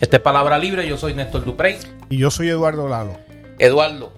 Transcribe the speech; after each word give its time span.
Esta 0.00 0.16
es 0.16 0.22
Palabra 0.22 0.58
Libre, 0.58 0.86
yo 0.88 0.96
soy 0.96 1.14
Néstor 1.14 1.44
Duprey. 1.44 1.76
Y 2.08 2.18
yo 2.18 2.30
soy 2.30 2.48
Eduardo 2.48 2.88
Lalo. 2.88 3.18
Eduardo, 3.58 4.12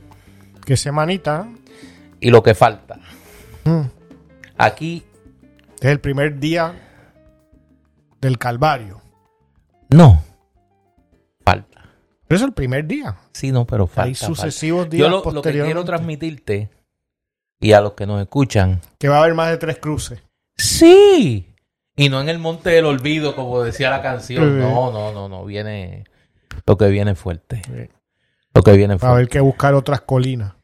¿Qué 0.64 0.76
semanita? 0.76 1.48
y 2.20 2.30
lo 2.30 2.42
que 2.42 2.54
falta. 2.54 3.00
Mm. 3.64 3.82
Aquí, 4.58 5.02
Es 5.80 5.90
el 5.90 5.98
primer 6.00 6.38
día 6.38 6.74
del 8.20 8.38
Calvario. 8.38 9.00
no. 9.90 10.22
Falta. 11.44 11.82
Pero 12.28 12.36
es 12.36 12.42
el 12.44 12.52
primer 12.52 12.86
día. 12.86 13.16
Sí, 13.32 13.50
no, 13.50 13.66
pero 13.66 13.88
falta. 13.88 14.02
Hay 14.04 14.14
falta. 14.14 14.26
sucesivos 14.36 14.88
días 14.88 15.00
Yo 15.00 15.08
lo, 15.24 15.32
lo 15.32 15.42
que 15.42 15.50
quiero 15.50 15.84
transmitirte 15.84 16.70
y 17.60 17.72
a 17.72 17.80
los 17.80 17.94
que 17.94 18.06
nos 18.06 18.20
escuchan, 18.22 18.80
Que 18.98 19.08
va 19.08 19.16
a 19.16 19.20
haber 19.22 19.34
más 19.34 19.50
de 19.50 19.56
tres 19.56 19.78
cruces. 19.78 20.22
sí. 20.56 21.48
Y 21.96 22.08
no 22.08 22.20
en 22.20 22.28
el 22.28 22.38
monte 22.38 22.70
del 22.70 22.86
olvido, 22.86 23.34
como 23.36 23.62
decía 23.62 23.90
la 23.90 24.00
canción. 24.02 24.58
No, 24.58 24.90
no, 24.90 25.12
no, 25.12 25.28
no. 25.28 25.44
Viene. 25.44 26.04
Lo 26.66 26.76
que 26.76 26.88
viene 26.88 27.14
fuerte. 27.14 27.62
Lo 28.54 28.62
que 28.62 28.72
viene 28.72 28.94
Va 28.94 28.96
a 28.96 28.98
fuerte. 28.98 29.14
haber 29.14 29.28
que 29.28 29.40
buscar 29.40 29.74
otras 29.74 30.00
colinas. 30.02 30.54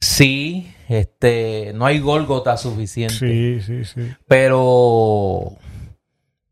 Sí, 0.00 0.72
este. 0.88 1.72
No 1.74 1.86
hay 1.86 2.00
Gólgota 2.00 2.56
suficiente. 2.56 3.14
Sí, 3.14 3.60
sí, 3.60 3.84
sí. 3.84 4.12
Pero. 4.26 5.52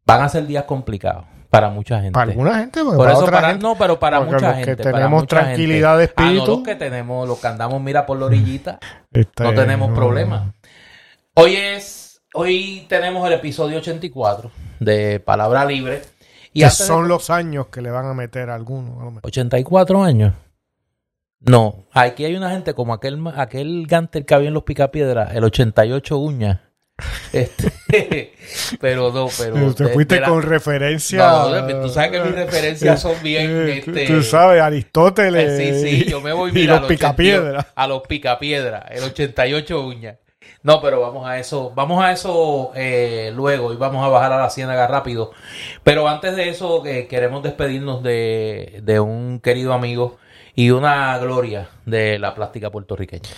Van 0.05 0.23
a 0.23 0.29
ser 0.29 0.47
días 0.47 0.65
complicados 0.65 1.25
para 1.51 1.69
mucha 1.71 1.97
gente. 1.97 2.13
Para 2.13 2.31
alguna 2.31 2.59
gente, 2.61 2.81
pues, 2.85 2.97
Por 2.97 3.07
para 3.07 3.13
eso, 3.13 3.23
otra 3.23 3.37
para, 3.39 3.49
gente. 3.51 3.63
no, 3.65 3.77
pero 3.77 3.99
para 3.99 4.19
porque 4.19 4.35
mucha 4.35 4.49
los 4.49 4.59
que 4.59 4.65
gente. 4.65 4.83
para 4.85 4.97
tenemos 4.99 5.21
mucha 5.23 5.37
tranquilidad 5.41 5.89
gente. 5.91 5.99
de 5.99 6.05
espíritu. 6.05 6.43
Ah, 6.43 6.47
no, 6.47 6.55
los 6.55 6.63
que 6.65 6.75
tenemos, 6.77 7.29
los 7.29 7.39
que 7.41 7.47
andamos, 7.49 7.83
mira, 7.83 8.07
por 8.07 8.19
la 8.19 8.27
orillita, 8.27 8.79
Este, 9.13 9.43
no 9.43 9.55
tenemos 9.55 9.89
no. 9.89 9.95
problema. 9.97 10.53
Hoy 11.35 11.57
es, 11.57 12.06
hoy 12.37 12.87
tenemos 12.89 13.27
el 13.27 13.35
episodio 13.35 13.79
84 13.79 14.51
de 14.81 15.21
Palabra 15.21 15.65
Libre. 15.65 16.03
Y 16.53 16.61
Que 16.61 16.65
antes 16.67 16.79
de- 16.81 16.87
son 16.87 17.09
los 17.09 17.29
años 17.31 17.67
que 17.67 17.83
le 17.83 17.91
van 17.91 18.07
a 18.07 18.15
meter 18.15 18.49
a 18.51 18.55
a 18.55 18.59
mejor. 19.11 19.21
84 19.27 20.03
años. 20.03 20.33
No, 21.41 21.85
aquí 21.93 22.25
hay 22.25 22.35
una 22.35 22.51
gente 22.51 22.73
como 22.75 22.95
aquel, 22.95 23.21
aquel 23.37 23.87
Ganter 23.87 24.25
que 24.25 24.35
había 24.35 24.49
en 24.49 24.55
los 24.55 24.63
Picapiedras, 24.63 25.35
el 25.35 25.45
88 25.45 26.17
uñas. 26.19 26.61
Este, 27.33 28.33
pero 28.81 29.13
no, 29.13 29.29
pero. 29.37 29.75
Te 29.75 29.89
fuiste 29.89 30.15
de 30.15 30.21
la- 30.23 30.29
con 30.29 30.41
referencia. 30.43 31.19
No, 31.19 31.61
no, 31.69 31.81
tú 31.83 31.89
sabes 31.91 32.11
que 32.13 32.21
mis 32.21 32.35
referencias 32.35 33.03
son 33.03 33.15
bien, 33.23 33.51
Eh, 33.69 33.83
tú- 33.85 33.91
este- 33.91 34.07
Tú 34.07 34.23
sabes, 34.23 34.63
Aristóteles. 34.63 35.61
Eh, 35.61 35.81
Sí, 35.83 36.05
sí, 36.05 36.11
yo 36.11 36.23
me 36.23 36.33
voy 36.33 36.51
y 36.51 36.55
mira, 36.55 36.75
los 36.77 36.83
al 36.85 36.89
picapiedras. 36.89 37.65
88 37.67 37.73
A 37.77 37.87
los 37.87 38.03
picapiedras, 38.07 38.85
el 38.93 39.05
88 39.05 39.87
uñas. 39.87 40.17
No, 40.67 40.81
pero 40.83 41.01
vamos 41.01 41.25
a 41.25 41.39
eso, 41.39 41.71
vamos 41.77 42.03
a 42.03 42.11
eso 42.11 42.73
eh, 42.75 43.31
luego 43.33 43.73
y 43.73 43.77
vamos 43.77 44.05
a 44.05 44.09
bajar 44.09 44.33
a 44.33 44.39
la 44.39 44.51
ciénaga 44.51 44.89
rápido. 44.89 45.31
Pero 45.85 46.09
antes 46.09 46.35
de 46.35 46.49
eso, 46.49 46.85
eh, 46.85 47.07
queremos 47.07 47.45
despedirnos 47.45 48.03
de, 48.03 48.99
un 49.01 49.39
querido 49.39 49.73
amigo 49.75 50.19
y 50.57 50.71
una 50.71 51.17
gloria 51.19 51.69
de 51.85 52.19
la 52.19 52.35
plástica 52.35 52.69
puertorriqueña. 52.69 53.29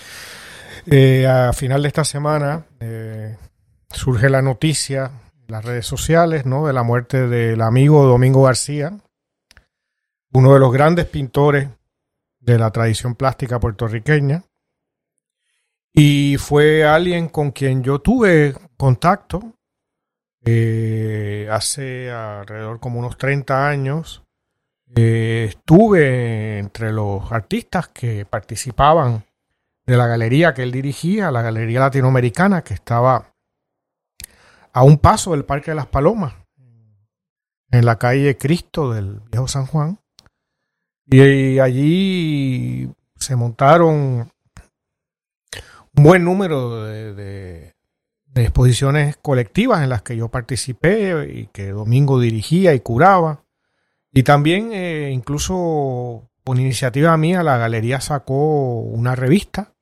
Eh, 0.87 1.27
a 1.27 1.53
final 1.53 1.83
de 1.83 1.89
esta 1.89 2.03
semana 2.03 2.65
eh, 2.81 3.37
surge 3.91 4.31
la 4.31 4.41
noticia 4.41 5.11
en 5.47 5.53
las 5.53 5.63
redes 5.67 5.85
sociales 5.85 6.47
¿no? 6.47 6.67
de 6.67 6.73
la 6.73 6.83
muerte 6.83 7.29
del 7.29 7.61
amigo 7.61 8.07
Domingo 8.07 8.45
García, 8.45 8.95
uno 10.33 10.55
de 10.55 10.61
los 10.61 10.73
grandes 10.73 11.05
pintores 11.05 11.69
de 12.41 12.59
la 12.59 12.71
tradición 12.71 13.15
plástica 13.17 13.61
puertorriqueña. 13.61 14.45
Y 16.01 16.37
fue 16.39 16.87
alguien 16.87 17.29
con 17.29 17.51
quien 17.51 17.83
yo 17.83 17.99
tuve 17.99 18.55
contacto 18.77 19.55
eh, 20.45 21.49
hace 21.51 22.13
alrededor 22.13 22.79
como 22.79 23.01
unos 23.01 23.19
30 23.19 23.69
años. 23.69 24.23
Eh, 24.95 25.47
estuve 25.49 26.61
entre 26.61 26.93
los 26.93 27.33
artistas 27.33 27.89
que 27.89 28.25
participaban 28.25 29.25
de 29.87 29.97
la 29.97 30.07
galería 30.07 30.55
que 30.55 30.63
él 30.63 30.71
dirigía, 30.71 31.33
la 31.33 31.43
Galería 31.43 31.81
Latinoamericana, 31.81 32.63
que 32.63 32.75
estaba 32.75 33.35
a 34.73 34.85
un 34.85 34.99
paso 34.99 35.33
del 35.33 35.47
Parque 35.47 35.73
de 35.73 35.79
las 35.79 35.89
Palomas, 35.89 36.35
en 37.73 37.85
la 37.85 37.99
calle 37.99 38.39
Cristo 38.39 38.93
del 38.93 39.19
Viejo 39.33 39.49
San 39.49 39.67
Juan. 39.67 39.99
Y 41.07 41.59
allí 41.59 42.89
se 43.17 43.35
montaron 43.35 44.31
un 45.99 46.05
buen 46.05 46.25
número 46.25 46.85
de, 46.85 47.15
de- 47.15 47.75
de 48.27 48.43
exposiciones 48.43 49.17
colectivas 49.17 49.83
en 49.83 49.89
las 49.89 50.03
que 50.03 50.17
yo 50.17 50.29
participé 50.29 51.29
y 51.33 51.47
que 51.49 51.71
Domingo 51.71 52.21
dirigía 52.21 52.75
y 52.75 52.81
curaba. 52.81 53.45
Y 54.13 54.23
también, 54.23 54.71
eh, 54.73 55.11
incluso 55.13 56.29
por 56.45 56.59
iniciativa 56.59 57.17
mía, 57.17 57.43
la 57.43 57.57
galería 57.57 58.01
sacó 58.01 58.81
una 58.81 59.15
revista 59.17 59.73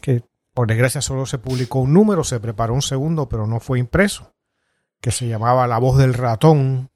que 0.00 0.22
por 0.54 0.66
desgracia 0.68 1.02
solo 1.02 1.26
se 1.26 1.38
publicó 1.38 1.80
un 1.80 1.92
número, 1.92 2.24
se 2.24 2.40
preparó 2.40 2.74
un 2.74 2.82
segundo, 2.82 3.28
pero 3.28 3.46
no 3.46 3.60
fue 3.60 3.78
impreso, 3.78 4.32
que 5.00 5.10
se 5.10 5.28
llamaba 5.28 5.66
La 5.66 5.78
voz 5.78 5.98
del 5.98 6.14
ratón. 6.14 6.90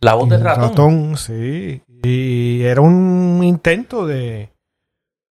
La 0.00 0.14
voz 0.14 0.28
del 0.28 0.40
El 0.40 0.44
ratón. 0.46 1.16
sí. 1.16 1.82
Y 2.02 2.62
era 2.62 2.80
un 2.80 3.40
intento 3.42 4.06
de, 4.06 4.52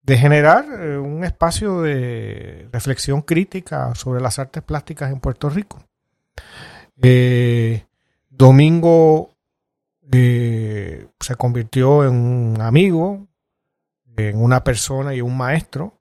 de 0.08 0.18
generar 0.18 0.66
eh, 0.72 0.98
un 0.98 1.26
espacio 1.26 1.82
de 1.82 2.70
reflexión 2.72 3.22
crítica 3.22 3.94
sobre 3.94 4.22
las 4.22 4.40
artes 4.40 4.64
plásticas 4.64 5.12
en 5.12 5.20
Puerto 5.20 5.50
Rico. 5.50 5.84
Eh, 7.02 7.86
Domingo 8.30 9.36
eh, 10.10 11.08
se 11.20 11.36
convirtió 11.36 12.06
en 12.06 12.14
un 12.14 12.62
amigo, 12.62 13.28
en 14.16 14.42
una 14.42 14.64
persona 14.64 15.14
y 15.14 15.20
un 15.20 15.36
maestro. 15.36 16.00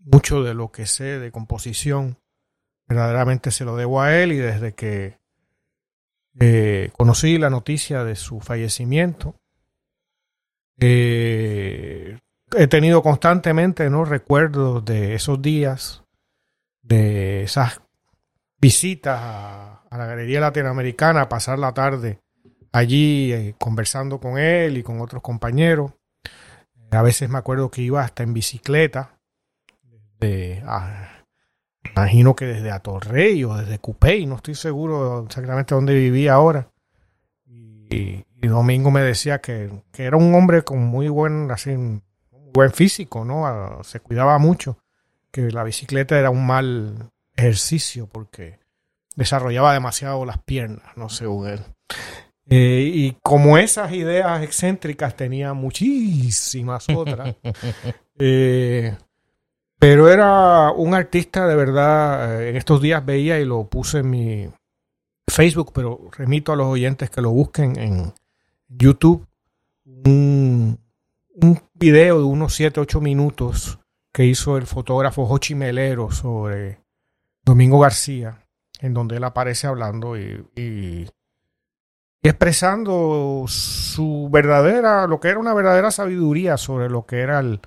Mucho 0.00 0.42
de 0.42 0.54
lo 0.54 0.72
que 0.72 0.84
sé 0.86 1.20
de 1.20 1.30
composición 1.30 2.18
verdaderamente 2.88 3.52
se 3.52 3.64
lo 3.64 3.76
debo 3.76 4.02
a 4.02 4.16
él 4.16 4.32
y 4.32 4.38
desde 4.38 4.74
que 4.74 5.20
conocí 6.96 7.38
la 7.38 7.48
noticia 7.48 8.02
de 8.02 8.16
su 8.16 8.40
fallecimiento, 8.40 9.36
he 12.56 12.66
tenido 12.66 13.02
constantemente 13.02 13.88
¿no? 13.90 14.04
recuerdos 14.04 14.84
de 14.84 15.14
esos 15.14 15.40
días, 15.40 16.02
de 16.82 17.42
esas 17.42 17.80
visitas 18.58 19.18
a, 19.20 19.80
la 19.90 20.06
Galería 20.06 20.40
Latinoamericana, 20.40 21.22
a 21.22 21.28
pasar 21.28 21.58
la 21.58 21.72
tarde 21.72 22.18
allí 22.72 23.32
eh, 23.32 23.54
conversando 23.58 24.18
con 24.18 24.38
él 24.38 24.76
y 24.78 24.82
con 24.82 25.00
otros 25.00 25.22
compañeros. 25.22 25.92
A 26.90 27.02
veces 27.02 27.28
me 27.28 27.38
acuerdo 27.38 27.70
que 27.70 27.82
iba 27.82 28.02
hasta 28.02 28.24
en 28.24 28.34
bicicleta, 28.34 29.18
de, 30.18 30.62
imagino 31.90 32.34
que 32.34 32.46
desde 32.46 32.70
Atorrey 32.70 33.44
o 33.44 33.56
desde 33.56 33.78
Cupey, 33.78 34.26
no 34.26 34.36
estoy 34.36 34.54
seguro 34.54 35.24
exactamente 35.26 35.74
dónde 35.74 35.94
vivía 35.94 36.34
ahora. 36.34 36.70
Y, 37.46 38.24
y 38.42 38.46
Domingo 38.46 38.90
me 38.90 39.02
decía 39.02 39.40
que, 39.40 39.70
que 39.92 40.04
era 40.04 40.16
un 40.16 40.34
hombre 40.34 40.62
con 40.62 40.80
muy 40.80 41.08
buen, 41.08 41.50
así, 41.50 41.70
buen 42.54 42.72
físico, 42.72 43.24
¿no? 43.24 43.82
Se 43.82 44.00
cuidaba 44.00 44.38
mucho, 44.38 44.78
que 45.30 45.50
la 45.50 45.64
bicicleta 45.64 46.18
era 46.18 46.30
un 46.30 46.46
mal 46.46 47.10
ejercicio 47.36 48.06
porque 48.06 48.60
desarrollaba 49.16 49.74
demasiado 49.74 50.24
las 50.24 50.38
piernas, 50.38 50.86
no 50.96 51.08
según 51.08 51.48
él. 51.48 51.60
Eh, 52.48 52.90
y 52.94 53.16
como 53.22 53.58
esas 53.58 53.92
ideas 53.92 54.42
excéntricas 54.42 55.16
tenía 55.16 55.52
muchísimas 55.52 56.88
otras. 56.88 57.36
Eh, 58.16 58.96
pero 59.76 60.08
era 60.08 60.70
un 60.70 60.94
artista 60.94 61.48
de 61.48 61.56
verdad. 61.56 62.40
eh, 62.42 62.50
En 62.50 62.56
estos 62.56 62.80
días 62.80 63.04
veía 63.04 63.40
y 63.40 63.44
lo 63.44 63.64
puse 63.68 63.98
en 63.98 64.10
mi 64.10 64.48
Facebook, 65.28 65.72
pero 65.74 65.98
remito 66.12 66.52
a 66.52 66.56
los 66.56 66.68
oyentes 66.68 67.10
que 67.10 67.20
lo 67.20 67.30
busquen 67.32 67.76
en 67.76 68.12
YouTube. 68.68 69.26
Un, 69.84 70.78
un 71.34 71.60
video 71.74 72.18
de 72.18 72.24
unos 72.24 72.54
7, 72.54 72.80
8 72.80 73.00
minutos 73.00 73.78
que 74.12 74.24
hizo 74.24 74.56
el 74.56 74.66
fotógrafo 74.66 75.26
Jochi 75.26 75.54
Melero 75.54 76.10
sobre 76.10 76.80
Domingo 77.44 77.80
García, 77.80 78.38
en 78.80 78.94
donde 78.94 79.16
él 79.16 79.24
aparece 79.24 79.66
hablando 79.66 80.16
y, 80.16 80.46
y- 80.56 81.06
expresando 82.22 83.44
su 83.48 84.28
verdadera, 84.32 85.06
lo 85.06 85.20
que 85.20 85.28
era 85.28 85.38
una 85.38 85.52
verdadera 85.52 85.90
sabiduría 85.90 86.56
sobre 86.56 86.88
lo 86.88 87.04
que 87.04 87.20
era 87.20 87.40
el 87.40 87.60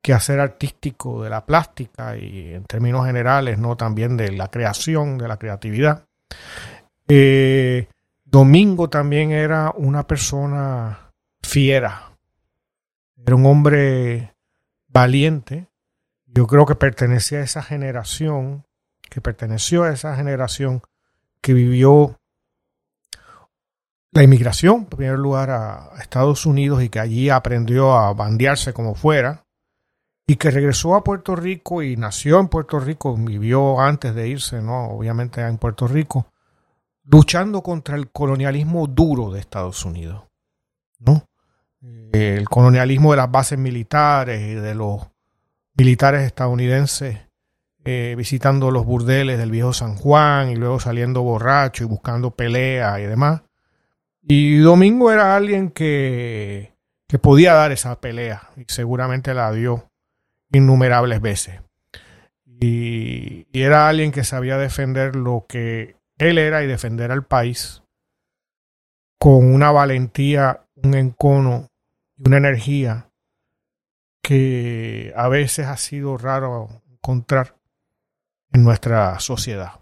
quehacer 0.00 0.40
artístico 0.40 1.22
de 1.22 1.28
la 1.30 1.44
plástica 1.44 2.16
y 2.16 2.54
en 2.54 2.64
términos 2.64 3.04
generales, 3.04 3.58
¿no? 3.58 3.76
También 3.76 4.16
de 4.16 4.32
la 4.32 4.48
creación, 4.48 5.18
de 5.18 5.28
la 5.28 5.36
creatividad. 5.36 6.04
Eh, 7.06 7.88
Domingo 8.24 8.88
también 8.88 9.30
era 9.32 9.72
una 9.76 10.06
persona 10.06 11.10
fiera. 11.42 12.07
Era 13.28 13.36
un 13.36 13.44
hombre 13.44 14.34
valiente. 14.86 15.68
Yo 16.24 16.46
creo 16.46 16.64
que 16.64 16.76
pertenecía 16.76 17.40
a 17.40 17.42
esa 17.42 17.62
generación, 17.62 18.64
que 19.10 19.20
perteneció 19.20 19.82
a 19.82 19.92
esa 19.92 20.16
generación 20.16 20.80
que 21.42 21.52
vivió 21.52 22.18
la 24.12 24.22
inmigración, 24.22 24.76
en 24.76 24.86
primer 24.86 25.18
lugar, 25.18 25.50
a 25.50 25.90
Estados 26.00 26.46
Unidos 26.46 26.82
y 26.82 26.88
que 26.88 27.00
allí 27.00 27.28
aprendió 27.28 27.98
a 27.98 28.14
bandearse 28.14 28.72
como 28.72 28.94
fuera 28.94 29.44
y 30.26 30.36
que 30.36 30.50
regresó 30.50 30.94
a 30.94 31.04
Puerto 31.04 31.36
Rico 31.36 31.82
y 31.82 31.98
nació 31.98 32.40
en 32.40 32.48
Puerto 32.48 32.80
Rico, 32.80 33.14
vivió 33.14 33.78
antes 33.78 34.14
de 34.14 34.26
irse, 34.26 34.62
¿no? 34.62 34.88
Obviamente 34.88 35.42
en 35.42 35.58
Puerto 35.58 35.86
Rico, 35.86 36.32
luchando 37.04 37.62
contra 37.62 37.94
el 37.94 38.10
colonialismo 38.10 38.86
duro 38.86 39.30
de 39.30 39.40
Estados 39.40 39.84
Unidos, 39.84 40.24
¿no? 40.98 41.28
El 41.80 42.48
colonialismo 42.48 43.12
de 43.12 43.18
las 43.18 43.30
bases 43.30 43.58
militares 43.58 44.40
y 44.40 44.54
de 44.54 44.74
los 44.74 45.08
militares 45.76 46.22
estadounidenses 46.22 47.28
eh, 47.84 48.14
visitando 48.18 48.70
los 48.70 48.84
burdeles 48.84 49.38
del 49.38 49.50
viejo 49.50 49.72
San 49.72 49.94
Juan 49.94 50.50
y 50.50 50.56
luego 50.56 50.78
saliendo 50.78 51.22
borracho 51.22 51.84
y 51.84 51.86
buscando 51.86 52.32
pelea 52.32 53.00
y 53.00 53.04
demás. 53.04 53.42
Y 54.20 54.58
Domingo 54.58 55.10
era 55.10 55.34
alguien 55.34 55.70
que, 55.70 56.74
que 57.06 57.18
podía 57.18 57.54
dar 57.54 57.72
esa 57.72 57.98
pelea 57.98 58.50
y 58.56 58.64
seguramente 58.66 59.32
la 59.32 59.50
dio 59.52 59.88
innumerables 60.52 61.22
veces. 61.22 61.62
Y, 62.44 63.46
y, 63.52 63.62
era 63.62 63.88
alguien 63.88 64.12
que 64.12 64.22
sabía 64.22 64.58
defender 64.58 65.16
lo 65.16 65.46
que 65.48 65.96
él 66.18 66.36
era 66.36 66.62
y 66.62 66.66
defender 66.66 67.10
al 67.10 67.24
país 67.24 67.82
con 69.18 69.54
una 69.54 69.70
valentía, 69.70 70.66
un 70.82 70.94
encono 70.94 71.68
y 72.16 72.28
una 72.28 72.38
energía 72.38 73.10
que 74.22 75.12
a 75.16 75.28
veces 75.28 75.66
ha 75.66 75.76
sido 75.76 76.16
raro 76.16 76.82
encontrar 76.90 77.56
en 78.52 78.64
nuestra 78.64 79.18
sociedad. 79.20 79.80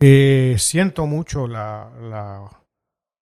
Eh, 0.00 0.56
siento 0.58 1.06
mucho 1.06 1.46
la, 1.46 1.90
la, 2.00 2.50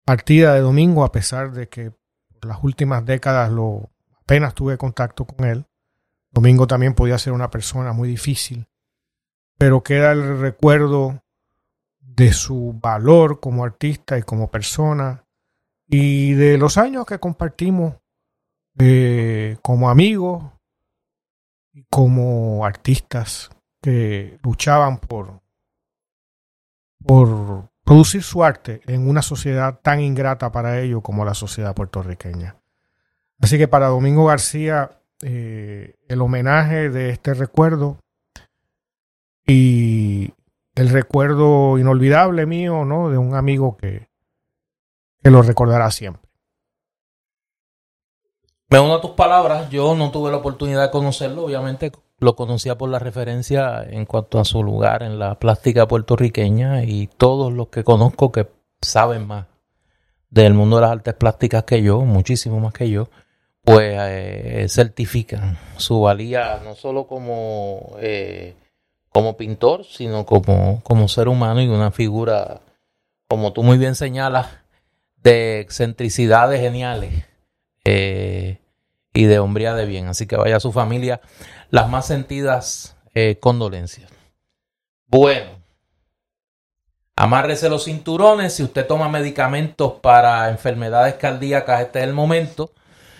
partida 0.05 0.53
de 0.53 0.61
Domingo, 0.61 1.03
a 1.03 1.11
pesar 1.11 1.51
de 1.51 1.67
que 1.67 1.91
por 1.91 2.45
las 2.45 2.63
últimas 2.63 3.05
décadas 3.05 3.51
lo, 3.51 3.89
apenas 4.21 4.53
tuve 4.53 4.77
contacto 4.77 5.25
con 5.25 5.45
él. 5.45 5.65
Domingo 6.31 6.67
también 6.67 6.93
podía 6.93 7.17
ser 7.17 7.33
una 7.33 7.49
persona 7.49 7.93
muy 7.93 8.09
difícil, 8.09 8.67
pero 9.57 9.83
queda 9.83 10.11
el 10.11 10.39
recuerdo 10.39 11.23
de 11.99 12.33
su 12.33 12.77
valor 12.81 13.39
como 13.39 13.63
artista 13.63 14.17
y 14.17 14.23
como 14.23 14.49
persona 14.51 15.24
y 15.87 16.33
de 16.33 16.57
los 16.57 16.77
años 16.77 17.05
que 17.05 17.19
compartimos 17.19 17.95
eh, 18.79 19.57
como 19.61 19.89
amigos 19.89 20.43
y 21.73 21.83
como 21.89 22.65
artistas 22.65 23.49
que 23.81 24.39
luchaban 24.43 24.97
por, 24.97 25.41
por 27.05 27.69
producir 27.83 28.23
su 28.23 28.43
arte 28.43 28.81
en 28.87 29.07
una 29.07 29.21
sociedad 29.21 29.79
tan 29.81 30.01
ingrata 30.01 30.51
para 30.51 30.81
ellos 30.81 31.01
como 31.03 31.23
la 31.23 31.33
sociedad 31.33 31.75
puertorriqueña. 31.75 32.57
Así 33.39 33.57
que 33.57 33.67
para 33.67 33.87
Domingo 33.87 34.25
García, 34.25 34.99
eh, 35.21 35.95
el 36.07 36.21
homenaje 36.21 36.89
de 36.89 37.11
este 37.11 37.33
recuerdo 37.33 37.99
y 39.45 40.33
el 40.73 40.89
recuerdo 40.89 41.77
inolvidable 41.77 42.45
mío, 42.45 42.85
¿no? 42.85 43.09
De 43.09 43.17
un 43.17 43.35
amigo 43.35 43.77
que, 43.77 44.09
que 45.25 45.31
lo 45.31 45.41
recordará 45.41 45.89
siempre. 45.89 46.21
Me 48.69 48.79
uno 48.79 48.93
a 48.93 49.01
tus 49.01 49.11
palabras, 49.11 49.71
yo 49.71 49.95
no 49.95 50.11
tuve 50.11 50.29
la 50.29 50.37
oportunidad 50.37 50.83
de 50.83 50.91
conocerlo, 50.91 51.45
obviamente 51.45 51.91
lo 52.19 52.35
conocía 52.35 52.77
por 52.77 52.89
la 52.89 52.99
referencia 52.99 53.83
en 53.89 54.05
cuanto 54.05 54.39
a 54.39 54.45
su 54.45 54.61
lugar 54.61 55.01
en 55.01 55.17
la 55.17 55.39
plástica 55.39 55.87
puertorriqueña 55.87 56.83
y 56.83 57.07
todos 57.07 57.51
los 57.51 57.69
que 57.69 57.83
conozco 57.83 58.31
que 58.31 58.47
saben 58.83 59.25
más 59.25 59.47
del 60.29 60.53
mundo 60.53 60.75
de 60.75 60.83
las 60.83 60.91
artes 60.91 61.15
plásticas 61.15 61.63
que 61.63 61.81
yo, 61.81 62.01
muchísimo 62.01 62.59
más 62.59 62.73
que 62.73 62.91
yo, 62.91 63.09
pues 63.63 63.97
eh, 63.99 64.67
certifican 64.69 65.57
su 65.77 66.01
valía 66.01 66.61
no 66.63 66.75
solo 66.75 67.07
como, 67.07 67.95
eh, 67.99 68.53
como 69.09 69.37
pintor, 69.37 69.85
sino 69.85 70.23
como, 70.23 70.83
como 70.83 71.07
ser 71.07 71.29
humano 71.29 71.63
y 71.63 71.67
una 71.67 71.89
figura, 71.89 72.61
como 73.27 73.53
tú 73.53 73.63
muy 73.63 73.79
bien 73.79 73.95
señalas, 73.95 74.64
de 75.25 75.59
excentricidades 75.59 76.61
geniales 76.61 77.25
eh, 77.83 78.59
y 79.11 79.25
de 79.25 79.39
hombría 79.39 79.73
de 79.73 79.85
bien. 79.85 80.07
Así 80.07 80.27
que 80.27 80.37
vaya 80.37 80.57
a 80.57 80.59
su 80.59 80.71
familia 80.71 81.19
las 81.71 81.89
más 81.89 82.05
sentidas 82.05 82.95
eh, 83.15 83.37
condolencias. 83.41 84.11
Bueno, 85.07 85.49
amárrese 87.15 87.69
los 87.69 87.85
cinturones. 87.85 88.53
Si 88.53 88.63
usted 88.63 88.85
toma 88.85 89.09
medicamentos 89.09 89.93
para 89.93 90.49
enfermedades 90.49 91.15
cardíacas, 91.15 91.81
este 91.81 91.99
es 91.99 92.05
el 92.05 92.13
momento. 92.13 92.71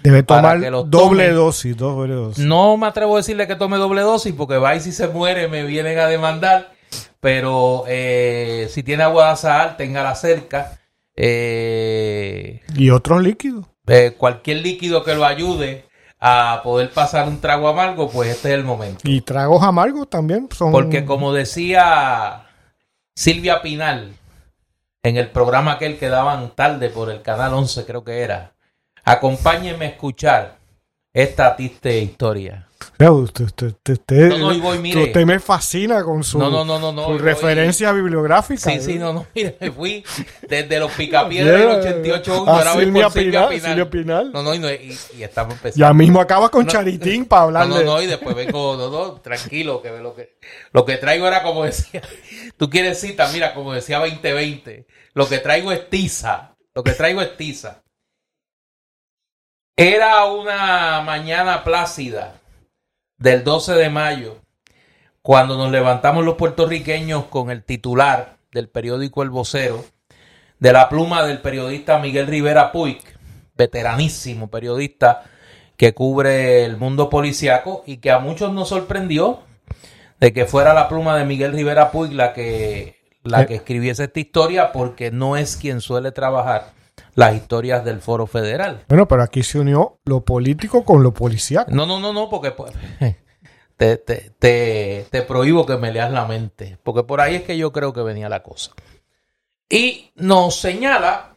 Debe 0.03 0.21
tomar 0.21 0.59
doble 0.87 1.31
dosis, 1.31 1.75
doble 1.75 2.13
dosis. 2.13 2.45
No 2.45 2.77
me 2.77 2.85
atrevo 2.85 3.15
a 3.15 3.17
decirle 3.17 3.47
que 3.47 3.55
tome 3.55 3.77
doble 3.77 4.01
dosis 4.01 4.31
porque 4.33 4.57
va 4.57 4.75
y 4.75 4.79
si 4.79 4.91
se 4.91 5.07
muere 5.07 5.47
me 5.47 5.63
vienen 5.63 5.97
a 5.97 6.05
demandar. 6.05 6.71
Pero 7.19 7.85
eh, 7.87 8.67
si 8.69 8.83
tiene 8.83 9.01
agua 9.01 9.25
de 9.25 9.31
azahar, 9.31 9.77
téngala 9.77 10.13
cerca. 10.13 10.77
Eh, 11.15 12.61
y 12.75 12.89
otros 12.89 13.21
líquidos. 13.21 13.65
cualquier 14.17 14.57
líquido 14.57 15.03
que 15.03 15.15
lo 15.15 15.25
ayude 15.25 15.85
a 16.19 16.61
poder 16.63 16.89
pasar 16.91 17.27
un 17.27 17.39
trago 17.39 17.67
amargo, 17.67 18.09
pues 18.09 18.29
este 18.29 18.49
es 18.49 18.55
el 18.55 18.63
momento. 18.63 19.01
Y 19.03 19.21
tragos 19.21 19.63
amargos 19.63 20.09
también 20.09 20.49
son... 20.51 20.71
Porque 20.71 21.05
como 21.05 21.33
decía 21.33 22.47
Silvia 23.13 23.61
Pinal 23.61 24.13
en 25.03 25.17
el 25.17 25.29
programa 25.29 25.73
aquel 25.73 25.99
que 25.99 26.09
daban 26.09 26.55
tarde 26.55 26.89
por 26.89 27.11
el 27.11 27.21
Canal 27.21 27.53
11 27.53 27.85
creo 27.85 28.03
que 28.03 28.21
era, 28.21 28.53
acompáñenme 29.03 29.85
a 29.85 29.89
escuchar 29.89 30.57
esta 31.15 31.55
triste 31.55 31.97
historia. 32.01 32.67
Usted, 32.99 33.45
usted, 33.45 35.25
me 35.25 35.39
fascina 35.39 36.03
con 36.03 36.23
su, 36.25 36.39
referencia 37.17 37.93
bibliográfica. 37.93 38.69
Sí, 38.69 38.81
sí, 38.81 38.99
no, 38.99 39.13
no, 39.13 39.25
mire, 39.33 39.55
me 39.59 39.71
fui 39.71 40.03
desde 40.47 40.77
los 40.77 40.91
picapiedras 40.91 41.57
del 41.57 41.69
88 41.69 42.49
a 42.49 42.73
Silvia, 42.73 43.09
Pinal, 43.09 43.61
Silvia 43.61 43.89
Pinal. 43.89 44.31
No, 44.33 44.43
no, 44.43 44.53
y, 44.53 44.57
y, 44.57 44.97
y, 45.17 45.23
estamos 45.23 45.53
empezando. 45.53 45.85
Ya 45.85 45.93
mismo 45.93 46.19
acaba 46.19 46.49
con 46.49 46.67
Charitín 46.67 47.25
para 47.25 47.43
hablar 47.43 47.67
no, 47.69 47.79
no, 47.79 47.83
no, 47.83 48.01
y 48.01 48.07
después 48.07 48.35
vengo, 48.35 48.75
no, 48.75 48.89
no, 48.89 49.13
tranquilo, 49.13 49.81
que 49.81 49.91
lo 49.91 50.13
que 50.13 50.35
lo 50.73 50.85
que 50.85 50.97
traigo 50.97 51.27
era 51.27 51.43
como 51.43 51.63
decía, 51.63 52.01
tú 52.57 52.69
quieres 52.69 52.99
cita, 52.99 53.29
mira, 53.31 53.53
como 53.53 53.73
decía 53.73 53.99
2020, 53.99 54.85
lo 55.13 55.29
que 55.29 55.37
traigo 55.39 55.71
es 55.71 55.89
tiza, 55.89 56.55
lo 56.73 56.83
que 56.83 56.91
traigo 56.91 57.21
es 57.21 57.37
tiza. 57.37 57.84
Era 59.77 60.23
una 60.23 61.01
mañana 61.01 61.65
plácida 61.65 62.35
del 63.17 63.43
12 63.43 63.73
de 63.73 63.89
mayo, 63.89 64.37
cuando 65.21 65.57
nos 65.57 65.69
levantamos 65.69 66.23
los 66.23 66.35
puertorriqueños 66.35 67.25
con 67.25 67.51
el 67.51 67.65
titular 67.65 68.37
del 68.53 68.69
periódico 68.69 69.21
El 69.21 69.31
Vocero, 69.31 69.83
de 70.59 70.71
la 70.71 70.87
pluma 70.87 71.23
del 71.25 71.41
periodista 71.41 71.99
Miguel 71.99 72.27
Rivera 72.27 72.71
Puig, 72.71 73.01
veteranísimo 73.57 74.49
periodista 74.49 75.23
que 75.75 75.93
cubre 75.93 76.63
el 76.63 76.77
mundo 76.77 77.09
policiaco 77.09 77.83
y 77.85 77.97
que 77.97 78.11
a 78.11 78.19
muchos 78.19 78.53
nos 78.53 78.69
sorprendió 78.69 79.41
de 80.21 80.31
que 80.31 80.45
fuera 80.45 80.73
la 80.73 80.87
pluma 80.87 81.17
de 81.17 81.25
Miguel 81.25 81.51
Rivera 81.51 81.91
Puig 81.91 82.13
la 82.13 82.31
que, 82.31 82.95
la 83.23 83.45
que 83.45 83.55
escribiese 83.55 84.05
esta 84.05 84.21
historia 84.21 84.71
porque 84.71 85.11
no 85.11 85.35
es 85.35 85.57
quien 85.57 85.81
suele 85.81 86.13
trabajar 86.13 86.75
las 87.15 87.35
historias 87.35 87.83
del 87.83 88.01
Foro 88.01 88.27
Federal. 88.27 88.83
Bueno, 88.87 89.07
pero 89.07 89.23
aquí 89.23 89.41
se 89.41 89.59
unió 89.59 89.99
lo 90.05 90.23
político 90.23 90.83
con 90.83 91.01
lo 91.01 91.13
policial. 91.13 91.65
No, 91.69 91.85
no, 91.85 91.99
no, 91.99 92.13
no, 92.13 92.29
porque 92.29 92.51
pues, 92.51 92.73
te, 93.77 93.97
te, 93.97 94.31
te, 94.37 95.07
te 95.09 95.21
prohíbo 95.23 95.65
que 95.65 95.77
me 95.77 95.91
leas 95.91 96.11
la 96.11 96.25
mente, 96.25 96.77
porque 96.83 97.03
por 97.03 97.21
ahí 97.21 97.35
es 97.35 97.43
que 97.43 97.57
yo 97.57 97.71
creo 97.71 97.93
que 97.93 98.01
venía 98.01 98.29
la 98.29 98.43
cosa. 98.43 98.73
Y 99.69 100.11
nos 100.15 100.59
señala 100.59 101.35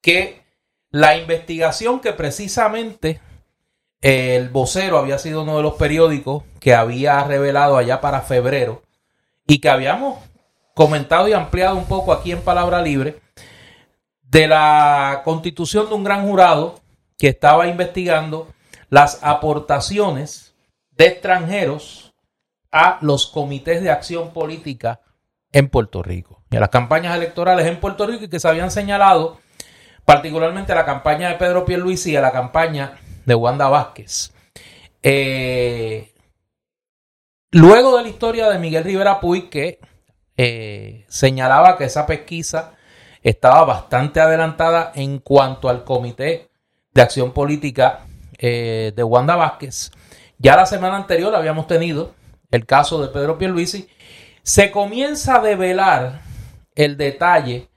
que 0.00 0.42
la 0.90 1.16
investigación 1.16 2.00
que 2.00 2.12
precisamente 2.12 3.20
el 4.00 4.48
vocero 4.48 4.98
había 4.98 5.18
sido 5.18 5.42
uno 5.42 5.58
de 5.58 5.62
los 5.62 5.74
periódicos 5.74 6.44
que 6.58 6.74
había 6.74 7.22
revelado 7.24 7.76
allá 7.76 8.00
para 8.00 8.22
febrero 8.22 8.82
y 9.46 9.58
que 9.58 9.68
habíamos 9.68 10.18
comentado 10.74 11.28
y 11.28 11.32
ampliado 11.32 11.76
un 11.76 11.84
poco 11.84 12.12
aquí 12.12 12.32
en 12.32 12.40
Palabra 12.40 12.80
Libre, 12.80 13.20
de 14.30 14.46
la 14.46 15.22
constitución 15.24 15.88
de 15.88 15.94
un 15.94 16.04
gran 16.04 16.26
jurado 16.26 16.80
que 17.18 17.28
estaba 17.28 17.66
investigando 17.66 18.48
las 18.88 19.18
aportaciones 19.22 20.54
de 20.92 21.06
extranjeros 21.06 22.14
a 22.70 22.98
los 23.02 23.26
comités 23.26 23.82
de 23.82 23.90
acción 23.90 24.32
política 24.32 25.00
en 25.52 25.68
Puerto 25.68 26.02
Rico 26.02 26.42
y 26.48 26.56
a 26.56 26.60
las 26.60 26.68
campañas 26.68 27.16
electorales 27.16 27.66
en 27.66 27.80
Puerto 27.80 28.06
Rico 28.06 28.24
y 28.24 28.28
que 28.28 28.38
se 28.38 28.48
habían 28.48 28.70
señalado 28.70 29.38
particularmente 30.04 30.72
a 30.72 30.76
la 30.76 30.84
campaña 30.84 31.28
de 31.28 31.34
Pedro 31.34 31.64
Pierluisi 31.64 32.12
y 32.12 32.16
a 32.16 32.20
la 32.20 32.30
campaña 32.30 32.98
de 33.26 33.34
Wanda 33.34 33.68
Vázquez. 33.68 34.32
Eh, 35.02 36.12
luego 37.50 37.96
de 37.96 38.02
la 38.04 38.08
historia 38.08 38.48
de 38.48 38.58
Miguel 38.60 38.84
Rivera 38.84 39.18
Puy 39.18 39.50
que 39.50 39.80
eh, 40.36 41.04
señalaba 41.08 41.76
que 41.76 41.84
esa 41.84 42.06
pesquisa 42.06 42.74
estaba 43.22 43.64
bastante 43.64 44.20
adelantada 44.20 44.92
en 44.94 45.18
cuanto 45.18 45.68
al 45.68 45.84
Comité 45.84 46.50
de 46.92 47.02
Acción 47.02 47.32
Política 47.32 48.06
eh, 48.38 48.92
de 48.94 49.04
Wanda 49.04 49.36
Vázquez. 49.36 49.92
Ya 50.38 50.56
la 50.56 50.66
semana 50.66 50.96
anterior 50.96 51.34
habíamos 51.34 51.66
tenido 51.66 52.14
el 52.50 52.66
caso 52.66 53.00
de 53.00 53.08
Pedro 53.08 53.38
Pierluisi. 53.38 53.88
Se 54.42 54.70
comienza 54.70 55.36
a 55.36 55.42
develar 55.42 56.22
el 56.74 56.96
detalle 56.96 57.68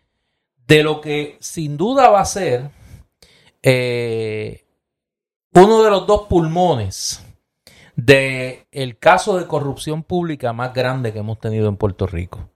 de 0.65 0.83
lo 0.83 1.01
que 1.01 1.37
sin 1.41 1.75
duda 1.75 2.09
va 2.09 2.21
a 2.21 2.25
ser 2.25 2.69
eh, 3.61 4.65
uno 5.53 5.83
de 5.83 5.89
los 5.89 6.07
dos 6.07 6.27
pulmones 6.27 7.23
del 7.95 8.65
el 8.71 8.97
caso 8.97 9.37
de 9.37 9.45
corrupción 9.45 10.03
pública 10.03 10.53
más 10.53 10.73
grande 10.73 11.13
que 11.13 11.19
hemos 11.19 11.39
tenido 11.39 11.67
en 11.67 11.77
Puerto 11.77 12.07
Rico. 12.07 12.49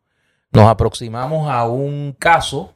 Nos 0.52 0.68
aproximamos 0.68 1.50
a 1.50 1.68
un 1.68 2.16
caso 2.18 2.74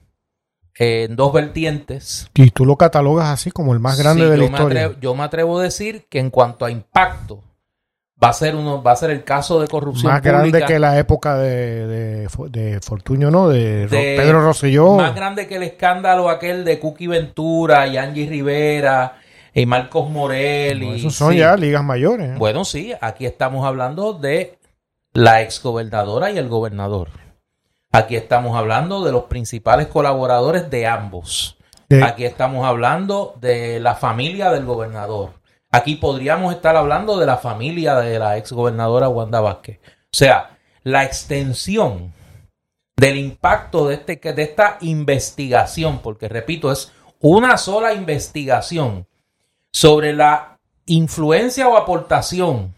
en 0.83 1.15
dos 1.15 1.31
vertientes. 1.31 2.27
Y 2.33 2.49
tú 2.49 2.65
lo 2.65 2.75
catalogas 2.75 3.27
así 3.27 3.51
como 3.51 3.73
el 3.73 3.79
más 3.79 3.99
grande 3.99 4.23
Sí, 4.23 4.29
de 4.31 4.37
la 4.37 4.45
historia. 4.45 4.87
atrevo- 4.87 4.99
yo 4.99 5.13
me 5.15 5.23
atrevo 5.23 5.59
a 5.59 5.63
decir 5.63 6.07
que 6.09 6.17
en 6.17 6.31
cuanto 6.31 6.65
a 6.65 6.71
impacto, 6.71 7.43
va 8.23 8.29
a 8.29 8.33
ser 8.33 8.55
uno, 8.55 8.81
va 8.81 8.93
a 8.93 8.95
ser 8.95 9.11
el 9.11 9.23
caso 9.23 9.61
de 9.61 9.67
corrupción 9.67 10.11
Más 10.11 10.21
pública 10.21 10.37
grande 10.39 10.65
que 10.65 10.79
la 10.79 10.97
época 10.97 11.37
de, 11.37 11.85
de, 11.87 12.27
de 12.49 12.79
Fortuño, 12.81 13.29
¿no? 13.29 13.47
De, 13.49 13.83
Ro- 13.85 13.95
De- 13.95 14.15
Pedro 14.17 14.41
Rosselló. 14.41 14.93
más 14.95 15.13
grande 15.15 15.45
que 15.47 15.57
el 15.57 15.63
escándalo 15.63 16.29
aquel 16.31 16.65
de 16.65 16.79
Cookie 16.79 17.05
Ventura 17.07 17.85
y 17.85 17.97
Angie 17.97 18.27
Rivera 18.27 19.17
y 19.53 19.67
Marcos 19.67 20.09
Morel. 20.09 20.79
No, 20.81 20.93
esos 20.95 21.13
son 21.13 21.33
sí. 21.33 21.39
ya 21.39 21.55
ligas 21.57 21.83
mayores. 21.83 22.29
¿eh? 22.31 22.35
Bueno, 22.39 22.65
sí, 22.65 22.91
aquí 23.01 23.27
estamos 23.27 23.65
hablando 23.67 24.13
de 24.13 24.57
la 25.13 25.41
exgobernadora 25.43 26.31
y 26.31 26.39
el 26.39 26.47
gobernador. 26.47 27.09
Aquí 27.91 28.15
estamos 28.15 28.55
hablando 28.57 29.03
de 29.03 29.11
los 29.11 29.23
principales 29.25 29.87
colaboradores 29.87 30.69
de 30.69 30.87
ambos. 30.87 31.57
De- 31.89 32.03
Aquí 32.03 32.23
estamos 32.25 32.65
hablando 32.65 33.35
de 33.41 33.79
la 33.79 33.95
familia 33.95 34.49
del 34.51 34.65
gobernador. 34.65 35.31
Aquí 35.71 35.95
podríamos 35.95 36.53
estar 36.53 36.75
hablando 36.75 37.17
de 37.17 37.25
la 37.25 37.37
familia 37.37 37.95
de 37.95 38.17
la 38.19 38.37
exgobernadora 38.37 39.09
Wanda 39.09 39.41
Vázquez. 39.41 39.79
O 39.83 40.13
sea, 40.17 40.57
la 40.83 41.03
extensión 41.03 42.13
del 42.97 43.17
impacto 43.17 43.87
de, 43.87 43.95
este, 43.95 44.15
de 44.33 44.41
esta 44.43 44.77
investigación, 44.81 45.99
porque 45.99 46.29
repito, 46.29 46.71
es 46.71 46.91
una 47.19 47.57
sola 47.57 47.93
investigación 47.93 49.07
sobre 49.71 50.13
la 50.13 50.59
influencia 50.85 51.67
o 51.67 51.77
aportación 51.77 52.73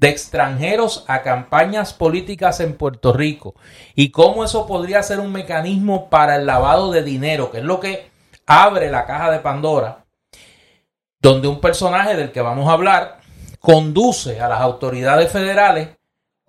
de 0.00 0.08
extranjeros 0.08 1.04
a 1.08 1.20
campañas 1.20 1.92
políticas 1.92 2.60
en 2.60 2.74
Puerto 2.74 3.12
Rico 3.12 3.54
y 3.94 4.10
cómo 4.10 4.44
eso 4.44 4.66
podría 4.66 5.02
ser 5.02 5.20
un 5.20 5.30
mecanismo 5.30 6.08
para 6.08 6.36
el 6.36 6.46
lavado 6.46 6.90
de 6.90 7.02
dinero, 7.02 7.50
que 7.50 7.58
es 7.58 7.64
lo 7.64 7.80
que 7.80 8.10
abre 8.46 8.90
la 8.90 9.04
caja 9.04 9.30
de 9.30 9.40
Pandora, 9.40 10.06
donde 11.20 11.48
un 11.48 11.60
personaje 11.60 12.16
del 12.16 12.32
que 12.32 12.40
vamos 12.40 12.66
a 12.66 12.72
hablar 12.72 13.20
conduce 13.60 14.40
a 14.40 14.48
las 14.48 14.62
autoridades 14.62 15.30
federales 15.30 15.90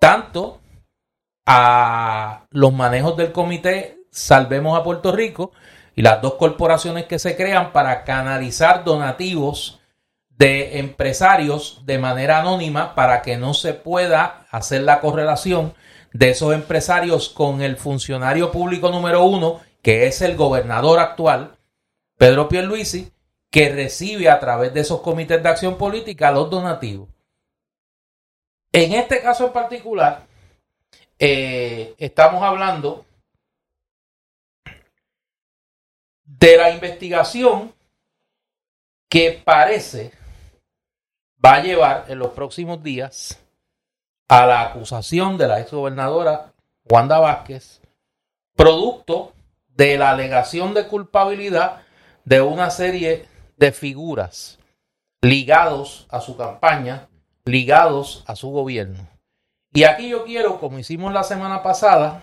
tanto 0.00 0.60
a 1.44 2.46
los 2.50 2.72
manejos 2.72 3.18
del 3.18 3.32
comité 3.32 3.98
Salvemos 4.10 4.78
a 4.78 4.82
Puerto 4.82 5.12
Rico 5.12 5.52
y 5.94 6.02
las 6.02 6.20
dos 6.22 6.34
corporaciones 6.34 7.04
que 7.04 7.18
se 7.18 7.36
crean 7.36 7.72
para 7.72 8.04
canalizar 8.04 8.84
donativos 8.84 9.81
de 10.38 10.78
empresarios 10.78 11.82
de 11.84 11.98
manera 11.98 12.40
anónima 12.40 12.94
para 12.94 13.22
que 13.22 13.36
no 13.36 13.54
se 13.54 13.74
pueda 13.74 14.46
hacer 14.50 14.82
la 14.82 15.00
correlación 15.00 15.74
de 16.12 16.30
esos 16.30 16.54
empresarios 16.54 17.28
con 17.28 17.62
el 17.62 17.76
funcionario 17.76 18.50
público 18.50 18.90
número 18.90 19.24
uno, 19.24 19.60
que 19.82 20.06
es 20.06 20.20
el 20.22 20.36
gobernador 20.36 20.98
actual, 20.98 21.56
Pedro 22.18 22.48
Pierluisi, 22.48 23.12
que 23.50 23.70
recibe 23.70 24.28
a 24.30 24.40
través 24.40 24.72
de 24.72 24.80
esos 24.80 25.00
comités 25.00 25.42
de 25.42 25.48
acción 25.48 25.76
política 25.76 26.30
los 26.30 26.50
donativos. 26.50 27.08
En 28.72 28.94
este 28.94 29.20
caso 29.20 29.46
en 29.46 29.52
particular, 29.52 30.26
eh, 31.18 31.94
estamos 31.98 32.42
hablando 32.42 33.04
de 36.24 36.56
la 36.56 36.70
investigación 36.70 37.72
que 39.08 39.42
parece 39.44 40.12
va 41.44 41.54
a 41.54 41.62
llevar 41.62 42.04
en 42.08 42.18
los 42.18 42.30
próximos 42.32 42.82
días 42.82 43.42
a 44.28 44.46
la 44.46 44.62
acusación 44.62 45.36
de 45.36 45.48
la 45.48 45.60
exgobernadora 45.60 46.52
Wanda 46.88 47.18
Vázquez, 47.18 47.80
producto 48.56 49.32
de 49.68 49.98
la 49.98 50.10
alegación 50.10 50.74
de 50.74 50.86
culpabilidad 50.86 51.82
de 52.24 52.40
una 52.40 52.70
serie 52.70 53.26
de 53.56 53.72
figuras 53.72 54.58
ligados 55.20 56.06
a 56.10 56.20
su 56.20 56.36
campaña, 56.36 57.08
ligados 57.44 58.24
a 58.26 58.36
su 58.36 58.50
gobierno. 58.50 59.08
Y 59.72 59.84
aquí 59.84 60.08
yo 60.08 60.24
quiero, 60.24 60.60
como 60.60 60.78
hicimos 60.78 61.12
la 61.12 61.22
semana 61.22 61.62
pasada, 61.62 62.22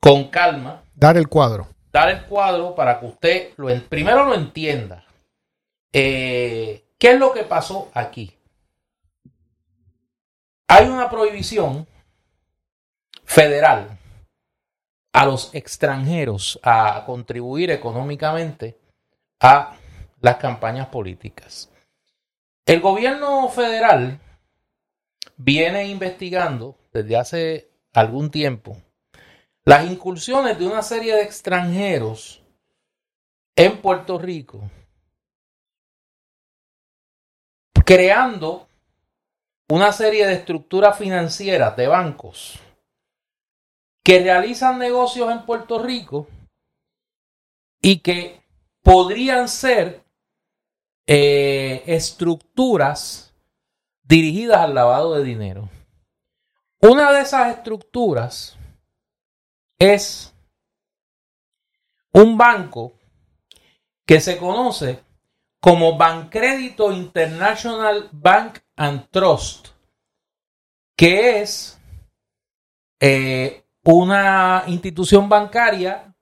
con 0.00 0.24
calma, 0.28 0.82
Dar 0.94 1.16
el 1.16 1.28
cuadro. 1.28 1.68
dar 1.92 2.08
el 2.08 2.24
cuadro 2.24 2.74
para 2.74 3.00
que 3.00 3.06
usted 3.06 3.52
lo 3.56 3.68
primero 3.88 4.24
lo 4.24 4.34
entienda. 4.34 5.04
Eh, 5.92 6.84
¿Qué 7.00 7.12
es 7.12 7.18
lo 7.18 7.32
que 7.32 7.44
pasó 7.44 7.90
aquí? 7.94 8.36
Hay 10.68 10.86
una 10.86 11.08
prohibición 11.08 11.86
federal 13.24 13.98
a 15.14 15.24
los 15.24 15.54
extranjeros 15.54 16.60
a 16.62 17.02
contribuir 17.06 17.70
económicamente 17.70 18.78
a 19.40 19.76
las 20.20 20.36
campañas 20.36 20.88
políticas. 20.88 21.70
El 22.66 22.80
gobierno 22.80 23.48
federal 23.48 24.20
viene 25.38 25.86
investigando 25.86 26.76
desde 26.92 27.16
hace 27.16 27.70
algún 27.94 28.30
tiempo 28.30 28.76
las 29.64 29.90
incursiones 29.90 30.58
de 30.58 30.66
una 30.66 30.82
serie 30.82 31.14
de 31.14 31.22
extranjeros 31.22 32.42
en 33.56 33.80
Puerto 33.80 34.18
Rico, 34.18 34.70
creando 37.90 38.68
una 39.68 39.90
serie 39.90 40.24
de 40.24 40.34
estructuras 40.34 40.96
financieras 40.96 41.76
de 41.76 41.88
bancos 41.88 42.60
que 44.04 44.20
realizan 44.20 44.78
negocios 44.78 45.28
en 45.32 45.44
Puerto 45.44 45.82
Rico 45.82 46.28
y 47.82 47.98
que 47.98 48.44
podrían 48.84 49.48
ser 49.48 50.04
eh, 51.04 51.82
estructuras 51.84 53.34
dirigidas 54.04 54.60
al 54.60 54.76
lavado 54.76 55.16
de 55.16 55.24
dinero. 55.24 55.68
Una 56.80 57.10
de 57.10 57.22
esas 57.22 57.56
estructuras 57.56 58.56
es 59.80 60.32
un 62.12 62.38
banco 62.38 62.92
que 64.06 64.20
se 64.20 64.38
conoce 64.38 65.02
como 65.60 65.98
Bancrédito 65.98 66.90
International 66.90 68.08
Bank 68.12 68.58
and 68.76 69.08
Trust, 69.10 69.68
que 70.96 71.42
es 71.42 71.78
eh, 72.98 73.64
una 73.84 74.64
institución 74.66 75.28
bancaria 75.28 76.14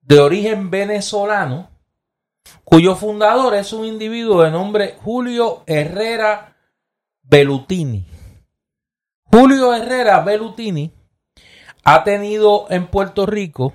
de 0.00 0.18
origen 0.20 0.70
venezolano, 0.70 1.68
cuyo 2.64 2.96
fundador 2.96 3.54
es 3.54 3.74
un 3.74 3.84
individuo 3.84 4.42
de 4.42 4.50
nombre 4.50 4.96
Julio 5.02 5.64
Herrera 5.66 6.56
Bellutini. 7.22 8.06
Julio 9.24 9.74
Herrera 9.74 10.20
Bellutini 10.20 10.90
ha 11.84 12.04
tenido 12.04 12.66
en 12.70 12.86
Puerto 12.86 13.26
Rico 13.26 13.74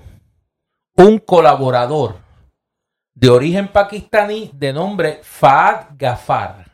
un 0.96 1.18
colaborador 1.18 2.23
de 3.14 3.30
origen 3.30 3.68
pakistaní 3.68 4.50
de 4.52 4.72
nombre 4.72 5.20
Fahad 5.22 5.86
Gafar. 5.96 6.64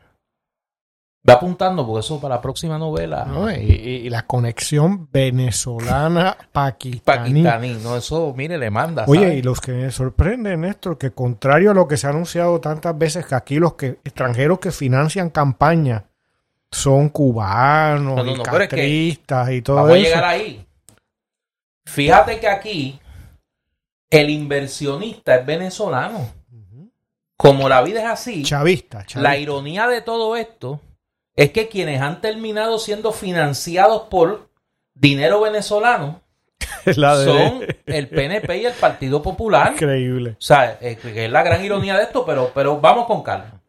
Va 1.29 1.35
apuntando 1.35 1.87
porque 1.87 2.01
eso 2.01 2.19
para 2.19 2.37
la 2.37 2.41
próxima 2.41 2.79
novela. 2.79 3.27
¿no? 3.27 3.53
Y, 3.53 4.09
la 4.09 4.27
conexión 4.27 5.07
venezolana-pakistaní. 5.13 7.03
Pakistaní, 7.45 7.75
no, 7.83 7.95
eso, 7.97 8.33
mire, 8.35 8.57
le 8.57 8.71
manda. 8.71 9.05
Oye, 9.07 9.35
y 9.35 9.43
los 9.43 9.61
que 9.61 9.73
me 9.73 9.91
sorprende, 9.91 10.57
Néstor, 10.57 10.97
que 10.97 11.11
contrario 11.11 11.73
a 11.73 11.75
lo 11.75 11.87
que 11.87 11.99
se 11.99 12.07
ha 12.07 12.11
anunciado 12.11 12.59
tantas 12.61 12.97
veces, 12.97 13.27
que 13.27 13.35
aquí 13.35 13.59
los 13.59 13.75
que 13.75 13.99
extranjeros 14.03 14.61
que 14.61 14.71
financian 14.71 15.29
campaña 15.29 16.07
son 16.71 17.11
cubanos, 17.11 18.17
No, 18.17 18.25
no, 18.25 18.33
y 18.33 18.37
no, 18.37 18.43
pero 18.45 18.63
es 18.63 18.69
que 18.71 18.77
castristas 18.77 19.51
y 19.51 19.61
todo 19.61 19.77
Vamos 19.77 19.93
a 19.93 19.97
eso. 19.99 20.05
llegar 20.05 20.25
ahí. 20.25 20.67
Fíjate 21.85 22.41
que 22.41 22.49
aquí 22.49 22.99
el 24.11 24.31
inversionista 24.31 25.37
es 25.37 25.47
venezolano. 25.47 26.29
Como 27.37 27.69
la 27.71 27.81
vida 27.83 28.01
es 28.01 28.07
así, 28.07 28.43
Chavista, 28.43 29.07
la 29.15 29.39
ironía 29.39 29.87
de 29.87 30.03
todo 30.03 30.37
esto 30.37 30.81
es 31.35 31.53
que 31.53 31.69
quienes 31.69 32.03
han 32.03 32.21
terminado 32.21 32.79
siendo 32.79 33.13
financiados 33.13 34.03
por 34.11 34.51
dinero 34.95 35.41
venezolano 35.41 36.21
La 36.97 37.17
son 37.17 37.67
el 37.87 38.09
PNP 38.09 38.59
y 38.59 38.67
el 38.67 38.73
Partido 38.75 39.23
Popular. 39.23 39.73
Increíble. 39.73 40.31
O 40.33 40.43
sea, 40.43 40.79
es 40.81 41.31
la 41.31 41.43
gran 41.43 41.65
ironía 41.65 41.97
de 41.97 42.05
esto, 42.05 42.25
pero, 42.25 42.51
pero 42.55 42.81
vamos 42.81 43.07
con 43.07 43.23
calma. 43.23 43.61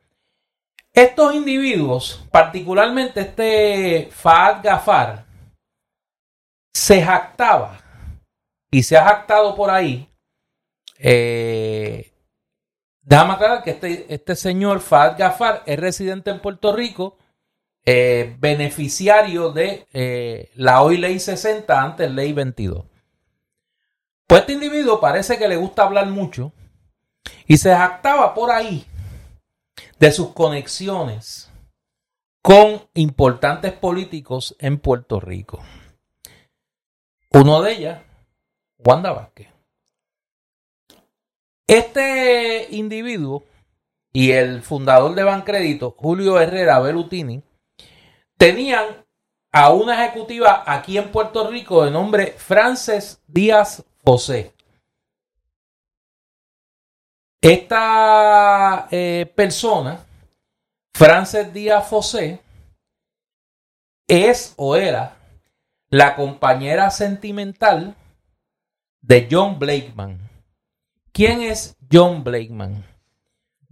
Estos 0.93 1.33
individuos, 1.33 2.25
particularmente 2.31 3.21
este 3.21 4.09
Fahad 4.11 4.63
Gafar, 4.63 5.25
se 6.73 7.01
jactaba 7.01 7.79
y 8.69 8.83
se 8.83 8.97
ha 8.97 9.05
jactado 9.05 9.55
por 9.55 9.69
ahí. 9.69 10.07
Eh, 11.03 12.13
déjame 13.01 13.33
aclarar 13.33 13.63
que 13.63 13.71
este, 13.71 14.13
este 14.13 14.35
señor 14.35 14.81
Fahad 14.81 15.17
Gafar 15.17 15.63
es 15.65 15.79
residente 15.79 16.29
en 16.29 16.39
Puerto 16.39 16.73
Rico, 16.73 17.17
eh, 17.83 18.35
beneficiario 18.39 19.51
de 19.51 19.87
eh, 19.93 20.51
la 20.53 20.83
hoy 20.83 20.97
ley 20.97 21.19
60, 21.19 21.81
antes 21.81 22.11
ley 22.11 22.33
22. 22.33 22.85
Pues 24.27 24.41
este 24.41 24.53
individuo 24.53 25.01
parece 25.01 25.39
que 25.39 25.47
le 25.47 25.57
gusta 25.57 25.83
hablar 25.83 26.05
mucho 26.05 26.53
y 27.47 27.57
se 27.57 27.71
jactaba 27.71 28.35
por 28.35 28.51
ahí 28.51 28.85
de 29.99 30.11
sus 30.11 30.33
conexiones 30.33 31.51
con 32.43 32.87
importantes 32.93 33.73
políticos 33.73 34.55
en 34.59 34.77
Puerto 34.77 35.19
Rico. 35.19 35.59
Uno 37.31 37.61
de 37.61 37.71
ellas, 37.73 38.01
Wanda 38.77 39.11
Vázquez. 39.11 39.50
Este 41.71 42.67
individuo 42.71 43.45
y 44.11 44.31
el 44.31 44.61
fundador 44.61 45.15
de 45.15 45.23
Bancrédito, 45.23 45.95
Julio 45.97 46.37
Herrera 46.37 46.81
Belutini, 46.81 47.43
tenían 48.37 49.05
a 49.53 49.71
una 49.71 50.03
ejecutiva 50.05 50.65
aquí 50.67 50.97
en 50.97 51.09
Puerto 51.13 51.49
Rico 51.49 51.85
de 51.85 51.91
nombre 51.91 52.33
Frances 52.33 53.21
Díaz 53.25 53.85
José. 54.03 54.53
Esta 57.39 58.89
eh, 58.91 59.31
persona, 59.33 60.05
Frances 60.93 61.53
Díaz 61.53 61.87
José, 61.87 62.41
es 64.09 64.53
o 64.57 64.75
era 64.75 65.15
la 65.89 66.17
compañera 66.17 66.89
sentimental 66.89 67.95
de 68.99 69.29
John 69.31 69.57
Blakeman. 69.57 70.30
¿Quién 71.11 71.41
es 71.41 71.75
John 71.91 72.23
Blakeman? 72.23 72.85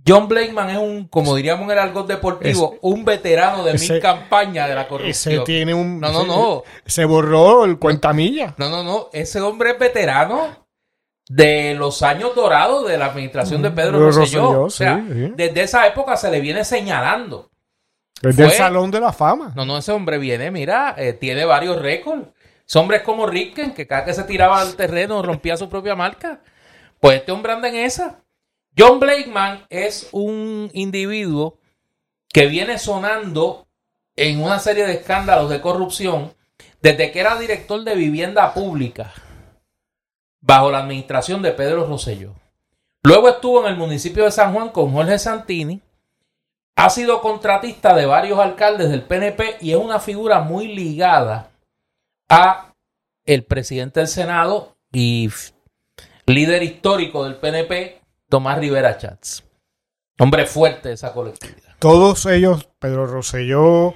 John 0.08 0.28
Blakeman 0.28 0.70
es 0.72 0.78
un, 0.78 1.08
como 1.08 1.36
diríamos 1.36 1.66
en 1.66 1.72
el 1.72 1.80
argot 1.80 2.08
deportivo, 2.08 2.70
Ese- 2.72 2.80
un 2.82 3.06
veterano 3.06 3.64
de 3.64 3.74
ese- 3.74 3.94
mil 3.94 4.02
campañas 4.02 4.68
de 4.68 4.76
la 4.76 4.82
Ese 4.82 4.90
corrupción. 4.90 5.44
tiene 5.44 5.74
un. 5.74 6.00
No, 6.00 6.12
no, 6.12 6.26
no. 6.26 6.64
Se 6.86 7.06
borró 7.06 7.66
el 7.66 7.78
cuentamilla. 7.78 8.56
No, 8.58 8.70
no, 8.70 8.84
no. 8.84 9.10
Ese 9.14 9.40
hombre 9.42 9.72
es 9.72 9.80
veterano 9.80 10.68
de 11.28 11.76
los 11.76 12.02
años 12.02 12.34
dorados 12.34 12.88
de 12.88 12.98
la 12.98 13.06
administración 13.08 13.62
de 13.62 13.70
Pedro 13.72 14.00
Mm, 14.00 14.02
Rosselló. 14.02 14.42
Rosselló, 14.42 14.62
O 14.64 14.70
sea, 14.70 14.98
sí, 15.08 15.14
sí. 15.14 15.34
desde 15.36 15.62
esa 15.62 15.86
época 15.86 16.18
se 16.18 16.32
le 16.32 16.40
viene 16.40 16.64
señalando. 16.66 17.52
Desde 18.22 18.46
el 18.46 18.52
Salón 18.52 18.90
de 18.92 19.00
la 19.00 19.14
Fama. 19.14 19.54
No, 19.56 19.64
no, 19.64 19.78
ese 19.78 19.92
hombre 19.92 20.18
viene, 20.18 20.50
mira, 20.50 20.96
eh, 20.98 21.14
tiene 21.14 21.46
varios 21.46 21.80
récords. 21.82 22.28
Ese 22.68 22.80
hombre 22.80 22.98
es 22.98 23.04
como 23.04 23.26
Ricken, 23.28 23.74
que 23.74 23.86
cada 23.88 24.06
que 24.06 24.14
se 24.14 24.24
tiraba 24.24 24.60
al 24.60 24.76
terreno 24.76 25.22
rompía 25.22 25.56
su 25.56 25.70
propia 25.70 25.96
marca. 25.96 26.42
Pues 27.00 27.20
este 27.20 27.32
hombre 27.32 27.54
en 27.54 27.76
esa. 27.76 28.24
John 28.78 29.00
Blakeman 29.00 29.66
es 29.70 30.10
un 30.12 30.70
individuo 30.74 31.58
que 32.32 32.46
viene 32.46 32.78
sonando 32.78 33.68
en 34.16 34.42
una 34.44 34.60
serie 34.60 34.86
de 34.86 34.94
escándalos 34.94 35.50
de 35.50 35.62
corrupción 35.62 36.34
desde 36.82 37.12
que 37.12 37.20
era 37.20 37.40
director 37.40 37.84
de 37.84 37.96
vivienda 37.96 38.54
pública 38.54 39.14
bajo 40.42 40.72
la 40.72 40.80
administración 40.80 41.42
de 41.42 41.52
Pedro 41.52 41.86
Rosselló. 41.86 42.34
Luego 43.04 43.30
estuvo 43.30 43.66
en 43.66 43.74
el 43.74 43.78
municipio 43.78 44.26
de 44.26 44.32
San 44.32 44.54
Juan 44.54 44.70
con 44.70 44.94
Jorge 44.94 45.18
Santini. 45.20 45.82
Ha 46.76 46.90
sido 46.90 47.22
contratista 47.22 47.94
de 47.94 48.06
varios 48.06 48.40
alcaldes 48.40 48.90
del 48.90 49.04
PNP 49.04 49.58
y 49.62 49.72
es 49.72 49.78
una 49.78 50.00
figura 50.00 50.42
muy 50.42 50.68
ligada 50.68 51.52
a 52.30 52.74
el 53.26 53.44
presidente 53.44 54.00
del 54.00 54.08
Senado 54.08 54.78
y 54.92 55.30
líder 56.34 56.64
histórico 56.64 57.24
del 57.24 57.36
PNP, 57.36 58.02
Tomás 58.30 58.58
Rivera 58.60 58.98
Chats. 58.98 59.44
Hombre 60.20 60.46
fuerte 60.46 60.90
de 60.90 60.96
esa 60.96 61.14
colectividad. 61.14 61.76
Todos 61.80 62.26
ellos, 62.26 62.68
Pedro 62.80 63.08
Rosselló, 63.08 63.94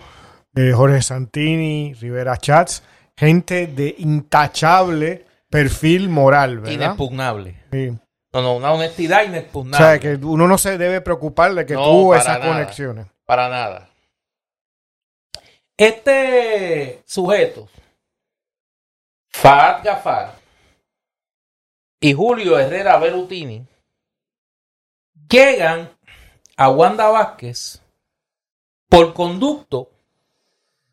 eh, 0.56 0.72
Jorge 0.74 1.02
Santini, 1.02 1.94
Rivera 1.96 2.38
Chats, 2.38 2.84
gente 3.18 3.68
de 3.68 3.94
intachable 3.98 5.26
perfil 5.50 6.10
moral, 6.10 6.60
¿verdad? 6.60 6.72
Inexpugnable. 6.74 7.64
Sí. 7.72 7.92
No, 8.34 8.42
no, 8.42 8.56
una 8.56 8.72
honestidad 8.72 9.24
O 9.24 9.28
inexpugnable. 9.28 9.86
sea, 9.86 10.00
que 10.00 10.16
uno 10.26 10.48
no 10.48 10.58
se 10.58 10.78
debe 10.78 11.02
preocupar 11.02 11.54
de 11.54 11.66
que 11.66 11.74
No, 11.76 11.84
tuvo 11.84 12.16
esas 12.16 12.40
nada. 12.40 12.52
conexiones. 12.52 13.06
Para 13.26 13.50
nada. 13.50 13.90
Este 15.78 17.04
sujeto, 17.06 17.68
Fahad 19.32 19.84
Gafar 19.84 20.36
y 22.04 22.12
Julio 22.12 22.60
Herrera 22.60 22.98
Berutini, 22.98 23.66
llegan 25.30 25.90
a 26.58 26.70
Wanda 26.70 27.08
Vázquez 27.08 27.82
por 28.90 29.14
conducto 29.14 29.90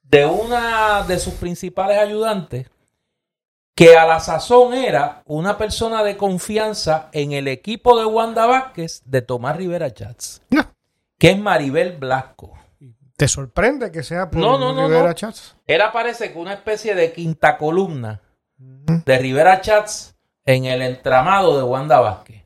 de 0.05 0.25
una 0.25 1.03
de 1.03 1.19
sus 1.19 1.35
principales 1.35 1.99
ayudantes, 1.99 2.71
que 3.75 3.97
a 3.97 4.07
la 4.07 4.21
sazón 4.21 4.73
era 4.73 5.23
una 5.27 5.59
persona 5.59 6.05
de 6.05 6.17
confianza 6.17 7.09
en 7.11 7.33
el 7.33 7.49
equipo 7.49 7.99
de 7.99 8.05
Wanda 8.05 8.47
Vázquez 8.47 9.03
de 9.05 9.21
Tomás 9.23 9.57
Rivera 9.57 9.93
Chats, 9.93 10.43
No. 10.51 10.63
que 11.19 11.31
es 11.31 11.39
Maribel 11.39 11.97
Blasco. 11.97 12.57
¿Te 13.17 13.27
sorprende 13.27 13.91
que 13.91 14.05
sea 14.05 14.31
por 14.31 14.41
No, 14.41 14.59
no, 14.59 14.73
no, 14.73 14.87
Rivera 14.87 15.09
no. 15.09 15.13
Chats? 15.15 15.57
Era 15.67 15.91
parece 15.91 16.33
que 16.33 16.39
una 16.39 16.53
especie 16.55 16.95
de 16.95 17.13
quinta 17.13 17.59
columna 17.59 18.21
de 18.57 19.19
Rivera 19.19 19.61
Chats 19.61 20.15
en 20.55 20.65
el 20.65 20.83
entramado 20.83 21.57
de 21.57 21.63
Wanda 21.63 22.01
Vázquez. 22.01 22.45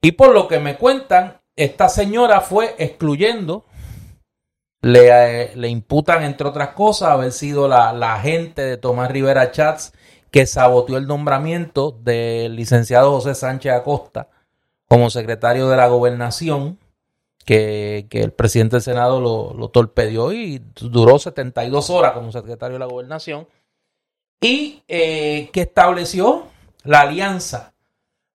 Y 0.00 0.12
por 0.12 0.32
lo 0.32 0.46
que 0.46 0.58
me 0.58 0.76
cuentan, 0.76 1.40
esta 1.56 1.88
señora 1.88 2.40
fue 2.40 2.74
excluyendo, 2.78 3.64
le, 4.82 5.08
eh, 5.08 5.52
le 5.56 5.68
imputan 5.68 6.22
entre 6.22 6.46
otras 6.46 6.70
cosas 6.70 7.10
haber 7.10 7.32
sido 7.32 7.68
la, 7.68 7.92
la 7.92 8.14
agente 8.14 8.62
de 8.62 8.76
Tomás 8.76 9.10
Rivera 9.10 9.50
Chats 9.50 9.92
que 10.30 10.46
saboteó 10.46 10.96
el 10.96 11.06
nombramiento 11.06 11.92
del 12.02 12.56
licenciado 12.56 13.12
José 13.12 13.34
Sánchez 13.34 13.72
Acosta 13.72 14.28
como 14.88 15.10
secretario 15.10 15.68
de 15.68 15.76
la 15.76 15.88
gobernación, 15.88 16.78
que, 17.44 18.06
que 18.10 18.20
el 18.20 18.32
presidente 18.32 18.76
del 18.76 18.82
Senado 18.82 19.20
lo, 19.20 19.54
lo 19.54 19.68
torpedió 19.68 20.32
y 20.32 20.62
duró 20.74 21.18
72 21.18 21.90
horas 21.90 22.12
como 22.12 22.30
secretario 22.30 22.74
de 22.74 22.80
la 22.80 22.86
gobernación, 22.86 23.48
y 24.40 24.82
eh, 24.88 25.48
que 25.52 25.62
estableció 25.62 26.48
la 26.84 27.00
alianza 27.00 27.72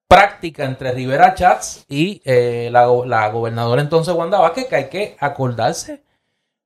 práctica 0.06 0.64
entre 0.64 0.92
Rivera 0.92 1.34
Chats 1.34 1.84
y 1.88 2.20
eh, 2.24 2.68
la, 2.72 2.86
go- 2.86 3.04
la 3.06 3.28
gobernadora 3.30 3.80
entonces 3.80 4.12
Wanda 4.14 4.38
Vázquez, 4.40 4.66
que 4.66 4.76
hay 4.76 4.88
que 4.88 5.16
acordarse 5.20 6.02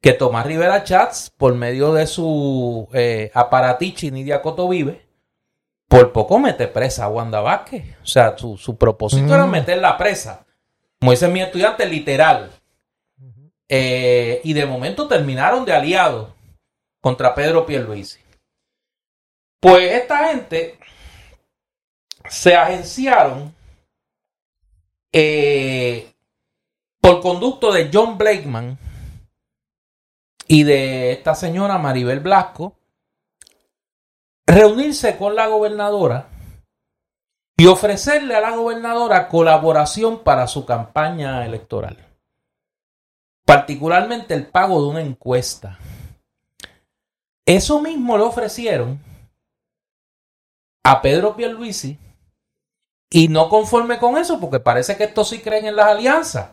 que 0.01 0.12
Tomás 0.12 0.44
Rivera 0.47 0.85
Chats, 0.85 1.31
por 1.37 1.55
medio 1.55 1.92
de 1.94 2.07
su 2.07 2.88
eh, 2.92 3.31
aparatichi 3.35 4.11
Nidia 4.11 4.42
Coto 4.42 4.68
Vive, 4.68 5.07
por 5.88 6.12
poco 6.12 6.38
mete 6.38 6.68
presa 6.68 7.05
a 7.05 7.09
Wanda 7.09 7.40
Vázquez. 7.40 7.85
O 8.03 8.07
sea, 8.07 8.37
su, 8.37 8.57
su 8.59 8.77
propósito 8.77 9.23
Mm. 9.23 9.33
era 9.33 9.47
meterla 9.47 9.97
presa. 9.97 10.44
Como 10.99 11.11
dice 11.12 11.29
mi 11.29 11.40
estudiante, 11.40 11.87
literal. 11.87 12.51
Eh, 13.68 14.40
y 14.44 14.53
de 14.53 14.66
momento 14.66 15.09
terminaron 15.09 15.64
de 15.64 15.73
aliados 15.73 16.29
contra 17.01 17.35
Pedro 17.35 17.64
Pierluisi. 17.64 18.20
Pues 19.61 19.90
esta 19.92 20.29
gente 20.29 20.79
se 22.28 22.56
agenciaron 22.56 23.54
eh, 25.12 26.12
por 27.00 27.20
conducto 27.20 27.72
de 27.72 27.90
John 27.92 28.18
Blakeman 28.18 28.78
y 30.46 30.64
de 30.64 31.12
esta 31.12 31.34
señora 31.34 31.78
Maribel 31.78 32.20
Blasco 32.20 32.76
reunirse 34.46 35.16
con 35.16 35.34
la 35.34 35.46
gobernadora 35.46 36.28
y 37.56 37.66
ofrecerle 37.66 38.34
a 38.34 38.40
la 38.40 38.56
gobernadora 38.56 39.28
colaboración 39.28 40.24
para 40.24 40.46
su 40.48 40.66
campaña 40.66 41.46
electoral. 41.46 41.98
Particularmente 43.46 44.34
el 44.34 44.46
pago 44.46 44.82
de 44.82 44.88
una 44.88 45.00
encuesta. 45.00 45.78
Eso 47.46 47.80
mismo 47.80 48.16
le 48.16 48.24
ofrecieron 48.24 48.98
a 50.82 51.00
Pedro 51.00 51.37
Pierluisi 51.37 51.98
y 53.16 53.29
no 53.29 53.48
conforme 53.48 53.98
con 53.98 54.16
eso, 54.18 54.40
porque 54.40 54.59
parece 54.59 54.96
que 54.96 55.05
estos 55.05 55.29
sí 55.29 55.38
creen 55.38 55.66
en 55.66 55.77
las 55.77 55.87
alianzas. 55.87 56.48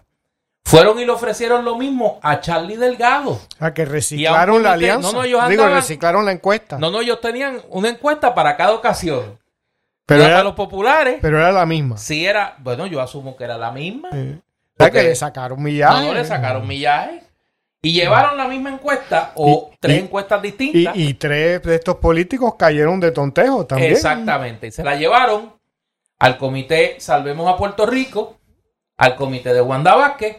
Fueron 0.64 1.00
y 1.00 1.06
le 1.06 1.12
ofrecieron 1.12 1.66
lo 1.66 1.76
mismo 1.76 2.20
a 2.22 2.40
Charlie 2.40 2.78
Delgado. 2.78 3.32
O 3.32 3.40
sea, 3.58 3.74
que 3.74 3.82
Y 3.82 3.86
a 3.86 3.88
reciclaron 3.90 4.62
la 4.62 4.74
alianza. 4.74 5.08
no, 5.12 5.14
no, 5.18 5.24
ellos 5.24 5.50
Digo, 5.50 5.64
andaban- 5.64 5.74
reciclaron 5.82 6.24
la 6.26 6.32
encuesta. 6.34 6.78
No, 6.78 6.92
no, 6.92 7.02
ellos 7.02 7.20
tenían 7.20 7.60
una 7.70 7.90
encuesta 7.90 8.36
para 8.36 8.56
cada 8.56 8.74
ocasión. 8.74 9.40
Pero 10.06 10.24
era- 10.24 10.44
los 10.44 10.54
populares. 10.54 11.18
Pero 11.20 11.40
era 11.40 11.52
la 11.52 11.66
misma. 11.66 11.98
si 11.98 12.26
era, 12.28 12.56
bueno, 12.60 12.86
yo 12.86 13.02
asumo 13.02 13.36
que 13.36 13.44
era 13.44 13.58
la 13.58 13.72
misma. 13.72 14.10
Eh, 14.14 14.36
o 14.38 14.42
sea, 14.78 14.88
Porque- 14.88 15.00
que 15.00 15.04
le 15.04 15.16
sacaron 15.16 15.62
millaje. 15.64 16.00
No, 16.02 16.08
no 16.10 16.14
le 16.14 16.26
sacaron 16.26 16.68
millaje. 16.68 17.24
Y 17.82 17.94
llevaron 17.94 18.38
la 18.38 18.48
misma 18.48 18.70
encuesta 18.70 19.32
o 19.34 19.72
Y- 19.74 19.78
tres 19.80 19.98
y- 19.98 20.00
encuestas 20.02 20.40
Y, 20.44 20.48
distintas. 20.48 20.96
y 20.96 21.14
tres 21.16 21.64
de 21.64 21.74
estos 21.76 21.96
políticos 21.96 22.54
cayeron 22.56 23.00
de 23.00 23.12
tontejo 23.12 23.66
también. 23.66 23.94
Exactamente. 23.94 24.68
Y 24.68 24.72
se 24.72 24.84
la 24.84 24.96
llevaron 24.96 25.54
al 26.22 26.38
comité 26.38 27.00
Salvemos 27.00 27.52
a 27.52 27.58
Puerto 27.58 27.88
Rico, 27.88 28.38
al 28.96 29.16
comité 29.16 29.54
de 29.56 29.62
Wanda 29.62 29.96
Vázquez 29.96 30.38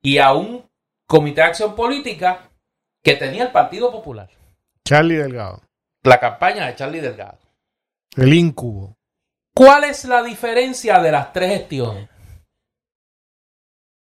y 0.00 0.18
a 0.18 0.32
un 0.32 0.64
comité 1.08 1.40
de 1.40 1.48
acción 1.48 1.74
política 1.74 2.48
que 3.02 3.16
tenía 3.16 3.42
el 3.42 3.50
Partido 3.50 3.90
Popular. 3.90 4.30
Charlie 4.84 5.16
Delgado. 5.16 5.62
La 6.04 6.20
campaña 6.20 6.66
de 6.66 6.76
Charlie 6.76 7.00
Delgado. 7.00 7.38
El 8.16 8.32
incubo. 8.32 8.96
¿Cuál 9.52 9.84
es 9.84 10.04
la 10.04 10.22
diferencia 10.22 11.00
de 11.00 11.10
las 11.10 11.32
tres 11.32 11.50
gestiones? 11.50 12.08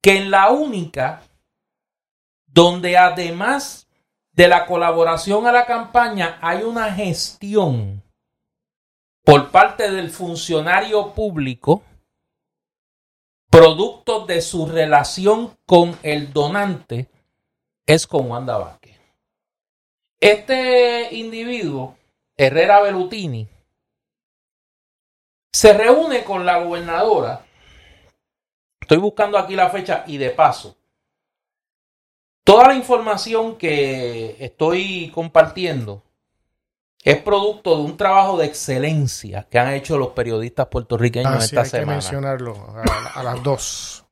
Que 0.02 0.18
en 0.18 0.30
la 0.30 0.50
única, 0.50 1.22
donde 2.48 2.98
además 2.98 3.88
de 4.34 4.50
la 4.50 4.66
colaboración 4.66 5.48
a 5.48 5.54
la 5.54 5.66
campaña 5.66 6.38
hay 6.42 6.64
una 6.64 6.94
gestión 6.94 8.04
por 9.28 9.52
parte 9.52 9.92
del 9.92 10.10
funcionario 10.10 11.14
público, 11.14 11.84
producto 13.50 14.26
de 14.26 14.40
su 14.40 14.66
relación 14.66 15.58
con 15.66 16.00
el 16.02 16.32
donante, 16.32 17.10
es 17.86 18.08
con 18.08 18.32
Wanda 18.32 18.58
Vázquez. 18.58 18.98
Este 20.22 21.14
individuo, 21.14 21.98
Herrera 22.38 22.80
Belutini, 22.80 23.46
se 25.52 25.74
reúne 25.74 26.24
con 26.24 26.46
la 26.46 26.64
gobernadora. 26.64 27.46
Estoy 28.80 28.98
buscando 29.00 29.38
aquí 29.38 29.58
la 29.58 29.70
fecha 29.70 30.06
y 30.08 30.16
de 30.16 30.30
paso. 30.30 30.78
Toda 32.46 32.70
la 32.70 32.76
información 32.76 33.58
que 33.58 34.38
estoy 34.40 35.12
compartiendo 35.14 36.07
es 37.04 37.22
producto 37.22 37.76
de 37.78 37.84
un 37.84 37.98
trabajo 37.98 38.38
de 38.38 38.46
excelencia 38.48 39.48
que 39.50 39.60
han 39.60 39.74
hecho 39.74 39.98
los 39.98 40.10
periodistas 40.10 40.68
puertorriqueños 40.68 41.34
Así 41.36 41.46
esta 41.56 41.62
hay 41.62 41.66
que 41.66 41.70
semana. 41.70 41.92
mencionarlo 41.94 42.56
a, 42.76 43.20
a 43.20 43.24
las 43.24 43.44
dos. 43.44 44.06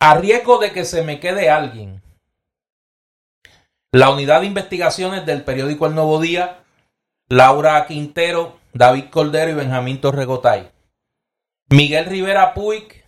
A 0.00 0.14
riesgo 0.16 0.58
de 0.58 0.72
que 0.72 0.84
se 0.84 1.02
me 1.02 1.20
quede 1.20 1.50
alguien. 1.50 2.02
La 3.92 4.10
unidad 4.10 4.40
de 4.40 4.46
investigaciones 4.46 5.24
del 5.26 5.42
periódico 5.44 5.86
El 5.86 5.94
Nuevo 5.94 6.20
Día, 6.20 6.64
Laura 7.28 7.86
Quintero, 7.86 8.58
David 8.72 9.06
Cordero 9.10 9.50
y 9.50 9.54
Benjamín 9.54 10.00
Torregotay. 10.00 10.70
Miguel 11.70 12.04
Rivera 12.06 12.54
Puig 12.54 13.04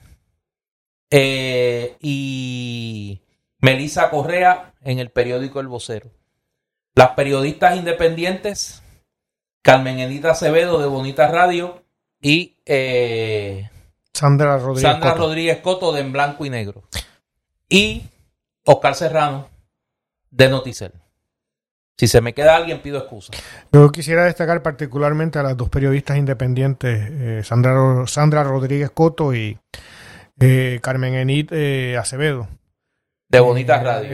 eh, 1.10 1.96
y 2.00 3.22
Melissa 3.60 4.10
Correa 4.10 4.72
en 4.82 4.98
el 4.98 5.10
periódico 5.10 5.60
El 5.60 5.68
Vocero. 5.68 6.10
Las 6.94 7.10
periodistas 7.10 7.76
independientes, 7.76 8.82
Carmen 9.68 9.98
Edita 9.98 10.30
Acevedo 10.30 10.80
de 10.80 10.86
Bonita 10.86 11.28
Radio 11.28 11.82
y 12.22 12.56
eh, 12.64 13.68
Sandra 14.14 14.56
Rodríguez. 14.56 14.90
Sandra 14.90 15.10
Coto. 15.10 15.26
Rodríguez 15.26 15.58
Coto 15.58 15.92
de 15.92 16.00
En 16.00 16.10
Blanco 16.10 16.46
y 16.46 16.48
Negro. 16.48 16.84
Y 17.68 18.04
Oscar 18.64 18.94
Serrano 18.94 19.50
de 20.30 20.48
Noticel. 20.48 20.92
Si 21.98 22.08
se 22.08 22.22
me 22.22 22.32
queda 22.32 22.56
alguien, 22.56 22.80
pido 22.80 22.96
excusa. 22.96 23.34
Yo 23.70 23.90
quisiera 23.90 24.24
destacar 24.24 24.62
particularmente 24.62 25.38
a 25.38 25.42
las 25.42 25.54
dos 25.54 25.68
periodistas 25.68 26.16
independientes, 26.16 27.06
eh, 27.10 27.42
Sandra, 27.44 28.06
Sandra 28.06 28.44
Rodríguez 28.44 28.90
Coto 28.92 29.34
y 29.34 29.58
eh, 30.40 30.78
Carmen 30.80 31.12
Enid 31.12 31.52
eh, 31.52 31.98
Acevedo. 31.98 32.48
De 33.28 33.40
Bonita 33.40 33.82
Radio. 33.82 34.08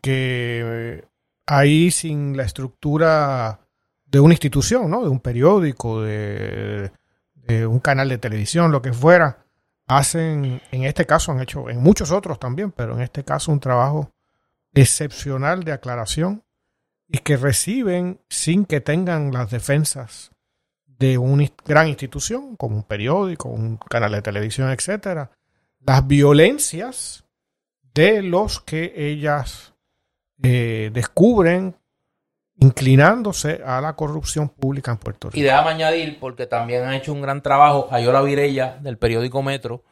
que 0.00 1.02
ahí 1.44 1.90
sin 1.90 2.36
la 2.36 2.44
estructura 2.44 3.65
de 4.06 4.20
una 4.20 4.34
institución, 4.34 4.90
¿no? 4.90 5.02
De 5.02 5.08
un 5.08 5.20
periódico, 5.20 6.02
de, 6.02 6.90
un 7.68 7.80
canal 7.80 8.08
de 8.08 8.18
televisión, 8.18 8.72
lo 8.72 8.82
que 8.82 8.92
fuera, 8.92 9.44
hacen, 9.86 10.62
en 10.72 10.84
este 10.84 11.06
caso 11.06 11.32
han 11.32 11.40
hecho, 11.40 11.68
en 11.70 11.82
muchos 11.82 12.10
otros 12.10 12.40
también, 12.40 12.72
pero 12.72 12.94
en 12.94 13.02
este 13.02 13.24
caso 13.24 13.52
un 13.52 13.60
trabajo 13.60 14.10
excepcional 14.74 15.62
de 15.64 15.72
aclaración 15.72 16.42
y 17.08 17.18
que 17.18 17.36
reciben 17.36 18.20
sin 18.28 18.64
que 18.64 18.80
tengan 18.80 19.32
las 19.32 19.50
defensas 19.50 20.32
de 20.86 21.18
una 21.18 21.46
gran 21.64 21.88
institución 21.88 22.56
como 22.56 22.76
un 22.76 22.82
periódico, 22.82 23.48
un 23.48 23.76
canal 23.76 24.12
de 24.12 24.22
televisión, 24.22 24.70
etcétera, 24.70 25.30
las 25.80 26.06
violencias 26.06 27.24
de 27.94 28.22
los 28.22 28.60
que 28.60 28.92
ellas 28.96 29.74
eh, 30.42 30.90
descubren 30.92 31.76
inclinándose 32.58 33.60
a 33.64 33.80
la 33.80 33.94
corrupción 33.94 34.48
pública 34.48 34.90
en 34.90 34.98
Puerto 34.98 35.28
Y 35.28 35.30
Rico. 35.40 35.44
déjame 35.44 35.70
añadir, 35.70 36.18
porque 36.18 36.46
también 36.46 36.84
han 36.84 36.94
hecho 36.94 37.12
un 37.12 37.20
gran 37.20 37.42
trabajo, 37.42 37.88
Ayola 37.90 38.22
Virella, 38.22 38.78
del 38.80 38.98
periódico 38.98 39.42
Metro, 39.42 39.84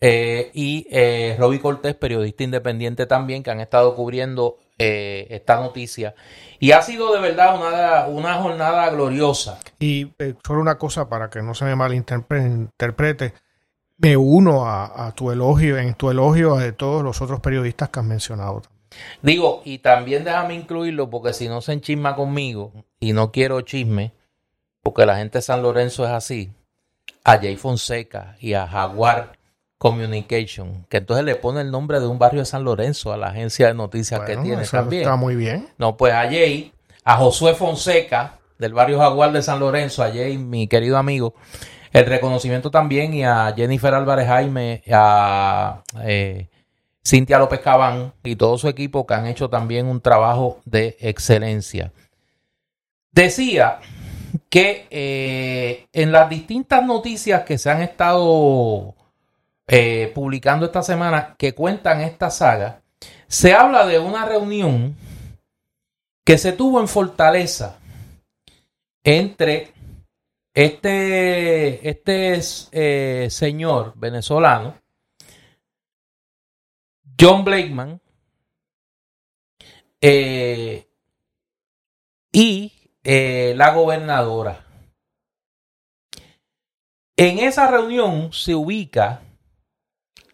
eh, 0.00 0.50
y 0.54 0.86
eh, 0.90 1.36
Roby 1.38 1.58
Cortés, 1.60 1.94
periodista 1.94 2.42
independiente 2.42 3.06
también, 3.06 3.42
que 3.42 3.50
han 3.50 3.60
estado 3.60 3.94
cubriendo 3.94 4.56
eh, 4.78 5.28
esta 5.30 5.60
noticia. 5.60 6.14
Y 6.58 6.72
ha 6.72 6.82
sido 6.82 7.12
de 7.12 7.20
verdad 7.20 7.56
una, 7.56 8.06
una 8.06 8.34
jornada 8.34 8.90
gloriosa. 8.90 9.58
Y 9.78 10.12
eh, 10.18 10.34
solo 10.44 10.60
una 10.60 10.76
cosa 10.78 11.08
para 11.08 11.30
que 11.30 11.42
no 11.42 11.54
se 11.54 11.64
me 11.64 11.76
malinterprete, 11.76 13.34
me 13.98 14.16
uno 14.16 14.66
a, 14.66 15.06
a 15.06 15.12
tu 15.12 15.30
elogio, 15.30 15.78
en 15.78 15.94
tu 15.94 16.10
elogio 16.10 16.56
de 16.56 16.72
todos 16.72 17.04
los 17.04 17.20
otros 17.22 17.40
periodistas 17.40 17.88
que 17.90 18.00
has 18.00 18.06
mencionado. 18.06 18.62
Digo, 19.22 19.62
y 19.64 19.78
también 19.78 20.24
déjame 20.24 20.54
incluirlo 20.54 21.10
porque 21.10 21.32
si 21.32 21.48
no 21.48 21.60
se 21.60 21.72
enchisma 21.72 22.16
conmigo 22.16 22.72
y 23.00 23.12
no 23.12 23.32
quiero 23.32 23.60
chisme, 23.60 24.12
porque 24.82 25.06
la 25.06 25.16
gente 25.16 25.38
de 25.38 25.42
San 25.42 25.62
Lorenzo 25.62 26.04
es 26.04 26.10
así, 26.10 26.52
a 27.24 27.38
Jay 27.38 27.56
Fonseca 27.56 28.36
y 28.40 28.54
a 28.54 28.66
Jaguar 28.66 29.38
Communication, 29.78 30.86
que 30.88 30.98
entonces 30.98 31.24
le 31.24 31.34
pone 31.34 31.60
el 31.60 31.70
nombre 31.70 32.00
de 32.00 32.06
un 32.06 32.18
barrio 32.18 32.40
de 32.40 32.46
San 32.46 32.64
Lorenzo 32.64 33.12
a 33.12 33.16
la 33.16 33.28
agencia 33.28 33.66
de 33.66 33.74
noticias 33.74 34.20
que 34.20 34.36
tiene 34.36 34.64
también. 34.64 35.02
está 35.02 35.16
muy 35.16 35.34
bien. 35.34 35.68
No, 35.78 35.96
pues 35.96 36.12
a 36.12 36.22
Jay, 36.22 36.72
a 37.04 37.16
Josué 37.16 37.54
Fonseca, 37.54 38.38
del 38.58 38.74
barrio 38.74 39.00
Jaguar 39.00 39.32
de 39.32 39.42
San 39.42 39.58
Lorenzo, 39.58 40.04
a 40.04 40.10
Jay, 40.10 40.38
mi 40.38 40.68
querido 40.68 40.98
amigo, 40.98 41.34
el 41.92 42.06
reconocimiento 42.06 42.70
también, 42.70 43.12
y 43.12 43.24
a 43.24 43.52
Jennifer 43.56 43.92
Álvarez 43.92 44.28
Jaime, 44.28 44.84
a 44.92 45.82
eh, 46.04 46.48
Cintia 47.04 47.38
López 47.38 47.60
Cabán 47.60 48.12
y 48.22 48.36
todo 48.36 48.56
su 48.58 48.68
equipo 48.68 49.06
que 49.06 49.14
han 49.14 49.26
hecho 49.26 49.50
también 49.50 49.86
un 49.86 50.00
trabajo 50.00 50.60
de 50.64 50.96
excelencia. 51.00 51.92
Decía 53.10 53.80
que 54.48 54.86
eh, 54.90 55.86
en 55.92 56.12
las 56.12 56.28
distintas 56.30 56.84
noticias 56.84 57.42
que 57.42 57.58
se 57.58 57.70
han 57.70 57.82
estado 57.82 58.94
eh, 59.66 60.10
publicando 60.14 60.66
esta 60.66 60.82
semana 60.82 61.34
que 61.36 61.54
cuentan 61.54 62.00
esta 62.00 62.30
saga, 62.30 62.82
se 63.26 63.52
habla 63.52 63.86
de 63.86 63.98
una 63.98 64.24
reunión 64.24 64.96
que 66.24 66.38
se 66.38 66.52
tuvo 66.52 66.80
en 66.80 66.88
Fortaleza 66.88 67.78
entre 69.04 69.72
este, 70.54 71.88
este 71.88 72.40
eh, 72.72 73.30
señor 73.30 73.94
venezolano, 73.96 74.74
John 77.18 77.44
Blakeman, 77.44 78.00
eh, 80.00 80.88
y 82.32 82.72
eh, 83.04 83.54
la 83.56 83.72
gobernadora. 83.72 84.64
En 87.16 87.38
esa 87.38 87.68
reunión 87.68 88.32
se 88.32 88.54
ubica, 88.54 89.20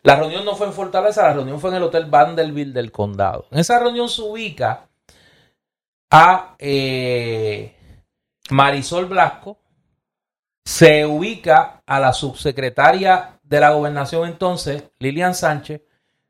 la 0.03 0.17
reunión 0.17 0.45
no 0.45 0.55
fue 0.55 0.69
en 0.69 0.73
Fortaleza, 0.73 1.23
la 1.23 1.35
reunión 1.35 1.61
fue 1.61 1.71
en 1.71 1.77
el 1.77 1.83
Hotel 1.83 2.07
Vanderbilt 2.07 2.75
del 2.75 2.93
condado. 2.93 3.47
En 3.51 3.59
esa 3.59 3.79
reunión 3.79 4.09
se 4.09 4.23
ubica 4.23 4.89
a 6.11 6.55
eh, 6.59 7.77
Marisol 8.51 9.07
Blasco, 9.07 9.59
se 10.65 11.05
ubica 11.05 11.83
a 11.85 12.01
la 12.01 12.13
subsecretaria 12.13 13.39
de 13.43 13.61
la 13.61 13.71
gobernación 13.71 14.29
entonces, 14.29 14.85
Lilian 14.99 15.35
Sánchez, 15.35 15.83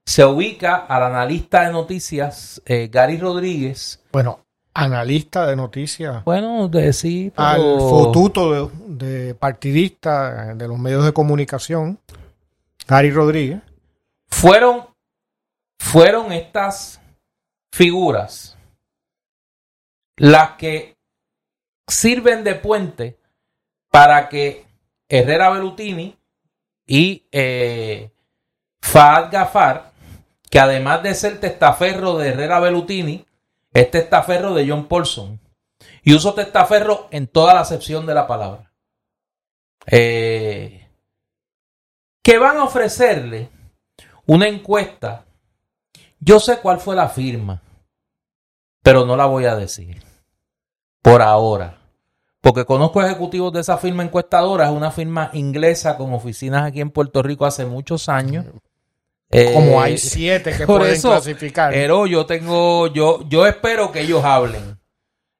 se 0.08 0.24
ubica 0.24 0.74
al 0.76 1.02
analista 1.02 1.66
de 1.66 1.72
noticias 1.72 2.62
eh, 2.64 2.88
Gary 2.90 3.18
Rodríguez. 3.18 4.02
Bueno, 4.10 4.40
analista 4.72 5.46
de 5.46 5.54
noticias, 5.54 6.24
Bueno, 6.24 6.66
de 6.68 6.94
sí, 6.94 7.30
pero- 7.36 7.46
al 7.46 7.60
fotuto 7.78 8.70
de, 8.70 8.70
de 9.06 9.34
partidista 9.34 10.54
de 10.54 10.66
los 10.66 10.78
medios 10.78 11.04
de 11.04 11.12
comunicación, 11.12 11.98
Gary 12.86 13.10
Rodríguez. 13.10 13.60
fueron, 14.30 14.86
fueron 15.78 16.32
estas 16.32 17.02
figuras 17.70 18.56
las 20.16 20.52
que 20.52 20.96
sirven 21.86 22.44
de 22.44 22.54
puente 22.54 23.18
para 23.90 24.30
que 24.30 24.64
Herrera 25.06 25.50
Belutini 25.50 26.16
y 26.86 27.26
eh, 27.30 28.10
Fahad 28.80 29.30
Gafar, 29.30 29.87
que 30.50 30.58
además 30.58 31.02
de 31.02 31.14
ser 31.14 31.40
testaferro 31.40 32.16
de 32.16 32.28
Herrera 32.28 32.60
Belutini, 32.60 33.26
es 33.72 33.90
testaferro 33.90 34.54
de 34.54 34.68
John 34.68 34.86
Paulson. 34.86 35.40
Y 36.02 36.14
uso 36.14 36.34
testaferro 36.34 37.08
en 37.10 37.26
toda 37.26 37.54
la 37.54 37.60
acepción 37.60 38.06
de 38.06 38.14
la 38.14 38.26
palabra. 38.26 38.72
Eh, 39.86 40.86
que 42.22 42.38
van 42.38 42.58
a 42.58 42.64
ofrecerle 42.64 43.50
una 44.26 44.48
encuesta. 44.48 45.24
Yo 46.20 46.40
sé 46.40 46.58
cuál 46.60 46.80
fue 46.80 46.96
la 46.96 47.08
firma, 47.08 47.62
pero 48.82 49.04
no 49.04 49.16
la 49.16 49.26
voy 49.26 49.44
a 49.44 49.56
decir. 49.56 50.02
Por 51.02 51.22
ahora. 51.22 51.78
Porque 52.40 52.64
conozco 52.64 53.02
ejecutivos 53.02 53.52
de 53.52 53.60
esa 53.60 53.78
firma 53.78 54.02
encuestadora, 54.02 54.66
es 54.66 54.72
una 54.72 54.90
firma 54.90 55.30
inglesa 55.32 55.96
con 55.96 56.12
oficinas 56.12 56.64
aquí 56.64 56.80
en 56.80 56.90
Puerto 56.90 57.22
Rico 57.22 57.46
hace 57.46 57.66
muchos 57.66 58.08
años. 58.08 58.46
Como 59.30 59.80
hay 59.80 59.94
eh, 59.94 59.98
siete 59.98 60.56
que 60.56 60.66
pueden 60.66 61.00
clasificar. 61.00 61.72
Pero 61.72 62.06
yo 62.06 62.24
tengo, 62.26 62.86
yo, 62.88 63.24
yo 63.28 63.46
espero 63.46 63.92
que 63.92 64.00
ellos 64.00 64.24
hablen 64.24 64.78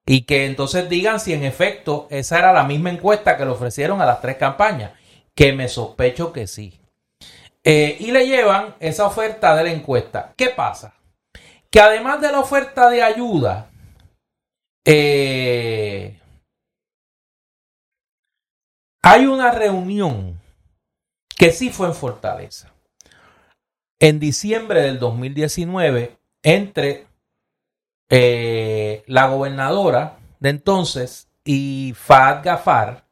y 0.06 0.22
que 0.22 0.46
entonces 0.46 0.88
digan 0.88 1.20
si 1.20 1.34
en 1.34 1.44
efecto 1.44 2.06
esa 2.10 2.38
era 2.38 2.52
la 2.52 2.64
misma 2.64 2.90
encuesta 2.90 3.36
que 3.36 3.44
le 3.44 3.50
ofrecieron 3.50 4.00
a 4.00 4.06
las 4.06 4.20
tres 4.20 4.36
campañas, 4.36 4.92
que 5.34 5.52
me 5.52 5.68
sospecho 5.68 6.32
que 6.32 6.46
sí. 6.46 6.80
Eh, 7.62 7.96
y 8.00 8.10
le 8.10 8.26
llevan 8.26 8.74
esa 8.80 9.06
oferta 9.06 9.54
de 9.54 9.64
la 9.64 9.70
encuesta. 9.70 10.32
¿Qué 10.36 10.48
pasa? 10.48 10.94
Que 11.70 11.80
además 11.80 12.20
de 12.22 12.32
la 12.32 12.40
oferta 12.40 12.88
de 12.88 13.02
ayuda, 13.02 13.70
eh, 14.86 16.18
hay 19.02 19.26
una 19.26 19.50
reunión 19.50 20.40
que 21.36 21.52
sí 21.52 21.68
fue 21.68 21.88
en 21.88 21.94
Fortaleza. 21.94 22.72
En 24.00 24.20
diciembre 24.20 24.82
del 24.82 24.98
2019, 24.98 26.16
entre 26.42 27.06
eh, 28.10 29.02
la 29.06 29.26
gobernadora 29.28 30.18
de 30.38 30.50
entonces 30.50 31.28
y 31.44 31.94
Fahad 31.96 32.44
Gafar, 32.44 33.04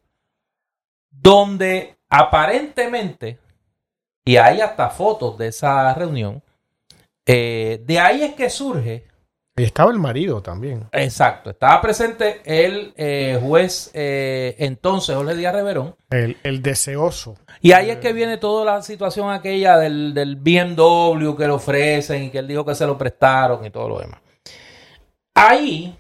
donde 1.11 1.97
aparentemente, 2.09 3.39
y 4.25 4.37
hay 4.37 4.61
hasta 4.61 4.91
fotos 4.91 5.37
de 5.39 5.49
esa 5.49 5.93
reunión, 5.95 6.43
eh, 7.27 7.83
de 7.85 7.99
ahí 7.99 8.23
es 8.23 8.35
que 8.35 8.49
surge 8.49 9.05
y 9.59 9.65
estaba 9.65 9.91
el 9.91 9.99
marido 9.99 10.43
también. 10.43 10.87
Exacto, 10.93 11.51
estaba 11.51 11.81
presente 11.81 12.43
el 12.45 12.93
eh, 12.97 13.41
juez 13.43 13.91
entonces, 13.95 15.17
Jorge 15.17 15.35
Díaz 15.35 15.55
Reverón. 15.55 15.97
El, 16.11 16.63
deseoso. 16.63 17.39
Y 17.67 17.73
ahí 17.73 17.91
es 17.91 17.99
que 17.99 18.13
viene 18.13 18.37
toda 18.37 18.65
la 18.65 18.81
situación 18.81 19.29
aquella 19.29 19.77
del, 19.77 20.15
del 20.15 20.37
BMW 20.37 21.35
que 21.35 21.47
le 21.49 21.51
ofrecen 21.51 22.23
y 22.23 22.31
que 22.31 22.39
él 22.39 22.47
dijo 22.47 22.65
que 22.65 22.77
se 22.77 22.87
lo 22.87 22.97
prestaron 22.97 23.67
y 23.67 23.71
todo 23.71 23.89
lo 23.89 23.99
demás. 23.99 24.21
Ahí 25.35 25.99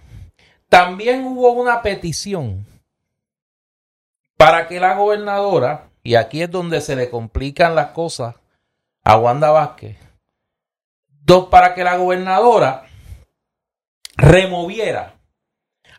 también 0.68 1.24
hubo 1.24 1.50
una 1.50 1.83
petición 1.83 2.64
para 4.37 4.68
que 4.68 4.79
la 4.79 4.94
gobernadora, 4.94 5.90
y 6.05 6.14
aquí 6.14 6.40
es 6.40 6.52
donde 6.52 6.81
se 6.81 6.94
le 6.94 7.11
complican 7.11 7.74
las 7.74 7.88
cosas 7.88 8.37
a 9.02 9.18
Wanda 9.18 9.50
Vázquez, 9.50 9.96
para 11.50 11.74
que 11.74 11.83
la 11.83 11.96
gobernadora 11.96 12.87
removiera 14.16 15.16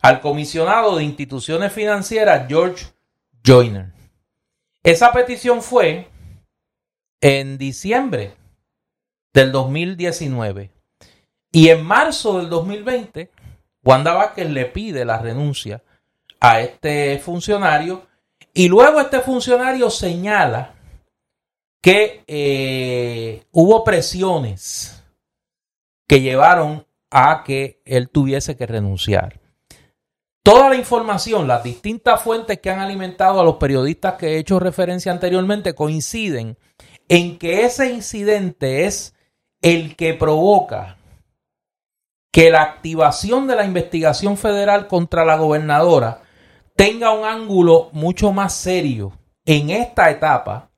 al 0.01 0.21
comisionado 0.21 0.95
de 0.95 1.03
instituciones 1.03 1.73
financieras 1.73 2.45
George 2.47 2.85
Joyner. 3.45 3.96
Esa 4.87 5.11
petición 5.11 5.61
fue 5.61 6.07
en 7.19 7.57
diciembre 7.57 8.35
del 9.33 9.51
2019 9.51 10.71
y 11.51 11.67
en 11.67 11.83
marzo 11.85 12.37
del 12.37 12.49
2020 12.49 13.29
Wanda 13.83 14.13
Vázquez 14.13 14.49
le 14.49 14.63
pide 14.63 15.03
la 15.03 15.17
renuncia 15.17 15.83
a 16.39 16.61
este 16.61 17.19
funcionario 17.19 18.07
y 18.53 18.69
luego 18.69 19.01
este 19.01 19.19
funcionario 19.19 19.89
señala 19.89 20.73
que 21.81 22.23
eh, 22.25 23.43
hubo 23.51 23.83
presiones 23.83 25.03
que 26.07 26.21
llevaron 26.21 26.87
a 27.11 27.43
que 27.43 27.81
él 27.83 28.07
tuviese 28.07 28.55
que 28.55 28.65
renunciar. 28.65 29.41
Toda 30.47 30.69
la 30.69 30.77
información, 30.77 31.45
las 31.45 31.61
distintas 31.61 32.21
fuentes 32.21 32.61
que 32.61 32.69
han 32.69 32.79
alimentado 32.79 33.41
a 33.41 33.43
los 33.43 33.57
periodistas 33.57 34.13
que 34.13 34.27
he 34.27 34.37
hecho 34.37 34.61
referencia 34.61 35.11
anteriormente 35.11 35.75
coinciden 35.75 36.57
en 37.09 37.37
que 37.37 37.65
ese 37.65 37.91
incidente 37.91 38.85
es 38.85 39.13
el 39.61 39.97
que 39.97 40.13
provoca 40.13 40.99
que 42.31 42.49
la 42.49 42.61
activación 42.61 43.45
de 43.45 43.57
la 43.57 43.65
investigación 43.65 44.37
federal 44.37 44.87
contra 44.87 45.25
la 45.25 45.35
gobernadora 45.35 46.21
tenga 46.77 47.11
un 47.11 47.25
ángulo 47.25 47.89
mucho 47.91 48.31
más 48.31 48.53
serio 48.53 49.11
en 49.43 49.69
esta 49.69 50.09
etapa 50.11 50.69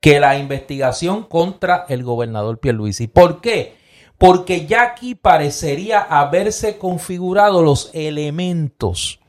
que 0.00 0.18
la 0.18 0.36
investigación 0.38 1.22
contra 1.22 1.86
el 1.88 2.02
gobernador 2.02 2.58
Pierluisi. 2.58 3.06
¿Por 3.06 3.40
qué? 3.40 3.76
Porque 4.24 4.64
ya 4.64 4.84
aquí 4.84 5.14
parecería 5.14 6.00
haberse 6.00 6.78
configurado 6.78 7.62
los 7.62 7.90
elementos 7.92 9.20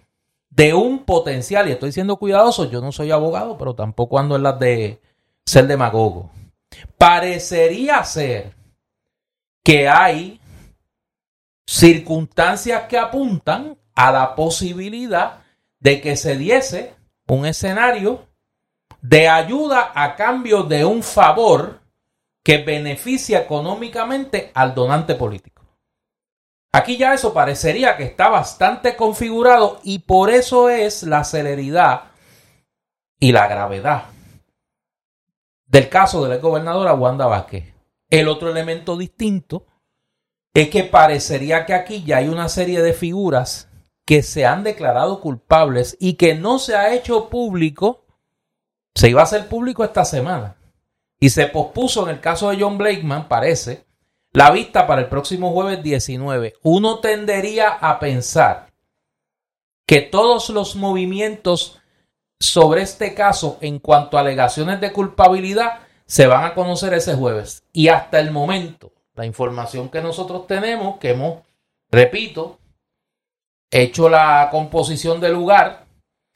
de 0.50 0.74
un 0.74 1.04
potencial, 1.04 1.68
y 1.68 1.74
estoy 1.74 1.92
siendo 1.92 2.16
cuidadoso, 2.16 2.72
yo 2.72 2.80
no 2.80 2.94
soy 2.94 3.12
abogado, 3.12 3.58
pero 3.58 3.76
tampoco 3.76 4.18
ando 4.18 4.38
en 4.38 4.44
las 4.44 4.58
de 4.58 5.02
ser 5.46 5.68
demagogo. 5.68 6.32
Parecería 6.98 8.06
ser 8.06 8.54
que 9.66 9.90
hay 9.90 10.40
circunstancias 11.68 12.84
que 12.84 12.98
apuntan 12.98 13.78
a 13.96 14.14
la 14.14 14.34
posibilidad 14.34 15.40
de 15.78 16.00
que 16.00 16.16
se 16.16 16.38
diese 16.38 16.96
un 17.28 17.46
escenario 17.46 18.30
de 19.02 19.28
ayuda 19.28 19.92
a 19.94 20.16
cambio 20.16 20.64
de 20.64 20.86
un 20.86 21.04
favor 21.04 21.82
que 22.46 22.60
beneficia 22.60 23.40
económicamente 23.40 24.52
al 24.54 24.76
donante 24.76 25.16
político. 25.16 25.64
Aquí 26.72 26.96
ya 26.96 27.16
eso 27.16 27.34
parecería 27.34 27.98
que 27.98 28.04
está 28.04 28.30
bastante 28.30 28.96
configurado 28.96 29.80
y 29.82 30.00
por 30.00 30.30
eso 30.30 30.70
es 30.70 31.02
la 31.02 31.24
celeridad 31.24 32.12
y 33.20 33.32
la 33.32 33.48
gravedad 33.48 34.04
del 35.66 35.90
caso 35.90 36.22
de 36.24 36.30
la 36.30 36.38
gobernadora 36.38 36.94
Wanda 36.94 37.26
Vázquez. 37.26 37.74
El 38.12 38.28
otro 38.28 38.52
elemento 38.52 38.96
distinto 38.96 39.66
es 40.54 40.70
que 40.70 40.84
parecería 40.84 41.66
que 41.66 41.74
aquí 41.74 42.04
ya 42.04 42.18
hay 42.18 42.28
una 42.28 42.48
serie 42.48 42.84
de 42.84 42.94
figuras 42.94 43.70
que 44.06 44.22
se 44.22 44.46
han 44.46 44.64
declarado 44.64 45.20
culpables 45.20 45.98
y 46.00 46.14
que 46.14 46.36
no 46.36 46.60
se 46.60 46.76
ha 46.76 46.94
hecho 46.94 47.28
público. 47.28 48.06
Se 48.94 49.10
iba 49.10 49.22
a 49.22 49.24
hacer 49.24 49.48
público 49.48 49.84
esta 49.84 50.06
semana 50.06 50.58
y 51.20 51.30
se 51.30 51.48
pospuso 51.48 52.04
en 52.04 52.16
el 52.16 52.22
caso 52.22 52.50
de 52.50 52.58
John 52.60 52.78
Blakeman, 52.78 53.28
parece, 53.28 53.86
la 54.32 54.52
vista 54.52 54.86
para 54.86 55.02
el 55.02 55.08
próximo 55.08 55.52
jueves 55.52 55.82
19. 55.82 56.56
Uno 56.64 57.00
tendería 57.00 57.70
a 57.70 58.00
pensar 58.00 58.68
que 59.88 60.02
todos 60.02 60.50
los 60.50 60.76
movimientos 60.76 61.80
sobre 62.40 62.82
este 62.82 63.14
caso 63.14 63.58
en 63.62 63.80
cuanto 63.80 64.18
a 64.18 64.22
alegaciones 64.22 64.82
de 64.82 64.92
culpabilidad 64.92 65.80
se 66.06 66.28
van 66.28 66.44
a 66.44 66.54
conocer 66.54 66.94
ese 66.94 67.16
jueves. 67.16 67.64
Y 67.72 67.88
hasta 67.88 68.20
el 68.20 68.32
momento, 68.32 68.92
la 69.16 69.26
información 69.26 69.90
que 69.90 70.02
nosotros 70.02 70.48
tenemos, 70.48 70.98
que 70.98 71.12
hemos, 71.12 71.44
repito, 71.90 72.60
hecho 73.72 74.10
la 74.10 74.50
composición 74.52 75.20
del 75.20 75.34
lugar 75.34 75.86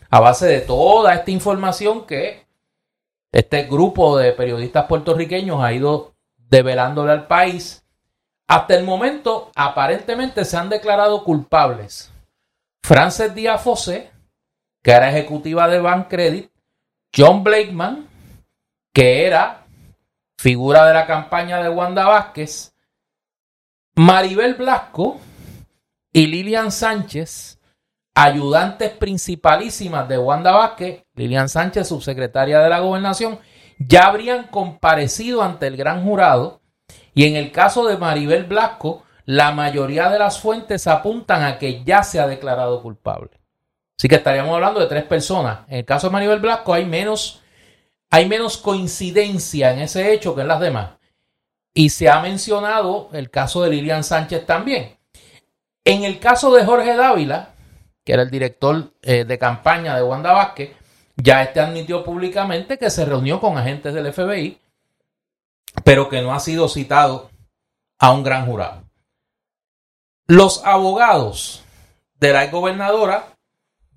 a 0.09 0.19
base 0.19 0.47
de 0.47 0.61
toda 0.61 1.13
esta 1.13 1.31
información 1.31 2.05
que 2.05 2.45
este 3.31 3.63
grupo 3.63 4.17
de 4.17 4.31
periodistas 4.33 4.85
puertorriqueños 4.85 5.61
ha 5.61 5.73
ido 5.73 6.13
develándole 6.37 7.11
al 7.11 7.27
país. 7.27 7.85
Hasta 8.47 8.75
el 8.75 8.83
momento, 8.83 9.51
aparentemente 9.55 10.43
se 10.45 10.57
han 10.57 10.69
declarado 10.69 11.23
culpables 11.23 12.11
Frances 12.81 13.35
Díaz 13.35 13.61
Fosé, 13.61 14.11
que 14.81 14.91
era 14.91 15.09
ejecutiva 15.09 15.67
de 15.67 15.79
Bank 15.79 16.07
Credit, 16.09 16.49
John 17.15 17.43
Blakeman, 17.43 18.07
que 18.93 19.27
era 19.27 19.65
figura 20.37 20.85
de 20.85 20.93
la 20.93 21.05
campaña 21.05 21.61
de 21.61 21.69
Wanda 21.69 22.07
Vázquez, 22.07 22.73
Maribel 23.95 24.55
Blasco 24.55 25.19
y 26.11 26.27
Lilian 26.27 26.71
Sánchez, 26.71 27.58
ayudantes 28.19 28.91
principalísimas 28.91 30.07
de 30.09 30.17
Wanda 30.17 30.51
Vázquez, 30.51 31.05
Lilian 31.15 31.47
Sánchez, 31.47 31.87
subsecretaria 31.87 32.59
de 32.59 32.69
la 32.69 32.79
gobernación, 32.79 33.39
ya 33.77 34.07
habrían 34.07 34.47
comparecido 34.47 35.41
ante 35.41 35.67
el 35.67 35.77
gran 35.77 36.03
jurado 36.03 36.59
y 37.13 37.25
en 37.25 37.37
el 37.37 37.51
caso 37.51 37.87
de 37.87 37.97
Maribel 37.97 38.43
Blasco, 38.43 39.03
la 39.25 39.51
mayoría 39.51 40.09
de 40.09 40.19
las 40.19 40.39
fuentes 40.39 40.85
apuntan 40.87 41.43
a 41.43 41.57
que 41.57 41.83
ya 41.85 42.03
se 42.03 42.19
ha 42.19 42.27
declarado 42.27 42.81
culpable. 42.81 43.31
Así 43.97 44.09
que 44.09 44.15
estaríamos 44.15 44.53
hablando 44.53 44.81
de 44.81 44.87
tres 44.87 45.03
personas. 45.03 45.59
En 45.69 45.77
el 45.77 45.85
caso 45.85 46.07
de 46.07 46.13
Maribel 46.13 46.39
Blasco 46.39 46.73
hay 46.73 46.85
menos 46.85 47.41
hay 48.11 48.27
menos 48.27 48.57
coincidencia 48.57 49.71
en 49.71 49.79
ese 49.79 50.11
hecho 50.11 50.35
que 50.35 50.41
en 50.41 50.47
las 50.47 50.59
demás. 50.59 50.91
Y 51.73 51.91
se 51.91 52.09
ha 52.09 52.19
mencionado 52.19 53.09
el 53.13 53.29
caso 53.29 53.61
de 53.61 53.69
Lilian 53.69 54.03
Sánchez 54.03 54.45
también. 54.45 54.97
En 55.85 56.03
el 56.03 56.19
caso 56.19 56.51
de 56.53 56.65
Jorge 56.65 56.95
Dávila, 56.95 57.53
que 58.09 58.13
era 58.13 58.23
el 58.23 58.31
director 58.31 58.91
eh, 59.03 59.23
de 59.23 59.37
campaña 59.37 59.95
de 59.95 60.01
Wanda 60.01 60.31
Vázquez, 60.31 60.71
ya 61.15 61.43
este 61.43 61.59
admitió 61.59 62.03
públicamente 62.03 62.79
que 62.79 62.89
se 62.89 63.05
reunió 63.05 63.39
con 63.39 63.55
agentes 63.55 63.93
del 63.93 64.11
FBI, 64.11 64.59
pero 65.83 66.09
que 66.09 66.19
no 66.23 66.33
ha 66.33 66.39
sido 66.39 66.67
citado 66.69 67.29
a 67.99 68.11
un 68.11 68.23
gran 68.23 68.47
jurado. 68.47 68.81
Los 70.25 70.65
abogados 70.65 71.63
de 72.15 72.33
la 72.33 72.45
exgobernadora 72.45 73.37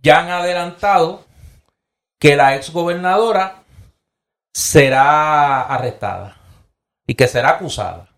ya 0.03 0.19
han 0.19 0.29
adelantado 0.29 1.25
que 2.19 2.37
la 2.37 2.55
exgobernadora 2.55 3.63
será 4.53 5.63
arrestada 5.63 6.37
y 7.07 7.15
que 7.15 7.29
será 7.29 7.53
acusada. 7.53 8.11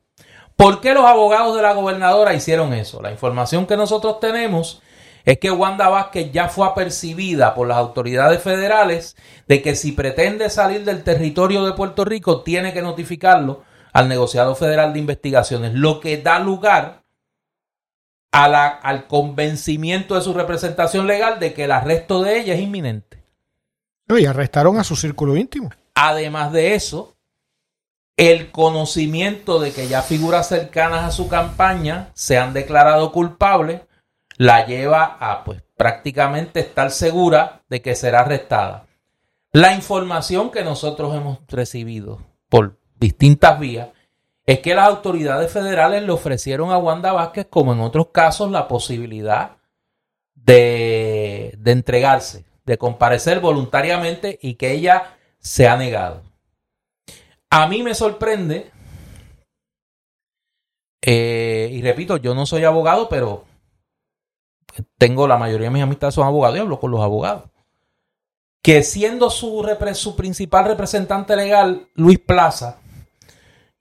¿Por 0.57 0.81
qué 0.81 0.93
los 0.93 1.05
abogados 1.05 1.55
de 1.55 1.63
la 1.63 1.73
gobernadora 1.73 2.35
hicieron 2.35 2.73
eso? 2.73 3.01
La 3.01 3.13
información 3.13 3.65
que 3.65 3.77
nosotros 3.77 4.19
tenemos 4.19 4.83
es 5.25 5.39
que 5.39 5.51
Wanda 5.51 5.89
Vázquez 5.89 6.33
ya 6.33 6.49
fue 6.49 6.67
apercibida 6.67 7.55
por 7.55 7.67
las 7.67 7.79
autoridades 7.79 8.43
federales 8.43 9.17
de 9.49 9.63
que 9.63 9.75
si 9.75 9.93
pretende 9.93 10.51
salir 10.51 10.85
del 10.85 11.03
territorio 11.03 11.65
de 11.65 11.73
Puerto 11.73 12.05
Rico 12.05 12.43
tiene 12.43 12.73
que 12.73 12.83
notificarlo 12.83 13.63
al 13.93 14.09
negociado 14.09 14.55
federal 14.55 14.93
de 14.93 14.99
investigaciones, 14.99 15.73
lo 15.73 16.01
que 16.01 16.19
da 16.19 16.41
lugar 16.41 17.05
a 18.33 18.49
la, 18.49 18.67
al 18.67 19.07
convencimiento 19.07 20.17
de 20.17 20.21
su 20.21 20.35
representación 20.35 21.07
legal 21.07 21.39
de 21.39 21.55
que 21.55 21.65
el 21.65 21.73
arresto 21.73 22.23
de 22.23 22.41
ella 22.41 22.55
es 22.55 22.61
inminente. 22.61 23.23
Y 24.09 24.27
arrestaron 24.27 24.79
a 24.79 24.85
su 24.85 24.97
círculo 24.97 25.37
íntimo. 25.37 25.71
Además 25.95 26.53
de 26.53 26.75
eso, 26.75 27.17
el 28.17 28.51
conocimiento 28.51 29.61
de 29.61 29.73
que 29.73 29.89
ya 29.89 30.03
figuras 30.03 30.49
cercanas 30.49 31.05
a 31.05 31.11
su 31.13 31.29
campaña 31.29 32.11
se 32.15 32.37
han 32.37 32.53
declarado 32.53 33.13
culpables 33.13 33.83
la 34.37 34.67
lleva 34.67 35.17
a 35.21 35.45
pues 35.45 35.63
prácticamente 35.77 36.61
estar 36.61 36.91
segura 36.91 37.63
de 37.69 37.83
que 37.83 37.95
será 37.95 38.21
arrestada. 38.21 38.87
La 39.53 39.75
información 39.75 40.51
que 40.51 40.65
nosotros 40.65 41.15
hemos 41.15 41.39
recibido 41.49 42.21
por 42.49 42.79
distintas 42.97 43.59
vías 43.59 43.89
es 44.47 44.61
que 44.61 44.75
las 44.75 44.89
autoridades 44.89 45.51
federales 45.51 46.03
le 46.03 46.13
ofrecieron 46.13 46.71
a 46.71 46.79
Wanda 46.79 47.13
Vázquez, 47.13 47.47
como 47.49 47.73
en 47.73 47.81
otros 47.81 48.09
casos, 48.09 48.51
la 48.51 48.69
posibilidad 48.69 49.57
de, 50.35 51.55
de 51.59 51.73
entregarse, 51.73 52.45
de 52.67 52.77
comparecer 52.77 53.41
voluntariamente 53.41 54.39
y 54.43 54.55
que 54.55 54.73
ella 54.73 55.17
se 55.39 55.67
ha 55.67 55.77
negado. 55.77 56.23
A 57.49 57.69
mí 57.69 57.83
me 57.83 57.95
sorprende, 57.95 58.71
eh, 61.01 61.71
y 61.73 61.81
repito, 61.83 62.17
yo 62.17 62.35
no 62.35 62.45
soy 62.45 62.65
abogado, 62.65 63.09
pero 63.09 63.45
tengo 64.99 65.29
la 65.29 65.39
mayoría 65.39 65.69
de 65.69 65.75
mis 65.75 65.83
amistades 65.83 66.15
son 66.15 66.27
abogados 66.27 66.57
y 66.57 66.61
hablo 66.61 66.81
con 66.81 66.91
los 66.91 67.01
abogados. 67.01 67.45
Que 68.63 68.83
siendo 68.83 69.31
su, 69.31 69.67
su 69.95 70.17
principal 70.17 70.65
representante 70.65 71.37
legal, 71.37 71.89
Luis 71.95 72.19
Plaza, 72.19 72.79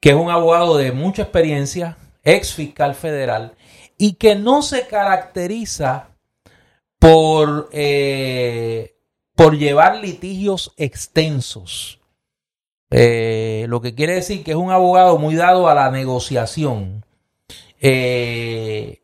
que 0.00 0.10
es 0.10 0.16
un 0.16 0.30
abogado 0.30 0.76
de 0.76 0.92
mucha 0.92 1.22
experiencia, 1.22 1.96
ex 2.22 2.52
fiscal 2.52 2.94
federal, 2.94 3.54
y 3.96 4.14
que 4.14 4.34
no 4.34 4.62
se 4.62 4.86
caracteriza 4.86 6.10
por, 6.98 7.68
eh, 7.72 8.96
por 9.34 9.56
llevar 9.56 9.96
litigios 9.96 10.74
extensos. 10.76 12.00
Eh, 12.90 13.66
lo 13.68 13.80
que 13.80 13.94
quiere 13.94 14.14
decir 14.14 14.44
que 14.44 14.52
es 14.52 14.56
un 14.56 14.70
abogado 14.70 15.18
muy 15.18 15.34
dado 15.34 15.68
a 15.68 15.74
la 15.74 15.90
negociación. 15.90 17.04
Eh, 17.80 19.03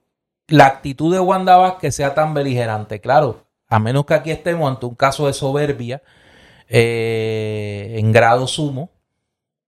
la 0.50 0.66
actitud 0.66 1.12
de 1.12 1.20
Wanda 1.20 1.78
que 1.80 1.92
sea 1.92 2.14
tan 2.14 2.34
beligerante. 2.34 3.00
Claro, 3.00 3.46
a 3.68 3.78
menos 3.78 4.04
que 4.04 4.14
aquí 4.14 4.30
estemos 4.30 4.70
ante 4.70 4.86
un 4.86 4.94
caso 4.94 5.26
de 5.26 5.32
soberbia 5.32 6.02
eh, 6.68 7.96
en 7.98 8.12
grado 8.12 8.46
sumo 8.46 8.90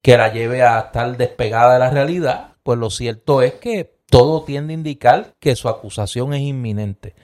que 0.02 0.16
la 0.16 0.32
lleve 0.32 0.62
a 0.62 0.80
estar 0.80 1.16
despegada 1.16 1.74
de 1.74 1.78
la 1.78 1.90
realidad, 1.90 2.56
pues 2.64 2.78
lo 2.78 2.90
cierto 2.90 3.40
es 3.40 3.54
que 3.54 3.96
todo 4.06 4.42
tiende 4.42 4.74
a 4.74 4.76
indicar 4.76 5.34
que 5.38 5.54
su 5.54 5.68
acusación 5.68 6.34
es 6.34 6.40
inminente. 6.40 7.14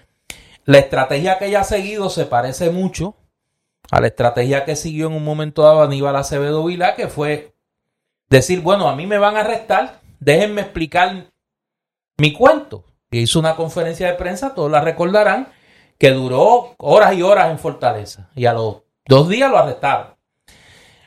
La 0.64 0.79
estrategia 0.79 1.38
que 1.38 1.47
ella 1.47 1.61
ha 1.61 1.64
seguido 1.64 2.09
se 2.09 2.27
parece 2.27 2.71
mucho 2.71 3.16
a 3.90 4.01
la 4.01 4.07
estrategia 4.07 4.64
que 4.64 4.77
siguió 4.77 5.09
en 5.09 5.14
un 5.14 5.25
momento 5.25 5.62
dado 5.62 5.83
Aníbal 5.83 6.14
Acevedo 6.14 6.64
Vila, 6.64 6.94
que 6.94 7.09
fue 7.09 7.55
decir, 8.31 8.61
bueno, 8.61 8.88
a 8.88 8.94
mí 8.94 9.07
me 9.07 9.18
van 9.18 9.37
a 9.37 9.40
arrestar, 9.40 10.01
déjenme 10.21 10.61
explicar 10.61 11.27
mi 12.18 12.33
cuento 12.33 12.85
hizo 13.11 13.38
una 13.38 13.57
conferencia 13.57 14.07
de 14.09 14.14
prensa, 14.14 14.55
todos 14.55 14.71
la 14.71 14.81
recordarán, 14.81 15.49
que 15.99 16.11
duró 16.11 16.75
horas 16.79 17.14
y 17.14 17.23
horas 17.23 17.51
en 17.51 17.59
Fortaleza. 17.59 18.31
Y 18.35 18.47
a 18.47 18.53
los 18.53 18.83
dos 19.07 19.29
días 19.29 19.51
lo 19.51 19.59
arrestaron. 19.59 20.14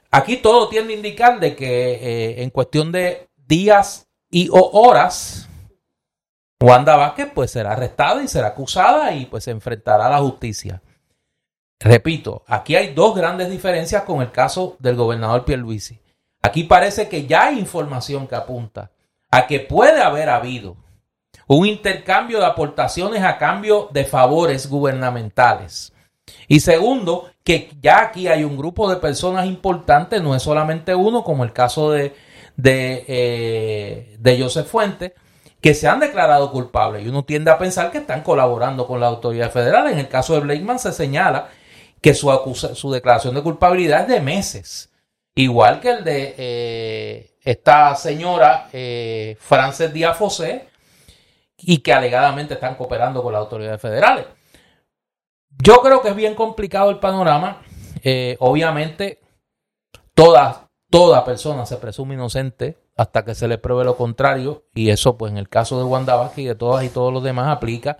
Aquí 0.09 0.37
todo 0.37 0.67
tiende 0.67 0.93
a 0.93 0.97
indicar 0.97 1.39
de 1.39 1.55
que 1.55 1.93
eh, 1.93 2.43
en 2.43 2.49
cuestión 2.49 2.91
de 2.91 3.29
días 3.47 4.09
y 4.29 4.49
o 4.49 4.71
horas, 4.73 5.47
Wanda 6.59 6.97
Vázquez 6.97 7.31
pues 7.33 7.51
será 7.51 7.71
arrestada 7.71 8.21
y 8.21 8.27
será 8.27 8.47
acusada 8.47 9.13
y 9.13 9.25
pues 9.25 9.45
se 9.45 9.51
enfrentará 9.51 10.07
a 10.07 10.09
la 10.09 10.19
justicia. 10.19 10.81
Repito, 11.79 12.43
aquí 12.45 12.75
hay 12.75 12.93
dos 12.93 13.15
grandes 13.15 13.49
diferencias 13.49 14.03
con 14.03 14.21
el 14.21 14.31
caso 14.31 14.75
del 14.79 14.95
gobernador 14.95 15.45
Pierluisi. 15.45 15.99
Aquí 16.41 16.63
parece 16.65 17.07
que 17.07 17.25
ya 17.25 17.45
hay 17.45 17.59
información 17.59 18.27
que 18.27 18.35
apunta 18.35 18.91
a 19.31 19.47
que 19.47 19.61
puede 19.61 20.01
haber 20.01 20.29
habido 20.29 20.75
un 21.57 21.67
intercambio 21.67 22.39
de 22.39 22.45
aportaciones 22.45 23.23
a 23.23 23.37
cambio 23.37 23.89
de 23.91 24.05
favores 24.05 24.69
gubernamentales. 24.69 25.93
Y 26.47 26.61
segundo, 26.61 27.29
que 27.43 27.71
ya 27.81 28.01
aquí 28.01 28.27
hay 28.27 28.43
un 28.43 28.57
grupo 28.57 28.89
de 28.89 28.97
personas 28.97 29.45
importantes, 29.45 30.21
no 30.21 30.35
es 30.35 30.43
solamente 30.43 30.95
uno, 30.95 31.23
como 31.23 31.43
el 31.43 31.51
caso 31.51 31.91
de, 31.91 32.13
de, 32.55 33.03
eh, 33.07 34.15
de 34.19 34.41
Joseph 34.41 34.67
Fuentes, 34.67 35.11
que 35.59 35.73
se 35.73 35.87
han 35.87 35.99
declarado 35.99 36.51
culpables. 36.51 37.05
Y 37.05 37.09
uno 37.09 37.23
tiende 37.23 37.51
a 37.51 37.57
pensar 37.57 37.91
que 37.91 37.99
están 37.99 38.21
colaborando 38.21 38.87
con 38.87 38.99
la 38.99 39.07
autoridad 39.07 39.51
federal. 39.51 39.87
En 39.87 39.99
el 39.99 40.07
caso 40.07 40.33
de 40.33 40.39
Blakeman 40.39 40.79
se 40.79 40.93
señala 40.93 41.49
que 42.01 42.13
su, 42.13 42.29
su 42.73 42.91
declaración 42.91 43.35
de 43.35 43.43
culpabilidad 43.43 44.01
es 44.01 44.07
de 44.07 44.21
meses. 44.21 44.89
Igual 45.35 45.79
que 45.81 45.89
el 45.91 46.03
de 46.03 46.35
eh, 46.37 47.31
esta 47.43 47.93
señora 47.95 48.69
eh, 48.71 49.37
Frances 49.39 49.93
Díaz 49.93 50.17
Fosé, 50.17 50.70
y 51.63 51.80
que 51.80 51.93
alegadamente 51.93 52.56
están 52.56 52.76
cooperando 52.76 53.21
con 53.21 53.34
las 53.34 53.41
autoridades 53.41 53.82
federales. 53.82 54.26
Yo 55.63 55.82
creo 55.82 56.02
que 56.02 56.10
es 56.10 56.15
bien 56.15 56.36
complicado 56.36 56.89
el 56.89 57.00
panorama. 57.00 57.62
Eh, 58.04 58.38
obviamente, 58.39 59.19
toda, 60.13 60.69
toda 60.89 61.24
persona 61.26 61.65
se 61.65 61.78
presume 61.78 62.15
inocente 62.15 62.78
hasta 62.97 63.26
que 63.26 63.36
se 63.36 63.47
le 63.47 63.58
pruebe 63.58 63.84
lo 63.84 63.95
contrario. 63.95 64.65
Y 64.74 64.89
eso, 64.89 65.17
pues, 65.17 65.32
en 65.32 65.38
el 65.38 65.50
caso 65.50 65.78
de 65.78 65.84
Wanda 65.84 66.15
Vázquez 66.15 66.45
y 66.45 66.47
de 66.47 66.56
todas 66.56 66.84
y 66.84 66.89
todos 66.89 67.13
los 67.13 67.24
demás 67.24 67.47
aplica. 67.47 67.97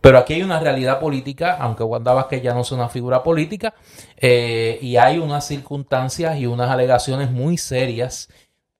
Pero 0.00 0.18
aquí 0.18 0.34
hay 0.34 0.42
una 0.42 0.58
realidad 0.58 0.98
política, 0.98 1.56
aunque 1.60 1.84
Wanda 1.84 2.12
Vázquez 2.12 2.42
ya 2.42 2.54
no 2.54 2.62
es 2.62 2.72
una 2.72 2.88
figura 2.88 3.22
política, 3.22 3.72
eh, 4.16 4.78
y 4.82 4.96
hay 4.96 5.18
unas 5.18 5.46
circunstancias 5.46 6.38
y 6.38 6.46
unas 6.46 6.70
alegaciones 6.70 7.30
muy 7.30 7.56
serias 7.56 8.28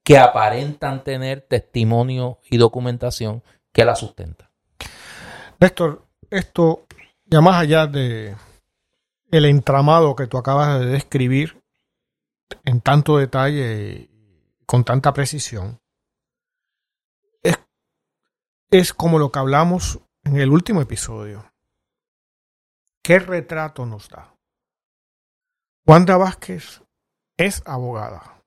que 0.03 0.19
aparentan 0.19 1.05
tener 1.05 1.43
testimonio 1.43 2.41
y 2.51 2.57
documentación 2.57 3.45
que 3.73 3.85
la 3.85 3.97
sustenta. 3.97 4.51
Néstor, 5.59 6.07
esto 6.31 6.87
ya 7.25 7.41
más 7.41 7.57
allá 7.57 7.87
de 7.87 8.37
el 9.31 9.45
entramado 9.47 10.15
que 10.15 10.27
tú 10.27 10.37
acabas 10.37 10.81
de 10.81 10.87
describir 10.87 11.63
en 12.65 12.81
tanto 12.81 13.17
detalle 13.17 14.11
con 14.67 14.85
tanta 14.85 15.13
precisión, 15.13 15.81
es, 17.43 17.59
es 18.71 18.93
como 18.93 19.19
lo 19.19 19.33
que 19.33 19.39
hablamos 19.39 20.01
en 20.25 20.37
el 20.37 20.51
último 20.51 20.83
episodio. 20.83 21.51
¿Qué 23.03 23.19
retrato 23.19 23.87
nos 23.87 24.09
da? 24.09 24.37
Wanda 25.87 26.17
Vázquez 26.17 26.83
es 27.37 27.63
abogada. 27.67 28.43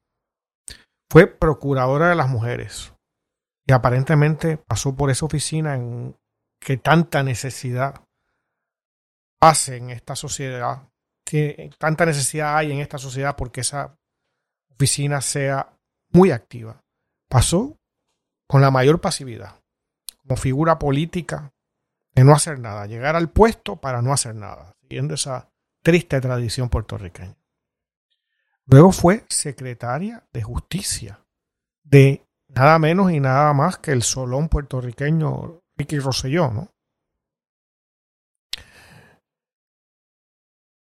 Fue 1.10 1.28
procuradora 1.28 2.10
de 2.10 2.16
las 2.16 2.30
mujeres 2.30 2.95
y 3.66 3.74
aparentemente 3.74 4.58
pasó 4.58 4.96
por 4.96 5.10
esa 5.10 5.26
oficina 5.26 5.76
en 5.76 6.16
que 6.60 6.78
tanta 6.78 7.24
necesidad 7.24 8.06
hace 9.40 9.78
en 9.78 9.90
esta 9.90 10.16
sociedad, 10.16 10.88
que 11.26 11.72
tanta 11.78 12.06
necesidad 12.06 12.58
hay 12.58 12.72
en 12.72 12.80
esta 12.80 12.98
sociedad 12.98 13.36
porque 13.36 13.62
esa 13.62 13.98
oficina 14.72 15.22
sea 15.22 15.74
muy 16.12 16.32
activa. 16.32 16.82
Pasó 17.30 17.78
con 18.48 18.62
la 18.62 18.72
mayor 18.72 19.02
pasividad, 19.02 19.60
como 20.22 20.38
figura 20.38 20.78
política 20.78 21.52
de 22.14 22.24
no 22.24 22.34
hacer 22.34 22.60
nada, 22.60 22.86
llegar 22.86 23.16
al 23.16 23.30
puesto 23.30 23.78
para 23.78 24.02
no 24.02 24.14
hacer 24.14 24.36
nada, 24.36 24.74
siguiendo 24.82 25.16
esa 25.16 25.50
triste 25.82 26.22
tradición 26.22 26.70
puertorriqueña. 26.70 27.36
Luego 28.66 28.92
fue 28.92 29.26
secretaria 29.30 30.24
de 30.32 30.42
justicia 30.42 31.24
de 31.84 32.26
nada 32.56 32.80
menos 32.80 33.12
y 33.12 33.20
nada 33.20 33.54
más 33.54 33.78
que 33.78 33.92
el 33.92 34.02
solón 34.02 34.50
puertorriqueño 34.50 35.62
Ricky 35.78 36.00
Rosselló, 36.00 36.50
¿no? 36.52 36.70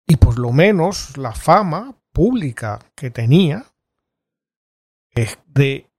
Y 0.06 0.16
por 0.16 0.38
lo 0.38 0.52
menos 0.52 1.16
la 1.16 1.32
fama 1.32 1.96
pública 2.12 2.78
que 2.94 3.10
tenía 3.10 3.64
es 5.10 5.38
de 5.46 5.90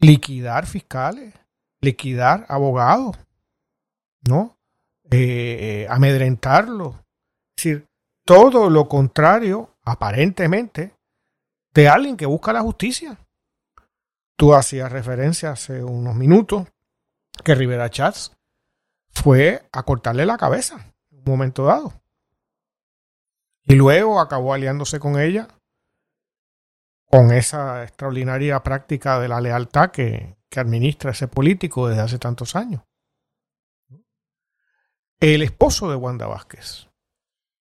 liquidar 0.00 0.66
fiscales, 0.66 1.34
liquidar 1.80 2.46
abogados, 2.48 3.16
¿no? 4.28 4.58
Eh, 5.10 5.86
amedrentarlos. 5.88 6.96
Es 7.56 7.64
decir, 7.64 7.86
todo 8.24 8.70
lo 8.70 8.88
contrario, 8.88 9.76
aparentemente, 9.84 10.94
de 11.72 11.88
alguien 11.88 12.16
que 12.16 12.26
busca 12.26 12.52
la 12.52 12.62
justicia. 12.62 13.18
Tú 14.36 14.54
hacías 14.54 14.92
referencia 14.92 15.50
hace 15.50 15.82
unos 15.82 16.14
minutos 16.14 16.68
que 17.44 17.54
Rivera 17.54 17.90
Chats 17.90 18.36
fue 19.10 19.66
a 19.72 19.82
cortarle 19.82 20.26
la 20.26 20.36
cabeza 20.36 20.94
en 21.10 21.18
un 21.18 21.24
momento 21.24 21.64
dado. 21.64 22.02
Y 23.62 23.74
luego 23.74 24.20
acabó 24.20 24.54
aliándose 24.54 25.00
con 25.00 25.18
ella 25.18 25.48
con 27.10 27.32
esa 27.32 27.84
extraordinaria 27.84 28.62
práctica 28.62 29.18
de 29.20 29.28
la 29.28 29.40
lealtad 29.40 29.90
que, 29.90 30.36
que 30.50 30.60
administra 30.60 31.12
ese 31.12 31.28
político 31.28 31.88
desde 31.88 32.02
hace 32.02 32.18
tantos 32.18 32.56
años. 32.56 32.82
El 35.18 35.42
esposo 35.42 35.88
de 35.88 35.96
Wanda 35.96 36.26
Vázquez 36.26 36.88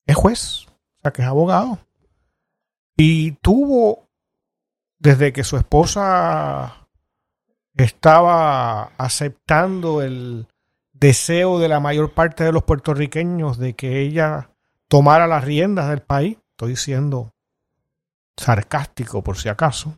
es 0.07 0.16
juez, 0.16 0.68
o 0.68 1.01
sea 1.01 1.11
que 1.11 1.22
es 1.22 1.28
abogado. 1.28 1.80
Y 2.97 3.34
tuvo, 3.34 4.05
desde 4.99 5.33
que 5.33 5.43
su 5.43 5.57
esposa 5.57 6.87
estaba 7.75 8.91
aceptando 8.97 10.01
el 10.01 10.47
deseo 10.93 11.59
de 11.59 11.67
la 11.67 11.79
mayor 11.79 12.13
parte 12.13 12.43
de 12.43 12.51
los 12.51 12.63
puertorriqueños 12.63 13.57
de 13.57 13.75
que 13.75 13.99
ella 13.99 14.49
tomara 14.87 15.27
las 15.27 15.43
riendas 15.43 15.89
del 15.89 16.01
país, 16.01 16.37
estoy 16.51 16.75
siendo 16.75 17.33
sarcástico 18.37 19.23
por 19.23 19.37
si 19.37 19.49
acaso, 19.49 19.97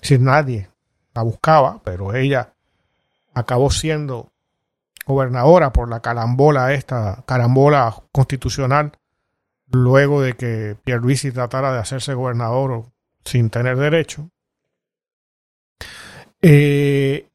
si 0.00 0.18
nadie 0.18 0.70
la 1.14 1.22
buscaba, 1.22 1.80
pero 1.82 2.14
ella 2.14 2.54
acabó 3.34 3.70
siendo 3.70 4.32
gobernadora 5.06 5.72
por 5.72 5.88
la 5.88 6.00
carambola 6.00 6.72
esta, 6.74 7.24
carambola 7.26 7.94
constitucional, 8.12 8.92
luego 9.66 10.20
de 10.20 10.34
que 10.34 10.76
Pierluisi 10.84 11.32
tratara 11.32 11.72
de 11.72 11.78
hacerse 11.78 12.14
gobernador 12.14 12.91
sin 13.24 13.50
tener 13.50 13.76
derecho. 13.76 14.30
Eh, 16.40 17.28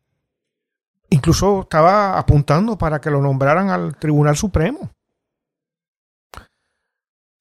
incluso 1.10 1.62
estaba 1.62 2.18
apuntando 2.18 2.78
para 2.78 3.00
que 3.00 3.10
lo 3.10 3.22
nombraran 3.22 3.70
al 3.70 3.96
Tribunal 3.98 4.36
Supremo. 4.36 4.92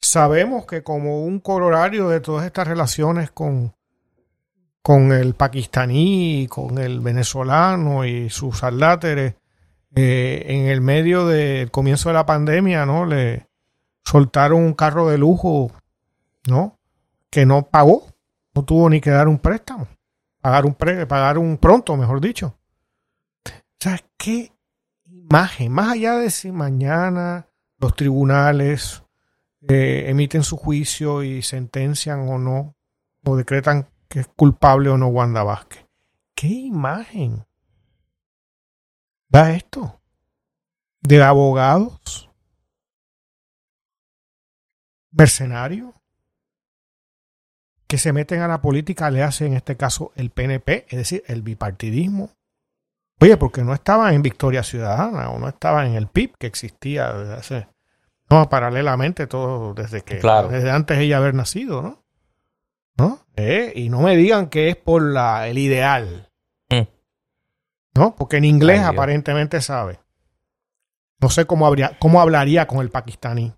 Sabemos 0.00 0.66
que 0.66 0.84
como 0.84 1.24
un 1.24 1.40
colorario 1.40 2.08
de 2.08 2.20
todas 2.20 2.46
estas 2.46 2.68
relaciones 2.68 3.32
con, 3.32 3.74
con 4.82 5.10
el 5.12 5.34
pakistaní, 5.34 6.46
con 6.48 6.78
el 6.78 7.00
venezolano 7.00 8.04
y 8.04 8.30
sus 8.30 8.62
aláteres, 8.62 9.34
eh, 9.96 10.44
en 10.48 10.66
el 10.66 10.80
medio 10.80 11.26
del 11.26 11.70
comienzo 11.70 12.10
de 12.10 12.14
la 12.14 12.26
pandemia, 12.26 12.86
¿no? 12.86 13.06
Le 13.06 13.48
soltaron 14.04 14.62
un 14.62 14.74
carro 14.74 15.08
de 15.08 15.18
lujo, 15.18 15.72
¿no? 16.46 16.78
Que 17.30 17.46
no 17.46 17.62
pagó, 17.62 18.05
no 18.56 18.64
tuvo 18.64 18.88
ni 18.88 19.02
que 19.02 19.10
dar 19.10 19.28
un 19.28 19.38
préstamo, 19.38 19.86
pagar 20.40 20.64
un, 20.64 20.74
pre, 20.74 21.06
pagar 21.06 21.36
un 21.36 21.58
pronto, 21.58 21.94
mejor 21.94 22.22
dicho. 22.22 22.58
O 23.46 23.50
sea, 23.78 24.00
qué 24.16 24.50
imagen, 25.04 25.70
más 25.70 25.92
allá 25.92 26.14
de 26.14 26.30
si 26.30 26.50
mañana 26.50 27.46
los 27.76 27.94
tribunales 27.94 29.04
eh, 29.68 30.04
emiten 30.08 30.42
su 30.42 30.56
juicio 30.56 31.22
y 31.22 31.42
sentencian 31.42 32.26
o 32.30 32.38
no, 32.38 32.74
o 33.24 33.36
decretan 33.36 33.90
que 34.08 34.20
es 34.20 34.28
culpable 34.28 34.88
o 34.88 34.96
no 34.96 35.08
Wanda 35.08 35.42
Vázquez. 35.42 35.84
¿Qué 36.34 36.48
imagen 36.48 37.44
da 39.28 39.52
esto? 39.52 40.00
De 41.02 41.22
abogados 41.22 42.30
mercenarios 45.10 45.94
que 47.86 47.98
se 47.98 48.12
meten 48.12 48.40
a 48.40 48.48
la 48.48 48.60
política, 48.60 49.10
le 49.10 49.22
hace 49.22 49.46
en 49.46 49.54
este 49.54 49.76
caso 49.76 50.12
el 50.16 50.30
PNP, 50.30 50.86
es 50.88 50.98
decir, 50.98 51.22
el 51.26 51.42
bipartidismo. 51.42 52.30
Oye, 53.20 53.36
porque 53.36 53.62
no 53.62 53.72
estaba 53.72 54.12
en 54.12 54.22
Victoria 54.22 54.62
Ciudadana 54.62 55.30
o 55.30 55.38
no 55.38 55.48
estaba 55.48 55.86
en 55.86 55.94
el 55.94 56.06
PIB 56.06 56.36
que 56.38 56.46
existía 56.46 57.12
desde 57.12 57.34
hace 57.34 57.76
no, 58.28 58.48
paralelamente 58.48 59.26
todo 59.26 59.74
desde 59.74 60.02
que 60.02 60.16
desde 60.16 60.70
antes 60.70 60.98
ella 60.98 61.18
haber 61.18 61.34
nacido, 61.34 61.82
¿no? 61.82 62.04
¿No? 62.98 63.20
Eh, 63.36 63.72
y 63.76 63.88
no 63.88 64.00
me 64.00 64.16
digan 64.16 64.48
que 64.48 64.68
es 64.68 64.76
por 64.76 65.02
la, 65.02 65.46
el 65.48 65.58
ideal. 65.58 66.30
Mm. 66.70 66.88
¿No? 67.94 68.16
Porque 68.16 68.38
en 68.38 68.44
inglés 68.44 68.80
aparentemente 68.80 69.60
sabe. 69.60 70.00
No 71.20 71.28
sé 71.28 71.44
cómo, 71.44 71.66
habría, 71.66 71.98
cómo 71.98 72.20
hablaría 72.20 72.66
con 72.66 72.80
el 72.80 72.90
pakistaní. 72.90 73.52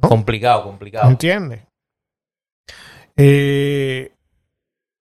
Complicado, 0.00 0.62
complicado. 0.62 1.10
¿Entiendes? 1.10 1.64
Eh, 3.16 4.12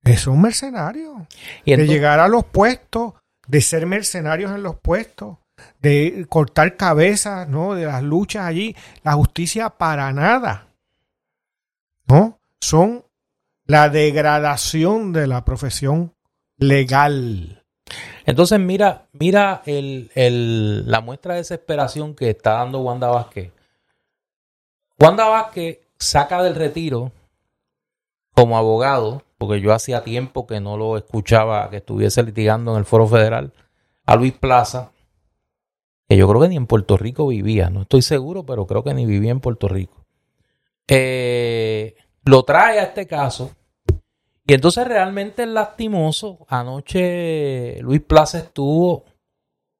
es 0.04 0.26
un 0.26 0.40
mercenario. 0.40 1.26
¿Y 1.64 1.76
de 1.76 1.86
llegar 1.86 2.20
a 2.20 2.28
los 2.28 2.44
puestos, 2.44 3.14
de 3.46 3.60
ser 3.60 3.86
mercenarios 3.86 4.52
en 4.52 4.62
los 4.62 4.76
puestos, 4.76 5.38
de 5.80 6.26
cortar 6.28 6.76
cabezas, 6.76 7.48
¿no? 7.48 7.74
De 7.74 7.86
las 7.86 8.02
luchas 8.02 8.44
allí. 8.44 8.76
La 9.02 9.14
justicia 9.14 9.70
para 9.70 10.12
nada. 10.12 10.68
¿No? 12.06 12.38
Son 12.60 13.04
la 13.66 13.88
degradación 13.90 15.12
de 15.12 15.26
la 15.26 15.44
profesión 15.44 16.14
legal. 16.56 17.62
Entonces, 18.24 18.58
mira, 18.60 19.08
mira 19.12 19.62
el, 19.66 20.10
el, 20.14 20.90
la 20.90 21.00
muestra 21.00 21.34
de 21.34 21.40
desesperación 21.40 22.14
que 22.14 22.30
está 22.30 22.52
dando 22.52 22.80
Wanda 22.80 23.08
Vázquez. 23.08 23.52
Wanda 24.98 25.26
Vázquez 25.26 25.80
saca 25.98 26.42
del 26.42 26.54
retiro 26.54 27.12
como 28.38 28.56
abogado, 28.56 29.24
porque 29.36 29.60
yo 29.60 29.72
hacía 29.72 30.04
tiempo 30.04 30.46
que 30.46 30.60
no 30.60 30.76
lo 30.76 30.96
escuchaba 30.96 31.68
que 31.70 31.78
estuviese 31.78 32.22
litigando 32.22 32.70
en 32.70 32.78
el 32.78 32.84
Foro 32.84 33.08
Federal, 33.08 33.52
a 34.06 34.14
Luis 34.14 34.32
Plaza, 34.32 34.92
que 36.08 36.16
yo 36.16 36.28
creo 36.28 36.42
que 36.42 36.48
ni 36.48 36.54
en 36.54 36.68
Puerto 36.68 36.96
Rico 36.96 37.26
vivía, 37.26 37.68
no 37.68 37.82
estoy 37.82 38.00
seguro, 38.00 38.46
pero 38.46 38.64
creo 38.68 38.84
que 38.84 38.94
ni 38.94 39.06
vivía 39.06 39.32
en 39.32 39.40
Puerto 39.40 39.66
Rico. 39.66 40.06
Eh, 40.86 41.96
lo 42.22 42.44
trae 42.44 42.78
a 42.78 42.84
este 42.84 43.08
caso. 43.08 43.50
Y 44.46 44.54
entonces 44.54 44.86
realmente 44.86 45.42
es 45.42 45.48
lastimoso. 45.48 46.46
Anoche 46.48 47.82
Luis 47.82 48.02
Plaza 48.02 48.38
estuvo 48.38 49.04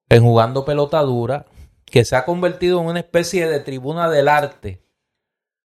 en 0.09 0.25
jugando 0.25 0.65
pelota 0.65 1.01
dura, 1.03 1.47
que 1.85 2.05
se 2.05 2.17
ha 2.17 2.25
convertido 2.25 2.81
en 2.81 2.87
una 2.89 2.99
especie 2.99 3.47
de 3.47 3.61
tribuna 3.61 4.11
del 4.11 4.27
arte 4.27 4.83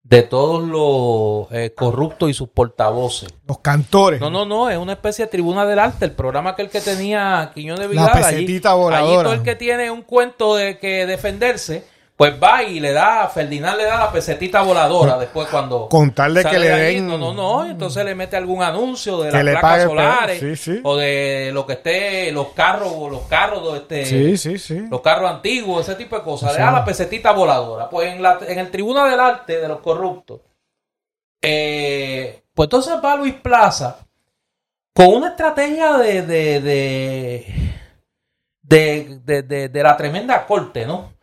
de 0.03 0.23
todos 0.23 0.63
los 0.67 1.51
eh, 1.51 1.73
corruptos 1.75 2.29
y 2.29 2.33
sus 2.33 2.49
portavoces. 2.49 3.29
Los 3.47 3.59
cantores. 3.59 4.19
No, 4.19 4.29
no, 4.29 4.45
no, 4.45 4.69
es 4.69 4.77
una 4.77 4.93
especie 4.93 5.25
de 5.25 5.31
tribuna 5.31 5.65
del 5.65 5.79
arte, 5.79 6.05
el 6.05 6.11
programa 6.11 6.55
que 6.55 6.63
el 6.63 6.69
que 6.69 6.81
tenía 6.81 7.51
Quiñón 7.53 7.79
de 7.79 7.87
Vidal. 7.87 8.05
La 8.05 8.13
pesetita 8.13 8.71
allí, 8.71 8.79
voladora. 8.79 9.13
Allí 9.13 9.23
todo 9.23 9.33
el 9.33 9.43
que 9.43 9.55
tiene 9.55 9.91
un 9.91 10.01
cuento 10.01 10.55
de 10.55 10.79
que 10.79 11.05
defenderse 11.05 11.85
pues 12.19 12.33
va 12.33 12.63
y 12.63 12.81
le 12.81 12.91
da, 12.91 13.29
Ferdinand 13.29 13.77
le 13.77 13.85
da 13.85 13.97
la 13.97 14.11
pesetita 14.11 14.61
voladora 14.61 15.17
después 15.17 15.47
cuando... 15.47 15.87
Contarle 15.87 16.43
que 16.43 16.59
le 16.59 16.67
den... 16.67 17.07
no, 17.07 17.17
no, 17.17 17.33
no, 17.33 17.65
entonces 17.65 18.03
le 18.03 18.13
mete 18.13 18.35
algún 18.35 18.61
anuncio 18.61 19.21
de 19.21 19.31
las 19.31 19.41
placas 19.41 19.83
solares 19.83 20.69
o 20.83 20.97
de 20.97 21.51
lo 21.53 21.65
que 21.65 21.73
esté, 21.73 22.29
los 22.33 22.49
carros, 22.49 23.09
los 23.09 23.21
carros, 23.27 23.73
este, 23.77 24.05
sí, 24.05 24.35
sí, 24.35 24.59
sí. 24.59 24.81
los 24.91 24.99
carros 24.99 25.31
antiguos, 25.31 25.87
ese 25.87 25.95
tipo 25.95 26.17
de 26.17 26.23
cosas. 26.23 26.51
Le 26.51 26.59
da 26.59 26.73
la 26.73 26.83
pesetita 26.83 27.31
voladora. 27.31 27.89
Pues 27.89 28.13
en, 28.13 28.21
la, 28.21 28.37
en 28.45 28.59
el 28.59 28.69
Tribuna 28.69 29.05
del 29.05 29.21
Arte 29.21 29.57
de 29.57 29.67
los 29.69 29.79
Corruptos, 29.79 30.41
eh, 31.41 32.43
pues 32.53 32.65
entonces 32.65 32.95
va 33.01 33.15
Luis 33.15 33.35
Plaza 33.35 33.97
con 34.93 35.07
una 35.07 35.29
estrategia 35.29 35.93
de, 35.93 36.23
de, 36.23 36.59
de, 38.61 39.19
de, 39.23 39.69
de 39.69 39.83
la 39.83 39.95
tremenda 39.95 40.45
corte, 40.45 40.85
¿no? 40.85 41.17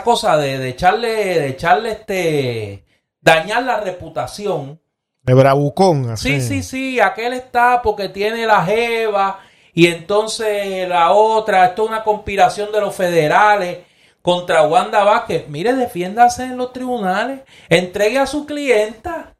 Cosa 0.00 0.38
de, 0.38 0.68
echarle, 0.68 1.08
de 1.08 1.48
echarle 1.48 1.90
este, 1.90 2.86
dañar 3.20 3.64
la 3.64 3.80
reputación. 3.80 4.80
De 5.20 5.34
bravucón, 5.34 6.08
así. 6.10 6.40
Sí, 6.40 6.48
sí, 6.48 6.62
sí, 6.62 7.00
aquel 7.00 7.34
está 7.34 7.82
porque 7.82 8.08
tiene 8.08 8.46
la 8.46 8.64
jeva 8.64 9.40
y 9.74 9.86
entonces 9.86 10.88
la 10.88 11.12
otra, 11.12 11.66
esto 11.66 11.84
es 11.84 11.88
una 11.90 12.04
conspiración 12.04 12.72
de 12.72 12.80
los 12.80 12.94
federales 12.94 13.78
contra 14.22 14.62
Wanda 14.62 15.04
Vázquez. 15.04 15.48
Mire, 15.48 15.74
defiéndase 15.74 16.44
en 16.44 16.56
los 16.56 16.72
tribunales, 16.72 17.40
entregue 17.68 18.18
a 18.18 18.26
su 18.26 18.46
clienta. 18.46 19.36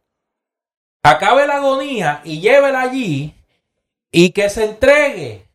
acabe 1.02 1.46
la 1.46 1.56
agonía 1.56 2.20
y 2.24 2.40
llévela 2.40 2.82
allí 2.82 3.34
y 4.10 4.30
que 4.30 4.48
se 4.48 4.64
entregue. 4.64 5.48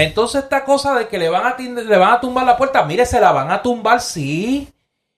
Entonces 0.00 0.44
esta 0.44 0.64
cosa 0.64 0.94
de 0.98 1.08
que 1.08 1.18
le 1.18 1.28
van 1.28 1.46
a, 1.46 1.56
le 1.58 1.96
van 1.98 2.14
a 2.14 2.20
tumbar 2.20 2.46
la 2.46 2.56
puerta, 2.56 2.84
mire, 2.84 3.04
se 3.04 3.20
la 3.20 3.32
van 3.32 3.50
a 3.50 3.62
tumbar, 3.62 4.00
sí. 4.00 4.72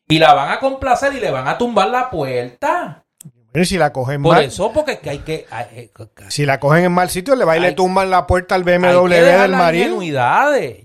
Y 0.08 0.18
la 0.18 0.34
van 0.34 0.50
a 0.50 0.58
complacer 0.58 1.14
y 1.14 1.20
le 1.20 1.30
van 1.30 1.46
a 1.46 1.56
tumbar 1.56 1.88
la 1.88 2.10
puerta. 2.10 3.04
si 3.64 3.78
la 3.78 3.92
cogen 3.92 4.22
Por 4.22 4.34
mal, 4.34 4.44
eso, 4.44 4.72
porque 4.72 4.98
hay 5.08 5.20
que... 5.20 5.46
eh, 5.72 5.90
si 6.28 6.44
la 6.44 6.58
cogen 6.58 6.84
en 6.84 6.92
mal 6.92 7.10
sitio, 7.10 7.36
le 7.36 7.44
va 7.44 7.56
y 7.56 7.60
le 7.60 7.72
tumban 7.72 8.10
la 8.10 8.26
puerta 8.26 8.54
al 8.54 8.64
BMW 8.64 9.08
que 9.08 9.22
del 9.22 9.52
marido. 9.52 10.02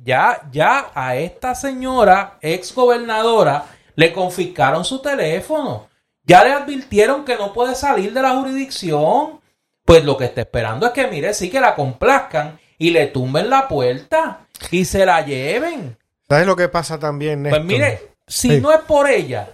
Ya, 0.06 0.42
ya 0.52 0.92
a 0.94 1.16
esta 1.16 1.56
señora, 1.56 2.38
ex 2.42 2.76
gobernadora, 2.76 3.66
le 3.96 4.14
confiscaron 4.14 4.86
su 4.86 5.02
teléfono. 5.02 5.88
Ya 6.24 6.44
le 6.44 6.52
advirtieron 6.52 7.26
que 7.26 7.36
no 7.36 7.52
puede 7.52 7.74
salir 7.74 8.14
de 8.14 8.22
la 8.22 8.36
jurisdicción. 8.36 9.40
Pues 9.84 10.04
lo 10.04 10.18
que 10.18 10.26
está 10.26 10.42
esperando 10.42 10.86
es 10.86 10.92
que, 10.92 11.08
mire, 11.08 11.34
sí 11.34 11.50
que 11.50 11.62
la 11.62 11.74
complazcan 11.74 12.60
y 12.78 12.92
le 12.92 13.08
tumben 13.08 13.50
la 13.50 13.68
puerta 13.68 14.48
y 14.72 14.86
se 14.86 15.06
la 15.06 15.26
lleven. 15.26 15.98
¿Sabes 16.30 16.46
lo 16.46 16.56
que 16.56 16.70
pasa 16.70 17.00
también, 17.00 17.44
Néstor? 17.44 17.62
Pues 17.62 17.68
mire, 17.68 18.12
si 18.28 18.50
Sí. 18.56 18.62
no 18.62 18.72
es 18.72 18.82
por 18.82 19.10
ella, 19.10 19.50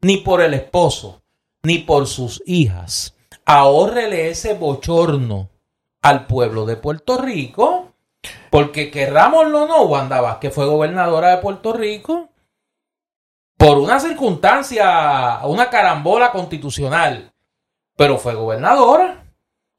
ni 0.00 0.18
por 0.18 0.40
el 0.40 0.54
esposo, 0.54 1.22
ni 1.62 1.78
por 1.78 2.06
sus 2.06 2.42
hijas, 2.46 3.14
ahórrele 3.44 4.30
ese 4.30 4.54
bochorno 4.54 5.48
al 6.02 6.26
pueblo 6.26 6.66
de 6.66 6.76
Puerto 6.76 7.18
Rico, 7.18 7.92
porque 8.50 8.90
querrámoslo 8.90 9.64
o 9.64 9.66
no, 9.66 9.82
Wanda 9.82 10.20
Vázquez 10.20 10.54
fue 10.54 10.66
gobernadora 10.66 11.30
de 11.30 11.38
Puerto 11.38 11.72
Rico 11.72 12.28
por 13.56 13.78
una 13.78 13.98
circunstancia, 14.00 15.40
una 15.44 15.70
carambola 15.70 16.30
constitucional, 16.32 17.32
pero 17.96 18.18
fue 18.18 18.34
gobernadora. 18.34 19.24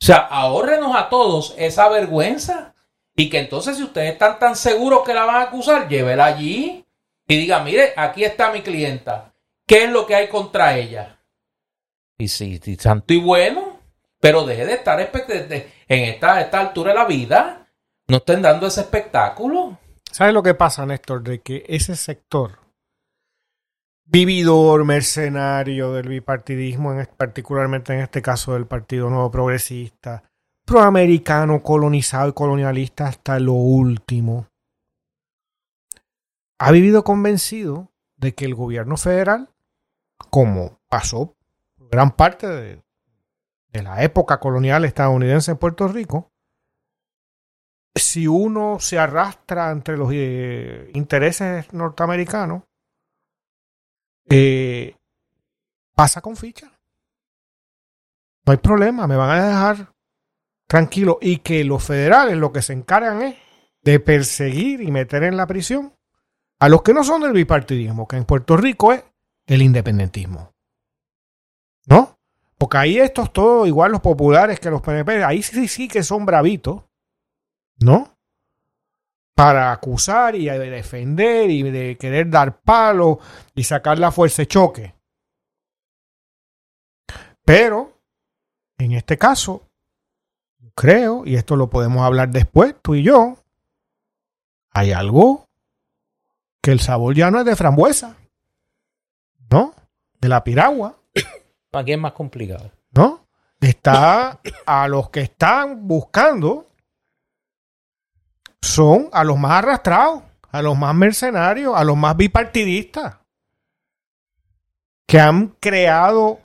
O 0.02 0.06
sea, 0.06 0.18
ahórrenos 0.18 0.96
a 0.96 1.10
todos 1.10 1.54
esa 1.58 1.88
vergüenza. 1.90 2.74
Y 3.16 3.30
que 3.30 3.40
entonces, 3.40 3.78
si 3.78 3.84
ustedes 3.84 4.14
están 4.14 4.40
tan 4.40 4.56
seguros 4.56 5.04
que 5.06 5.14
la 5.14 5.26
van 5.26 5.38
a 5.38 5.42
acusar, 5.44 5.88
llévela 5.88 6.26
allí 6.26 6.86
y 7.28 7.38
diga, 7.38 7.64
mire, 7.64 7.94
aquí 7.96 8.24
está 8.24 8.52
mi 8.52 8.62
clienta. 8.62 9.34
¿Qué 9.66 9.86
es 9.86 9.90
lo 9.90 10.06
que 10.06 10.16
hay 10.16 10.28
contra 10.28 10.78
ella? 10.78 11.20
Y 12.18 12.28
sí, 12.28 12.60
sí, 12.62 12.76
santo 12.76 13.14
y 13.14 13.20
bueno, 13.20 13.80
pero 14.20 14.46
deje 14.46 14.66
de 14.66 14.74
estar 14.74 15.00
en 15.00 16.04
esta, 16.04 16.42
esta 16.42 16.60
altura 16.60 16.92
de 16.92 16.96
la 16.96 17.06
vida. 17.06 17.68
No 18.08 18.18
estén 18.18 18.42
dando 18.42 18.68
ese 18.68 18.82
espectáculo. 18.82 19.78
¿Sabes 20.12 20.34
lo 20.34 20.44
que 20.44 20.54
pasa, 20.54 20.86
Néstor? 20.86 21.24
De 21.24 21.42
que 21.42 21.66
ese 21.68 21.96
sector 21.96 22.60
vividor, 24.06 24.86
mercenario 24.86 25.92
del 25.94 26.08
bipartidismo, 26.08 26.94
en, 26.94 27.08
particularmente 27.18 27.94
en 27.94 28.02
este 28.02 28.22
caso 28.22 28.54
del 28.54 28.68
Partido 28.68 29.10
Nuevo 29.10 29.32
Progresista, 29.32 30.24
proamericano, 30.66 31.62
colonizado 31.62 32.30
y 32.30 32.34
colonialista 32.34 33.08
hasta 33.08 33.40
lo 33.40 33.54
último, 33.54 34.48
ha 36.60 36.72
vivido 36.72 37.04
convencido 37.04 37.92
de 38.18 38.34
que 38.34 38.46
el 38.46 38.56
gobierno 38.56 38.98
federal, 38.98 39.50
como 40.32 40.80
pasó 40.90 41.36
gran 41.78 42.16
parte 42.16 42.48
de, 42.48 42.82
la 43.74 44.04
época 44.04 44.40
colonial 44.40 44.86
estadounidense 44.86 45.52
en 45.52 45.58
Puerto 45.58 45.90
Rico, 45.90 46.32
si 47.94 48.26
uno 48.26 48.80
se 48.80 48.98
arrastra 48.98 49.70
entre 49.72 49.98
los 49.98 50.10
eh, 50.14 50.92
intereses 50.94 51.72
norteamericanos, 51.74 52.64
eh, 54.30 54.96
pasa 55.94 56.22
con 56.22 56.38
ficha. 56.38 56.72
No 58.46 58.52
hay 58.52 58.58
problema, 58.58 59.08
me 59.08 59.18
van 59.18 59.30
a 59.30 59.46
dejar 59.46 59.95
tranquilo. 60.68 61.18
Y 61.22 61.38
que 61.38 61.64
los 61.64 61.84
federales 61.84 62.38
lo 62.38 62.52
que 62.52 62.62
se 62.62 62.74
encargan 62.74 63.22
es 63.22 63.36
de 63.82 64.00
perseguir 64.00 64.82
y 64.82 64.92
meter 64.92 65.24
en 65.24 65.38
la 65.38 65.48
prisión 65.48 65.94
a 66.60 66.70
los 66.70 66.82
que 66.82 66.94
no 66.94 67.04
son 67.04 67.22
del 67.22 67.34
bipartidismo, 67.34 68.08
que 68.08 68.18
en 68.18 68.26
Puerto 68.26 68.58
Rico 68.58 68.94
es 68.94 69.04
el 69.46 69.62
independentismo. 69.62 70.54
¿No? 71.86 72.18
Porque 72.58 72.78
ahí 72.78 72.98
estos 72.98 73.32
todos, 73.34 73.68
igual 73.68 73.92
los 73.92 74.02
populares 74.02 74.60
que 74.60 74.70
los 74.70 74.82
PNP, 74.82 75.24
ahí 75.24 75.44
sí, 75.44 75.68
sí 75.68 75.88
que 75.88 76.02
son 76.02 76.26
bravitos. 76.26 76.84
¿no? 77.80 78.18
Para 79.36 79.72
acusar 79.72 80.36
y 80.36 80.46
de 80.46 80.70
defender 80.70 81.50
y 81.50 81.64
de 81.64 81.98
querer 81.98 82.30
dar 82.30 82.62
palo 82.62 83.20
y 83.54 83.64
sacar 83.64 84.00
la 84.00 84.12
fuerza 84.12 84.44
de 84.44 84.48
choque. 84.48 84.96
Pero, 87.44 88.00
en 88.78 88.94
este 88.94 89.18
caso, 89.18 89.65
creo, 90.76 91.24
y 91.26 91.36
esto 91.36 91.56
lo 91.56 91.70
podemos 91.70 92.04
hablar 92.04 92.30
después, 92.30 92.76
tú 92.82 92.96
y 92.96 93.04
yo, 93.04 93.38
hay 94.72 94.92
algo 94.92 95.48
que 96.62 96.72
el 96.72 96.80
sabor 96.80 97.16
ya 97.16 97.32
no 97.32 97.40
es 97.40 97.46
de 97.46 97.56
frambuesa, 97.56 98.16
¿no? 99.50 99.74
De 100.20 100.30
la 100.30 100.44
piragua, 100.44 100.98
Aquí 101.72 101.92
es 101.92 102.00
más 102.00 102.14
complicado. 102.14 102.72
¿no? 102.92 103.28
Está 103.60 104.40
a 104.66 104.88
los 104.88 105.10
que 105.10 105.22
están 105.22 105.88
buscando 105.88 106.68
son 108.62 109.10
a 109.12 109.24
los 109.24 109.38
más 109.38 109.64
arrastrados, 109.64 110.24
a 110.52 110.62
los 110.62 110.78
más 110.78 110.96
mercenarios, 110.96 111.76
a 111.76 111.84
los 111.84 111.96
más 111.96 112.18
bipartidistas, 112.18 113.18
que 115.06 115.20
han 115.20 115.50
creado 115.60 116.40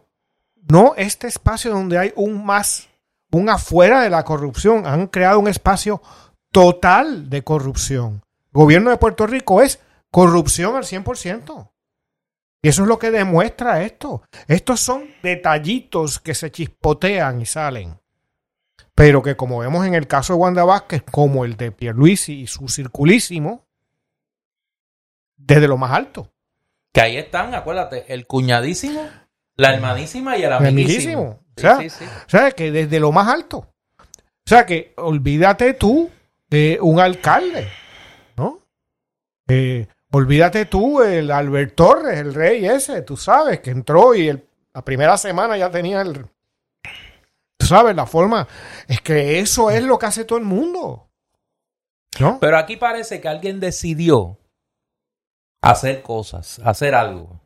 no 0.68 0.94
este 0.96 1.28
espacio 1.28 1.70
donde 1.70 1.96
hay 1.96 2.12
un 2.16 2.44
más, 2.44 2.89
un 3.32 3.48
afuera 3.48 4.02
de 4.02 4.10
la 4.10 4.24
corrupción, 4.24 4.86
han 4.86 5.06
creado 5.06 5.38
un 5.38 5.48
espacio 5.48 6.02
total 6.50 7.30
de 7.30 7.42
corrupción. 7.42 8.22
El 8.46 8.60
gobierno 8.60 8.90
de 8.90 8.96
Puerto 8.96 9.26
Rico 9.26 9.62
es 9.62 9.80
corrupción 10.10 10.76
al 10.76 10.84
100%. 10.84 11.70
Y 12.62 12.68
eso 12.68 12.82
es 12.82 12.88
lo 12.88 12.98
que 12.98 13.10
demuestra 13.10 13.82
esto. 13.82 14.22
Estos 14.46 14.80
son 14.80 15.04
detallitos 15.22 16.18
que 16.18 16.34
se 16.34 16.50
chispotean 16.50 17.40
y 17.40 17.46
salen. 17.46 17.98
Pero 18.94 19.22
que 19.22 19.36
como 19.36 19.60
vemos 19.60 19.86
en 19.86 19.94
el 19.94 20.06
caso 20.06 20.34
de 20.34 20.40
Wanda 20.40 20.64
Vázquez, 20.64 21.02
como 21.10 21.44
el 21.44 21.56
de 21.56 21.72
Pierluisi 21.72 22.40
y 22.40 22.46
su 22.46 22.68
circulísimo, 22.68 23.66
desde 25.36 25.68
lo 25.68 25.78
más 25.78 25.92
alto. 25.92 26.30
Que 26.92 27.00
ahí 27.00 27.16
están, 27.16 27.54
acuérdate, 27.54 28.12
el 28.12 28.26
cuñadísimo, 28.26 29.08
la 29.54 29.74
hermanísima 29.74 30.36
y 30.36 30.42
el 30.42 30.52
amiguísimo. 30.52 31.39
O 31.60 31.76
sea, 31.76 31.78
sí, 31.78 31.90
sí. 31.90 32.04
O 32.04 32.28
sea, 32.30 32.50
que 32.52 32.70
desde 32.72 33.00
lo 33.00 33.12
más 33.12 33.28
alto. 33.28 33.58
O 33.58 34.46
sea, 34.46 34.66
que 34.66 34.94
olvídate 34.96 35.74
tú 35.74 36.10
de 36.48 36.78
un 36.80 36.98
alcalde, 37.00 37.68
¿no? 38.36 38.60
Eh, 39.48 39.86
olvídate 40.10 40.66
tú 40.66 41.02
el 41.02 41.30
Albert 41.30 41.74
Torres, 41.76 42.18
el 42.18 42.34
rey 42.34 42.66
ese, 42.66 43.02
tú 43.02 43.16
sabes, 43.16 43.60
que 43.60 43.70
entró 43.70 44.14
y 44.14 44.28
el- 44.28 44.46
la 44.74 44.84
primera 44.84 45.16
semana 45.18 45.56
ya 45.56 45.70
tenía 45.70 46.00
el... 46.00 46.26
Tú 47.58 47.66
sabes, 47.66 47.94
la 47.94 48.06
forma... 48.06 48.46
Es 48.88 49.00
que 49.00 49.38
eso 49.40 49.70
es 49.70 49.82
lo 49.82 49.98
que 49.98 50.06
hace 50.06 50.24
todo 50.24 50.38
el 50.38 50.44
mundo. 50.44 51.08
¿No? 52.18 52.38
Pero 52.40 52.56
aquí 52.56 52.76
parece 52.76 53.20
que 53.20 53.28
alguien 53.28 53.60
decidió 53.60 54.38
hacer 55.62 56.02
cosas, 56.02 56.60
hacer 56.64 56.94
algo. 56.94 57.40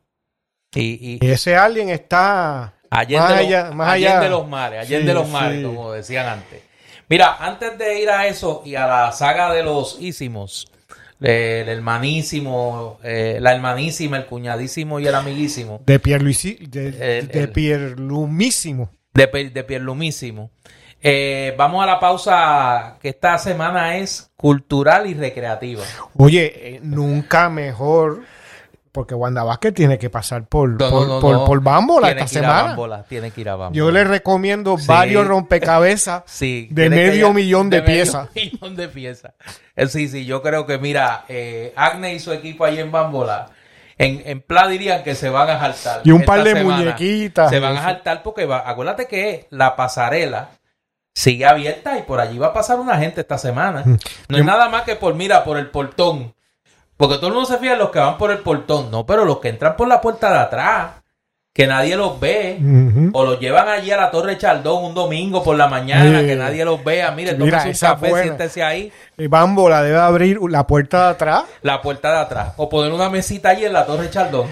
Y, 0.74 1.14
y 1.14 1.18
Y 1.26 1.30
ese 1.30 1.56
alguien 1.56 1.88
está... 1.90 2.74
allende, 2.90 3.18
más 3.20 3.30
los- 3.30 3.38
allá- 3.38 3.68
allende 3.92 4.16
allá. 4.16 4.28
los 4.28 4.48
mares, 4.48 4.80
allende 4.80 5.12
Sí, 5.12 5.18
los 5.18 5.28
mares, 5.28 5.58
sí. 5.58 5.64
como 5.64 5.92
decían 5.92 6.26
antes. 6.26 6.62
Mira, 7.08 7.36
antes 7.38 7.76
de 7.78 8.00
ir 8.00 8.10
a 8.10 8.26
eso 8.26 8.62
y 8.64 8.74
a 8.76 8.86
la 8.86 9.12
saga 9.12 9.52
de 9.52 9.62
los 9.62 9.98
ísimos, 10.00 10.66
el 11.20 11.68
hermanísimo, 11.68 12.98
eh, 13.02 13.38
la 13.40 13.54
hermanísima, 13.54 14.16
el 14.16 14.26
cuñadísimo 14.26 15.00
y 15.00 15.06
el 15.06 15.14
amiguísimo, 15.14 15.80
De 15.86 15.98
Pierluisi, 15.98 16.54
de, 16.68 17.18
El- 17.18 17.28
de 17.28 17.48
Pierlumísimo. 17.48 18.90
de, 19.12 19.26
de 19.52 19.64
Pierlumísimo. 19.64 20.50
Eh, 21.06 21.54
vamos 21.58 21.82
a 21.82 21.86
la 21.86 22.00
pausa 22.00 22.96
que 23.00 23.10
esta 23.10 23.36
semana 23.38 23.98
es 23.98 24.30
cultural 24.36 25.06
y 25.06 25.12
recreativa. 25.14 25.82
Oye, 26.16 26.76
eh, 26.76 26.80
nunca 26.82 27.50
mejor, 27.50 28.22
porque 28.94 29.16
Wanda 29.16 29.42
Vázquez 29.42 29.74
tiene 29.74 29.98
que 29.98 30.08
pasar 30.08 30.46
por, 30.46 30.68
No, 30.70 30.78
por, 30.88 31.08
no, 31.08 31.14
no, 31.14 31.20
por, 31.20 31.32
no. 31.34 31.44
por 31.44 31.60
Bámbola 31.60 32.10
esta 32.10 32.28
semana. 32.28 32.76
Tiene 33.08 33.32
que 33.32 33.40
ir 33.40 33.48
a 33.48 33.56
Bambola. 33.56 33.76
Yo 33.76 33.90
le 33.90 34.04
recomiendo 34.04 34.78
Sí. 34.78 34.86
varios 34.86 35.26
rompecabezas 35.26 36.22
Sí, 36.26 36.68
de 36.70 36.88
medio 36.90 37.32
millón 37.32 37.70
de, 37.70 37.82
medio 37.82 37.92
piezas. 37.92 38.28
millón 38.36 38.76
de 38.76 38.86
piezas. 38.86 39.32
Eh, 39.74 39.88
Sí, 39.88 40.06
sí, 40.06 40.24
yo 40.24 40.42
creo 40.42 40.64
que, 40.64 40.78
mira, 40.78 41.24
eh, 41.28 41.72
Agne 41.74 42.14
y 42.14 42.20
su 42.20 42.30
equipo 42.32 42.64
ahí 42.64 42.78
en 42.78 42.92
Bambola, 42.92 43.48
en, 43.98 44.22
en 44.26 44.40
Pla 44.42 44.68
dirían 44.68 45.02
que 45.02 45.16
se 45.16 45.28
van 45.28 45.50
a 45.50 45.58
jaltar. 45.58 46.02
Y 46.04 46.12
un 46.12 46.22
par 46.22 46.44
de 46.44 46.62
muñequitas. 46.62 47.50
Se 47.50 47.58
van 47.58 47.76
a 47.76 47.80
jaltar 47.82 48.22
porque, 48.22 48.46
va, 48.46 48.62
acuérdate 48.64 49.08
que 49.08 49.48
la 49.50 49.74
pasarela 49.74 50.50
sigue 51.16 51.46
abierta 51.46 51.98
y 51.98 52.02
por 52.02 52.20
allí 52.20 52.38
va 52.38 52.48
a 52.48 52.52
pasar 52.52 52.78
una 52.78 52.96
gente 52.98 53.22
esta 53.22 53.38
semana. 53.38 53.82
Mm. 53.84 53.96
No 54.28 54.38
es 54.38 54.44
nada 54.44 54.68
más 54.68 54.82
que 54.82 54.94
por, 54.94 55.14
mira, 55.14 55.42
por 55.42 55.58
el 55.58 55.68
portón. 55.70 56.33
Porque 56.96 57.16
todo 57.16 57.28
el 57.28 57.32
mundo 57.34 57.48
se 57.48 57.58
fija 57.58 57.72
en 57.72 57.78
los 57.80 57.90
que 57.90 57.98
van 57.98 58.16
por 58.18 58.30
el 58.30 58.38
portón. 58.38 58.90
No, 58.90 59.04
pero 59.04 59.24
los 59.24 59.38
que 59.40 59.48
entran 59.48 59.76
por 59.76 59.88
la 59.88 60.00
puerta 60.00 60.32
de 60.32 60.38
atrás. 60.38 60.90
que 61.56 61.68
nadie 61.68 61.94
los 61.96 62.18
ve. 62.18 62.58
O 63.12 63.24
los 63.24 63.38
llevan 63.38 63.68
allí 63.68 63.92
a 63.92 63.96
la 63.96 64.10
Torre 64.10 64.36
Chaldón 64.36 64.86
un 64.86 64.92
domingo 64.92 65.40
por 65.44 65.56
la 65.56 65.68
mañana, 65.68 66.18
Sí. 66.18 66.26
que 66.26 66.34
nadie 66.34 66.64
los 66.64 66.82
vea. 66.82 67.12
Mire, 67.12 67.34
Mira, 67.34 67.38
tómese 67.58 67.66
un 67.66 67.70
esa 67.70 67.88
café, 67.90 68.08
buena. 68.08 68.24
siéntese 68.24 68.64
ahí, 68.64 68.92
Y 69.16 69.28
Bambola 69.28 69.80
debe 69.84 69.98
abrir 70.00 70.40
la 70.48 70.66
puerta 70.66 71.04
de 71.04 71.10
atrás. 71.10 71.44
la 71.62 71.80
puerta 71.80 72.10
de 72.10 72.18
atrás. 72.18 72.54
O 72.56 72.68
poner 72.68 72.92
una 72.92 73.08
mesita 73.08 73.50
allí 73.50 73.64
en 73.66 73.72
la 73.72 73.86
Torre 73.86 74.10
Chaldón. 74.10 74.48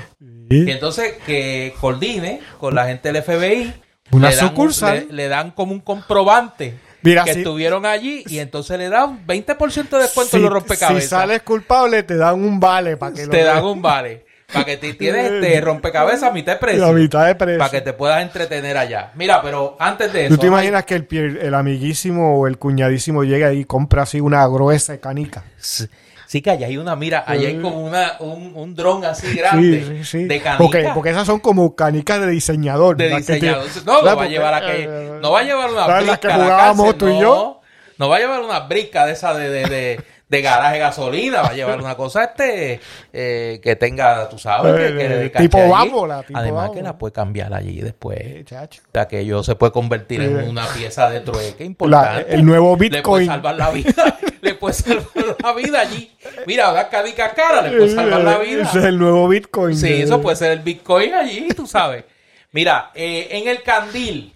Y 0.48 0.70
entonces 0.70 1.14
que 1.26 1.74
coordine 1.80 2.40
con 2.60 2.72
la 2.76 2.84
gente 2.86 3.10
del 3.10 3.20
FBI. 3.24 3.74
Una 4.12 4.30
le 4.30 4.36
dan 4.36 4.44
un- 4.44 4.50
sucursal. 4.50 5.06
le, 5.08 5.12
le 5.12 5.28
dan 5.28 5.50
como 5.50 5.72
un 5.72 5.80
comprobante 5.80 6.78
Mira, 7.02 7.24
que 7.24 7.34
si- 7.34 7.40
estuvieron 7.40 7.84
allí 7.86 8.24
y 8.28 8.38
entonces 8.38 8.78
le 8.78 8.88
dan 8.88 9.26
20% 9.26 9.96
de 9.96 10.02
descuento 10.04 10.36
en 10.36 10.42
los 10.42 10.52
rompecabezas. 10.52 11.02
si 11.02 11.08
sales 11.08 11.42
culpable, 11.42 12.02
te 12.02 12.16
dan 12.16 12.42
un 12.42 12.58
vale 12.60 12.96
para 12.96 13.14
que 13.14 13.24
lo 13.26 13.30
te 13.30 13.42
dan 13.44 13.64
un 13.64 13.82
vale. 13.82 14.24
Para 14.52 14.66
que 14.66 14.76
te 14.76 14.92
tienes 14.92 15.30
este 15.32 15.60
rompecabezas 15.62 16.24
a 16.24 16.30
mitad 16.30 16.52
de 16.52 16.58
precio. 16.58 16.86
la 16.86 16.92
mitad 16.92 17.26
de 17.26 17.34
precio. 17.34 17.58
Para 17.58 17.70
que 17.70 17.80
te 17.80 17.94
puedas 17.94 18.20
entretener 18.22 18.76
allá. 18.76 19.10
Mira, 19.14 19.40
pero 19.40 19.76
antes 19.80 20.12
de 20.12 20.26
eso. 20.26 20.34
¿Tú 20.34 20.40
te 20.40 20.46
hay- 20.46 20.52
imaginas 20.52 20.84
que 20.84 20.94
el, 20.96 21.06
el 21.40 21.54
amiguísimo 21.54 22.38
o 22.38 22.46
el 22.46 22.58
cuñadísimo 22.58 23.24
llega 23.24 23.46
ahí 23.48 23.60
y 23.60 23.64
compra 23.64 24.02
así 24.02 24.20
una 24.20 24.46
gruesa 24.46 24.98
canica? 24.98 25.42
Sí, 25.58 25.86
sí 26.32 26.40
que 26.40 26.50
allá 26.50 26.66
hay 26.66 26.78
una, 26.78 26.96
mira, 26.96 27.24
allá 27.26 27.48
hay 27.48 27.60
como 27.60 27.84
una, 27.84 28.16
un, 28.20 28.52
un 28.54 28.74
dron 28.74 29.04
así 29.04 29.36
grande 29.36 29.84
Sí, 29.84 29.96
sí, 29.98 30.04
sí. 30.04 30.24
de 30.24 30.40
canica. 30.40 30.56
Porque, 30.58 30.90
porque 30.94 31.10
esas 31.10 31.26
son 31.26 31.40
como 31.40 31.76
canicas 31.76 32.20
de 32.22 32.28
diseñador. 32.28 32.96
de. 32.96 33.10
Que 33.10 33.16
diseñador. 33.18 33.66
te- 33.66 33.80
No, 33.84 34.00
no 34.00 34.16
va 34.16 34.22
a 34.22 34.26
llevar 34.28 34.54
Porque, 34.54 34.72
aquella, 34.72 35.02
eh, 35.02 35.18
no 35.20 35.30
va 35.30 35.40
a 35.40 35.42
llevar 35.42 35.70
una 35.70 35.84
¿sabes 35.86 35.96
brisca 36.06 36.10
las 36.10 36.18
que 36.18 36.26
a 36.28 36.36
la 36.38 36.44
jugábamos 36.44 36.84
cárcel, 36.86 36.98
tú 36.98 37.08
y 37.08 37.12
no. 37.14 37.20
yo? 37.20 37.60
No 37.98 38.08
va 38.08 38.16
a 38.16 38.18
llevar 38.20 38.40
una 38.40 38.60
brisca 38.60 39.04
de 39.06 39.12
esa 39.12 39.34
de, 39.34 39.50
de, 39.50 39.68
de, 39.68 40.00
de 40.32 40.40
garaje 40.42 40.72
de 40.74 40.78
gasolina, 40.80 41.42
va 41.42 41.48
a 41.48 41.52
llevar 41.52 41.78
una 41.78 41.94
cosa 41.94 42.24
este 42.24 42.80
eh, 43.12 43.60
que 43.62 43.76
tenga, 43.76 44.28
tú 44.30 44.38
sabes, 44.38 44.74
que, 44.74 44.96
que 44.96 45.24
Eh, 45.26 45.30
tipo 45.36 45.68
bámbola, 45.68 46.22
tipo 46.22 46.38
Además 46.38 46.62
bámbola. 46.62 46.78
que 46.80 46.82
la 46.84 46.96
puede 46.98 47.12
cambiar 47.12 47.52
allí 47.52 47.82
después. 47.82 48.44
chacho. 48.46 48.80
O 48.86 48.90
sea, 48.92 49.06
que 49.06 49.20
ello 49.20 49.42
se 49.42 49.54
puede 49.56 49.72
convertir 49.72 50.22
en 50.22 50.42
Sí. 50.42 50.48
una 50.48 50.66
pieza 50.68 51.10
de 51.10 51.20
trueque 51.20 51.56
La- 51.60 51.64
importante. 51.66 52.34
el 52.34 52.44
nuevo 52.46 52.72
Le 52.72 52.76
puede 52.78 52.90
Bitcoin. 52.96 53.26
salvar 53.26 53.54
la 53.56 53.70
vida. 53.70 54.18
le 54.40 54.54
puede 54.54 54.74
salvar 54.74 55.36
la 55.42 55.52
vida 55.52 55.80
allí. 55.80 56.10
Mira, 56.46 56.72
una 56.72 56.88
canica 56.88 57.34
cara 57.34 57.60
le 57.62 57.76
puede 57.76 57.94
salvar 57.94 58.20
la 58.22 58.38
vida. 58.38 58.62
Ese 58.62 58.78
es 58.78 58.84
el 58.86 58.98
nuevo 58.98 59.28
Bitcoin. 59.28 59.76
Sí, 59.76 59.88
de- 59.90 60.02
eso 60.04 60.20
puede 60.22 60.36
ser 60.36 60.52
el 60.52 60.60
Bitcoin 60.60 61.12
allí, 61.12 61.48
tú 61.54 61.66
sabes. 61.66 62.04
Mira, 62.52 62.90
eh, 62.94 63.28
en 63.32 63.48
el 63.48 63.62
Candil, 63.62 64.32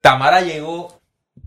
Tamara 0.00 0.40
llegó 0.40 1.00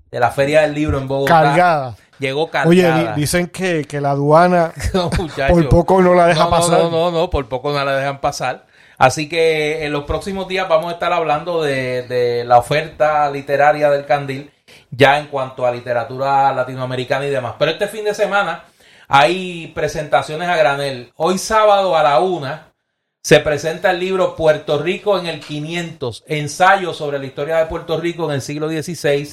de 0.09 0.19
la 0.21 0.31
Feria 0.31 0.61
del 0.61 0.73
Libro 0.73 0.97
en 0.99 1.07
Bogotá. 1.07 1.41
Cargada. 1.43 1.95
Llegó 2.19 2.49
Oye, 2.65 2.81
cargada. 2.83 3.13
di- 3.15 3.21
dicen 3.21 3.47
que, 3.47 3.85
que 3.85 4.01
la 4.01 4.11
aduana 4.11 4.73
No, 4.93 5.09
por 5.49 5.69
poco 5.69 6.01
no 6.01 6.13
la 6.15 6.27
deja 6.27 6.45
no, 6.45 6.49
pasar. 6.49 6.79
No, 6.79 6.89
no, 6.89 7.11
no, 7.11 7.29
por 7.29 7.47
poco 7.47 7.71
no 7.71 7.83
la 7.85 7.95
dejan 7.95 8.19
pasar. 8.21 8.65
Así 8.97 9.29
que 9.29 9.85
en 9.85 9.91
los 9.91 10.05
próximos 10.05 10.47
días 10.47 10.67
vamos 10.67 10.89
a 10.89 10.93
estar 10.93 11.13
hablando 11.13 11.61
de, 11.61 12.01
de 12.07 12.43
la 12.45 12.57
oferta 12.57 13.29
literaria 13.29 13.91
del 13.91 14.05
Candil, 14.07 14.51
ya 14.89 15.19
en 15.19 15.27
cuanto 15.27 15.67
a 15.67 15.71
literatura 15.71 16.51
latinoamericana 16.53 17.25
y 17.27 17.29
demás. 17.29 17.53
Pero 17.59 17.71
este 17.71 17.87
fin 17.87 18.05
de 18.05 18.15
semana 18.15 18.63
hay 19.07 19.67
presentaciones 19.75 20.49
a 20.49 20.57
granel. 20.57 21.11
Hoy 21.15 21.37
sábado 21.37 21.95
a 21.95 22.01
la 22.01 22.19
una 22.19 22.73
se 23.21 23.39
presenta 23.41 23.91
el 23.91 23.99
libro 23.99 24.35
Puerto 24.35 24.79
Rico 24.81 25.19
en 25.19 25.27
el 25.27 25.41
500, 25.41 26.23
ensayo 26.27 26.93
sobre 26.93 27.19
la 27.19 27.25
historia 27.25 27.57
de 27.57 27.65
Puerto 27.67 27.99
Rico 27.99 28.25
en 28.25 28.31
el 28.35 28.41
siglo 28.41 28.67
XVI 28.69 29.29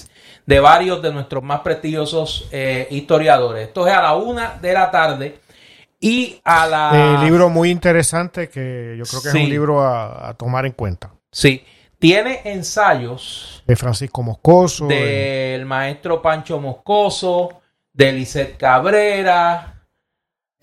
de 0.46 0.60
varios 0.60 1.00
de 1.02 1.12
nuestros 1.12 1.42
más 1.42 1.60
prestigiosos 1.60 2.48
eh, 2.52 2.86
historiadores. 2.90 3.68
Esto 3.68 3.86
es 3.86 3.94
a 3.94 4.02
la 4.02 4.14
una 4.14 4.58
de 4.60 4.72
la 4.72 4.90
tarde 4.90 5.38
y 6.00 6.38
a 6.44 6.66
la... 6.66 6.90
Eh, 7.22 7.24
libro 7.24 7.48
muy 7.48 7.70
interesante 7.70 8.48
que 8.48 8.94
yo 8.98 9.04
creo 9.04 9.22
que 9.22 9.30
Sí. 9.30 9.38
es 9.38 9.44
un 9.44 9.50
libro 9.50 9.80
a, 9.82 10.28
a 10.28 10.34
tomar 10.34 10.66
en 10.66 10.72
cuenta. 10.72 11.10
Sí, 11.32 11.64
tiene 11.98 12.42
ensayos 12.44 13.62
De 13.66 13.74
Francisco 13.76 14.22
Moscoso. 14.22 14.86
de- 14.86 15.52
del 15.52 15.64
maestro 15.66 16.20
Pancho 16.20 16.60
Moscoso, 16.60 17.60
de 17.92 18.12
Lisette 18.12 18.56
Cabrera. 18.58 19.73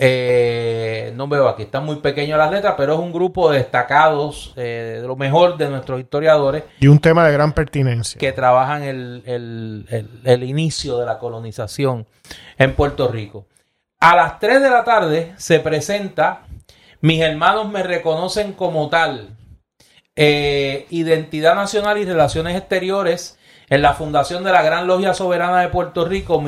Eh, 0.04 1.14
no 1.16 1.28
veo 1.28 1.48
aquí, 1.48 1.62
están 1.62 1.86
muy 1.86 1.98
pequeñas 1.98 2.40
las 2.40 2.50
letras, 2.52 2.74
pero 2.76 2.94
es 2.96 3.00
un 3.00 3.14
grupo 3.14 3.52
de 3.52 3.60
destacados, 3.60 4.52
eh, 4.56 4.98
de 5.00 5.08
lo 5.08 5.16
mejor 5.16 5.58
de 5.58 5.70
nuestros 5.70 6.00
historiadores 6.00 6.64
y 6.80 6.88
un 6.88 6.98
tema 7.00 7.24
de 7.26 7.32
gran 7.34 7.54
pertinencia. 7.54 8.18
que 8.18 8.32
trabajan 8.32 8.82
el, 8.82 9.22
el- 9.28 9.86
el- 9.92 10.10
el 10.24 10.44
inicio 10.44 10.98
de 10.98 11.06
la 11.06 11.20
colonización 11.20 12.08
en 12.58 12.74
Puerto 12.76 13.08
Rico. 13.10 13.46
A 14.00 14.16
las 14.16 14.40
3 14.40 14.60
de 14.64 14.70
la 14.72 14.84
tarde 14.84 15.34
se 15.38 15.60
presenta 15.60 16.48
Mis 17.02 17.22
hermanos 17.22 17.70
me 17.70 17.84
reconocen 17.84 18.54
como 18.54 18.90
tal. 18.90 19.38
eh, 20.16 20.88
Identidad 20.90 21.54
Nacional 21.56 21.98
y 22.00 22.06
Relaciones 22.06 22.56
Exteriores 22.58 23.38
en 23.70 23.82
la 23.82 23.94
fundación 23.94 24.44
de 24.44 24.52
la 24.52 24.62
Gran 24.64 24.86
Logia 24.88 25.14
Soberana 25.14 25.62
de 25.62 25.70
Puerto 25.70 26.06
Rico 26.06 26.42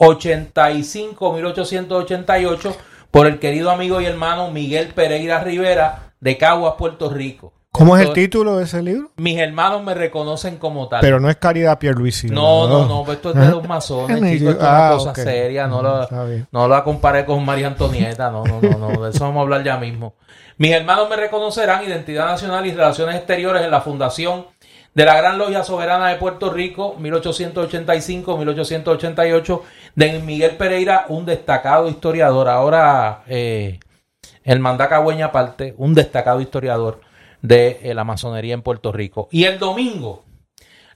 1885-1888 0.00 2.74
por 3.10 3.26
el 3.26 3.38
querido 3.38 3.70
amigo 3.70 4.00
y 4.00 4.06
hermano 4.06 4.50
Miguel 4.50 4.88
Pereira 4.94 5.42
Rivera 5.42 6.12
de 6.20 6.38
Caguas, 6.38 6.74
Puerto 6.78 7.10
Rico. 7.10 7.52
¿Cómo 7.72 7.96
es 7.96 8.04
el 8.04 8.12
título 8.12 8.56
de 8.56 8.64
ese 8.64 8.82
libro? 8.82 9.12
Mis 9.16 9.38
hermanos 9.38 9.84
me 9.84 9.94
reconocen 9.94 10.56
como 10.56 10.88
tal. 10.88 11.00
Pero 11.02 11.20
no 11.20 11.30
es 11.30 11.36
Caridad 11.36 11.78
Pierluisi. 11.78 12.26
no, 12.28 12.66
no, 12.68 12.84
no, 12.86 13.04
pues 13.04 13.18
esto 13.18 13.30
es 13.30 13.36
de 13.36 13.48
los 13.48 13.64
masones, 13.68 14.18
chicos, 14.32 14.48
esto 14.50 14.50
es 14.50 14.56
una 14.68 14.88
Ah, 14.88 14.92
cosa 14.96 15.14
seria, 15.14 15.68
no 15.68 15.80
lo, 15.80 16.08
bien. 16.26 16.48
no 16.50 16.66
la 16.66 16.82
comparé 16.82 17.24
con 17.24 17.44
María 17.44 17.68
Antonieta, 17.68 18.28
no, 18.30 18.42
no, 18.44 18.60
no, 18.60 18.76
no, 18.76 19.00
de 19.04 19.10
eso 19.10 19.20
vamos 19.24 19.38
a 19.38 19.42
hablar 19.42 19.62
ya 19.62 19.76
mismo. 19.76 20.14
Mis 20.58 20.72
hermanos 20.72 21.08
me 21.08 21.14
reconocerán 21.14 21.84
Identidad 21.84 22.26
Nacional 22.26 22.66
y 22.66 22.72
Relaciones 22.72 23.14
Exteriores 23.14 23.62
en 23.62 23.70
la 23.70 23.80
fundación 23.82 24.46
de 24.92 25.04
la 25.04 25.16
Gran 25.16 25.38
Logia 25.38 25.62
Soberana 25.62 26.08
de 26.08 26.16
Puerto 26.16 26.50
Rico, 26.52 26.96
1885-1888, 26.98 29.60
de 29.94 30.18
Miguel 30.20 30.56
Pereira, 30.56 31.06
un 31.08 31.26
destacado 31.26 31.88
historiador. 31.88 32.48
Ahora, 32.48 33.22
eh, 33.26 33.80
el 34.44 34.60
mandacagüeña 34.60 35.26
aparte, 35.26 35.74
un 35.76 35.94
destacado 35.94 36.40
historiador 36.40 37.00
de 37.42 37.80
eh, 37.82 37.94
la 37.94 38.04
masonería 38.04 38.54
en 38.54 38.62
Puerto 38.62 38.92
Rico. 38.92 39.28
Y 39.30 39.44
el 39.44 39.58
domingo, 39.58 40.24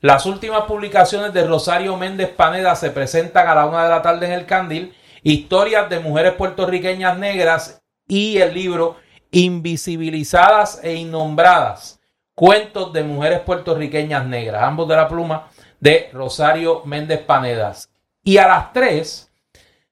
las 0.01 0.27
últimas 0.27 0.65
publicaciones 0.65 1.33
de 1.33 1.47
Rosario 1.47 1.97
Méndez 1.97 2.29
Paneda 2.29 2.77
se 2.77 2.91
presentan 2.91 3.49
a 3.49 3.55
la 3.55 3.67
una 3.67 3.85
de 3.85 3.91
la 3.91 4.03
tarde 4.03 4.27
en 4.27 4.33
el 4.33 4.47
Candil. 4.47 4.95
Historias 5.23 5.89
de 5.89 6.01
mujeres 6.01 6.35
puertorriqueñas 6.35 7.19
negras 7.19 7.83
y 8.07 8.37
el 8.39 8.53
libro 8.53 8.97
Invisibilizadas 9.31 10.81
e 10.83 10.95
Innombradas. 10.95 12.01
Cuentos 12.35 12.93
de 12.93 13.03
mujeres 13.03 13.41
puertorriqueñas 13.41 14.27
negras. 14.27 14.63
Ambos 14.63 14.89
de 14.89 14.97
la 14.97 15.09
pluma 15.09 15.49
de 15.81 16.11
Rosario 16.13 16.83
Méndez 16.85 17.21
Panedas. 17.21 17.94
Y 18.25 18.39
a 18.39 18.49
las 18.49 18.73
3 18.73 19.31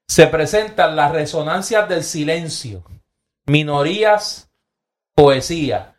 se 0.07 0.27
presentan 0.27 0.95
las 0.95 1.11
resonancias 1.11 1.87
del 1.87 2.03
silencio. 2.03 2.83
Minorías, 3.45 4.49
poesía 5.15 5.95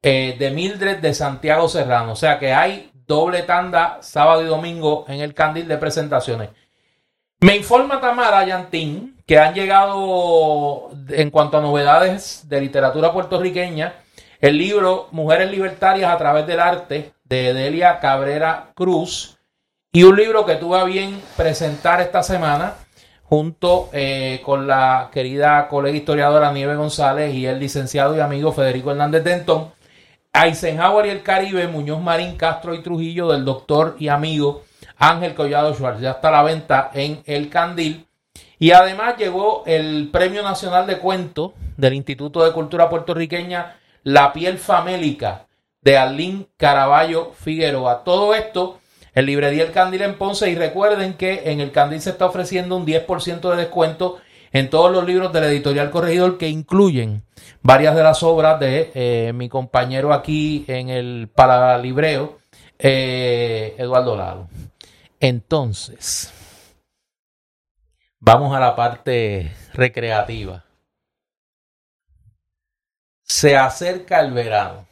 eh, 0.00 0.36
de 0.38 0.50
Mildred 0.50 0.98
de 0.98 1.12
Santiago 1.12 1.68
Serrano. 1.68 2.12
O 2.12 2.16
sea 2.16 2.38
que 2.38 2.52
hay 2.52 2.90
doble 3.06 3.42
tanda 3.42 3.98
sábado 4.00 4.42
y 4.42 4.46
domingo 4.46 5.04
en 5.08 5.20
el 5.20 5.34
candil 5.34 5.66
de 5.66 5.76
presentaciones. 5.76 6.50
Me 7.40 7.56
informa 7.56 8.00
Tamara 8.00 8.46
Yantín 8.46 9.16
que 9.26 9.38
han 9.38 9.54
llegado 9.54 10.90
en 11.08 11.30
cuanto 11.30 11.58
a 11.58 11.60
novedades 11.60 12.48
de 12.48 12.60
literatura 12.60 13.12
puertorriqueña 13.12 13.94
el 14.40 14.58
libro 14.58 15.08
Mujeres 15.10 15.50
Libertarias 15.50 16.12
a 16.12 16.18
través 16.18 16.46
del 16.46 16.60
arte 16.60 17.12
de 17.24 17.52
Delia 17.52 17.98
Cabrera 17.98 18.70
Cruz 18.74 19.38
y 19.94 20.04
un 20.04 20.16
libro 20.16 20.46
que 20.46 20.54
tuve 20.54 20.78
a 20.78 20.84
bien 20.84 21.20
presentar 21.36 22.00
esta 22.00 22.22
semana 22.22 22.76
junto 23.24 23.90
eh, 23.92 24.40
con 24.42 24.66
la 24.66 25.10
querida 25.12 25.68
colega 25.68 25.94
historiadora 25.94 26.50
Nieve 26.50 26.76
González 26.76 27.34
y 27.34 27.44
el 27.44 27.58
licenciado 27.58 28.16
y 28.16 28.20
amigo 28.20 28.52
Federico 28.52 28.90
Hernández 28.90 29.22
Denton, 29.22 29.70
Eisenhower 30.32 31.04
y 31.04 31.10
el 31.10 31.22
Caribe, 31.22 31.68
Muñoz 31.68 32.00
Marín, 32.00 32.36
Castro 32.36 32.74
y 32.74 32.82
Trujillo 32.82 33.30
del 33.30 33.44
doctor 33.44 33.96
y 33.98 34.08
amigo 34.08 34.62
Ángel 34.96 35.34
Collado 35.34 35.74
Schwartz. 35.74 36.00
Ya 36.00 36.12
está 36.12 36.28
a 36.28 36.32
la 36.32 36.42
venta 36.42 36.90
en 36.94 37.22
El 37.26 37.50
Candil. 37.50 38.06
Y 38.58 38.70
además 38.70 39.18
llegó 39.18 39.62
el 39.66 40.08
Premio 40.10 40.42
Nacional 40.42 40.86
de 40.86 40.98
Cuento 40.98 41.52
del 41.76 41.92
Instituto 41.92 42.42
de 42.42 42.52
Cultura 42.52 42.88
Puertorriqueña 42.88 43.76
La 44.04 44.32
Piel 44.32 44.56
Famélica 44.56 45.48
de 45.82 45.98
Arlín 45.98 46.48
Caraballo 46.56 47.32
Figueroa. 47.34 48.04
Todo 48.04 48.34
esto 48.34 48.78
en 49.14 49.26
Librería 49.26 49.64
El 49.64 49.72
Candil 49.72 50.02
en 50.02 50.16
Ponce 50.16 50.50
y 50.50 50.54
recuerden 50.54 51.14
que 51.14 51.42
en 51.50 51.60
El 51.60 51.72
Candil 51.72 52.00
se 52.00 52.10
está 52.10 52.26
ofreciendo 52.26 52.76
un 52.76 52.86
10% 52.86 53.50
de 53.50 53.56
descuento 53.56 54.18
en 54.52 54.70
todos 54.70 54.90
los 54.92 55.04
libros 55.04 55.32
de 55.32 55.40
la 55.40 55.48
editorial 55.48 55.90
Corregidor 55.90 56.38
que 56.38 56.48
incluyen 56.48 57.24
varias 57.62 57.94
de 57.96 58.02
las 58.02 58.22
obras 58.22 58.60
de 58.60 58.90
eh, 58.94 59.32
mi 59.34 59.48
compañero 59.48 60.12
aquí 60.12 60.64
en 60.68 60.90
el 60.90 61.28
Paralibreo, 61.34 62.38
eh, 62.78 63.74
Eduardo 63.78 64.16
Lalo. 64.16 64.48
Entonces, 65.20 66.32
vamos 68.18 68.54
a 68.54 68.60
la 68.60 68.76
parte 68.76 69.52
recreativa. 69.72 70.64
Se 73.22 73.56
acerca 73.56 74.20
el 74.20 74.32
verano. 74.32 74.91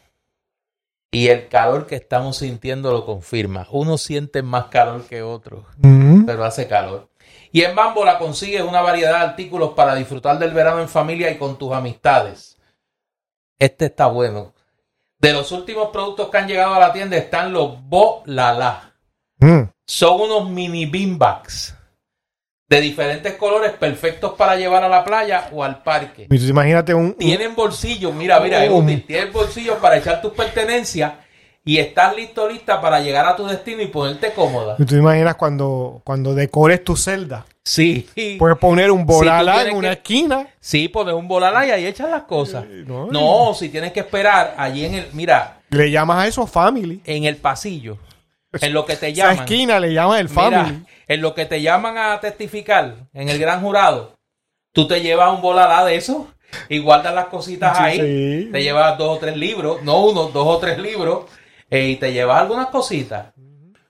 Y 1.12 1.28
el 1.28 1.48
calor 1.48 1.86
que 1.86 1.96
estamos 1.96 2.36
sintiendo 2.38 2.92
lo 2.92 3.04
confirma. 3.04 3.66
Uno 3.70 3.98
siente 3.98 4.42
más 4.42 4.66
calor 4.66 5.06
que 5.06 5.22
otro, 5.22 5.66
Ujú. 5.82 6.24
pero 6.24 6.44
hace 6.44 6.68
calor. 6.68 7.08
Y 7.52 7.62
en 7.62 7.74
Bambola 7.74 8.18
consigues 8.18 8.62
una 8.62 8.80
variedad 8.80 9.10
de 9.18 9.24
artículos 9.30 9.70
para 9.70 9.96
disfrutar 9.96 10.38
del 10.38 10.52
verano 10.52 10.80
en 10.80 10.88
familia 10.88 11.30
y 11.30 11.36
con 11.38 11.58
tus 11.58 11.72
amistades. 11.72 12.56
Este 13.58 13.86
está 13.86 14.06
bueno. 14.06 14.54
De 15.18 15.32
los 15.32 15.50
últimos 15.50 15.88
productos 15.90 16.30
que 16.30 16.38
han 16.38 16.46
llegado 16.46 16.74
a 16.74 16.78
la 16.78 16.92
tienda 16.92 17.16
están 17.16 17.52
los 17.52 17.82
Bolala. 17.82 18.94
Mm. 19.38 19.62
Son 19.84 20.20
unos 20.20 20.48
mini 20.48 20.86
beanbags 20.86 21.74
de 22.70 22.80
diferentes 22.80 23.34
colores 23.34 23.72
perfectos 23.72 24.34
para 24.38 24.54
llevar 24.54 24.84
a 24.84 24.88
la 24.88 25.04
playa 25.04 25.48
o 25.52 25.64
al 25.64 25.82
parque. 25.82 26.28
Imagínate 26.30 26.94
un, 26.94 27.14
Tienen 27.14 27.56
bolsillos, 27.56 28.14
mira, 28.14 28.38
mira, 28.38 28.64
es 28.64 28.70
Oh. 28.70 28.76
útil. 28.76 29.04
Tienen 29.04 29.32
bolsillos 29.32 29.76
para 29.78 29.98
echar 29.98 30.22
tus 30.22 30.32
pertenencias 30.32 31.14
y 31.64 31.78
estás 31.78 32.14
listo, 32.14 32.48
lista 32.48 32.80
para 32.80 33.00
llegar 33.00 33.26
a 33.26 33.34
tu 33.34 33.44
destino 33.44 33.82
y 33.82 33.88
ponerte 33.88 34.30
cómoda. 34.32 34.76
y 34.78 34.84
tú 34.84 34.94
imaginas 34.94 35.34
cuando, 35.34 36.00
cuando 36.04 36.32
decores 36.32 36.84
tu 36.84 36.94
celda. 36.96 37.44
Sí, 37.64 38.08
Puedes 38.38 38.56
poner 38.58 38.90
un 38.92 39.04
bolala 39.04 39.54
tienes 39.54 39.72
en 39.72 39.78
una 39.78 39.88
que- 39.88 39.94
esquina. 39.94 40.46
sí, 40.60 40.88
pones 40.88 41.14
un 41.14 41.26
bolala 41.28 41.66
y 41.66 41.70
ahí 41.72 41.86
echas 41.86 42.08
las 42.08 42.22
cosas. 42.22 42.64
no. 42.86 43.08
No, 43.10 43.52
si 43.52 43.68
tienes 43.68 43.92
que 43.92 44.00
esperar 44.00 44.54
allí 44.56 44.84
en 44.86 44.94
el, 44.94 45.06
mira, 45.12 45.58
Le 45.70 45.90
llamas 45.90 46.24
a 46.24 46.28
eso 46.28 46.46
family. 46.46 47.00
en 47.04 47.24
el 47.24 47.36
pasillo, 47.36 47.98
en 48.60 48.72
lo 48.72 48.84
que 48.84 48.96
te 48.96 49.08
Esa 49.08 49.16
llaman. 49.28 49.38
esquina 49.44 49.78
le 49.80 49.92
llamas 49.92 50.20
el 50.20 50.28
Mira, 50.28 50.42
family. 50.42 50.84
en 51.08 51.20
lo 51.22 51.34
que 51.34 51.46
te 51.46 51.62
llaman 51.62 51.98
a 51.98 52.20
testificar 52.20 52.96
en 53.12 53.28
el 53.28 53.38
gran 53.38 53.60
jurado, 53.60 54.16
tú 54.72 54.86
te 54.86 55.00
llevas 55.00 55.32
un 55.34 55.40
bolalá 55.42 55.84
de 55.84 55.96
eso 55.96 56.28
y 56.68 56.78
guardas 56.78 57.14
las 57.14 57.26
cositas 57.26 57.76
Sí, 57.76 57.82
ahí. 57.82 57.96
sí. 58.44 58.48
Te 58.52 58.62
llevas 58.62 58.98
dos 58.98 59.16
o 59.16 59.20
tres 59.20 59.36
libros, 59.36 59.82
no 59.82 60.04
uno, 60.04 60.24
dos 60.28 60.46
o 60.46 60.58
tres 60.58 60.78
libros, 60.78 61.26
eh, 61.70 61.88
y 61.90 61.96
te 61.96 62.12
llevas 62.12 62.40
algunas 62.40 62.66
cositas. 62.68 63.28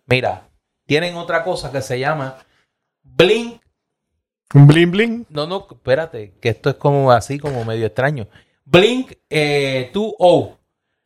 Mira, 0.07 0.49
tienen 0.87 1.15
otra 1.17 1.43
cosa 1.43 1.71
que 1.73 1.81
se 1.81 1.99
llama 1.99 2.37
Blink. 3.03 3.61
Un 4.53 4.67
bling 4.67 4.91
bling. 4.91 5.27
No, 5.31 5.47
no, 5.47 5.67
espérate, 5.71 6.35
que 6.41 6.49
esto 6.51 6.71
es 6.71 6.77
como 6.77 7.13
así, 7.13 7.39
como 7.39 7.65
medio 7.65 7.87
extraño. 7.87 8.27
Blink 8.65 9.13
eh, 9.31 9.91
2O. 9.95 10.57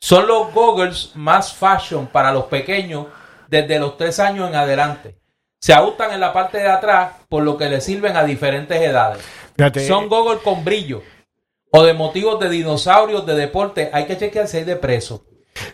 Son 0.00 0.26
los 0.26 0.52
goggles 0.52 1.12
más 1.14 1.52
fashion 1.54 2.06
para 2.08 2.32
los 2.32 2.44
pequeños 2.46 3.06
desde 3.54 3.78
los 3.78 3.96
tres 3.96 4.18
años 4.18 4.48
en 4.48 4.56
adelante. 4.56 5.14
Se 5.60 5.72
ajustan 5.72 6.12
en 6.12 6.20
la 6.20 6.32
parte 6.32 6.58
de 6.58 6.68
atrás, 6.68 7.12
por 7.28 7.44
lo 7.44 7.56
que 7.56 7.68
le 7.68 7.80
sirven 7.80 8.16
a 8.16 8.24
diferentes 8.24 8.80
edades. 8.80 9.22
Fíjate, 9.56 9.86
Son 9.86 10.08
goggles 10.08 10.42
con 10.42 10.64
brillo 10.64 11.02
o 11.70 11.84
de 11.84 11.94
motivos 11.94 12.40
de 12.40 12.48
dinosaurios, 12.48 13.24
de 13.24 13.36
deporte. 13.36 13.90
Hay 13.92 14.06
que 14.06 14.18
chequear 14.18 14.48
si 14.48 14.58
hay 14.58 14.64
de 14.64 14.76
preso. 14.76 15.24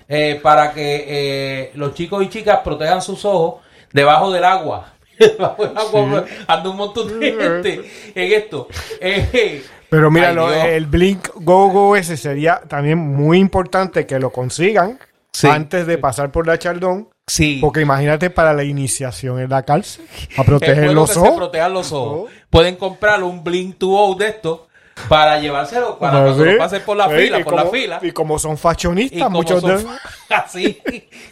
Eh, 0.06 0.38
para 0.42 0.74
que 0.74 1.04
eh, 1.08 1.70
los 1.74 1.94
chicos 1.94 2.22
y 2.22 2.28
chicas 2.28 2.60
protejan 2.62 3.00
sus 3.00 3.24
ojos 3.24 3.62
debajo 3.92 4.30
del 4.30 4.44
agua. 4.44 4.92
debajo 5.18 5.66
del 5.66 5.76
agua 5.78 6.24
anda 6.46 6.70
un 6.70 6.76
montón 6.76 7.18
de 7.18 7.32
gente 7.32 7.90
en 8.14 8.32
esto. 8.32 8.68
Eh, 9.00 9.64
Pero 9.88 10.10
mira, 10.10 10.32
el 10.68 10.84
Blink 10.84 11.30
Go 11.36 11.70
Go 11.70 11.96
ese 11.96 12.18
sería 12.18 12.60
también 12.68 12.98
muy 12.98 13.38
importante 13.38 14.06
que 14.06 14.18
lo 14.18 14.30
consigan 14.30 14.98
Sí. 15.32 15.46
antes 15.46 15.86
de 15.86 15.96
pasar 15.98 16.32
por 16.32 16.46
la 16.46 16.58
Chaldón. 16.58 17.08
sí. 17.26 17.58
Porque 17.60 17.80
imagínate 17.82 18.30
para 18.30 18.52
la 18.52 18.64
iniciación 18.64 19.38
en 19.40 19.50
la 19.50 19.62
cárcel, 19.62 20.04
a 20.36 20.42
proteger 20.44 20.92
los 20.92 21.12
que 21.12 21.18
ojos. 21.18 21.36
protejan 21.36 21.72
los 21.72 21.92
ojos. 21.92 22.18
Ojos. 22.22 22.30
Pueden 22.50 22.76
comprar 22.76 23.22
un 23.22 23.44
Blink 23.44 23.78
2O 23.78 24.16
de 24.16 24.28
esto 24.28 24.66
para 25.08 25.38
llevárselo 25.40 25.98
para 25.98 26.26
lo 26.26 26.58
pasen 26.58 26.82
por 26.84 26.96
la 26.96 27.08
Sí, 27.08 27.14
fila, 27.16 27.38
y 27.38 27.44
por 27.44 27.54
la 27.54 27.60
como- 27.62 27.72
fila. 27.72 27.98
Y 28.02 28.10
como 28.10 28.38
son 28.38 28.58
fashionistas, 28.58 29.22
como 29.22 29.38
muchos 29.38 29.60
son 29.62 29.76
de 29.84 29.86
así, 30.34 30.82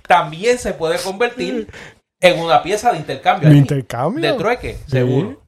también 0.07 0.59
se 0.59 0.73
puede 0.75 0.99
convertir 1.01 1.69
en 2.21 2.39
una 2.41 2.63
pieza 2.63 2.93
de 2.93 2.99
intercambio. 2.99 3.49
de 3.49 3.55
allí, 3.55 3.59
intercambio. 3.61 4.33
De 4.33 4.39
trueque, 4.39 4.75
Sí. 4.87 4.91
seguro. 4.93 5.43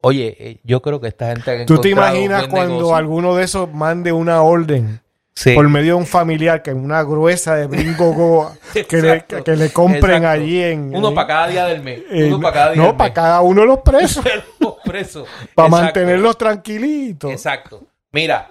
Oye, 0.00 0.34
eh, 0.40 0.60
yo 0.64 0.80
creo 0.82 1.00
que 1.00 1.08
esta 1.08 1.26
gente 1.28 1.62
ha 1.62 1.66
¿Tú 1.66 1.78
te 1.78 1.90
imaginas 1.90 2.48
cuando 2.48 2.74
negocio. 2.76 2.96
alguno 2.96 3.36
de 3.36 3.44
esos 3.44 3.72
mande 3.72 4.10
una 4.12 4.42
orden 4.42 5.00
Sí. 5.34 5.54
por 5.54 5.66
medio 5.68 5.94
de 5.94 6.00
un 6.00 6.06
familiar 6.06 6.62
que 6.62 6.72
una 6.74 7.02
gruesa 7.02 7.54
de 7.56 7.66
Bringo 7.66 8.12
Go 8.12 8.52
que, 8.88 9.00
le, 9.00 9.24
que 9.24 9.56
le 9.56 9.72
compren 9.72 10.16
Exacto. 10.16 10.28
allí 10.28 10.62
en. 10.62 10.94
Uno 10.94 11.14
para 11.14 11.26
cada 11.26 11.46
día 11.48 11.64
del 11.66 11.82
mes. 11.82 12.02
Uno 12.10 12.40
para 12.40 12.52
cada 12.54 12.70
día 12.72 12.82
no, 12.82 12.96
para 12.96 13.14
cada 13.14 13.40
uno 13.40 13.60
de 13.62 13.66
los 13.66 13.78
presos. 13.84 14.24
Los 14.58 14.74
presos. 14.84 15.26
para 15.54 15.68
mantenerlos 15.70 16.36
tranquilitos. 16.36 17.30
Exacto. 17.30 17.82
Mira, 18.12 18.50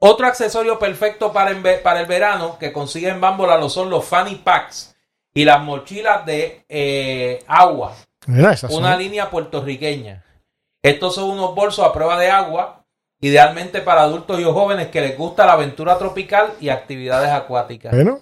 otro 0.00 0.26
accesorio 0.26 0.78
perfecto 0.78 1.32
para, 1.32 1.52
ve- 1.52 1.78
para 1.78 2.00
el 2.00 2.06
verano 2.06 2.58
que 2.58 2.72
consigue 2.72 3.08
en 3.08 3.20
Bambola 3.20 3.56
lo 3.56 3.68
son 3.70 3.88
los 3.88 4.04
fanny 4.04 4.34
packs 4.34 4.96
y 5.32 5.44
las 5.44 5.62
mochilas 5.62 6.26
de 6.26 6.64
eh, 6.68 7.42
agua. 7.46 7.94
Mira, 8.26 8.52
esas 8.52 8.70
son- 8.72 8.80
Una 8.82 8.96
línea 8.96 9.30
puertorriqueña. 9.30 10.24
Estos 10.82 11.14
son 11.14 11.30
unos 11.30 11.54
bolsos 11.54 11.86
a 11.86 11.92
prueba 11.92 12.18
de 12.18 12.30
agua, 12.30 12.83
idealmente 13.24 13.80
para 13.80 14.02
adultos 14.02 14.38
y 14.38 14.44
jóvenes 14.44 14.88
que 14.88 15.00
les 15.00 15.16
gusta 15.16 15.46
la 15.46 15.54
aventura 15.54 15.96
tropical 15.96 16.52
y 16.60 16.68
actividades 16.68 17.30
acuáticas. 17.30 17.94
Bueno, 17.94 18.20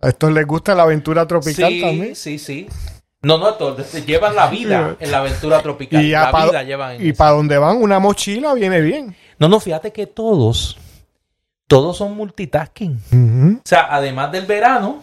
a 0.00 0.08
estos 0.08 0.30
les 0.30 0.46
gusta 0.46 0.72
la 0.76 0.84
aventura 0.84 1.26
tropical 1.26 1.68
sí, 1.68 1.80
también. 1.80 2.14
sí, 2.14 2.38
sí. 2.38 2.68
No, 3.22 3.38
no, 3.38 3.48
estos 3.48 4.06
llevan 4.06 4.36
la 4.36 4.46
vida 4.46 4.96
en 5.00 5.10
la 5.10 5.18
aventura 5.18 5.60
tropical. 5.62 6.00
Y, 6.00 6.10
la 6.10 6.30
vida 6.30 6.62
llevan 6.62 6.92
en 6.92 7.08
y 7.08 7.12
para 7.12 7.32
donde 7.32 7.58
van, 7.58 7.82
una 7.82 7.98
mochila 7.98 8.54
viene 8.54 8.80
bien. 8.80 9.16
No, 9.40 9.48
no, 9.48 9.58
fíjate 9.58 9.92
que 9.92 10.06
todos, 10.06 10.78
todos 11.66 11.96
son 11.96 12.16
multitasking. 12.16 13.58
O 13.64 13.68
sea, 13.68 13.88
además 13.90 14.30
del 14.30 14.46
verano, 14.46 15.02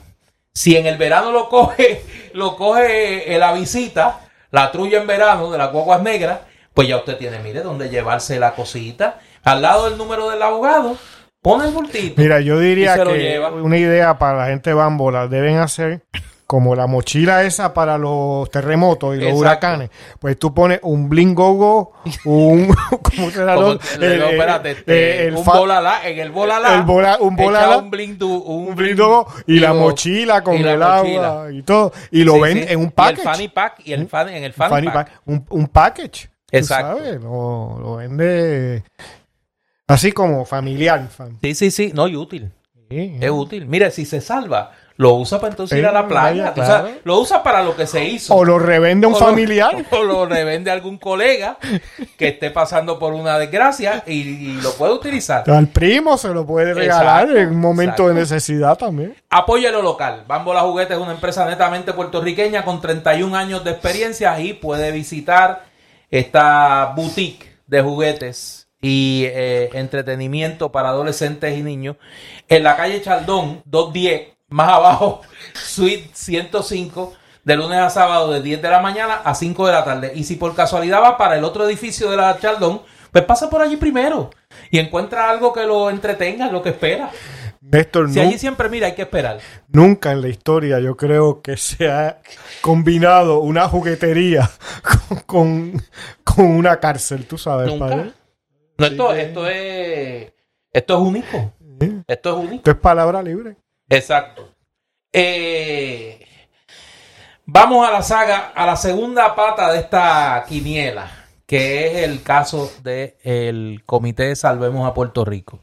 si 0.54 0.78
en 0.78 0.86
el 0.86 0.96
verano 0.96 1.34
lo 1.34 1.50
coge, 1.50 2.06
lo 2.34 2.56
coge 2.56 3.36
eh, 3.36 3.38
la 3.38 3.52
visita, 3.52 4.22
la 4.52 4.72
trulla 4.72 5.02
en 5.02 5.08
verano 5.08 5.52
de 5.52 5.58
las 5.58 5.70
guaguas 5.74 6.02
negras, 6.02 6.40
pues 6.74 6.88
ya 6.88 6.98
usted 6.98 7.18
tiene, 7.18 7.40
mire, 7.40 7.62
donde 7.62 7.90
llevarse 7.90 8.40
la 8.40 8.56
cosita. 8.56 9.20
Al 9.44 9.62
lado 9.62 9.90
del 9.90 9.98
número 9.98 10.30
del 10.30 10.42
abogado, 10.42 10.96
pone 11.42 11.66
el 11.68 11.72
bultito. 11.74 12.22
Mira, 12.22 12.40
yo 12.40 12.62
Y 12.62 12.66
diría 12.68 12.96
que 13.04 13.40
una 13.62 13.78
idea 13.78 14.18
para 14.18 14.38
la 14.40 14.46
gente 14.48 14.74
bambola 14.74 15.28
deben 15.28 15.58
hacer 15.58 16.02
como 16.46 16.76
la 16.76 16.86
mochila 16.88 17.44
esa 17.44 17.74
para 17.74 17.98
los 17.98 18.50
terremotos 18.52 19.16
y 19.16 19.18
los 19.18 19.30
Exacto. 19.30 19.40
huracanes. 19.40 19.90
Pues 20.20 20.38
tú 20.38 20.54
pones 20.54 20.80
un 20.84 21.10
blingogo, 21.10 21.94
un 22.26 22.68
¿cómo 23.02 23.32
será 23.32 23.56
Como- 23.56 23.74
digo, 23.74 23.80
el- 24.00 24.22
espérate, 24.22 24.72
el- 24.72 24.78
este, 24.78 25.28
el 25.28 25.36
un 25.36 25.44
bolalá, 25.46 26.08
en 26.08 26.20
el 26.20 26.32
bolalá, 26.32 26.76
el 26.76 26.84
bola- 26.84 27.18
un 27.20 27.34
echa 27.34 27.44
bolalá, 27.44 27.78
un 27.78 27.90
blindu, 27.90 28.28
un, 28.38 28.68
un 28.70 28.76
blingogo 28.76 29.28
y 29.48 29.60
la 29.60 29.72
digo, 29.72 29.82
mochila 29.82 30.44
con 30.44 30.56
y 30.58 30.60
la 30.60 30.72
el 30.74 30.80
mochila. 30.80 31.28
agua 31.32 31.52
y 31.52 31.64
todo 31.64 31.92
y 32.12 32.24
lo 32.24 32.34
Sí, 32.36 32.40
ven 32.42 32.58
sí. 32.60 32.66
en 32.70 32.78
un 32.78 32.84
Y 32.84 32.88
el 32.88 32.94
package. 32.94 33.24
fanny 33.24 33.48
pack 33.48 33.74
y 33.86 33.94
el 33.94 34.08
fan, 34.08 34.30
en 34.30 34.44
el 34.44 34.54
fanny, 34.54 34.70
fanny 34.76 34.88
pack. 34.88 35.10
pack, 35.10 35.22
un, 35.26 35.46
un 35.50 35.68
package. 35.68 36.30
tú 36.52 36.58
Exacto. 36.58 36.98
sabes, 36.98 37.22
Lo, 37.22 37.80
lo 37.82 37.96
vende 37.96 38.84
así 39.88 40.12
como 40.12 40.46
familiar. 40.46 41.08
fam- 41.16 41.38
Sí, 41.42 41.56
sí, 41.56 41.72
sí, 41.72 41.92
no, 41.94 42.08
y 42.08 42.16
útil. 42.16 42.52
Sí, 42.90 43.18
Es 43.20 43.30
útil. 43.32 43.66
Mire, 43.66 43.90
si 43.90 44.06
se 44.06 44.22
salva, 44.22 44.72
lo 44.98 45.16
usa 45.16 45.40
para 45.40 45.50
entonces 45.52 45.80
ir 45.80 45.86
a 45.88 45.92
la 45.92 46.08
playa. 46.08 46.54
lo 47.04 47.20
usa 47.20 47.42
para 47.42 47.64
lo 47.64 47.76
que 47.76 47.88
se 47.88 48.06
hizo. 48.06 48.36
O 48.36 48.46
lo 48.46 48.60
revende 48.60 49.08
un 49.08 49.16
O 49.16 49.20
lo- 49.20 49.26
familiar. 49.26 49.74
O 49.92 50.04
lo 50.04 50.26
revende 50.28 50.70
a 50.70 50.74
algún 50.74 50.98
colega 51.00 51.58
que 52.18 52.28
esté 52.28 52.52
pasando 52.52 53.00
por 53.00 53.14
una 53.14 53.40
desgracia 53.40 54.04
y, 54.06 54.20
y 54.22 54.62
lo 54.62 54.74
puede 54.74 54.94
utilizar. 54.94 55.50
Al 55.50 55.70
primo 55.70 56.18
se 56.20 56.30
lo 56.30 56.46
puede 56.46 56.76
regalar 56.76 57.24
Exacto, 57.24 57.40
en 57.42 57.50
un 57.50 57.60
momento 57.62 58.08
de 58.10 58.14
necesidad 58.14 58.78
también. 58.78 59.16
Apoya 59.32 59.72
lo 59.72 59.82
local. 59.82 60.24
Bambola 60.28 60.62
Juguetes 60.62 60.96
es 60.98 61.02
una 61.02 61.14
empresa 61.14 61.46
netamente 61.46 61.94
puertorriqueña 61.94 62.64
con 62.64 62.80
31 62.80 63.36
años 63.36 63.64
de 63.64 63.72
experiencia 63.72 64.40
y 64.40 64.54
puede 64.54 64.92
visitar 64.92 65.64
esta 66.12 66.94
boutique 66.96 67.48
de 67.66 67.82
juguetes 67.82 68.63
y 68.84 69.24
eh, 69.28 69.70
entretenimiento 69.74 70.72
para 70.72 70.90
adolescentes 70.90 71.58
y 71.58 71.64
niños 71.64 71.96
en 72.50 72.64
la 72.64 72.76
calle 72.76 73.02
Chaldón 73.02 73.64
210, 73.66 74.36
más 74.50 74.70
abajo, 74.70 75.22
suite 75.56 76.10
105, 76.14 77.14
de 77.46 77.56
lunes 77.56 77.80
a 77.80 77.90
sábado 77.90 78.32
de 78.32 78.42
10 78.42 78.62
de 78.62 78.70
la 78.70 78.80
mañana 78.82 79.16
a 79.24 79.34
5 79.36 79.66
de 79.68 79.74
la 79.74 79.84
tarde. 79.86 80.12
Y 80.16 80.24
si 80.26 80.36
por 80.36 80.54
casualidad 80.56 81.02
va 81.02 81.18
para 81.18 81.38
el 81.38 81.44
otro 81.46 81.66
edificio 81.68 82.12
de 82.12 82.18
la 82.18 82.38
Chaldón, 82.40 82.82
pues 83.12 83.24
pasa 83.26 83.50
por 83.50 83.62
allí 83.62 83.78
primero 83.78 84.30
y 84.70 84.80
encuentra 84.80 85.30
algo 85.30 85.54
que 85.54 85.66
lo 85.66 85.90
entretenga, 85.90 86.52
lo 86.52 86.62
que 86.62 86.70
espera. 86.70 87.18
Néstor, 87.62 88.10
Si 88.10 88.20
allí 88.20 88.38
siempre 88.38 88.70
mira, 88.70 88.88
hay 88.88 88.96
que 88.96 89.04
esperar. 89.04 89.46
nunca 89.68 90.12
en 90.12 90.22
la 90.22 90.28
historia 90.28 90.80
yo 90.80 90.98
creo 90.98 91.42
que 91.42 91.56
se 91.58 91.90
ha 91.90 92.20
combinado 92.62 93.40
una 93.40 93.68
juguetería 93.70 94.50
con, 95.08 95.20
con, 95.26 95.84
con 96.24 96.46
una 96.46 96.80
cárcel, 96.80 97.26
tú 97.26 97.38
sabes. 97.38 97.72
Nunca. 97.72 97.80
padre. 97.80 98.14
No, 98.78 98.86
esto, 98.86 99.10
que- 99.10 99.22
esto 99.22 99.48
es 99.48 100.34
esto 100.72 100.94
es 100.96 101.00
único. 101.00 101.54
Sí. 101.80 102.02
Esto 102.08 102.30
es 102.32 102.36
único. 102.38 102.56
Esto 102.56 102.72
es 102.72 102.78
palabra 102.78 103.22
libre. 103.22 103.58
Exacto. 103.90 104.50
Eh, 105.12 106.26
vamos 107.46 107.88
a 107.88 107.92
la 107.92 108.02
saga, 108.02 108.52
a 108.56 108.66
la 108.66 108.76
segunda 108.76 109.36
pata 109.36 109.72
de 109.72 109.80
esta 109.80 110.44
quiniela, 110.48 111.12
que 111.46 111.88
es 111.88 111.96
el 112.10 112.24
caso 112.24 112.72
del 112.82 113.84
Comité 113.86 114.24
de 114.30 114.36
Salvemos 114.36 114.88
a 114.90 114.94
Puerto 114.94 115.24
Rico. 115.26 115.60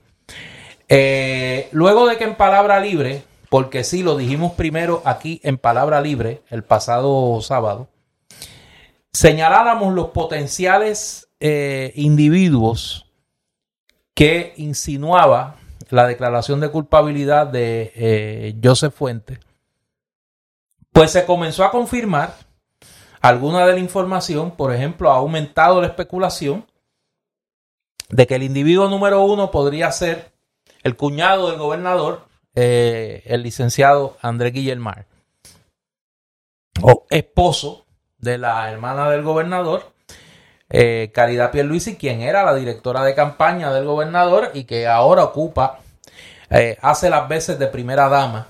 Eh, 0.89 1.69
luego 1.73 2.07
de 2.07 2.17
que 2.17 2.25
en 2.25 2.37
palabra 2.37 2.79
libre 2.81 3.23
porque 3.49 3.83
sí, 3.83 4.05
lo 4.05 4.17
dijimos 4.17 4.53
primero 4.53 5.03
aquí 5.05 5.41
en 5.43 5.59
Palabra 5.59 6.01
Libre 6.01 6.43
el 6.51 6.63
pasado 6.63 7.41
sábado, 7.43 7.89
señaláramos 9.13 9.93
los 9.93 10.11
potenciales 10.11 11.29
eh, 11.41 11.93
individuos 11.97 13.07
que 14.15 14.53
insinuaba 14.57 15.57
la 15.89 16.07
declaración 16.07 16.61
de 16.61 16.71
culpabilidad 16.71 17.47
de 17.47 17.93
eh, 17.95 18.57
Joseph 18.63 18.95
Fuentes, 18.95 19.41
pues 20.93 21.11
se 21.11 21.25
comenzó 21.25 21.65
a 21.65 21.71
confirmar 21.71 22.37
alguna 23.21 23.67
de 23.67 23.73
la 23.73 23.79
información, 23.79 24.53
por 24.53 24.75
ejemplo, 24.75 25.11
ha 25.11 25.17
aumentado 25.17 25.81
la 25.81 25.87
especulación 25.87 26.67
de 28.11 28.27
que 28.27 28.35
el 28.35 28.43
individuo 28.43 28.89
número 28.89 29.23
uno 29.23 29.51
podría 29.51 29.91
ser 29.93 30.33
el 30.83 30.97
cuñado 30.97 31.51
del 31.51 31.59
gobernador, 31.59 32.27
eh, 32.55 33.23
el 33.27 33.43
licenciado 33.43 34.17
Andrés 34.21 34.53
Guillermar, 34.53 35.07
o 36.83 37.07
esposo 37.11 37.87
de 38.19 38.39
la 38.39 38.71
hermana 38.71 39.11
del 39.11 39.23
gobernador, 39.23 39.93
eh, 40.71 41.11
Caridad 41.13 41.51
Pierluisi, 41.51 41.97
quien 41.97 42.23
era 42.23 42.45
la 42.45 42.55
directora 42.55 43.05
de 43.05 43.15
campaña 43.15 43.73
del 43.73 43.85
gobernador 43.85 44.53
y 44.55 44.65
que 44.65 44.87
ahora 44.87 45.25
ocupa, 45.25 45.81
eh, 46.49 46.79
hace 46.81 47.11
las 47.11 47.29
veces 47.29 47.59
de 47.59 47.67
primera 47.67 48.09
dama 48.09 48.49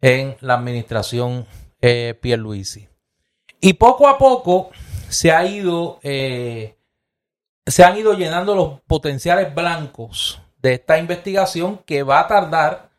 en 0.00 0.36
la 0.40 0.54
administración 0.54 1.46
eh, 1.80 2.18
Pierluisi. 2.20 2.88
Y 3.60 3.74
poco 3.74 4.08
a 4.08 4.18
poco 4.18 4.70
se 5.08 5.32
ha 5.32 5.44
ido, 5.46 5.98
eh, 6.02 6.76
se 7.66 7.84
han 7.84 7.96
ido 7.96 8.14
llenando 8.14 8.54
los 8.54 8.80
potenciales 8.82 9.54
blancos 9.54 10.40
de 10.58 10.74
esta 10.74 10.98
investigación 10.98 11.78
que 11.78 12.02
va 12.02 12.20
a 12.20 12.28
tardar 12.28 12.90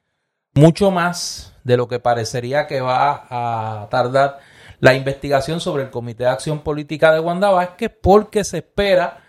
mucho 0.54 0.90
más 0.90 1.54
de 1.64 1.78
lo 1.78 1.88
que 1.88 2.00
parecería 2.00 2.66
que 2.66 2.82
va 2.82 3.28
a 3.30 3.88
tardar 3.90 4.40
la 4.80 4.94
investigación 4.94 5.60
sobre 5.60 5.84
el 5.84 5.90
Comité 5.90 6.24
de 6.24 6.30
Acción 6.30 6.60
Política 6.60 7.12
de 7.12 7.20
Wanda 7.20 7.50
Vázquez 7.50 7.92
porque 8.02 8.44
se 8.44 8.58
espera 8.60 9.20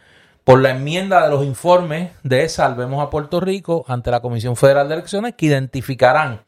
por 0.44 0.60
la 0.60 0.70
enmienda 0.70 1.22
de 1.22 1.30
los 1.30 1.44
informes 1.44 2.12
de 2.22 2.48
Salvemos 2.48 3.02
a 3.02 3.10
Puerto 3.10 3.40
Rico 3.40 3.84
ante 3.88 4.10
la 4.10 4.20
Comisión 4.20 4.56
Federal 4.56 4.88
de 4.88 4.94
Elecciones 4.94 5.34
que 5.36 5.46
identificarán 5.46 6.44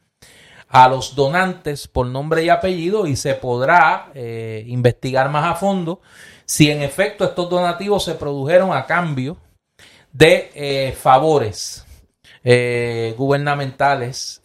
a 0.67 0.87
los 0.87 1.15
donantes 1.15 1.87
por 1.87 2.07
nombre 2.07 2.43
y 2.43 2.49
apellido 2.49 3.05
y 3.05 3.15
se 3.15 3.35
podrá 3.35 4.11
eh, 4.13 4.63
investigar 4.67 5.29
más 5.29 5.45
a 5.45 5.55
fondo 5.55 6.01
si 6.45 6.71
en 6.71 6.81
efecto 6.81 7.25
estos 7.25 7.49
donativos 7.49 8.03
se 8.03 8.15
produjeron 8.15 8.73
a 8.73 8.85
cambio 8.85 9.37
de 10.13 10.49
eh, 10.55 10.91
favores 10.93 11.85
eh, 12.43 13.13
gubernamentales 13.17 14.41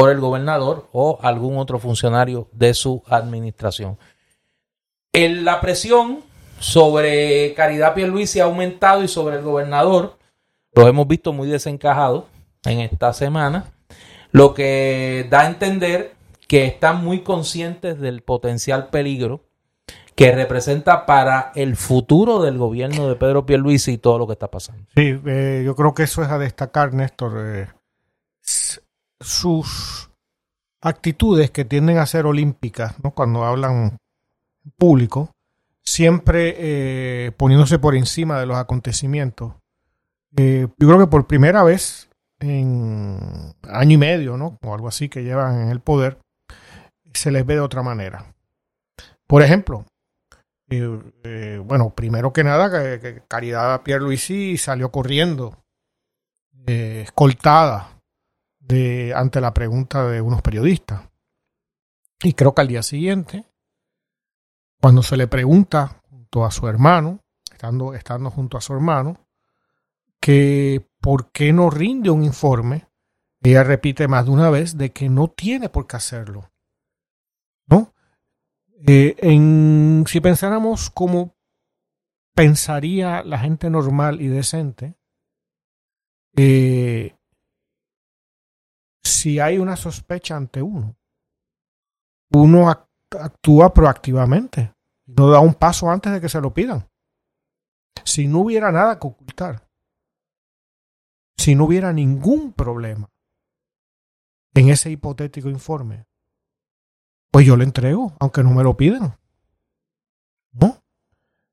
por 0.00 0.10
el 0.10 0.20
gobernador 0.20 0.88
o 0.92 1.18
algún 1.20 1.58
otro 1.58 1.78
funcionario 1.78 2.48
de 2.52 2.72
su 2.72 3.02
administración. 3.06 3.98
La 5.12 5.60
presión 5.60 6.20
sobre 6.58 7.52
Caridad 7.52 7.92
Pierluisi 7.92 8.40
ha 8.40 8.44
aumentado 8.44 9.04
y 9.04 9.08
sobre 9.08 9.36
el 9.36 9.42
gobernador 9.42 10.16
lo 10.74 10.88
hemos 10.88 11.06
visto 11.06 11.34
muy 11.34 11.48
desencajado 11.48 12.28
en 12.64 12.80
esta 12.80 13.12
semana, 13.12 13.72
lo 14.32 14.54
que 14.54 15.26
da 15.28 15.42
a 15.42 15.48
entender 15.48 16.14
que 16.48 16.64
están 16.64 17.04
muy 17.04 17.20
conscientes 17.20 18.00
del 18.00 18.22
potencial 18.22 18.88
peligro 18.88 19.42
que 20.14 20.32
representa 20.32 21.04
para 21.04 21.52
el 21.54 21.76
futuro 21.76 22.40
del 22.40 22.56
gobierno 22.56 23.06
de 23.06 23.16
Pedro 23.16 23.44
Pierluisi 23.44 23.92
y 23.92 23.98
todo 23.98 24.18
lo 24.18 24.26
que 24.26 24.32
está 24.32 24.48
pasando. 24.48 24.82
Sí, 24.96 25.20
eh, 25.26 25.62
yo 25.66 25.76
creo 25.76 25.92
que 25.92 26.04
eso 26.04 26.22
es 26.22 26.30
a 26.30 26.38
destacar, 26.38 26.94
Néstor. 26.94 27.32
Eh, 27.38 27.68
sus 29.20 30.10
actitudes 30.80 31.50
que 31.50 31.64
tienden 31.64 31.98
a 31.98 32.06
ser 32.06 32.26
olímpicas, 32.26 33.02
¿no? 33.02 33.12
Cuando 33.12 33.44
hablan 33.44 33.98
público, 34.76 35.30
siempre 35.84 36.54
eh, 36.58 37.32
poniéndose 37.32 37.78
por 37.78 37.94
encima 37.94 38.40
de 38.40 38.46
los 38.46 38.56
acontecimientos. 38.56 39.54
Eh, 40.36 40.68
yo 40.78 40.88
creo 40.88 40.98
que 40.98 41.06
por 41.06 41.26
primera 41.26 41.62
vez 41.62 42.08
en 42.38 43.54
año 43.68 43.94
y 43.94 43.98
medio, 43.98 44.36
¿no? 44.36 44.58
O 44.62 44.74
algo 44.74 44.88
así 44.88 45.08
que 45.08 45.22
llevan 45.22 45.60
en 45.62 45.68
el 45.68 45.80
poder, 45.80 46.18
se 47.12 47.30
les 47.30 47.44
ve 47.44 47.54
de 47.54 47.60
otra 47.60 47.82
manera. 47.82 48.34
Por 49.26 49.42
ejemplo, 49.42 49.84
eh, 50.70 51.60
bueno, 51.64 51.90
primero 51.90 52.32
que 52.32 52.44
nada, 52.44 52.70
que, 52.70 53.00
que 53.00 53.22
Caridad 53.28 53.82
Pierluisi 53.82 54.56
salió 54.56 54.90
corriendo, 54.90 55.58
escoltada 56.66 57.99
ante 59.14 59.40
la 59.40 59.52
pregunta 59.52 60.06
de 60.06 60.20
unos 60.20 60.42
periodistas. 60.42 61.08
Y 62.22 62.34
creo 62.34 62.54
que 62.54 62.60
al 62.60 62.68
día 62.68 62.82
siguiente, 62.82 63.44
cuando 64.80 65.02
se 65.02 65.16
le 65.16 65.26
pregunta 65.26 66.02
junto 66.10 66.44
a 66.44 66.50
su 66.50 66.68
hermano, 66.68 67.20
estando, 67.50 67.94
estando 67.94 68.30
junto 68.30 68.56
a 68.58 68.60
su 68.60 68.72
hermano, 68.72 69.26
que 70.20 70.86
por 71.00 71.32
qué 71.32 71.52
no 71.52 71.70
rinde 71.70 72.10
un 72.10 72.24
informe, 72.24 72.88
ella 73.42 73.64
repite 73.64 74.06
más 74.06 74.26
de 74.26 74.30
una 74.32 74.50
vez 74.50 74.76
de 74.76 74.90
que 74.90 75.08
no 75.08 75.28
tiene 75.28 75.68
por 75.68 75.86
qué 75.86 75.96
hacerlo. 75.96 76.50
¿No? 77.66 77.94
Eh, 78.86 79.16
en, 79.18 80.04
si 80.06 80.20
pensáramos 80.20 80.90
como 80.90 81.36
pensaría 82.34 83.22
la 83.22 83.38
gente 83.38 83.70
normal 83.70 84.20
y 84.20 84.28
decente, 84.28 84.96
eh, 86.36 87.16
si 89.10 89.40
hay 89.40 89.58
una 89.58 89.76
sospecha 89.76 90.36
ante 90.36 90.62
uno, 90.62 90.96
uno 92.32 92.70
actúa 92.70 93.74
proactivamente, 93.74 94.72
no 95.06 95.30
da 95.30 95.40
un 95.40 95.54
paso 95.54 95.90
antes 95.90 96.12
de 96.12 96.20
que 96.20 96.28
se 96.28 96.40
lo 96.40 96.54
pidan. 96.54 96.88
Si 98.04 98.26
no 98.26 98.40
hubiera 98.40 98.72
nada 98.72 98.98
que 98.98 99.06
ocultar, 99.06 99.68
si 101.36 101.54
no 101.54 101.64
hubiera 101.64 101.92
ningún 101.92 102.52
problema 102.52 103.10
en 104.54 104.68
ese 104.68 104.90
hipotético 104.90 105.48
informe, 105.48 106.06
pues 107.30 107.46
yo 107.46 107.56
le 107.56 107.64
entrego, 107.64 108.14
aunque 108.18 108.42
no 108.42 108.50
me 108.50 108.62
lo 108.62 108.76
pidan. 108.76 109.16
¿No? 110.52 110.82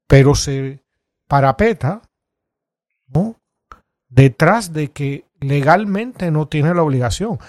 Pero 0.07 0.35
se 0.35 0.83
parapeta, 1.27 2.01
¿no? 3.07 3.35
Detrás 4.09 4.73
de 4.73 4.91
que 4.91 5.26
legalmente 5.39 6.31
no 6.31 6.47
tiene 6.47 6.73
la 6.73 6.83
obligación. 6.83 7.39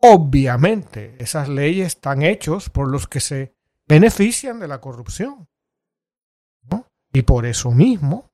Obviamente, 0.00 1.16
esas 1.18 1.48
leyes 1.48 1.88
están 1.88 2.22
hechas 2.22 2.70
por 2.70 2.88
los 2.88 3.06
que 3.06 3.20
se 3.20 3.54
benefician 3.86 4.58
de 4.58 4.68
la 4.68 4.80
corrupción. 4.80 5.48
Y 7.12 7.22
por 7.22 7.44
eso 7.44 7.70
mismo 7.72 8.30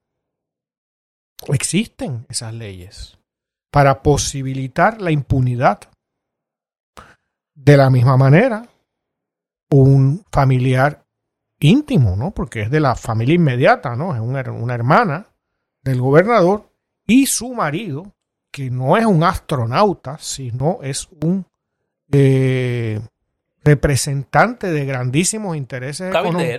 existen 1.49 2.27
esas 2.29 2.55
leyes 2.55 3.19
para 3.73 4.03
posibilitar 4.03 5.01
la 5.01 5.11
impunidad. 5.11 5.81
De 7.55 7.77
la 7.77 7.91
misma 7.91 8.17
manera, 8.17 8.69
un 9.71 10.25
familiar 10.31 11.05
íntimo, 11.59 12.15
¿no? 12.15 12.31
Porque 12.31 12.63
es 12.63 12.71
de 12.71 12.79
la 12.79 12.95
familia 12.95 13.35
inmediata, 13.35 13.97
¿no? 13.97 14.15
Es 14.15 14.21
una, 14.21 14.43
una 14.53 14.75
hermana 14.75 15.27
del 15.83 16.01
gobernador 16.01 16.73
y 17.05 17.27
su 17.27 17.53
marido 17.53 18.15
que 18.51 18.71
no 18.71 18.97
es 18.97 19.07
un 19.07 19.23
astronauta, 19.25 20.17
sino 20.19 20.79
es 20.83 21.09
un 21.23 21.47
eh, 22.11 23.01
representante 23.63 24.71
de 24.71 24.85
grandísimos 24.87 25.57
intereses. 25.57 26.13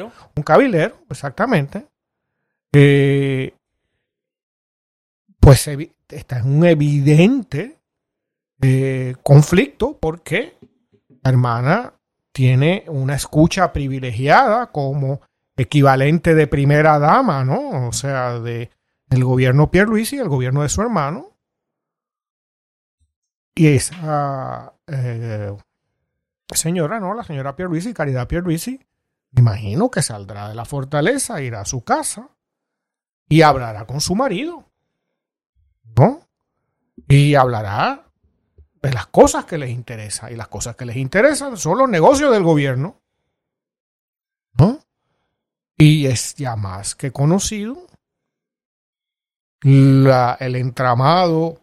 Un. 0.05 0.11
Un 0.35 0.43
cabildero, 0.43 0.97
exactamente. 1.09 1.87
Eh, 2.71 3.53
pues 5.39 5.67
está 6.09 6.39
en 6.39 6.57
un 6.57 6.65
evidente 6.65 7.79
eh, 8.61 9.15
conflicto 9.23 9.97
porque 9.99 10.57
la 11.23 11.31
hermana 11.31 11.93
tiene 12.31 12.83
una 12.87 13.15
escucha 13.15 13.73
privilegiada 13.73 14.67
como 14.67 15.21
equivalente 15.57 16.35
de 16.35 16.47
primera 16.47 16.99
dama, 16.99 17.43
¿no? 17.43 17.87
O 17.87 17.93
sea, 17.93 18.39
de, 18.39 18.69
del 19.07 19.23
gobierno 19.23 19.71
Pierluisi 19.71 20.17
y 20.17 20.19
el 20.19 20.29
gobierno 20.29 20.61
de 20.61 20.69
su 20.69 20.81
hermano. 20.81 21.31
Y 23.59 23.67
esa 23.67 24.73
eh, 24.87 25.53
señora, 26.47 26.97
¿no? 27.01 27.13
La 27.13 27.25
señora 27.25 27.57
Pierluisi, 27.57 27.93
Caridad 27.93 28.25
Pierluisi, 28.25 28.79
imagino 29.35 29.91
que 29.91 30.01
saldrá 30.01 30.47
de 30.47 30.55
la 30.55 30.63
fortaleza, 30.63 31.41
irá 31.41 31.59
a 31.59 31.65
su 31.65 31.83
casa 31.83 32.29
y 33.27 33.41
hablará 33.41 33.85
con 33.85 33.99
su 33.99 34.15
marido, 34.15 34.63
¿no? 35.93 36.21
Y 37.09 37.35
hablará 37.35 38.05
de 38.81 38.93
las 38.93 39.07
cosas 39.07 39.43
que 39.43 39.57
les 39.57 39.71
interesa. 39.71 40.31
Y 40.31 40.37
las 40.37 40.47
cosas 40.47 40.77
que 40.77 40.85
les 40.85 40.95
interesan 40.95 41.57
son 41.57 41.79
los 41.79 41.89
negocios 41.89 42.31
del 42.31 42.43
gobierno, 42.43 43.01
¿no? 44.53 44.79
Y 45.77 46.05
es 46.05 46.33
ya 46.35 46.55
más 46.55 46.95
que 46.95 47.11
conocido 47.11 47.87
la, 49.63 50.37
el 50.39 50.55
entramado 50.55 51.59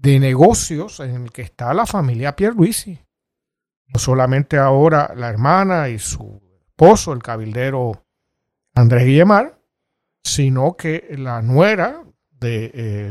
de 0.00 0.18
negocios 0.18 1.00
en 1.00 1.24
el 1.24 1.30
que 1.30 1.42
está 1.42 1.74
la 1.74 1.86
familia 1.86 2.34
Pierluisi. 2.34 2.98
No 3.88 3.98
solamente 3.98 4.56
ahora 4.56 5.12
la 5.14 5.28
hermana 5.28 5.88
y 5.88 5.98
su 5.98 6.40
esposo, 6.68 7.12
el 7.12 7.22
cabildero 7.22 8.04
Andrés 8.74 9.04
Guillemar, 9.04 9.58
sino 10.22 10.76
que 10.76 11.14
la 11.18 11.42
nuera 11.42 12.02
del 12.30 12.70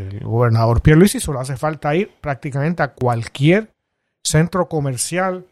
de, 0.10 0.20
gobernador 0.24 0.82
Pierluisi 0.82 1.20
solo 1.20 1.40
hace 1.40 1.58
falta 1.58 1.94
ir 1.96 2.12
prácticamente 2.22 2.82
a 2.82 2.94
cualquier 2.94 3.76
centro 4.24 4.68
comercial. 4.68 5.46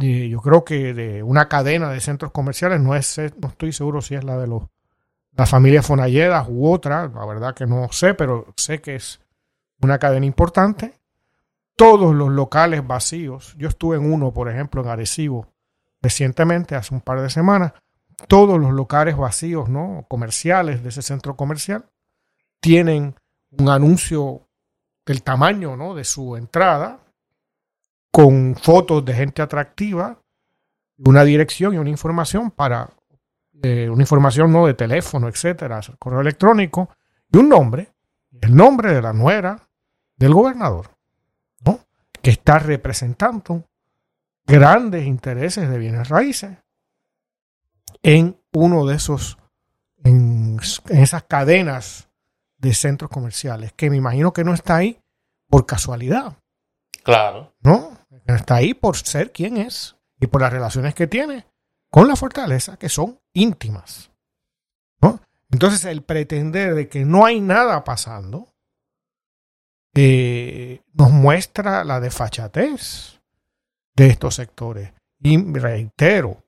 Yo 0.00 0.40
creo 0.40 0.64
que 0.64 0.94
de 0.94 1.22
una 1.22 1.48
cadena 1.48 1.90
de 1.90 2.00
centros 2.00 2.32
comerciales, 2.32 2.80
no, 2.80 2.96
es, 2.96 3.20
no 3.40 3.48
estoy 3.48 3.72
seguro 3.72 4.00
si 4.00 4.14
es 4.14 4.24
la 4.24 4.38
de 4.38 4.46
los, 4.46 4.64
la 5.32 5.46
familia 5.46 5.82
Fonalledas 5.82 6.46
u 6.48 6.68
otra, 6.68 7.08
la 7.08 7.26
verdad 7.26 7.54
que 7.54 7.66
no 7.66 7.88
sé, 7.92 8.14
pero 8.14 8.52
sé 8.56 8.80
que 8.80 8.96
es 8.96 9.20
una 9.80 9.98
cadena 9.98 10.26
importante. 10.26 10.94
Todos 11.76 12.14
los 12.14 12.30
locales 12.30 12.86
vacíos, 12.86 13.54
yo 13.56 13.68
estuve 13.68 13.96
en 13.96 14.12
uno, 14.12 14.32
por 14.32 14.48
ejemplo, 14.48 14.82
en 14.82 14.88
Arecibo, 14.88 15.46
recientemente, 16.02 16.74
hace 16.74 16.94
un 16.94 17.00
par 17.00 17.20
de 17.20 17.30
semanas, 17.30 17.72
todos 18.26 18.58
los 18.58 18.72
locales 18.72 19.16
vacíos, 19.16 19.68
¿no? 19.68 20.04
Comerciales 20.08 20.82
de 20.82 20.88
ese 20.88 21.02
centro 21.02 21.36
comercial 21.36 21.88
tienen 22.60 23.14
un 23.50 23.68
anuncio 23.68 24.48
del 25.06 25.22
tamaño, 25.22 25.76
¿no? 25.76 25.94
De 25.94 26.02
su 26.04 26.36
entrada, 26.36 26.98
con 28.10 28.56
fotos 28.56 29.04
de 29.04 29.14
gente 29.14 29.42
atractiva, 29.42 30.20
una 30.98 31.22
dirección 31.22 31.74
y 31.74 31.78
una 31.78 31.90
información 31.90 32.50
para 32.50 32.90
eh, 33.62 33.88
una 33.88 34.02
información 34.02 34.52
no 34.52 34.66
de 34.66 34.74
teléfono, 34.74 35.28
etcétera, 35.28 35.80
correo 35.98 36.20
electrónico 36.20 36.90
y 37.32 37.38
un 37.38 37.48
nombre, 37.48 37.92
el 38.40 38.54
nombre 38.54 38.94
de 38.94 39.02
la 39.02 39.12
nuera 39.12 39.67
del 40.18 40.34
gobernador, 40.34 40.90
¿no? 41.64 41.80
que 42.20 42.30
está 42.30 42.58
representando 42.58 43.64
grandes 44.46 45.06
intereses 45.06 45.68
de 45.68 45.78
bienes 45.78 46.08
raíces 46.08 46.58
en 48.02 48.38
uno 48.52 48.86
de 48.86 48.96
esos, 48.96 49.38
en, 50.04 50.58
en 50.88 50.98
esas 50.98 51.22
cadenas 51.24 52.08
de 52.58 52.74
centros 52.74 53.10
comerciales, 53.10 53.72
que 53.72 53.90
me 53.90 53.96
imagino 53.96 54.32
que 54.32 54.44
no 54.44 54.52
está 54.52 54.76
ahí 54.76 55.00
por 55.48 55.66
casualidad. 55.66 56.36
Claro. 57.02 57.54
¿No? 57.60 57.96
Está 58.26 58.56
ahí 58.56 58.74
por 58.74 58.96
ser 58.96 59.32
quien 59.32 59.56
es 59.56 59.96
y 60.20 60.26
por 60.26 60.42
las 60.42 60.52
relaciones 60.52 60.94
que 60.94 61.06
tiene 61.06 61.46
con 61.90 62.08
la 62.08 62.16
fortaleza 62.16 62.76
que 62.76 62.88
son 62.88 63.18
íntimas. 63.32 64.10
¿no? 65.00 65.20
Entonces 65.50 65.84
el 65.84 66.02
pretender 66.02 66.74
de 66.74 66.88
que 66.88 67.04
no 67.04 67.24
hay 67.24 67.40
nada 67.40 67.84
pasando 67.84 68.54
nos 70.92 71.10
muestra 71.10 71.84
la 71.84 72.00
desfachatez 72.00 73.20
de 73.94 74.06
estos 74.06 74.36
sectores. 74.36 74.92
Y 75.20 75.36
reitero, 75.52 76.44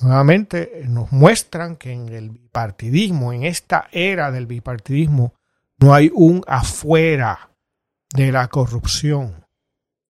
nuevamente 0.00 0.82
nos 0.86 1.10
muestran 1.10 1.76
que 1.76 1.92
en 1.92 2.08
el 2.10 2.30
bipartidismo, 2.30 3.32
en 3.32 3.44
esta 3.44 3.88
era 3.90 4.30
del 4.30 4.46
bipartidismo, 4.46 5.34
no 5.78 5.94
hay 5.94 6.10
un 6.14 6.44
afuera 6.46 7.50
de 8.14 8.30
la 8.30 8.48
corrupción, 8.48 9.46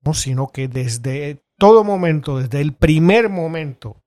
¿no? 0.03 0.13
sino 0.13 0.49
que 0.49 0.69
desde 0.69 1.43
todo 1.57 1.85
momento, 1.85 2.41
desde 2.41 2.61
el 2.61 2.75
primer 2.75 3.31
momento, 3.31 4.03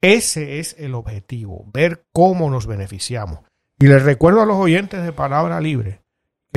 ese 0.00 0.58
es 0.58 0.76
el 0.78 0.94
objetivo, 0.94 1.64
ver 1.72 2.04
cómo 2.12 2.50
nos 2.50 2.66
beneficiamos. 2.66 3.40
Y 3.78 3.86
les 3.86 4.02
recuerdo 4.02 4.42
a 4.42 4.46
los 4.46 4.56
oyentes 4.56 5.02
de 5.02 5.12
Palabra 5.12 5.60
Libre 5.60 6.02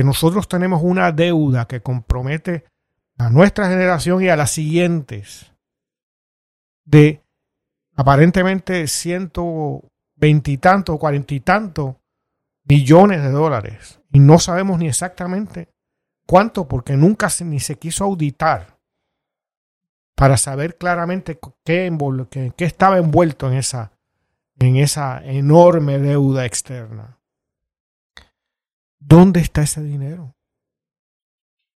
que 0.02 0.06
nosotros 0.06 0.48
tenemos 0.48 0.82
una 0.82 1.12
deuda 1.12 1.68
que 1.68 1.80
compromete 1.80 2.64
a 3.18 3.30
nuestra 3.30 3.68
generación 3.68 4.20
y 4.20 4.30
a 4.30 4.34
las 4.34 4.50
siguientes 4.50 5.52
de 6.84 7.22
aparentemente 7.94 8.88
ciento 8.88 9.92
veintitantos, 10.16 10.98
cuarenta 10.98 11.34
y 11.34 11.38
tantos 11.38 11.94
millones 12.64 13.22
de 13.22 13.30
dólares. 13.30 14.00
Y 14.12 14.18
no 14.18 14.40
sabemos 14.40 14.80
ni 14.80 14.88
exactamente 14.88 15.68
cuánto 16.26 16.66
porque 16.66 16.96
nunca 16.96 17.30
se, 17.30 17.44
ni 17.44 17.60
se 17.60 17.76
quiso 17.76 18.02
auditar 18.02 18.80
para 20.16 20.36
saber 20.36 20.78
claramente 20.78 21.38
qué, 21.64 21.96
qué, 22.28 22.52
qué 22.56 22.64
estaba 22.64 22.98
envuelto 22.98 23.48
en 23.48 23.56
esa, 23.56 23.92
en 24.58 24.74
esa 24.78 25.24
enorme 25.24 26.00
deuda 26.00 26.44
externa. 26.44 27.20
¿Dónde 29.04 29.40
está 29.40 29.62
ese 29.62 29.82
dinero? 29.82 30.36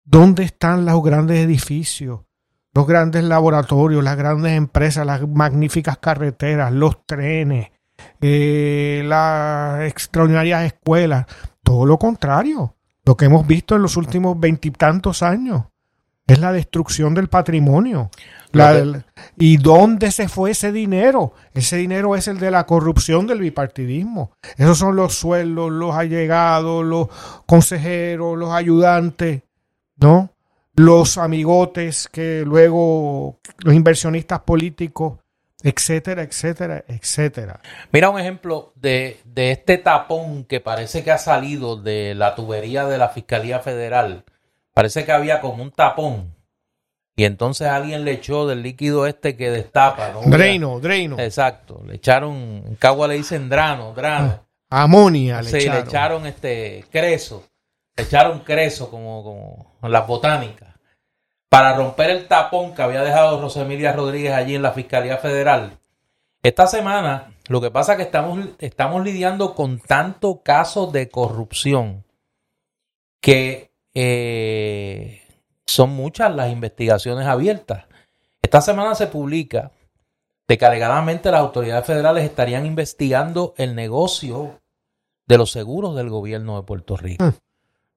¿Dónde 0.03 0.43
están 0.43 0.86
los 0.86 1.01
grandes 1.01 1.39
edificios, 1.39 2.21
los 2.74 2.86
grandes 2.86 3.24
laboratorios, 3.24 4.03
las 4.03 4.17
grandes 4.17 4.51
empresas, 4.53 5.05
las 5.05 5.28
magníficas 5.28 5.97
carreteras, 5.97 6.74
los 6.74 7.05
trenes, 7.05 7.71
eh, 8.19 9.03
las 9.05 9.84
extraordinarias 9.84 10.65
escuelas? 10.65 11.26
Todo 11.63 11.86
lo 11.86 11.97
contrario. 11.97 12.76
Lo 13.05 13.15
que 13.15 13.26
hemos 13.26 13.47
visto 13.47 13.76
en 13.76 13.82
los 13.82 13.97
últimos 13.97 14.39
veintitantos 14.39 15.24
años 15.24 15.63
es 16.28 16.39
la 16.39 16.51
destrucción 16.51 17.13
del 17.13 17.28
patrimonio. 17.28 18.09
La, 18.51 19.03
¿Y 19.38 19.57
dónde 19.57 20.11
se 20.11 20.30
fue 20.30 20.51
ese 20.51 20.71
dinero? 20.71 21.34
Ese 21.53 21.78
dinero 21.78 22.15
es 22.15 22.28
el 22.28 22.39
de 22.39 22.51
la 22.51 22.65
corrupción 22.65 23.26
del 23.26 23.39
bipartidismo. 23.39 24.32
Esos 24.57 24.78
son 24.78 24.95
los 24.95 25.15
sueldos, 25.15 25.71
los 25.71 25.95
allegados, 25.95 26.86
los 26.86 27.07
consejeros, 27.45 28.38
los 28.38 28.51
ayudantes, 28.51 29.41
¿no? 29.97 30.30
Los 30.76 31.17
amigotes 31.17 32.07
que 32.11 32.43
luego 32.45 33.39
los 33.59 33.74
inversionistas 33.74 34.41
políticos, 34.41 35.19
etcétera, 35.63 36.21
etcétera, 36.24 36.84
etcétera. 36.88 37.59
Mira 37.91 38.09
un 38.09 38.19
ejemplo 38.19 38.74
de, 38.76 39.19
de 39.26 39.51
este 39.51 39.78
tapón 39.78 40.43
que 40.45 40.59
parece 40.59 41.03
que 41.03 41.11
ha 41.11 41.17
salido 41.17 41.78
de 41.78 42.15
la 42.15 42.36
tubería 42.36 42.86
de 42.86 42.97
la 42.97 43.09
Fiscalía 43.09 43.59
Federal. 43.59 44.26
Parece 44.74 45.05
que 45.05 45.11
había 45.11 45.39
como 45.41 45.63
un 45.63 45.71
tapón 45.71 46.34
y 47.15 47.26
entonces 47.26 47.67
alguien 47.67 48.05
le 48.05 48.13
echó 48.13 48.47
del 48.47 48.63
líquido 48.63 49.05
este 49.05 49.38
que 49.38 49.51
destapa, 49.51 50.09
¿no? 50.09 50.21
Dreino, 50.21 50.80
dreino. 50.80 51.19
Exacto. 51.19 51.82
Le 51.86 51.95
echaron, 51.95 52.63
en 52.65 52.76
Cagua 52.76 53.07
le 53.07 53.15
dicen 53.15 53.49
drano, 53.49 53.93
drano. 53.93 54.45
Ah, 54.69 54.84
amonia 54.84 55.41
le 55.41 55.49
sí, 55.49 55.57
echaron. 55.57 55.84
le 55.84 55.89
echaron 55.89 56.26
este 56.26 56.86
creso. 56.89 57.43
Le 57.95 58.05
echaron 58.05 58.39
creso 58.39 58.89
como, 58.89 59.24
como 59.24 59.89
las 59.89 60.07
botánicas. 60.07 60.74
Para 61.49 61.76
romper 61.76 62.09
el 62.09 62.28
tapón 62.28 62.74
que 62.74 62.82
había 62.82 63.03
dejado 63.03 63.39
Rosemilia 63.39 63.93
Rodríguez 63.93 64.34
allí 64.34 64.55
en 64.55 64.63
la 64.63 64.71
Fiscalía 64.71 65.17
Federal. 65.17 65.78
Esta 66.41 66.65
semana, 66.65 67.36
lo 67.47 67.61
que 67.61 67.69
pasa 67.69 67.91
es 67.91 67.97
que 67.97 68.03
estamos, 68.03 68.39
estamos 68.57 69.03
lidiando 69.03 69.53
con 69.53 69.80
tanto 69.80 70.41
casos 70.41 70.91
de 70.91 71.09
corrupción 71.09 72.05
que 73.21 73.72
eh, 73.94 75.22
son 75.66 75.91
muchas 75.91 76.34
las 76.36 76.52
investigaciones 76.52 77.28
abiertas. 77.28 77.86
Esta 78.41 78.62
semana 78.62 78.96
se 78.96 79.08
publica 79.08 79.72
de 80.48 80.58
que 80.58 80.66
alegadamente 80.66 81.32
las 81.32 81.41
autoridades 81.41 81.86
federales 81.86 82.24
estarían 82.24 82.66
investigando 82.66 83.54
el 83.58 83.76
negocio 83.76 84.60
de 85.26 85.38
los 85.38 85.52
seguros 85.52 85.96
del 85.96 86.10
gobierno 86.10 86.58
de 86.58 86.64
Puerto 86.64 86.98
Rico, 86.98 87.24
mm. 87.24 87.34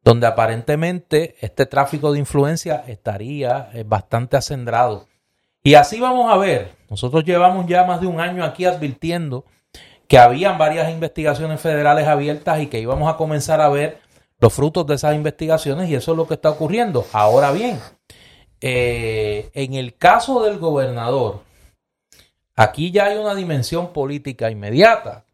donde 0.02 0.26
aparentemente 0.26 1.36
este 1.40 1.66
tráfico 1.66 2.12
de 2.12 2.20
influencia 2.20 2.84
estaría 2.86 3.70
eh, 3.74 3.84
bastante 3.84 4.36
acendrado. 4.36 5.08
Y 5.62 5.74
así 5.74 5.98
vamos 5.98 6.32
a 6.32 6.36
ver, 6.36 6.76
nosotros 6.88 7.24
llevamos 7.24 7.66
ya 7.66 7.84
más 7.84 8.00
de 8.00 8.06
un 8.06 8.20
año 8.20 8.44
aquí 8.44 8.64
advirtiendo 8.64 9.44
que 10.06 10.18
habían 10.18 10.58
varias 10.58 10.90
investigaciones 10.90 11.60
federales 11.60 12.06
abiertas 12.06 12.60
y 12.60 12.68
que 12.68 12.78
íbamos 12.78 13.12
a 13.12 13.16
comenzar 13.16 13.60
a 13.60 13.68
ver 13.68 13.98
los 14.38 14.52
frutos 14.52 14.86
de 14.86 14.94
esas 14.94 15.14
investigaciones 15.14 15.88
y 15.88 15.94
eso 15.94 16.12
es 16.12 16.16
lo 16.16 16.26
que 16.26 16.34
está 16.34 16.50
ocurriendo. 16.50 17.06
Ahora 17.12 17.52
bien, 17.52 17.80
eh, 18.60 19.50
en 19.54 19.74
el 19.74 19.96
caso 19.96 20.42
del 20.42 20.58
gobernador, 20.58 21.40
aquí 22.54 22.90
ya 22.90 23.06
hay 23.06 23.18
una 23.18 23.34
dimensión 23.34 23.92
política 23.92 24.50
inmediata. 24.50 25.24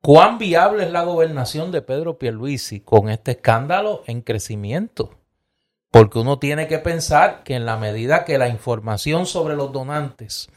¿Cuán 0.00 0.38
viable 0.38 0.84
es 0.84 0.90
la 0.90 1.02
gobernación 1.02 1.72
de 1.72 1.80
Pedro 1.80 2.18
Pierluisi 2.18 2.80
con 2.80 3.08
este 3.08 3.32
escándalo 3.32 4.02
en 4.06 4.20
crecimiento? 4.20 5.14
Porque 5.90 6.18
uno 6.18 6.38
tiene 6.38 6.66
que 6.66 6.78
pensar 6.78 7.42
que 7.42 7.54
en 7.54 7.64
la 7.64 7.76
medida 7.76 8.24
que 8.24 8.36
la 8.36 8.48
información 8.48 9.26
sobre 9.26 9.56
los 9.56 9.72
donantes 9.72 10.50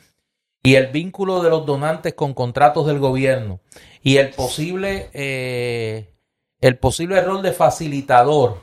y 0.63 0.75
el 0.75 0.87
vínculo 0.87 1.41
de 1.41 1.49
los 1.49 1.65
donantes 1.65 2.13
con 2.13 2.33
contratos 2.33 2.87
del 2.87 2.99
gobierno 2.99 3.61
y 4.01 4.17
el 4.17 4.31
posible 4.31 5.09
eh, 5.13 6.16
el 6.61 6.77
posible 6.77 7.21
rol 7.21 7.41
de 7.41 7.53
facilitador 7.53 8.59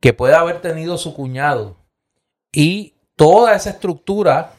que 0.00 0.12
pueda 0.12 0.40
haber 0.40 0.60
tenido 0.60 0.98
su 0.98 1.14
cuñado 1.14 1.76
y 2.52 2.94
toda 3.16 3.54
esa 3.54 3.70
estructura 3.70 4.52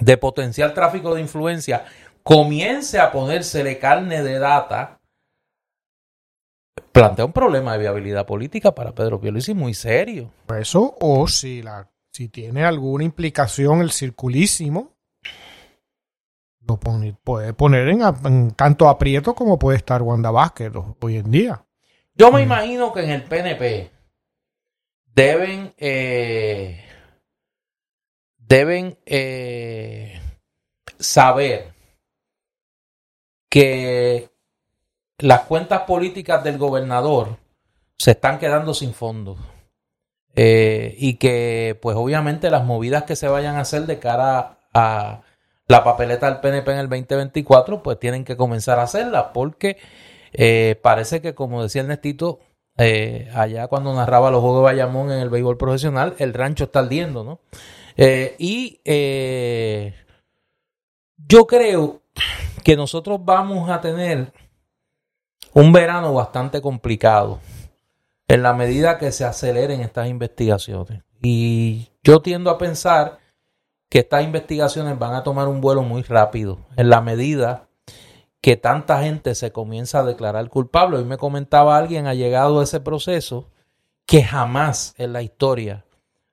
de 0.00 0.16
potencial 0.16 0.74
tráfico 0.74 1.14
de 1.14 1.20
influencia 1.20 1.84
comience 2.22 2.98
a 2.98 3.10
ponérsele 3.10 3.78
carne 3.78 4.22
de 4.22 4.38
data, 4.38 5.00
plantea 6.92 7.24
un 7.24 7.32
problema 7.32 7.72
de 7.72 7.78
viabilidad 7.78 8.26
política 8.26 8.74
para 8.74 8.94
Pedro 8.94 9.20
Pierluisi 9.20 9.54
muy 9.54 9.74
serio. 9.74 10.30
Eso, 10.58 10.96
o 11.00 11.26
si, 11.26 11.62
la, 11.62 11.90
si 12.12 12.28
tiene 12.28 12.64
alguna 12.64 13.04
implicación 13.04 13.80
el 13.80 13.92
circulísimo, 13.92 14.97
lo 16.68 17.16
puede 17.24 17.54
poner 17.54 17.88
en, 17.88 18.50
tanto 18.52 18.88
aprieto 18.88 19.34
como 19.34 19.58
puede 19.58 19.78
estar 19.78 20.02
Wanda 20.02 20.30
Vázquez 20.30 20.72
hoy 21.00 21.16
en 21.16 21.30
día. 21.30 21.64
Yo 22.14 22.30
me 22.30 22.40
mm. 22.40 22.44
imagino 22.44 22.92
que 22.92 23.00
en 23.00 23.10
el 23.10 23.24
PNP 23.24 23.90
deben 25.14 25.72
eh, 25.78 26.84
deben 28.36 28.98
eh, 29.06 30.20
saber 30.98 31.72
que 33.48 34.30
las 35.18 35.40
cuentas 35.42 35.82
políticas 35.82 36.44
del 36.44 36.58
gobernador 36.58 37.38
se 37.96 38.12
están 38.12 38.38
quedando 38.38 38.74
sin 38.74 38.92
fondos. 38.92 39.38
Eh, 40.40 40.94
y 40.98 41.14
que 41.14 41.76
pues 41.82 41.96
obviamente 41.96 42.48
las 42.50 42.64
movidas 42.64 43.02
que 43.04 43.16
se 43.16 43.26
vayan 43.26 43.56
a 43.56 43.62
hacer 43.62 43.86
de 43.86 43.98
cara 43.98 44.58
a 44.72 45.22
la 45.68 45.84
papeleta 45.84 46.26
del 46.26 46.40
PNP 46.40 46.72
en 46.72 46.78
el 46.78 46.88
2024 46.88 47.82
pues 47.82 47.98
tienen 47.98 48.24
que 48.24 48.36
comenzar 48.36 48.78
a 48.78 48.82
hacerlas 48.82 49.26
porque 49.32 49.78
eh, 50.32 50.78
parece 50.82 51.20
que 51.20 51.34
como 51.34 51.62
decía 51.62 51.82
Ernestito 51.82 52.40
eh, 52.76 53.30
allá 53.34 53.68
cuando 53.68 53.94
narraba 53.94 54.30
los 54.30 54.40
Juegos 54.40 54.60
de 54.60 54.64
Bayamón 54.64 55.12
en 55.12 55.20
el 55.20 55.30
béisbol 55.30 55.56
profesional 55.56 56.14
el 56.18 56.34
rancho 56.34 56.64
está 56.64 56.80
ardiendo 56.80 57.24
¿no? 57.24 57.40
y 57.96 58.80
yo 61.16 61.46
creo 61.46 62.02
que 62.64 62.76
nosotros 62.76 63.18
vamos 63.24 63.68
a 63.70 63.80
tener 63.80 64.32
un 65.54 65.72
verano 65.72 66.14
bastante 66.14 66.60
complicado 66.60 67.40
en 68.28 68.42
la 68.42 68.52
medida 68.52 68.98
que 68.98 69.10
se 69.10 69.24
aceleren 69.24 69.80
estas 69.80 70.08
investigaciones. 70.08 71.02
Y 71.20 71.88
yo 72.04 72.20
tiendo 72.20 72.50
a 72.50 72.58
pensar 72.58 73.17
que 73.88 74.00
estas 74.00 74.24
investigaciones 74.24 74.98
van 74.98 75.14
a 75.14 75.22
tomar 75.22 75.48
un 75.48 75.60
vuelo 75.60 75.82
muy 75.82 76.02
rápido 76.02 76.58
en 76.76 76.90
la 76.90 77.00
medida 77.00 77.68
que 78.40 78.56
tanta 78.56 79.02
gente 79.02 79.34
se 79.34 79.52
comienza 79.52 80.00
a 80.00 80.04
declarar 80.04 80.48
culpable. 80.48 80.98
Hoy 80.98 81.04
me 81.04 81.16
comentaba 81.16 81.76
alguien 81.76 82.06
ha 82.06 82.14
llegado 82.14 82.60
a 82.60 82.64
ese 82.64 82.80
proceso 82.80 83.48
que 84.06 84.22
jamás 84.22 84.94
en 84.98 85.12
la 85.12 85.22
historia 85.22 85.84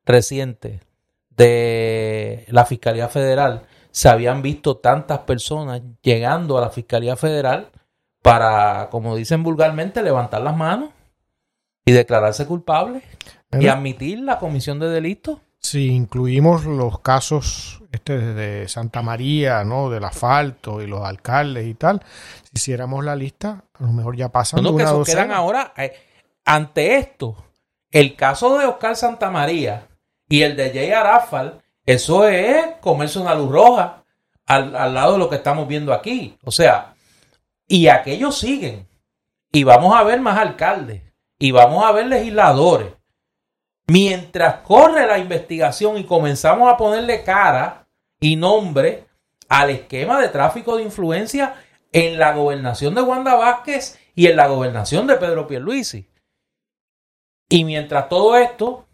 reciente 0.06 0.82
de 1.30 2.45
la 2.49 2.66
Fiscalía 2.66 3.10
Federal 3.10 3.64
se 3.91 4.10
habían 4.10 4.41
visto 4.41 4.78
tantas 4.78 5.20
personas 5.20 5.82
llegando 6.01 6.58
a 6.58 6.62
la 6.62 6.70
Fiscalía 6.70 7.16
Federal 7.16 7.72
para, 8.22 8.89
como 8.91 9.16
dicen 9.16 9.43
vulgarmente, 9.43 10.03
levantar 10.03 10.41
las 10.41 10.56
manos 10.56 10.89
y 11.86 11.91
declararse 11.91 12.45
culpable 12.45 13.01
y 13.51 13.68
admitir 13.68 14.20
la 14.20 14.39
comisión 14.39 14.80
de 14.80 14.89
delitos. 14.89 15.39
Si 15.66 15.88
incluimos 15.88 16.66
los 16.66 16.99
casos 16.99 17.82
este 17.91 18.18
de 18.20 18.68
Santa 18.68 19.01
María, 19.01 19.63
¿no? 19.63 19.89
Del 19.89 20.03
asfalto 20.03 20.82
y 20.82 20.88
los 20.88 21.03
alcaldes 21.03 21.66
y 21.66 21.74
tal, 21.74 22.03
si 22.43 22.51
hiciéramos 22.53 23.03
la 23.03 23.16
lista, 23.16 23.63
a 23.74 23.84
lo 23.84 23.91
mejor 23.91 24.16
ya 24.16 24.30
pasan 24.30 24.63
no, 24.63 24.76
que 24.76 24.84
eso 24.84 25.03
quedan 25.03 25.32
ahora 25.32 25.74
eh, 25.78 25.93
ante 26.45 26.97
esto. 26.97 27.36
El 27.89 28.16
caso 28.16 28.59
de 28.59 28.66
Oscar 28.66 28.95
Santa 28.95 29.32
María 29.32 29.88
y 30.30 30.43
el 30.43 30.55
de 30.55 30.70
Jay 30.72 30.91
Arafal 30.91 31.61
eso 31.86 32.28
es 32.28 32.66
comerse 32.82 33.20
una 33.20 33.36
luz 33.36 33.51
roja 33.51 34.03
al, 34.47 34.72
lado 34.93 35.13
de 35.13 35.20
lo 35.20 35.30
que 35.30 35.36
estamos 35.36 35.68
viendo 35.68 35.93
aquí. 35.93 36.38
O 36.43 36.51
sea, 36.51 36.95
y 37.68 37.88
aquellos 37.88 38.38
siguen. 38.38 38.88
Y 39.51 39.63
vamos 39.63 39.95
a 39.95 40.03
ver 40.03 40.20
más 40.20 40.38
alcaldes. 40.38 41.01
Y 41.38 41.51
vamos 41.51 41.84
a 41.84 41.91
ver 41.91 42.07
legisladores. 42.07 42.93
Mientras 43.88 44.62
corre 44.62 45.06
la 45.06 45.18
investigación 45.18 45.98
y 45.98 46.06
comenzamos 46.06 46.72
a 46.72 46.78
ponerle 46.78 47.24
cara 47.24 47.88
y 48.20 48.36
nombre 48.36 49.06
al 49.48 49.70
esquema 49.70 50.20
de 50.20 50.30
tráfico 50.30 50.78
de 50.78 50.84
influencia 50.84 51.56
en 51.92 52.18
la 52.18 52.34
gobernación 52.34 52.96
de 52.96 53.02
Wanda 53.02 53.36
Vázquez 53.36 54.00
y 54.16 54.28
en 54.28 54.38
la 54.38 54.48
gobernación 54.48 55.06
de 55.08 55.16
Pedro 55.16 55.48
Pierluisi. 55.48 56.10
Y 57.48 57.64
mientras 57.64 58.10
todo 58.10 58.36
esto 58.36 58.86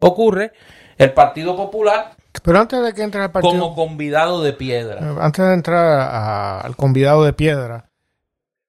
ocurre, 0.00 0.52
el 0.96 1.12
Partido 1.12 1.54
Popular 1.54 2.16
pero 2.42 2.58
antes 2.58 2.82
de 2.82 2.94
que 2.94 3.02
entre 3.02 3.20
al 3.20 3.32
partido. 3.32 3.52
Como 3.52 3.74
convidado 3.74 4.42
de 4.42 4.52
piedra. 4.52 4.98
Eh, 5.00 5.16
antes 5.20 5.44
de 5.44 5.54
entrar 5.54 6.64
al 6.64 6.76
convidado 6.76 7.24
de 7.24 7.32
piedra, 7.32 7.90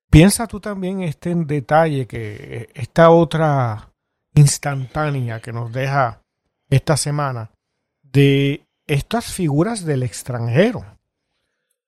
piensa 0.09 0.47
tú 0.47 0.59
también 0.59 1.01
este 1.01 1.31
en 1.31 1.47
detalle 1.47 2.07
que 2.07 2.69
esta 2.73 3.11
otra 3.11 3.90
instantánea 4.35 5.39
que 5.39 5.51
nos 5.51 5.71
deja 5.71 6.21
esta 6.69 6.97
semana 6.97 7.51
de 8.01 8.65
estas 8.87 9.25
figuras 9.25 9.85
del 9.85 10.03
extranjero. 10.03 10.85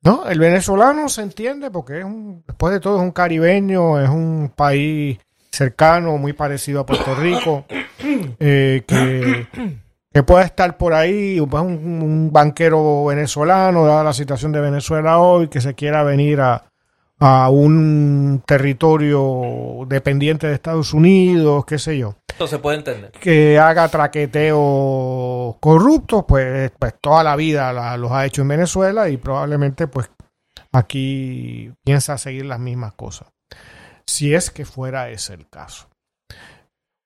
¿No? 0.01 0.27
El 0.27 0.39
venezolano 0.39 1.07
se 1.07 1.21
entiende 1.21 1.71
porque 1.71 1.99
es 1.99 2.05
un, 2.05 2.43
después 2.45 2.73
de 2.73 2.81
todo 2.81 2.97
es 2.97 3.03
un 3.03 3.11
caribeño, 3.11 4.01
es 4.01 4.09
un 4.09 4.51
país 4.53 5.17
cercano, 5.49 6.17
muy 6.17 6.33
parecido 6.33 6.81
a 6.81 6.85
Puerto 6.85 7.15
Rico, 7.15 7.65
eh, 8.39 8.83
que 8.85 9.47
que 10.13 10.21
pueda 10.21 10.43
estar 10.43 10.77
por 10.77 10.93
ahí 10.93 11.41
pues, 11.41 11.63
un, 11.63 12.29
banquero 12.31 13.05
venezolano, 13.05 13.85
dada 13.85 14.03
la 14.03 14.13
situación 14.13 14.51
de 14.51 14.61
Venezuela 14.61 15.17
hoy, 15.17 15.47
que 15.47 15.59
se 15.59 15.73
quiera 15.73 16.03
venir 16.03 16.39
a, 16.39 16.63
un 17.49 18.43
territorio 18.45 19.85
dependiente 19.87 20.45
de 20.45 20.55
Estados 20.55 20.93
Unidos, 20.93 21.63
qué 21.65 21.79
sé 21.79 21.97
yo. 21.97 22.15
Esto 22.33 22.47
se 22.47 22.57
puede 22.57 22.77
entender. 22.77 23.11
Que 23.11 23.59
haga 23.59 23.87
traqueteo 23.87 25.55
corruptos, 25.59 26.25
pues, 26.27 26.71
pues 26.79 26.95
toda 26.99 27.23
la 27.23 27.35
vida 27.35 27.95
los 27.95 28.11
ha 28.11 28.25
hecho 28.25 28.41
en 28.41 28.47
Venezuela 28.47 29.07
y 29.07 29.17
probablemente 29.17 29.85
pues 29.85 30.09
aquí 30.71 31.71
piensa 31.83 32.17
seguir 32.17 32.45
las 32.45 32.59
mismas 32.59 32.93
cosas. 32.93 33.27
Si 34.07 34.33
es 34.33 34.49
que 34.49 34.65
fuera 34.65 35.11
ese 35.11 35.35
el 35.35 35.47
caso. 35.47 35.87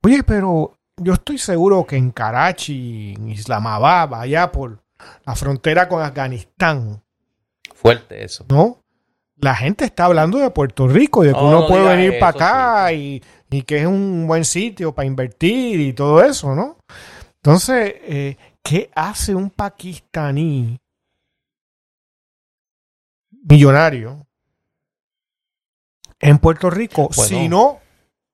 Oye, 0.01 0.23
pero 0.23 0.73
yo 0.95 1.15
estoy 1.15 1.37
seguro 1.37 1.85
que 1.85 1.97
en 1.97 2.11
Karachi, 2.11 3.15
en 3.17 3.27
Islamabad, 3.27 4.13
allá 4.13 4.49
por 4.49 4.81
la 5.25 5.35
frontera 5.35 5.89
con 5.89 6.01
Afganistán. 6.01 7.03
Fuerte 7.75 8.23
eso. 8.23 8.45
¿No? 8.47 8.81
La 9.35 9.55
gente 9.55 9.83
está 9.83 10.05
hablando 10.05 10.37
de 10.37 10.49
Puerto 10.51 10.87
Rico 10.87 11.21
de 11.21 11.33
que 11.33 11.39
uno 11.39 11.67
puede 11.67 11.85
venir 11.95 12.17
para 12.17 12.29
acá 12.29 12.93
y, 12.93 13.21
que 13.49 13.79
es 13.79 13.85
un 13.85 14.27
buen 14.27 14.45
sitio 14.45 14.93
para 14.93 15.05
invertir 15.05 15.79
y 15.79 15.93
todo 15.93 16.23
eso, 16.23 16.53
¿no? 16.53 16.77
Entonces, 17.35 17.95
eh, 18.01 18.37
¿qué 18.61 18.89
hace 18.93 19.33
un 19.33 19.49
pakistaní 19.49 20.77
millonario 23.47 24.27
en 26.19 26.39
Puerto 26.39 26.69
Rico 26.69 27.09
si 27.11 27.47
no 27.47 27.79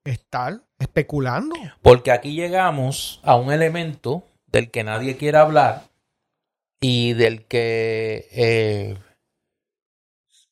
estar 0.03 0.61
especulando. 0.79 1.55
Porque 1.81 2.11
aquí 2.11 2.33
llegamos 2.33 3.19
a 3.23 3.35
un 3.35 3.51
elemento 3.51 4.23
del 4.47 4.69
que 4.71 4.83
nadie 4.83 5.17
quiere 5.17 5.37
hablar 5.37 5.83
y 6.81 7.13
del 7.13 7.45
que 7.45 8.27
eh, 8.31 8.97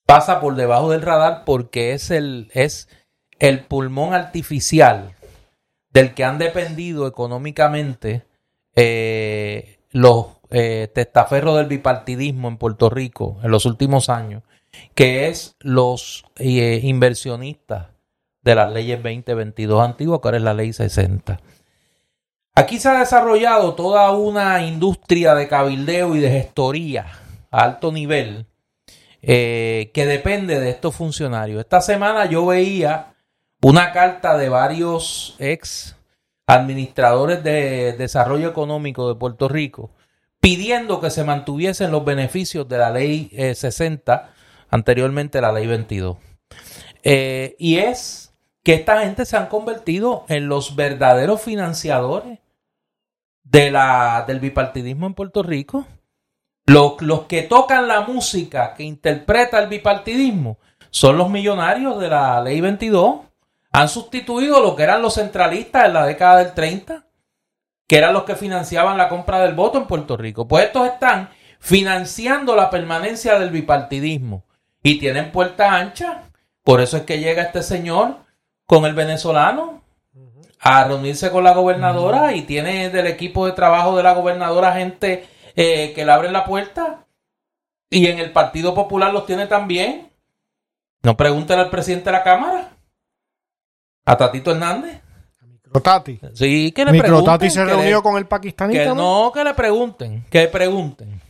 pasa 0.05 0.39
por 0.39 0.55
debajo 0.55 0.89
del 0.91 1.01
radar 1.01 1.43
porque 1.45 1.93
es 1.93 2.11
el, 2.11 2.49
es 2.53 2.87
el 3.41 3.65
pulmón 3.65 4.13
artificial 4.13 5.15
del 5.89 6.13
que 6.13 6.23
han 6.23 6.37
dependido 6.37 7.07
económicamente 7.07 8.23
eh, 8.75 9.79
los 9.89 10.27
eh, 10.51 10.89
testaferros 10.93 11.57
del 11.57 11.65
bipartidismo 11.65 12.47
en 12.47 12.57
Puerto 12.57 12.91
Rico 12.91 13.39
en 13.43 13.49
los 13.49 13.65
últimos 13.65 14.09
años, 14.09 14.43
que 14.93 15.27
es 15.27 15.55
los 15.59 16.23
inversionistas 16.39 17.87
de 18.43 18.55
las 18.55 18.71
leyes 18.71 19.01
2022 19.01 19.81
antiguas, 19.81 20.21
que 20.21 20.27
ahora 20.27 20.37
es 20.37 20.43
la 20.43 20.53
ley 20.53 20.71
60. 20.71 21.39
Aquí 22.53 22.79
se 22.79 22.89
ha 22.89 22.99
desarrollado 22.99 23.73
toda 23.73 24.11
una 24.11 24.63
industria 24.63 25.33
de 25.33 25.47
cabildeo 25.47 26.15
y 26.15 26.19
de 26.19 26.29
gestoría 26.29 27.07
a 27.49 27.63
alto 27.63 27.91
nivel 27.91 28.45
eh, 29.23 29.89
que 29.95 30.05
depende 30.05 30.59
de 30.59 30.69
estos 30.69 30.95
funcionarios. 30.95 31.59
Esta 31.59 31.81
semana 31.81 32.25
yo 32.25 32.45
veía 32.45 33.10
una 33.61 33.91
carta 33.91 34.37
de 34.37 34.49
varios 34.49 35.35
ex 35.39 35.95
administradores 36.47 37.43
de 37.43 37.93
desarrollo 37.93 38.49
económico 38.49 39.07
de 39.07 39.15
Puerto 39.15 39.47
Rico 39.47 39.91
pidiendo 40.41 40.99
que 40.99 41.11
se 41.11 41.23
mantuviesen 41.23 41.91
los 41.91 42.03
beneficios 42.03 42.67
de 42.67 42.77
la 42.77 42.89
ley 42.89 43.31
60, 43.53 44.13
eh, 44.13 44.31
anteriormente 44.69 45.39
la 45.39 45.53
ley 45.53 45.67
22. 45.67 46.17
Eh, 47.03 47.55
y 47.59 47.77
es 47.77 48.33
que 48.63 48.73
esta 48.73 49.01
gente 49.01 49.25
se 49.25 49.37
han 49.37 49.47
convertido 49.47 50.25
en 50.27 50.47
los 50.47 50.75
verdaderos 50.75 51.41
financiadores 51.41 52.39
de 53.43 53.71
la, 53.71 54.25
del 54.27 54.39
bipartidismo 54.39 55.05
en 55.05 55.13
Puerto 55.13 55.43
Rico. 55.43 55.85
Los, 56.65 57.01
los 57.01 57.23
que 57.23 57.43
tocan 57.43 57.87
la 57.87 58.01
música 58.01 58.73
que 58.73 58.83
interpreta 58.83 59.59
el 59.59 59.69
bipartidismo 59.69 60.57
son 60.89 61.17
los 61.17 61.29
millonarios 61.29 61.99
de 61.99 62.09
la 62.09 62.41
ley 62.41 62.61
22. 62.61 63.30
Han 63.71 63.89
sustituido 63.89 64.61
lo 64.61 64.75
que 64.75 64.83
eran 64.83 65.01
los 65.01 65.15
centralistas 65.15 65.85
en 65.85 65.93
la 65.93 66.05
década 66.05 66.37
del 66.43 66.53
30, 66.53 67.05
que 67.87 67.97
eran 67.97 68.13
los 68.13 68.23
que 68.23 68.35
financiaban 68.35 68.97
la 68.97 69.09
compra 69.09 69.39
del 69.41 69.53
voto 69.53 69.77
en 69.77 69.87
Puerto 69.87 70.17
Rico. 70.17 70.47
Pues 70.47 70.65
estos 70.65 70.87
están 70.87 71.29
financiando 71.59 72.55
la 72.55 72.69
permanencia 72.69 73.39
del 73.39 73.49
bipartidismo 73.49 74.45
y 74.83 74.99
tienen 74.99 75.31
puerta 75.31 75.75
ancha. 75.75 76.23
Por 76.63 76.81
eso 76.81 76.97
es 76.97 77.03
que 77.03 77.19
llega 77.19 77.43
este 77.43 77.63
señor 77.63 78.17
con 78.65 78.85
el 78.85 78.93
venezolano 78.93 79.81
a 80.59 80.83
reunirse 80.83 81.31
con 81.31 81.43
la 81.43 81.53
gobernadora 81.53 82.33
y 82.35 82.43
tiene 82.43 82.89
del 82.89 83.07
equipo 83.07 83.45
de 83.45 83.53
trabajo 83.53 83.97
de 83.97 84.03
la 84.03 84.13
gobernadora 84.13 84.73
gente 84.73 85.27
eh, 85.55 85.91
que 85.93 86.05
le 86.05 86.11
abre 86.11 86.31
la 86.31 86.45
puerta. 86.45 87.05
Y 87.89 88.07
en 88.07 88.19
el 88.19 88.31
Partido 88.31 88.73
Popular 88.73 89.11
los 89.11 89.25
tiene 89.25 89.47
también. 89.47 90.11
No 91.03 91.17
pregunten 91.17 91.59
al 91.59 91.69
presidente 91.69 92.05
de 92.05 92.11
la 92.11 92.23
Cámara. 92.23 92.69
A 94.11 94.17
Tatito 94.17 94.51
Hernández. 94.51 94.99
Microtati. 95.63 96.19
Sí, 96.33 96.71
que 96.73 96.83
le 96.85 96.91
Microtati 96.91 97.47
pregunten. 97.47 97.51
se 97.51 97.59
que 97.59 97.65
le- 97.65 97.71
reunió 97.73 98.03
con 98.03 98.17
el 98.17 98.27
pakistaní 98.27 98.73
que 98.73 98.85
no, 98.87 99.31
que 99.33 99.43
le 99.43 99.53
pregunten. 99.53 100.25
Que 100.29 100.39
le 100.39 100.47
pregunten. 100.49 101.21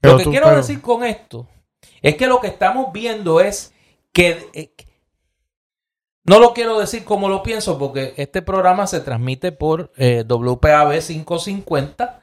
Pero 0.00 0.12
lo 0.14 0.18
que 0.18 0.24
tú- 0.24 0.30
quiero 0.30 0.46
pero- 0.46 0.56
decir 0.56 0.80
con 0.80 1.04
esto 1.04 1.46
es 2.00 2.16
que 2.16 2.26
lo 2.26 2.40
que 2.40 2.46
estamos 2.48 2.90
viendo 2.92 3.38
es 3.40 3.74
que 4.12 4.48
eh, 4.54 4.72
no 6.24 6.38
lo 6.38 6.54
quiero 6.54 6.78
decir 6.80 7.04
como 7.04 7.28
lo 7.28 7.42
pienso 7.42 7.78
porque 7.78 8.14
este 8.16 8.40
programa 8.40 8.86
se 8.86 9.00
transmite 9.00 9.52
por 9.52 9.92
eh, 9.96 10.24
WPAB 10.26 11.00
550 11.02 12.22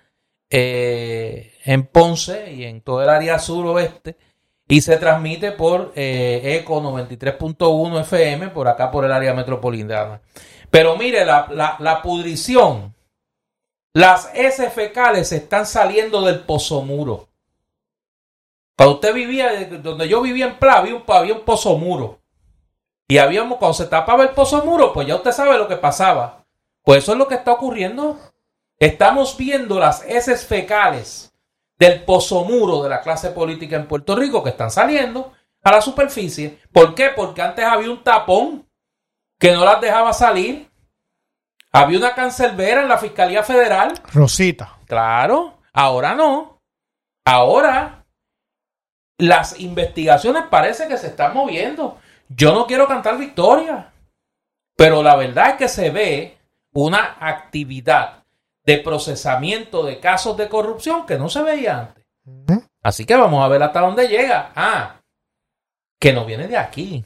eh, 0.50 1.54
en 1.66 1.86
Ponce 1.86 2.52
y 2.54 2.64
en 2.64 2.82
todo 2.82 3.04
el 3.04 3.10
área 3.10 3.38
suroeste 3.38 4.18
y 4.68 4.82
se 4.82 4.98
transmite 4.98 5.52
por 5.54 5.94
eh, 5.96 6.60
ECO 6.60 6.82
93.1 6.82 8.02
FM 8.02 8.50
por 8.50 8.68
acá 8.68 8.92
por 8.92 9.06
el 9.06 9.12
área 9.12 9.34
metropolitana. 9.34 10.22
Pero 10.70 10.98
mire, 10.98 11.24
la, 11.26 12.02
pudrición, 12.04 12.94
las 13.94 14.30
S 14.34 14.70
fecales 14.70 15.32
están 15.32 15.66
saliendo 15.66 16.22
del 16.22 16.42
pozomuro. 16.42 17.30
Cuando 18.76 18.96
usted 18.96 19.14
vivía, 19.14 19.66
donde 19.82 20.08
yo 20.08 20.22
vivía 20.22 20.48
en 20.48 20.60
Pla, 20.60 20.74
había 20.74 20.96
un, 20.96 21.04
había 21.08 21.34
un 21.34 21.46
pozo 21.46 21.78
muro. 21.78 22.20
Y 23.08 23.18
habíamos, 23.20 23.58
cuando 23.58 23.74
se 23.74 23.86
tapaba 23.86 24.24
el 24.24 24.30
pozo 24.32 24.64
muro, 24.66 24.92
pues 24.92 25.08
ya 25.08 25.16
usted 25.16 25.32
sabe 25.32 25.58
lo 25.58 25.70
que 25.70 25.78
pasaba. 25.78 26.46
Pues 26.84 27.04
eso 27.04 27.14
es 27.14 27.18
lo 27.18 27.28
que 27.28 27.36
está 27.36 27.54
ocurriendo. 27.54 28.20
Estamos 28.78 29.38
viendo 29.38 29.80
las 29.80 30.04
heces 30.06 30.46
fecales 30.46 31.34
del 31.78 32.04
pozo 32.04 32.44
muro 32.44 32.84
de 32.84 32.90
la 32.90 33.02
clase 33.02 33.32
política 33.32 33.76
en 33.76 33.88
Puerto 33.88 34.16
Rico 34.16 34.44
que 34.44 34.50
están 34.50 34.72
saliendo 34.72 35.34
a 35.64 35.72
la 35.72 35.82
superficie. 35.82 36.60
¿Por 36.72 36.96
qué? 36.96 37.12
Porque 37.16 37.42
antes 37.42 37.66
había 37.66 37.92
un 37.92 38.04
tapón 38.04 38.68
que 39.40 39.52
no 39.52 39.64
las 39.64 39.82
dejaba 39.82 40.14
salir. 40.14 40.70
Había 41.72 42.00
una 42.00 42.16
cancelbera 42.16 42.82
en 42.82 42.88
la 42.88 42.98
Fiscalía 42.98 43.44
Federal 43.44 43.94
Rosita. 44.14 44.80
Claro, 44.88 45.60
ahora 45.74 46.16
no. 46.16 46.62
Ahora 47.26 48.06
las 49.18 49.60
investigaciones 49.60 50.44
parece 50.50 50.88
que 50.88 50.98
se 50.98 51.08
están 51.08 51.34
moviendo. 51.34 52.00
Yo 52.30 52.54
no 52.54 52.66
quiero 52.66 52.88
cantar 52.88 53.18
victoria, 53.18 53.92
pero 54.76 55.04
la 55.04 55.16
verdad 55.16 55.52
es 55.52 55.56
que 55.56 55.68
se 55.68 55.90
ve 55.90 56.38
una 56.72 57.18
actividad 57.20 58.24
de 58.68 58.78
procesamiento 58.80 59.86
de 59.86 60.00
casos 60.02 60.36
de 60.36 60.50
corrupción 60.50 61.06
que 61.06 61.18
no 61.18 61.30
se 61.30 61.42
veía 61.42 61.80
antes. 61.80 62.06
Ujú. 62.26 62.64
Así 62.84 63.06
que 63.06 63.16
vamos 63.16 63.44
a 63.44 63.48
ver 63.48 63.64
hasta 63.64 63.80
dónde 63.80 64.10
llega. 64.10 64.52
Ah, 64.56 65.00
que 65.98 66.12
no 66.12 66.26
viene 66.26 66.48
de 66.50 66.58
aquí. 66.58 67.04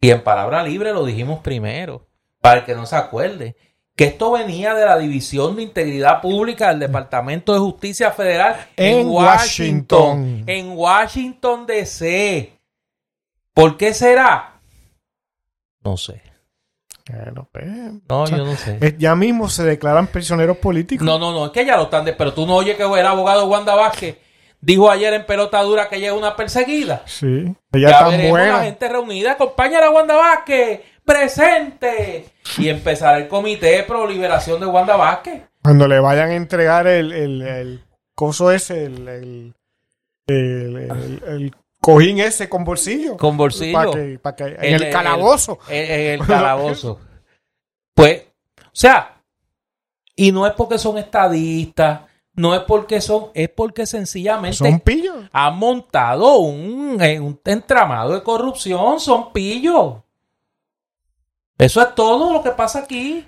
Y 0.00 0.10
en 0.10 0.22
palabra 0.24 0.64
libre 0.64 0.92
lo 0.92 1.04
dijimos 1.04 1.40
primero, 1.40 2.08
para 2.40 2.60
el 2.60 2.66
que 2.66 2.74
no 2.74 2.86
se 2.86 2.96
acuerde, 2.96 3.56
que 3.96 4.04
esto 4.04 4.32
venía 4.32 4.74
de 4.74 4.84
la 4.84 4.98
División 4.98 5.54
de 5.56 5.62
Integridad 5.62 6.20
Pública 6.20 6.68
del 6.70 6.80
Departamento 6.80 7.52
de 7.52 7.60
Justicia 7.60 8.10
Federal 8.10 8.68
en, 8.76 8.98
En 8.98 9.08
Washington, 9.08 10.18
Washington. 10.18 10.44
en 10.48 10.70
Washington 10.76 11.66
DC. 11.66 12.52
¿Por 13.54 13.76
qué 13.76 13.94
será? 13.94 14.60
No 15.84 15.96
sé. 15.96 16.20
Bueno, 17.08 17.48
pues, 17.52 17.66
No, 18.08 18.22
o 18.22 18.26
sea, 18.26 18.38
yo 18.38 18.44
no 18.44 18.54
sé. 18.56 18.96
Ya 18.98 19.14
mismo 19.14 19.48
se 19.48 19.64
declaran 19.64 20.06
prisioneros 20.08 20.56
políticos. 20.58 21.04
No, 21.06 21.18
no, 21.18 21.32
no, 21.32 21.46
es 21.46 21.52
que 21.52 21.64
ya 21.64 21.76
lo 21.76 21.84
están 21.84 22.04
de, 22.04 22.12
pero 22.12 22.32
tú 22.34 22.46
no 22.46 22.56
oyes 22.56 22.76
que 22.76 22.82
el 22.84 23.06
abogado 23.06 23.46
Wanda 23.46 23.74
Vázquez 23.74 24.18
dijo 24.60 24.90
ayer 24.90 25.14
en 25.14 25.24
pelota 25.24 25.62
dura 25.62 25.88
que 25.88 26.00
llega 26.00 26.14
una 26.14 26.34
perseguida. 26.36 27.02
Sí. 27.06 27.26
Ella 27.72 27.90
Ya 27.90 27.98
tan 28.00 28.10
veremos 28.10 28.38
la 28.38 28.44
buena. 28.50 28.64
gente 28.64 28.88
reunida, 28.88 29.36
compañera 29.36 29.90
Wanda 29.90 30.16
Vázquez, 30.16 30.80
presente. 31.04 32.26
Y 32.58 32.68
empezará 32.68 33.18
el 33.18 33.28
comité 33.28 33.82
pro 33.84 34.06
liberación 34.06 34.60
de 34.60 34.66
Wanda 34.66 34.96
Vázquez. 34.96 35.42
Cuando 35.62 35.86
le 35.88 36.00
vayan 36.00 36.30
a 36.30 36.34
entregar 36.34 36.86
el, 36.86 37.12
el, 37.12 37.42
el 37.42 37.84
coso 38.14 38.50
ese, 38.52 38.84
el, 38.86 39.08
el- 39.08 39.54
el 41.26 41.54
cojín 41.92 42.18
ese 42.20 42.48
con 42.50 42.64
bolsillo. 42.64 43.16
Con 43.16 43.36
bolsillo. 43.38 43.72
Para 43.72 43.90
que, 43.92 44.18
pa' 44.18 44.36
que- 44.36 44.44
en 44.60 44.74
el, 44.74 44.90
calabozo. 44.90 45.58
En, 45.68 45.90
en 45.90 46.20
el 46.20 46.26
calabozo. 46.26 47.00
Pues, 47.94 48.24
o 48.66 48.70
sea, 48.72 49.22
y 50.14 50.30
no 50.32 50.46
es 50.46 50.52
porque 50.52 50.78
son 50.78 50.98
estadistas, 50.98 52.02
no 52.34 52.54
es 52.54 52.60
porque 52.60 53.00
son, 53.00 53.28
es 53.34 53.48
porque 53.48 53.86
sencillamente 53.86 54.56
Son 54.58 54.80
pillos. 54.80 55.16
han 55.32 55.56
montado 55.56 56.38
un, 56.38 57.00
un 57.00 57.40
entramado 57.44 58.12
de 58.14 58.22
corrupción, 58.22 59.00
son 59.00 59.32
pillos. 59.32 59.94
Eso 61.56 61.80
es 61.82 61.94
todo 61.94 62.32
lo 62.32 62.42
que 62.42 62.50
pasa 62.50 62.80
aquí. 62.80 63.26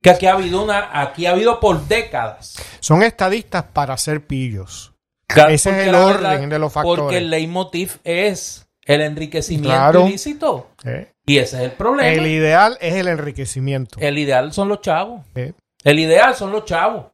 Que 0.00 0.10
aquí 0.10 0.26
ha 0.26 0.34
habido 0.34 0.62
una, 0.62 1.00
aquí 1.00 1.26
ha 1.26 1.32
habido 1.32 1.58
por 1.58 1.86
décadas. 1.88 2.56
Son 2.80 3.02
estadistas 3.02 3.64
para 3.64 3.96
ser 3.96 4.26
pillos. 4.26 4.92
Claro, 5.26 5.50
Ese 5.50 5.70
es 5.70 5.86
el 5.86 5.92
la 5.92 6.04
orden 6.06 6.48
de 6.48 6.58
los 6.58 6.72
factores. 6.72 7.02
Porque 7.02 7.16
el 7.18 7.30
leitmotiv 7.30 7.98
es 8.04 8.68
el 8.84 9.00
enriquecimiento 9.00 9.68
Claro. 9.70 10.06
ilícito. 10.06 10.70
¿eh? 10.84 11.12
Y 11.26 11.38
ese 11.38 11.56
es 11.56 11.62
el 11.64 11.72
problema. 11.72 12.08
El 12.08 12.20
El, 12.20 12.26
ideal 12.28 12.78
es 12.80 12.94
el 12.94 13.08
enriquecimiento. 13.08 13.98
ideal 14.00 14.52
son 14.52 14.68
los 14.68 14.80
chavos. 14.80 15.22
¿eh? 15.34 15.52
El 15.82 15.98
ideal 15.98 16.34
son 16.36 16.52
los 16.52 16.64
chavos. 16.64 17.06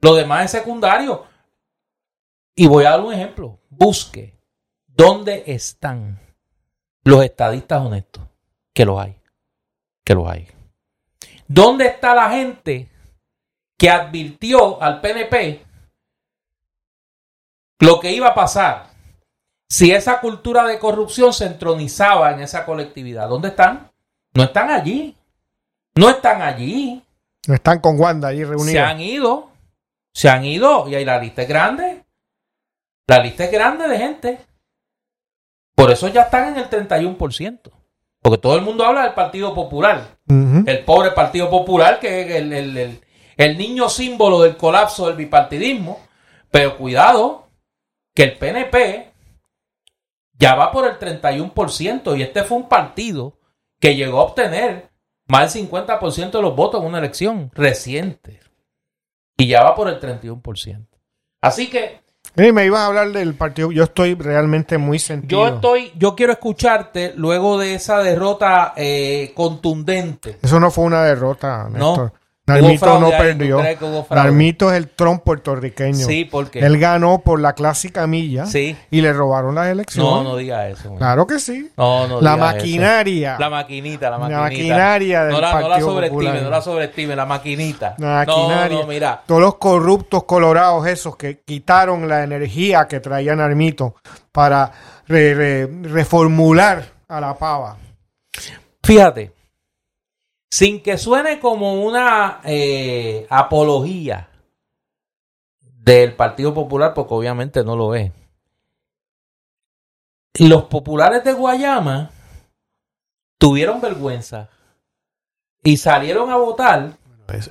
Lo 0.00 0.14
demás 0.14 0.46
es 0.46 0.50
secundario. 0.52 1.26
Y 2.54 2.66
voy 2.66 2.84
a 2.84 2.90
dar 2.90 3.00
un 3.00 3.12
ejemplo. 3.12 3.58
Busque 3.68 4.34
dónde 4.86 5.44
están 5.46 6.18
los 7.04 7.22
estadistas 7.22 7.80
honestos. 7.82 8.22
Que 8.72 8.84
los 8.86 8.98
hay. 9.00 9.16
Que 10.04 10.14
los 10.14 10.28
hay. 10.28 10.48
¿Dónde 11.46 11.86
está 11.86 12.14
la 12.14 12.30
gente 12.30 12.88
que 13.76 13.90
advirtió 13.90 14.82
al 14.82 15.00
PNP 15.00 15.62
lo 17.80 17.98
que 18.00 18.12
iba 18.12 18.28
a 18.28 18.34
pasar 18.34 18.90
si 19.68 19.90
esa 19.92 20.20
cultura 20.20 20.64
de 20.64 20.78
corrupción 20.78 21.32
se 21.32 21.46
entronizaba 21.46 22.32
en 22.32 22.40
esa 22.40 22.64
colectividad? 22.64 23.28
¿Dónde 23.28 23.48
están? 23.48 23.90
No 24.34 24.42
están 24.44 24.70
allí. 24.70 25.16
No 25.94 26.08
están 26.10 26.42
allí. 26.42 27.02
No 27.46 27.54
están 27.54 27.80
con 27.80 27.98
Wanda 27.98 28.28
allí 28.28 28.40
Se 28.40 28.46
reunidos. 28.46 28.82
han 28.88 29.00
ido. 29.00 29.50
Se 30.12 30.28
han 30.28 30.44
ido. 30.44 30.88
Y 30.88 30.94
ahí 30.94 31.04
la 31.04 31.18
lista 31.18 31.42
es 31.42 31.48
grande. 31.48 32.04
La 33.06 33.18
lista 33.20 33.44
es 33.44 33.50
grande 33.52 33.88
de 33.88 33.98
gente. 33.98 34.40
Por 35.74 35.90
eso 35.90 36.08
ya 36.08 36.22
están 36.22 36.48
en 36.48 36.58
el 36.58 36.68
31%. 36.68 37.70
Porque 38.22 38.38
todo 38.38 38.56
el 38.56 38.62
mundo 38.62 38.84
habla 38.84 39.04
del 39.04 39.14
Partido 39.14 39.54
Popular. 39.54 40.18
El 40.28 40.84
pobre 40.84 41.12
Partido 41.12 41.48
Popular, 41.48 41.98
que 42.00 42.20
es 42.22 42.30
el, 42.36 42.52
el- 42.52 42.76
el- 42.76 43.00
el 43.36 43.56
niño 43.56 43.88
símbolo 43.88 44.42
del 44.42 44.56
colapso 44.56 45.06
del 45.06 45.16
bipartidismo. 45.16 46.00
Pero 46.50 46.76
cuidado, 46.76 47.48
que 48.14 48.24
el 48.24 48.38
PNP 48.38 49.12
ya 50.38 50.54
va 50.54 50.72
por 50.72 50.86
el 50.86 50.98
31%. 50.98 52.18
Y 52.18 52.22
este 52.22 52.44
fue 52.44 52.58
un 52.58 52.68
partido 52.68 53.38
que 53.78 53.96
llegó 53.96 54.20
a 54.20 54.24
obtener 54.24 54.90
más 55.28 55.54
del 55.54 55.68
50% 55.68 56.30
de 56.30 56.42
los 56.42 56.56
votos 56.56 56.80
en 56.80 56.88
una 56.88 56.98
elección 56.98 57.50
reciente. 57.54 58.40
Y 59.36 59.46
ya 59.46 59.62
va 59.62 59.74
por 59.74 59.88
el 59.88 60.00
31%. 60.00 60.86
Así 61.40 61.70
que 61.70 62.00
me 62.36 62.64
ibas 62.64 62.80
a 62.80 62.86
hablar 62.86 63.12
del 63.12 63.34
partido. 63.34 63.72
Yo 63.72 63.84
estoy 63.84 64.14
realmente 64.14 64.78
muy 64.78 64.98
sentido. 64.98 65.48
yo 65.48 65.54
estoy, 65.54 65.92
yo 65.96 66.14
quiero 66.14 66.32
escucharte 66.32 67.12
luego 67.16 67.58
de 67.58 67.74
esa 67.74 67.98
derrota 68.02 68.72
eh, 68.76 69.32
contundente. 69.34 70.38
Eso 70.42 70.60
no 70.60 70.70
fue 70.70 70.84
una 70.84 71.02
derrota, 71.04 71.68
No. 71.70 71.88
Néstor. 71.88 72.12
Hubo 72.12 72.19
Narmito 72.54 72.98
no 73.00 73.06
ahí, 73.06 73.12
¿tú 73.12 73.18
perdió. 73.18 73.62
Narmito 74.10 74.70
es 74.70 74.76
el 74.78 74.88
Trump 74.88 75.22
puertorriqueño. 75.24 76.06
Sí, 76.06 76.24
porque 76.24 76.60
Él 76.60 76.78
ganó 76.78 77.18
por 77.20 77.40
la 77.40 77.52
clásica 77.54 78.06
milla 78.06 78.46
Sí. 78.46 78.76
y 78.90 79.00
le 79.00 79.12
robaron 79.12 79.54
las 79.54 79.68
elecciones. 79.68 80.10
No, 80.12 80.22
no 80.22 80.36
diga 80.36 80.68
eso. 80.68 80.88
man. 80.90 80.98
Claro 80.98 81.26
que 81.26 81.38
sí. 81.38 81.70
No, 81.76 82.06
no 82.08 82.20
la 82.20 82.34
diga 82.34 82.46
eso. 82.50 82.56
maquinaria. 82.56 83.36
La 83.38 83.50
maquinita, 83.50 84.10
la 84.10 84.10
La 84.10 84.18
maquinita. 84.18 84.42
maquinaria 84.42 85.24
del 85.24 85.32
no 85.32 85.40
la, 85.40 85.60
no 85.60 85.68
la 85.68 85.80
sobreestime, 85.80 86.40
no 86.42 86.50
la 86.50 86.60
sobreestime, 86.62 87.16
la 87.16 87.26
maquinita. 87.26 87.94
La 87.98 88.24
maquinaria. 88.26 88.76
No, 88.76 88.82
no, 88.82 88.88
mira. 88.88 89.22
Todos 89.26 89.40
los 89.40 89.54
corruptos 89.56 90.24
colorados 90.24 90.86
esos 90.86 91.16
que 91.16 91.40
quitaron 91.40 92.08
la 92.08 92.22
energía 92.24 92.86
que 92.88 93.00
traía 93.00 93.34
Narmito 93.34 93.94
para 94.32 94.70
re- 95.08 95.34
re- 95.34 95.68
reformular 95.82 96.84
a 97.08 97.20
la 97.20 97.34
pava. 97.34 97.76
Fíjate, 98.82 99.32
sin 100.50 100.82
que 100.82 100.98
suene 100.98 101.38
como 101.38 101.84
una 101.84 102.40
eh, 102.44 103.26
apología 103.30 104.28
del 105.60 106.14
Partido 106.14 106.52
Popular, 106.52 106.92
porque 106.92 107.14
obviamente 107.14 107.64
no 107.64 107.76
lo 107.76 107.94
es. 107.94 108.12
Los 110.38 110.64
populares 110.64 111.24
de 111.24 111.32
Guayama 111.32 112.10
tuvieron 113.38 113.80
vergüenza 113.80 114.48
y 115.62 115.76
salieron 115.76 116.30
a 116.30 116.36
votar. 116.36 116.98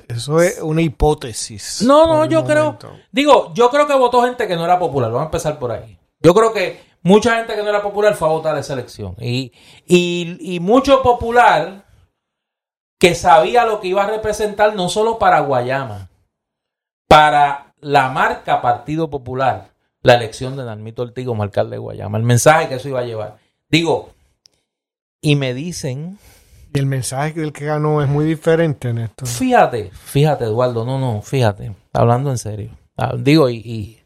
Eso 0.08 0.40
es 0.40 0.60
una 0.60 0.82
hipótesis. 0.82 1.82
No, 1.82 2.06
no, 2.06 2.24
yo 2.26 2.44
creo. 2.44 2.78
Digo, 3.10 3.52
yo 3.54 3.70
creo 3.70 3.86
que 3.86 3.94
votó 3.94 4.22
gente 4.22 4.46
que 4.46 4.56
no 4.56 4.64
era 4.64 4.78
popular. 4.78 5.10
Vamos 5.10 5.22
a 5.22 5.26
empezar 5.26 5.58
por 5.58 5.72
ahí. 5.72 5.98
Yo 6.20 6.34
creo 6.34 6.52
que 6.52 6.82
mucha 7.02 7.36
gente 7.36 7.54
que 7.54 7.62
no 7.62 7.68
era 7.70 7.82
popular 7.82 8.14
fue 8.14 8.28
a 8.28 8.32
votar 8.32 8.58
esa 8.58 8.74
elección. 8.74 9.16
Y, 9.18 9.52
y, 9.86 10.54
y 10.54 10.60
mucho 10.60 11.02
popular 11.02 11.89
que 13.00 13.16
sabía 13.16 13.64
lo 13.64 13.80
que 13.80 13.88
iba 13.88 14.04
a 14.04 14.10
representar 14.10 14.76
no 14.76 14.88
solo 14.88 15.18
para 15.18 15.40
Guayama, 15.40 16.10
para 17.08 17.74
la 17.80 18.10
marca 18.10 18.62
Partido 18.62 19.10
Popular, 19.10 19.70
la 20.02 20.14
elección 20.14 20.56
de 20.56 20.64
Narmito 20.64 21.02
Ortiz 21.02 21.26
como 21.26 21.42
alcalde 21.42 21.72
de 21.72 21.78
Guayama, 21.78 22.18
el 22.18 22.24
mensaje 22.24 22.68
que 22.68 22.74
eso 22.74 22.88
iba 22.88 23.00
a 23.00 23.04
llevar. 23.04 23.38
Digo, 23.68 24.10
y 25.20 25.34
me 25.34 25.54
dicen... 25.54 26.18
Y 26.72 26.78
el 26.78 26.86
mensaje 26.86 27.40
del 27.40 27.52
que 27.52 27.64
ganó 27.64 28.00
es 28.00 28.08
muy 28.08 28.24
diferente 28.24 28.90
en 28.90 28.98
esto. 28.98 29.26
Fíjate, 29.26 29.90
fíjate, 29.90 30.44
Eduardo, 30.44 30.84
no, 30.84 31.00
no, 31.00 31.20
fíjate, 31.20 31.74
hablando 31.92 32.30
en 32.30 32.38
serio. 32.38 32.70
Ah, 32.96 33.14
digo, 33.18 33.50
y, 33.50 33.56
y 33.56 34.02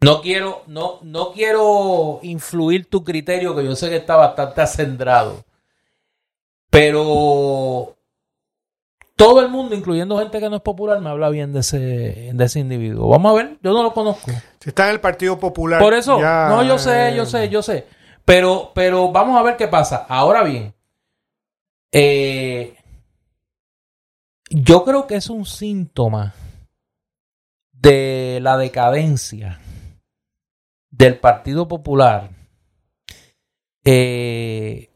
no 0.00 0.20
quiero, 0.20 0.62
no, 0.68 1.00
no 1.02 1.32
quiero 1.32 2.20
influir 2.22 2.88
tu 2.88 3.02
criterio, 3.02 3.56
que 3.56 3.64
yo 3.64 3.74
sé 3.74 3.88
que 3.88 3.96
está 3.96 4.14
bastante 4.14 4.60
acendrado. 4.60 5.44
Pero 6.70 7.97
todo 9.18 9.40
el 9.40 9.48
mundo, 9.48 9.74
incluyendo 9.74 10.16
gente 10.16 10.38
que 10.38 10.48
no 10.48 10.54
es 10.54 10.62
popular, 10.62 11.00
me 11.00 11.10
habla 11.10 11.28
bien 11.28 11.52
de 11.52 11.60
ese, 11.60 12.30
de 12.32 12.44
ese 12.44 12.60
individuo. 12.60 13.08
Vamos 13.08 13.32
a 13.32 13.34
ver, 13.34 13.58
yo 13.60 13.72
no 13.72 13.82
lo 13.82 13.92
conozco. 13.92 14.30
Si 14.60 14.68
está 14.68 14.84
en 14.84 14.92
el 14.92 15.00
Partido 15.00 15.40
Popular. 15.40 15.80
Por 15.80 15.92
eso, 15.92 16.20
no, 16.20 16.62
yo 16.62 16.78
sé, 16.78 17.16
yo 17.16 17.26
sé, 17.26 17.48
yo 17.48 17.60
sé. 17.60 17.88
Pero, 18.24 18.70
pero 18.76 19.10
vamos 19.10 19.36
a 19.36 19.42
ver 19.42 19.56
qué 19.56 19.66
pasa. 19.66 20.06
Ahora 20.08 20.44
bien, 20.44 20.72
eh, 21.90 22.76
yo 24.50 24.84
creo 24.84 25.08
que 25.08 25.16
es 25.16 25.28
un 25.28 25.44
síntoma 25.44 26.34
de 27.72 28.38
la 28.40 28.56
decadencia 28.56 29.58
del 30.92 31.18
Partido 31.18 31.66
Popular. 31.66 32.30
Eh, 33.84 34.87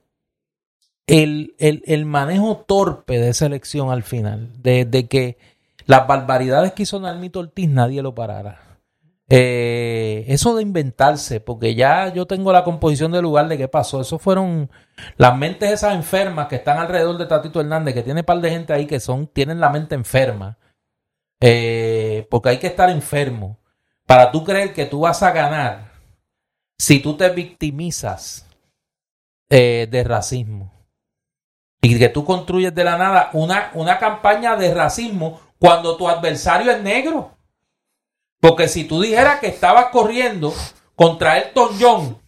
el, 1.07 2.05
manejo 2.07 2.65
torpe 2.67 3.19
de 3.19 3.31
esa 3.31 3.47
elección 3.47 3.91
al 3.91 4.03
final, 4.03 4.51
de, 4.63 5.09
que 5.09 5.39
las 5.87 6.07
barbaridades 6.07 6.73
que 6.73 6.85
hizo 6.85 7.01
Nalmito 7.01 7.41
Ortiz 7.41 7.69
nadie 7.69 8.03
lo 8.03 8.15
parara. 8.15 8.61
Eh, 9.29 10.27
eso 10.29 10.55
de 10.55 10.63
inventarse, 10.63 11.41
porque 11.41 11.75
ya 11.75 12.13
yo 12.13 12.27
tengo 12.27 12.53
la 12.53 12.65
composición 12.65 13.13
del 13.13 13.23
lugar 13.23 13.49
de 13.49 13.57
qué 13.57 13.67
pasó. 13.67 14.01
Eso 14.03 14.19
fueron 14.19 14.71
las 15.17 15.37
mentes 15.39 15.71
esas 15.71 15.95
enfermas 15.95 16.49
que 16.49 16.57
están 16.57 16.79
alrededor 16.79 17.17
de 17.17 17.27
Tatito 17.27 17.61
Hernández, 17.61 17.95
que 17.95 18.03
tiene 18.03 18.21
un 18.21 18.27
par 18.27 18.41
de 18.41 18.51
gente 18.51 18.73
ahí 18.75 18.87
que 18.87 19.01
son, 19.01 19.27
tienen 19.27 19.59
la 19.59 19.71
mente 19.71 19.95
enferma. 19.95 20.59
Eh, 21.41 22.27
porque 22.31 22.51
hay 22.51 22.59
que 22.59 22.67
estar 22.67 22.91
enfermo 22.91 23.59
para 24.07 24.31
tú 24.31 24.45
creer 24.45 24.75
que 24.75 24.85
tú 24.85 25.01
vas 25.01 25.23
a 25.23 25.33
ganar 25.33 25.93
si 26.79 27.01
tú 27.01 27.17
te 27.17 27.29
victimizas 27.31 28.47
eh, 29.49 29.89
de 29.91 30.05
racismo 30.05 30.82
y 31.83 31.99
que 31.99 32.09
tú 32.09 32.25
construyes 32.25 32.75
de 32.75 32.85
la 32.85 32.97
nada 32.97 33.31
una, 33.33 33.71
una 33.75 33.99
campaña 33.99 34.57
de 34.57 34.73
racismo 34.73 35.41
cuando 35.59 35.97
tu 35.97 36.09
adversario 36.09 36.71
es 36.71 36.81
negro. 36.81 37.33
Porque 38.41 38.69
si 38.69 38.85
tú 38.85 39.01
dijeras 39.01 39.41
que 39.41 39.49
estabas 39.49 39.87
corriendo 39.87 40.55
contra 40.95 41.39
Elton 41.39 41.77
John, 41.81 42.23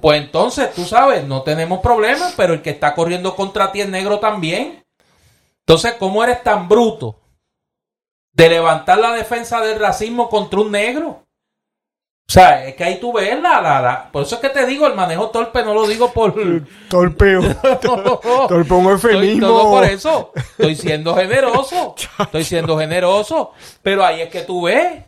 pues 0.00 0.22
entonces 0.22 0.72
tú 0.74 0.84
sabes, 0.84 1.24
no 1.24 1.42
tenemos 1.42 1.80
problemas, 1.80 2.34
pero 2.36 2.54
el 2.54 2.62
que 2.62 2.70
está 2.70 2.94
corriendo 2.94 3.36
contra 3.36 3.70
ti 3.72 3.82
es 3.82 3.88
negro 3.88 4.18
también. 4.18 4.82
Entonces, 5.60 5.94
¿cómo 5.98 6.24
eres 6.24 6.42
tan 6.42 6.68
bruto 6.68 7.20
de 8.32 8.48
levantar 8.48 8.98
la 8.98 9.12
defensa 9.12 9.60
del 9.60 9.78
racismo 9.78 10.30
contra 10.30 10.60
un 10.60 10.72
negro? 10.72 11.26
O 12.30 12.32
sea, 12.32 12.64
es 12.64 12.76
que 12.76 12.84
ahí 12.84 13.00
tú 13.00 13.12
ves 13.12 13.42
la, 13.42 13.60
la, 13.60 14.08
Por 14.12 14.22
eso 14.22 14.36
es 14.36 14.40
que 14.40 14.50
te 14.50 14.64
digo, 14.64 14.86
el 14.86 14.94
manejo 14.94 15.30
torpe 15.30 15.64
no 15.64 15.74
lo 15.74 15.84
digo 15.84 16.12
por... 16.12 16.32
Torpeo. 16.88 17.42
torpe 18.48 18.72
un 18.72 18.86
eufemismo. 18.86 19.48
No, 19.48 19.62
por 19.64 19.84
eso. 19.84 20.30
Estoy 20.36 20.76
siendo 20.76 21.16
generoso. 21.16 21.96
Estoy 22.20 22.44
siendo 22.44 22.78
generoso. 22.78 23.50
Pero 23.82 24.04
ahí 24.06 24.20
es 24.20 24.28
que 24.28 24.42
tú 24.42 24.62
ves. 24.62 25.06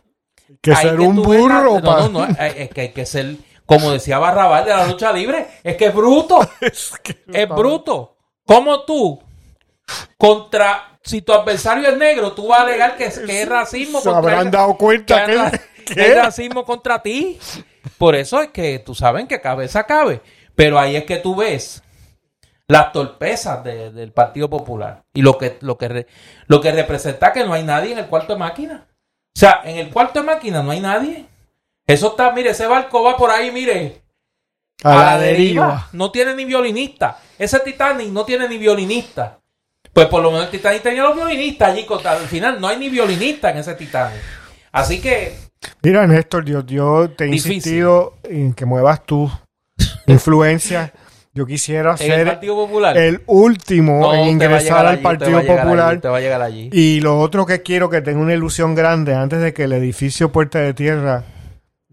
Que 0.59 0.75
ser 0.75 0.99
un 0.99 1.15
burro, 1.15 1.79
No, 1.79 2.09
no, 2.09 2.27
no. 2.27 2.37
Es 2.37 2.69
que 2.71 2.81
hay 2.81 2.89
que 2.89 3.05
ser... 3.05 3.37
Como 3.65 3.91
decía 3.91 4.19
Barrabal 4.19 4.65
de 4.65 4.71
la 4.71 4.85
lucha 4.85 5.13
libre. 5.13 5.47
Es 5.63 5.77
que 5.77 5.85
es 5.85 5.95
bruto. 5.95 6.41
es, 6.59 6.91
es 7.31 7.47
bruto. 7.47 8.17
Como 8.45 8.81
tú, 8.81 9.23
contra... 10.17 10.99
Si 11.01 11.21
tu 11.21 11.31
adversario 11.31 11.87
es 11.87 11.97
negro, 11.97 12.33
tú 12.33 12.47
vas 12.49 12.59
a 12.59 12.63
alegar 12.63 12.97
que, 12.97 13.09
que 13.25 13.43
es 13.43 13.47
racismo. 13.47 14.01
Se 14.01 14.09
habrán 14.09 14.51
dado 14.51 14.77
cuenta 14.77 15.25
que... 15.25 15.72
¿Qué? 15.85 16.13
racismo 16.15 16.65
contra 16.65 17.01
ti. 17.01 17.39
Por 17.97 18.15
eso 18.15 18.41
es 18.41 18.49
que 18.49 18.79
tú 18.79 18.95
sabes 18.95 19.27
que 19.27 19.41
cabeza 19.41 19.85
cabe. 19.85 20.21
Pero 20.55 20.79
ahí 20.79 20.95
es 20.95 21.05
que 21.05 21.17
tú 21.17 21.35
ves 21.35 21.83
las 22.67 22.91
torpezas 22.91 23.63
del 23.63 24.11
Partido 24.11 24.49
Popular 24.49 25.03
y 25.13 25.21
lo 25.21 25.37
que, 25.37 25.57
lo, 25.61 25.77
que 25.77 26.07
lo 26.47 26.61
que 26.61 26.71
representa 26.71 27.33
que 27.33 27.43
no 27.43 27.53
hay 27.53 27.63
nadie 27.63 27.91
en 27.91 27.99
el 27.99 28.07
cuarto 28.07 28.33
de 28.33 28.39
máquina. 28.39 28.87
O 29.35 29.39
sea, 29.39 29.61
en 29.63 29.77
el 29.77 29.89
cuarto 29.89 30.19
de 30.19 30.25
máquina 30.25 30.61
no 30.61 30.71
hay 30.71 30.79
nadie. 30.79 31.25
Eso 31.85 32.09
está, 32.09 32.31
mire, 32.31 32.51
ese 32.51 32.65
barco 32.67 33.03
va 33.03 33.17
por 33.17 33.29
ahí, 33.29 33.51
mire. 33.51 34.01
A, 34.83 34.95
la, 34.95 35.17
deriva. 35.17 35.89
No 35.91 36.11
tiene 36.11 36.35
ni 36.35 36.45
violinista. 36.45 37.19
Ese 37.37 37.59
Titanic 37.59 38.09
no 38.09 38.25
tiene 38.25 38.47
ni 38.47 38.57
violinista. 38.57 39.39
Pues 39.91 40.07
por 40.07 40.21
lo 40.21 40.31
menos 40.31 40.45
el 40.45 40.51
Titanic 40.51 40.81
tenía 40.81 41.03
los 41.03 41.15
violinistas 41.15 41.69
allí. 41.69 41.85
Al 42.05 42.27
final 42.27 42.59
no 42.59 42.67
hay 42.67 42.77
ni 42.77 42.89
violinista 42.89 43.51
en 43.51 43.57
ese 43.57 43.75
Titanic. 43.75 44.21
Así 44.71 45.01
que 45.01 45.37
Mira, 45.81 46.07
Néstor, 46.07 46.45
yo, 46.45 47.09
te 47.09 47.25
he 47.25 47.27
insistido 47.27 48.15
en 48.23 48.53
que 48.53 48.65
muevas 48.65 49.05
tu 49.05 49.29
influencia. 50.07 50.93
Yo 51.35 51.47
quisiera 51.47 51.97
ser 51.97 52.39
el, 52.95 53.23
último 53.25 54.13
en 54.13 54.29
ingresar 54.29 54.85
al 54.85 54.99
Partido 54.99 55.43
Popular. 55.43 55.99
Y 56.71 57.01
lo 57.01 57.19
otro 57.19 57.47
que 57.47 57.63
quiero 57.63 57.89
que 57.89 58.01
tenga 58.01 58.19
una 58.19 58.35
ilusión 58.35 58.75
grande 58.75 59.15
antes 59.15 59.41
de 59.41 59.51
que 59.51 59.63
el 59.63 59.73
edificio 59.73 60.31
Puerta 60.31 60.59
de 60.59 60.75
Tierra 60.75 61.23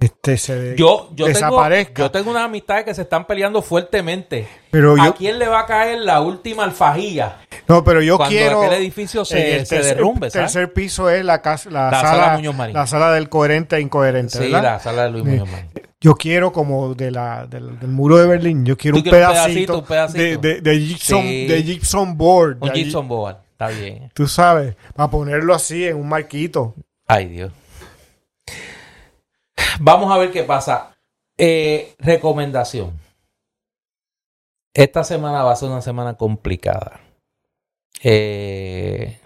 este, 0.01 0.39
se 0.39 0.77
yo, 0.77 1.11
desaparezca. 1.15 1.95
Tengo, 1.95 2.07
yo 2.07 2.11
tengo 2.11 2.31
unas 2.31 2.45
amistades 2.45 2.85
que 2.85 2.95
se 2.95 3.03
están 3.03 3.27
peleando 3.27 3.61
fuertemente. 3.61 4.49
Pero 4.71 5.01
¿A 5.01 5.15
quién 5.15 5.39
le 5.39 5.47
va 5.47 5.61
a 5.61 5.67
caer 5.67 5.99
la 6.01 6.23
última 6.23 6.65
alfajía? 6.65 7.37
No, 7.71 7.85
pero 7.85 8.03
yo 8.03 8.19
quiero. 8.19 8.65
el 8.65 8.73
edificio 8.73 9.25
se, 9.25 9.65
se 9.65 9.81
derrumbe. 9.81 10.27
El 10.27 10.33
tercer 10.33 10.73
piso 10.73 11.09
es 11.09 11.25
la, 11.25 11.41
casa, 11.41 11.71
la, 11.71 11.91
sala, 11.93 12.41
la 12.73 12.87
sala 12.89 13.13
del 13.13 13.29
coherente 13.29 13.77
e 13.77 13.81
incoherente. 13.81 14.39
Sí, 14.39 14.49
la 14.49 14.81
sala 14.81 15.05
de 15.05 15.11
Luis 15.11 15.25
Muñoz 15.25 15.49
Marín. 15.49 15.71
Yo 16.01 16.17
quiero, 16.17 16.53
como 16.53 16.95
de 16.95 17.13
la, 17.13 17.47
del, 17.47 17.71
muro 17.83 18.17
de 18.17 18.27
Berlín, 18.27 18.65
yo 18.65 18.77
quiero 18.77 18.97
un 18.97 19.05
pedacito, 19.05 19.85
De, 20.13 20.39
de, 20.39 20.61
de, 20.63 20.81
gypsum, 20.81 21.23
de 21.23 21.63
gypsum 21.63 22.17
board. 22.17 22.57
Un 22.61 22.73
gypsum 22.73 23.07
board, 23.07 23.37
está 23.53 23.69
bien. 23.69 24.11
Tú 24.15 24.27
sabes, 24.27 24.75
para 24.97 25.09
ponerlo 25.09 25.55
así 25.55 25.87
en 25.87 25.97
un 25.97 26.09
marquito. 26.09 26.75
Ay, 27.07 27.27
Dios. 27.27 27.53
Vamos 29.79 30.11
a 30.11 30.19
ver 30.19 30.33
qué 30.33 30.43
pasa. 30.43 30.97
Eh, 31.39 31.95
recomendación. 31.99 32.99
Esta 34.75 35.05
semana 35.05 35.45
va 35.45 35.53
a 35.53 35.57
ser 35.57 35.69
una 35.69 35.83
semana 35.83 36.15
complicada. 36.15 37.01
Eh, 38.03 39.21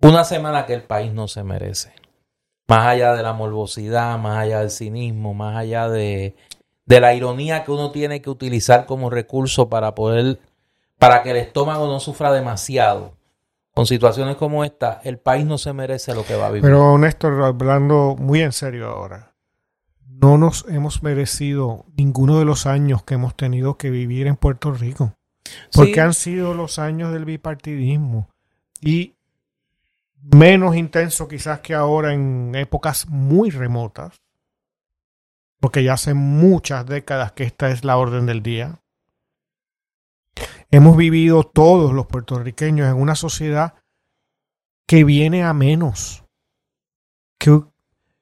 una 0.00 0.24
semana 0.24 0.66
que 0.66 0.74
el 0.74 0.82
país 0.82 1.12
no 1.12 1.28
se 1.28 1.42
merece. 1.42 1.92
Más 2.68 2.86
allá 2.86 3.14
de 3.14 3.22
la 3.22 3.32
morbosidad, 3.32 4.18
más 4.18 4.38
allá 4.38 4.60
del 4.60 4.70
cinismo, 4.70 5.34
más 5.34 5.56
allá 5.56 5.88
de, 5.88 6.36
la 6.86 7.14
ironía 7.14 7.64
que 7.64 7.72
uno 7.72 7.90
tiene 7.90 8.22
que 8.22 8.30
utilizar 8.30 8.86
como 8.86 9.10
recurso 9.10 9.68
para 9.68 9.94
poder, 9.94 10.40
para 10.98 11.22
que 11.22 11.30
el 11.30 11.36
estómago 11.38 11.86
no 11.86 12.00
sufra 12.00 12.32
demasiado. 12.32 13.16
Con 13.74 13.86
situaciones 13.86 14.36
como 14.36 14.62
esta, 14.64 15.00
el 15.02 15.18
país 15.18 15.44
no 15.44 15.58
se 15.58 15.72
merece 15.72 16.14
lo 16.14 16.24
que 16.24 16.36
va 16.36 16.46
a 16.46 16.50
vivir. 16.50 16.62
Pero 16.62 16.96
Néstor, 16.96 17.42
hablando 17.42 18.14
muy 18.16 18.40
en 18.40 18.52
serio 18.52 18.88
ahora, 18.88 19.34
no 20.06 20.38
nos 20.38 20.64
hemos 20.68 21.02
merecido 21.02 21.84
ninguno 21.96 22.38
de 22.38 22.44
los 22.44 22.66
años 22.66 23.02
que 23.02 23.14
hemos 23.14 23.34
tenido 23.34 23.76
que 23.76 23.90
vivir 23.90 24.28
en 24.28 24.36
Puerto 24.36 24.70
Rico. 24.70 25.14
Porque 25.72 26.00
han 26.00 26.14
sido 26.14 26.54
los 26.54 26.78
años 26.78 27.12
del 27.12 27.24
bipartidismo 27.24 28.28
y 28.80 29.14
menos 30.20 30.76
intenso 30.76 31.28
quizás 31.28 31.60
que 31.60 31.74
ahora 31.74 32.14
en 32.14 32.54
épocas 32.54 33.08
muy 33.08 33.50
remotas, 33.50 34.22
porque 35.60 35.84
ya 35.84 35.94
hace 35.94 36.14
muchas 36.14 36.86
décadas 36.86 37.32
que 37.32 37.44
esta 37.44 37.70
es 37.70 37.84
la 37.84 37.96
orden 37.96 38.26
del 38.26 38.42
día. 38.42 38.80
hemos 40.70 40.96
vivido 40.96 41.44
todos 41.44 41.92
los 41.92 42.06
puertorriqueños 42.06 42.88
en 42.88 43.00
una 43.00 43.14
sociedad 43.14 43.74
que 44.86 45.04
viene 45.04 45.44
a 45.44 45.52
menos. 45.52 46.24
Que 47.38 47.62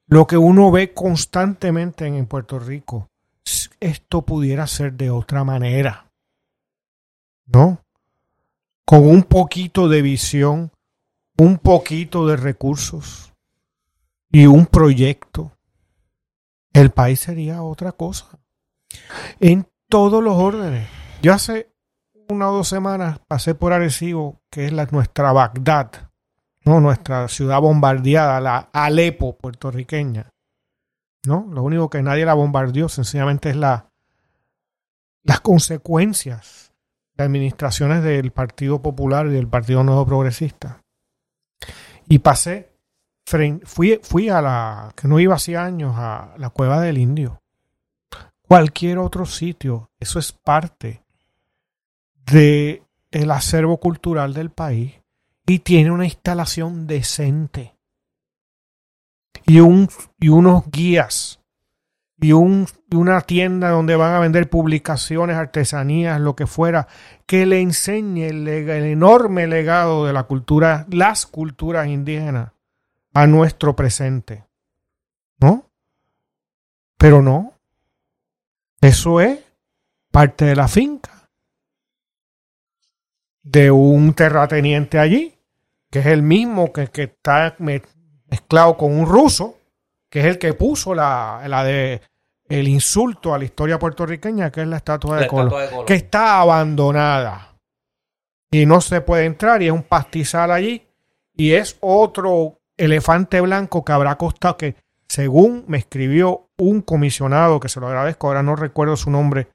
lo 0.07 0.27
que 0.27 0.37
uno 0.37 0.71
ve 0.71 0.93
constantemente 0.93 2.07
en 2.07 2.27
Puerto 2.27 2.59
Rico, 2.59 3.09
esto 3.81 4.23
pudiera 4.23 4.67
ser 4.67 4.93
de 4.93 5.11
otra 5.11 5.45
manera. 5.45 6.12
¿No? 7.47 7.85
Con 8.85 9.07
un 9.07 9.23
poquito 9.23 9.89
de 9.89 10.03
visión, 10.03 10.73
un 11.39 11.59
poquito 11.59 12.27
de 12.27 12.37
recursos 12.37 13.33
y 14.31 14.47
un 14.47 14.67
proyecto, 14.67 15.53
el 16.73 16.91
país 16.91 17.21
sería 17.21 17.63
otra 17.63 17.93
cosa. 17.93 18.39
En 19.41 19.67
todos 19.89 20.23
los 20.23 20.35
órdenes. 20.37 20.89
Yo 21.23 21.35
hace 21.35 21.71
una 22.29 22.51
o 22.51 22.55
dos 22.55 22.69
semanas 22.69 23.21
pasé 23.29 23.55
por 23.55 23.73
Arecibo, 23.73 24.41
que 24.51 24.67
es 24.67 24.73
la, 24.73 24.87
nuestra 24.87 25.33
Bagdad, 25.33 26.11
¿no? 26.65 26.81
nuestra 26.81 27.29
ciudad 27.29 27.61
bombardeada, 27.61 28.41
la 28.41 28.71
Alepo 28.73 29.37
puertorriqueña. 29.37 30.31
¿no? 31.27 31.47
Lo 31.51 31.63
único 31.63 31.91
que 31.91 32.03
nadie 32.03 32.25
la 32.25 32.35
bombardeó 32.35 32.89
sencillamente 32.89 33.51
es 33.51 33.57
la, 33.57 33.91
las 35.23 35.41
consecuencias 35.41 36.72
de 37.17 37.25
administraciones 37.25 38.03
del 38.03 38.31
Partido 38.31 38.81
Popular 38.81 39.27
y 39.27 39.31
del 39.31 39.49
Partido 39.49 39.83
Nuevo 39.85 40.07
Progresista. 40.07 40.83
Y 42.09 42.19
pasé, 42.21 42.73
fui, 43.65 44.01
fui 44.03 44.29
a 44.29 44.41
la, 44.43 44.93
que 44.97 45.09
no 45.09 45.21
iba 45.21 45.35
hacía 45.35 45.65
años, 45.65 45.95
a 45.97 46.35
la 46.37 46.51
Cueva 46.51 46.81
del 46.81 46.99
Indio. 46.99 47.43
Cualquier 48.43 48.99
otro 48.99 49.25
sitio, 49.25 49.91
eso 49.99 50.19
es 50.19 50.33
parte 50.33 51.03
de 52.27 52.83
el 53.11 53.31
acervo 53.31 53.79
cultural 53.79 54.35
del 54.35 54.51
país 54.51 54.95
y 55.47 55.61
tiene 55.61 55.91
una 55.91 56.05
instalación 56.05 56.87
decente 56.87 57.77
y, 59.47 59.61
un, 59.61 59.89
y 60.19 60.29
unos 60.29 60.65
guías 60.71 61.42
y, 62.23 62.33
un, 62.33 62.67
una 62.93 63.21
tienda 63.21 63.71
donde 63.71 63.97
van 63.97 64.15
a 64.15 64.21
vender 64.21 64.49
publicaciones, 64.49 65.37
artesanías, 65.37 66.21
lo 66.21 66.37
que 66.37 66.47
fuera, 66.47 66.87
que 67.27 67.45
le 67.47 67.61
enseñe 67.61 68.29
el, 68.29 68.49
el 68.49 68.85
enorme 68.85 69.47
legado 69.47 70.07
de 70.07 70.13
la 70.13 70.23
cultura, 70.23 70.87
las 70.89 71.27
culturas 71.27 71.89
indígenas 71.89 72.53
a 73.13 73.27
nuestro 73.27 73.77
presente. 73.77 74.45
¿No? 75.39 75.67
Pero 76.97 77.21
no. 77.21 77.53
Eso 78.81 79.21
es 79.21 79.41
parte 80.11 80.45
de 80.45 80.57
la 80.57 80.69
finca 80.69 81.29
de 83.43 83.71
un 83.71 84.15
terrateniente 84.15 84.99
allí, 84.99 85.35
que 85.91 85.99
es 85.99 86.07
el 86.07 86.23
mismo 86.23 86.73
que, 86.73 86.87
que 86.89 87.03
está 87.03 87.57
mezclado 87.59 88.77
con 88.77 88.93
un 88.97 89.07
ruso, 89.07 89.59
que 90.09 90.21
es 90.21 90.27
el 90.27 90.39
que 90.39 90.55
puso 90.55 90.95
la, 90.95 91.43
la 91.49 91.65
de 91.65 92.01
el 92.53 92.69
insulto 92.69 93.33
a 93.33 93.39
la 93.39 93.45
historia 93.45 93.79
puertorriqueña, 93.79 94.51
que 94.51 94.61
es 94.61 94.69
la 94.69 94.77
estatua 94.77 95.19
de, 95.19 95.27
Colón, 95.27 95.53
que 95.87 95.95
está 95.95 96.41
abandonada. 96.41 97.57
Y 98.51 98.67
no 98.67 98.81
se 98.83 99.01
puede 99.01 99.25
entrar 99.25 99.63
y 99.63 99.67
es 99.67 99.73
un 99.73 99.83
pastizal 99.83 100.51
allí 100.51 100.87
y 101.35 101.53
es 101.53 101.79
otro 101.81 102.61
elefante 102.77 103.41
blanco 103.41 103.85
que 103.85 103.93
habrá 103.93 104.17
costado 104.19 104.59
que 104.59 104.77
según 105.09 105.65
me 105.67 105.79
escribió 105.79 106.51
un 106.59 106.83
comisionado 106.83 107.59
que 107.59 107.71
se 107.71 107.81
lo 107.81 107.89
agradezco, 107.89 108.27
ahora 108.27 108.43
no 108.43 108.55
recuerdo 108.55 108.97
su 108.97 109.11
nombre 109.11 109.49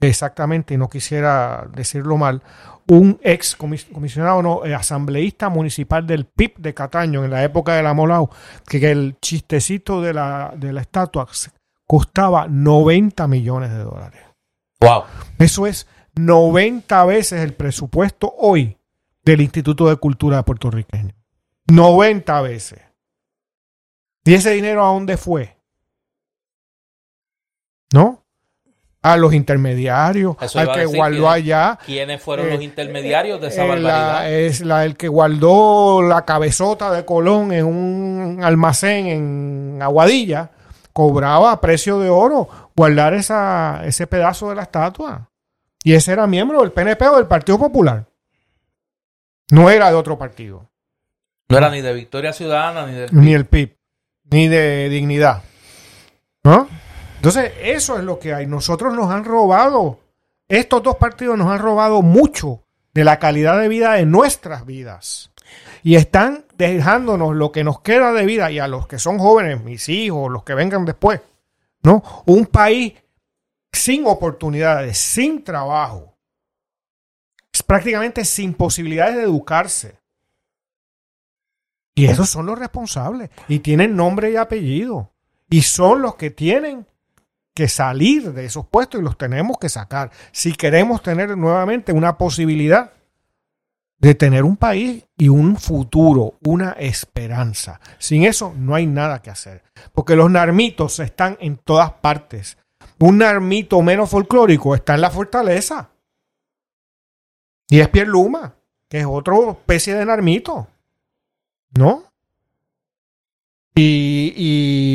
exactamente 0.00 0.74
y 0.74 0.76
no 0.76 0.88
quisiera 0.88 1.68
decirlo 1.72 2.16
mal, 2.16 2.42
un 2.88 3.20
ex 3.22 3.56
comisionado 3.56 4.42
no, 4.42 4.64
eh, 4.64 4.74
asambleísta 4.74 5.48
municipal 5.48 6.06
del 6.06 6.24
PIB 6.24 6.58
de 6.58 6.74
Cataño 6.74 7.24
en 7.24 7.30
la 7.30 7.44
época 7.44 7.74
de 7.74 7.82
la 7.82 7.94
Molau, 7.94 8.30
que 8.66 8.90
el 8.90 9.16
chistecito 9.20 10.00
de 10.00 10.14
la, 10.14 10.52
de 10.56 10.72
la 10.72 10.80
estatua 10.80 11.26
costaba 11.88 12.46
90 12.46 13.26
millones 13.26 13.70
de 13.70 13.78
dólares. 13.78 14.20
Wow. 14.80 15.04
Eso 15.38 15.66
es 15.66 15.88
90 16.14 17.04
veces 17.06 17.40
el 17.42 17.54
presupuesto 17.54 18.32
hoy 18.38 18.78
del 19.24 19.40
Instituto 19.40 19.88
de 19.88 19.96
Cultura 19.96 20.44
puertorriqueño. 20.44 21.14
90 21.66 22.40
veces. 22.42 22.80
¿Y 24.24 24.34
ese 24.34 24.50
dinero 24.50 24.84
a 24.84 24.92
dónde 24.92 25.16
fue? 25.16 25.56
¿No? 27.92 28.22
a 29.00 29.16
los 29.16 29.32
intermediarios, 29.32 30.36
al 30.54 30.72
que 30.72 30.84
guardó 30.84 31.30
allá. 31.30 31.78
¿Quiénes 31.86 32.20
fueron 32.20 32.50
los 32.50 32.60
eh, 32.60 32.64
intermediarios 32.64 33.40
de 33.40 33.48
esa 33.48 33.64
eh, 33.64 33.68
barbaridad? 33.68 34.30
es 34.30 34.60
la, 34.60 34.84
el 34.84 34.96
que 34.96 35.08
guardó 35.08 36.02
la 36.02 36.24
cabezota 36.24 36.90
de 36.92 37.04
Colón 37.04 37.52
en 37.52 37.64
un 37.64 38.40
almacén 38.42 39.06
en 39.06 39.78
Aguadilla, 39.80 40.50
cobraba 40.98 41.52
a 41.52 41.60
precio 41.60 42.00
de 42.00 42.10
oro 42.10 42.48
guardar 42.74 43.14
esa, 43.14 43.82
ese 43.84 44.08
pedazo 44.08 44.48
de 44.48 44.56
la 44.56 44.62
estatua. 44.62 45.30
Y 45.84 45.94
ese 45.94 46.10
era 46.10 46.26
miembro 46.26 46.60
del 46.60 46.72
PNP 46.72 47.06
o 47.06 47.18
del 47.18 47.28
Partido 47.28 47.56
Popular. 47.56 48.04
No 49.52 49.70
era 49.70 49.90
de 49.90 49.94
otro 49.94 50.18
partido. 50.18 50.68
No 51.48 51.56
era 51.56 51.70
ni 51.70 51.82
de 51.82 51.94
Victoria 51.94 52.32
Ciudadana 52.32 52.84
ni 52.84 52.94
del 52.94 53.10
PIB. 53.10 53.22
Ni 53.22 53.32
el 53.32 53.46
PIB, 53.46 53.76
ni 54.24 54.48
de 54.48 54.88
Dignidad. 54.88 55.44
¿No? 56.42 56.66
Entonces, 57.14 57.52
eso 57.62 57.96
es 57.96 58.02
lo 58.02 58.18
que 58.18 58.34
hay. 58.34 58.48
Nosotros 58.48 58.92
nos 58.92 59.08
han 59.12 59.24
robado, 59.24 60.00
estos 60.48 60.82
dos 60.82 60.96
partidos 60.96 61.38
nos 61.38 61.48
han 61.48 61.60
robado 61.60 62.02
mucho 62.02 62.64
de 62.92 63.04
la 63.04 63.20
calidad 63.20 63.60
de 63.60 63.68
vida 63.68 63.92
de 63.92 64.04
nuestras 64.04 64.66
vidas. 64.66 65.30
Y 65.88 65.96
están 65.96 66.44
dejándonos 66.58 67.34
lo 67.34 67.50
que 67.50 67.64
nos 67.64 67.80
queda 67.80 68.12
de 68.12 68.26
vida 68.26 68.50
y 68.52 68.58
a 68.58 68.68
los 68.68 68.86
que 68.86 68.98
son 68.98 69.18
jóvenes, 69.18 69.64
mis 69.64 69.88
hijos, 69.88 70.30
los 70.30 70.44
que 70.44 70.52
vengan 70.52 70.84
después, 70.84 71.22
¿no? 71.82 72.02
Un 72.26 72.44
país 72.44 72.92
sin 73.72 74.06
oportunidades, 74.06 74.98
sin 74.98 75.42
trabajo, 75.42 76.14
prácticamente 77.66 78.26
sin 78.26 78.52
posibilidades 78.52 79.16
de 79.16 79.22
educarse. 79.22 79.98
Y 81.94 82.04
esos 82.04 82.28
son 82.28 82.44
los 82.44 82.58
responsables. 82.58 83.30
Y 83.48 83.60
tienen 83.60 83.96
nombre 83.96 84.30
y 84.30 84.36
apellido. 84.36 85.10
Y 85.48 85.62
son 85.62 86.02
los 86.02 86.16
que 86.16 86.28
tienen 86.28 86.86
que 87.54 87.66
salir 87.66 88.34
de 88.34 88.44
esos 88.44 88.66
puestos 88.66 89.00
y 89.00 89.04
los 89.04 89.16
tenemos 89.16 89.56
que 89.56 89.70
sacar 89.70 90.10
si 90.32 90.52
queremos 90.52 91.02
tener 91.02 91.34
nuevamente 91.34 91.92
una 91.92 92.18
posibilidad 92.18 92.92
de 93.98 94.14
tener 94.14 94.44
un 94.44 94.56
país 94.56 95.04
y 95.16 95.28
un 95.28 95.56
futuro, 95.56 96.34
una 96.44 96.72
esperanza. 96.72 97.80
Sin 97.98 98.24
eso 98.24 98.54
no 98.56 98.74
hay 98.74 98.86
nada 98.86 99.20
que 99.20 99.30
hacer, 99.30 99.62
porque 99.92 100.16
los 100.16 100.30
narmitos 100.30 101.00
están 101.00 101.36
en 101.40 101.56
todas 101.56 101.92
partes. 101.92 102.56
Un 103.00 103.18
narmito 103.18 103.82
menos 103.82 104.10
folclórico 104.10 104.74
está 104.74 104.94
en 104.94 105.00
la 105.00 105.10
fortaleza. 105.10 105.90
Y 107.68 107.80
es 107.80 107.88
Pierluma, 107.88 108.54
que 108.88 109.00
es 109.00 109.06
otra 109.06 109.34
especie 109.50 109.94
de 109.94 110.04
narmito. 110.04 110.68
¿No? 111.76 112.04
Y, 113.74 114.32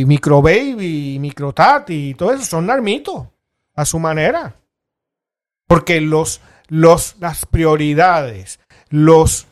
y 0.01 0.05
Microbaby, 0.05 1.15
y 1.15 1.19
Microtat 1.19 1.89
y 1.91 2.13
todo 2.15 2.33
eso 2.33 2.43
son 2.43 2.65
narmitos 2.65 3.27
a 3.75 3.85
su 3.85 3.99
manera. 3.99 4.55
Porque 5.67 6.01
los, 6.01 6.41
los, 6.67 7.15
las 7.19 7.45
prioridades, 7.45 8.59
los, 8.93 9.47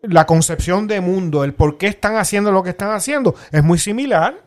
la 0.00 0.24
concepción 0.24 0.86
de 0.86 1.02
mundo, 1.02 1.44
el 1.44 1.52
por 1.52 1.76
qué 1.76 1.88
están 1.88 2.16
haciendo 2.16 2.50
lo 2.50 2.62
que 2.62 2.70
están 2.70 2.92
haciendo, 2.92 3.34
es 3.52 3.62
muy 3.62 3.78
similar. 3.78 4.42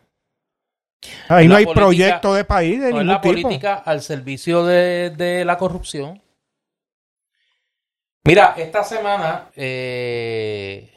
Ahí 1.30 1.48
no 1.48 1.56
hay 1.56 1.68
proyecto 1.68 2.34
de 2.34 2.44
país 2.44 2.80
de 2.80 2.90
no 2.90 2.98
ningún 2.98 3.08
la 3.08 3.22
política 3.22 3.76
al 3.76 4.02
servicio 4.02 4.66
de, 4.66 5.12
de, 5.12 5.46
la 5.46 5.58
corrupción. 5.58 6.22
Mira, 8.24 8.56
esta 8.58 8.84
semana 8.84 9.50
eh, 9.56 10.92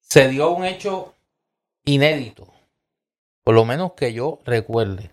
se 0.00 0.28
dio 0.28 0.50
un 0.50 0.64
hecho 0.64 1.14
inédito 1.84 2.50
por 3.44 3.54
lo 3.54 3.64
menos 3.64 3.92
que 3.92 4.12
yo 4.12 4.38
recuerde, 4.44 5.10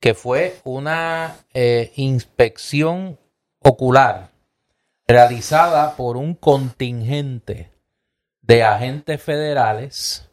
que 0.00 0.14
fue 0.14 0.60
una 0.64 1.36
eh, 1.54 1.92
inspección 1.96 3.18
ocular 3.60 4.30
realizada 5.06 5.96
por 5.96 6.16
un 6.16 6.34
contingente 6.34 7.72
de 8.42 8.64
agentes 8.64 9.22
federales 9.22 10.30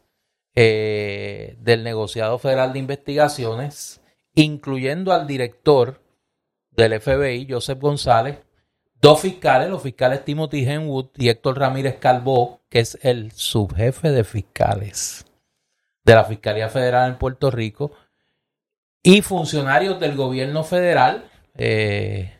eh, 0.54 1.56
del 1.60 1.84
negociado 1.84 2.38
federal 2.38 2.72
de 2.72 2.78
investigaciones, 2.78 4.00
incluyendo 4.34 5.12
al 5.12 5.26
director 5.26 6.00
del 6.70 7.00
FBI, 7.00 7.46
Joseph 7.48 7.80
González, 7.80 8.38
dos 9.00 9.20
fiscales, 9.20 9.68
los 9.68 9.82
fiscales 9.82 10.24
Timothy 10.24 10.64
Henwood 10.64 11.10
y 11.16 11.28
Héctor 11.28 11.58
Ramírez 11.58 11.98
Calvó, 11.98 12.62
que 12.68 12.80
es 12.80 12.98
el 13.02 13.32
subjefe 13.32 14.10
de 14.10 14.24
fiscales 14.24 15.24
de 16.04 16.14
la 16.14 16.24
Fiscalía 16.24 16.68
Federal 16.68 17.10
en 17.10 17.18
Puerto 17.18 17.50
Rico 17.50 17.92
y 19.02 19.22
funcionarios 19.22 19.98
del 20.00 20.16
gobierno 20.16 20.64
federal 20.64 21.30
eh, 21.54 22.38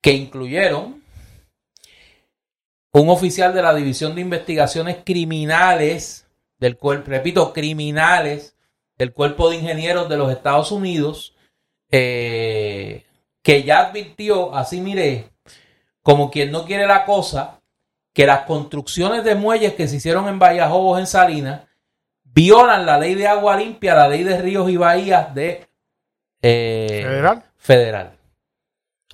que 0.00 0.12
incluyeron 0.12 1.02
un 2.92 3.08
oficial 3.08 3.54
de 3.54 3.62
la 3.62 3.74
División 3.74 4.14
de 4.14 4.22
Investigaciones 4.22 4.98
Criminales 5.04 6.26
del 6.58 6.76
cuerpo, 6.76 7.10
repito, 7.10 7.52
criminales 7.52 8.56
del 8.96 9.12
Cuerpo 9.12 9.50
de 9.50 9.56
Ingenieros 9.56 10.08
de 10.08 10.16
los 10.16 10.32
Estados 10.32 10.72
Unidos, 10.72 11.34
eh, 11.90 13.04
que 13.42 13.62
ya 13.62 13.80
advirtió, 13.80 14.54
así 14.54 14.80
miré, 14.80 15.30
como 16.02 16.30
quien 16.30 16.50
no 16.50 16.64
quiere 16.64 16.86
la 16.86 17.04
cosa, 17.04 17.60
que 18.12 18.26
las 18.26 18.42
construcciones 18.42 19.24
de 19.24 19.34
muelles 19.34 19.74
que 19.74 19.86
se 19.86 19.96
hicieron 19.96 20.28
en 20.28 20.38
Vallajobos, 20.38 20.98
en 20.98 21.06
Salinas, 21.06 21.62
violan 22.24 22.86
la 22.86 22.98
ley 22.98 23.14
de 23.14 23.26
agua 23.26 23.56
limpia, 23.56 23.94
la 23.94 24.08
ley 24.08 24.24
de 24.24 24.40
ríos 24.40 24.70
y 24.70 24.76
bahías 24.76 25.34
de 25.34 25.66
eh, 26.42 27.02
¿Federal? 27.04 27.42
federal. 27.56 28.12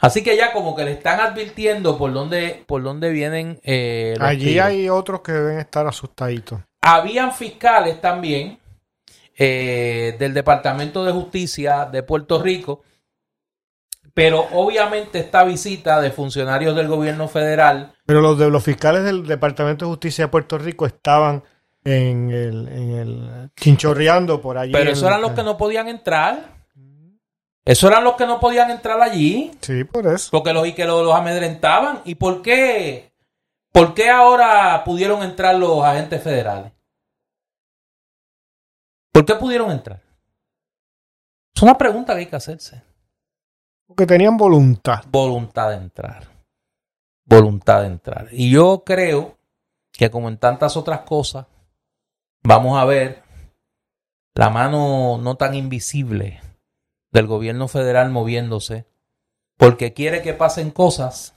Así 0.02 0.24
que 0.24 0.36
ya 0.36 0.52
como 0.52 0.74
que 0.74 0.84
le 0.84 0.90
están 0.92 1.20
advirtiendo 1.20 1.96
por 1.96 2.12
dónde, 2.12 2.64
por 2.66 2.82
dónde 2.82 3.10
vienen 3.10 3.60
eh, 3.62 4.14
los 4.18 4.28
Allí 4.28 4.46
tiros. 4.46 4.66
hay 4.66 4.88
otros 4.88 5.20
que 5.20 5.30
deben 5.30 5.58
estar 5.60 5.86
asustaditos. 5.86 6.60
Habían 6.80 7.32
fiscales 7.32 8.00
también 8.00 8.58
eh, 9.38 10.16
del 10.18 10.34
Departamento 10.34 11.04
de 11.04 11.12
Justicia 11.12 11.86
de 11.86 12.02
Puerto 12.02 12.42
Rico, 12.42 12.82
pero 14.12 14.44
obviamente 14.52 15.20
esta 15.20 15.44
visita 15.44 16.00
de 16.00 16.10
funcionarios 16.10 16.74
del 16.74 16.88
gobierno 16.88 17.28
federal, 17.28 17.94
Pero 18.04 18.20
los 18.20 18.36
de 18.36 18.50
los 18.50 18.62
fiscales 18.64 19.04
del 19.04 19.24
Departamento 19.24 19.84
de 19.84 19.90
Justicia 19.92 20.24
de 20.24 20.28
Puerto 20.30 20.58
Rico 20.58 20.84
estaban 20.84 21.44
en 21.84 22.30
el, 22.30 22.68
en 22.68 22.90
el 22.90 23.50
chinchorreando 23.56 24.40
por 24.40 24.58
allí. 24.58 24.72
pero 24.72 24.90
esos 24.90 25.04
eran 25.04 25.22
los 25.22 25.30
que 25.32 25.44
no 25.44 25.56
podían 25.56 25.86
entrar. 25.88 26.61
Esos 27.64 27.90
eran 27.90 28.02
los 28.04 28.16
que 28.16 28.26
no 28.26 28.40
podían 28.40 28.70
entrar 28.70 29.00
allí, 29.00 29.52
Sí, 29.60 29.84
por 29.84 30.06
eso. 30.06 30.30
porque 30.32 30.52
los 30.52 30.66
y 30.66 30.74
que 30.74 30.84
los, 30.84 31.04
los 31.04 31.14
amedrentaban. 31.14 32.00
¿Y 32.04 32.16
por 32.16 32.42
qué? 32.42 33.12
¿Por 33.72 33.94
qué 33.94 34.10
ahora 34.10 34.82
pudieron 34.84 35.22
entrar 35.22 35.54
los 35.54 35.82
agentes 35.84 36.22
federales? 36.22 36.72
¿Por 39.12 39.24
qué 39.24 39.34
pudieron 39.34 39.70
entrar? 39.70 40.00
Es 41.54 41.62
una 41.62 41.76
pregunta 41.78 42.14
que 42.14 42.20
hay 42.20 42.26
que 42.26 42.36
hacerse. 42.36 42.82
Porque 43.86 44.06
tenían 44.06 44.36
voluntad. 44.36 45.04
voluntad 45.10 45.70
de 45.70 45.76
entrar. 45.76 46.26
Voluntad 47.24 47.82
de 47.82 47.86
entrar. 47.88 48.28
Y 48.32 48.50
yo 48.50 48.82
creo 48.84 49.36
que 49.92 50.10
como 50.10 50.28
en 50.28 50.38
tantas 50.38 50.76
otras 50.76 51.00
cosas, 51.00 51.46
vamos 52.42 52.78
a 52.80 52.84
ver 52.84 53.22
la 54.34 54.48
mano 54.50 55.18
no 55.18 55.36
tan 55.36 55.54
invisible 55.54 56.40
del 57.12 57.26
gobierno 57.26 57.68
federal 57.68 58.10
moviéndose, 58.10 58.86
porque 59.56 59.92
quiere 59.92 60.22
que 60.22 60.34
pasen 60.34 60.70
cosas 60.70 61.34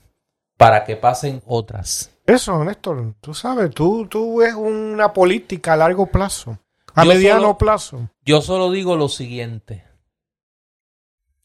para 0.56 0.84
que 0.84 0.96
pasen 0.96 1.42
otras. 1.46 2.10
Eso, 2.26 2.64
Néstor, 2.64 3.14
tú 3.20 3.34
sabes, 3.34 3.70
tú, 3.72 4.06
tú 4.08 4.38
ves 4.38 4.54
una 4.54 5.12
política 5.12 5.74
a 5.74 5.76
largo 5.76 6.06
plazo, 6.06 6.58
a 6.94 7.04
Yo 7.04 7.10
mediano 7.12 7.40
solo- 7.40 7.58
plazo. 7.58 8.10
Yo 8.24 8.40
solo 8.42 8.70
digo 8.70 8.96
lo 8.96 9.08
siguiente. 9.08 9.84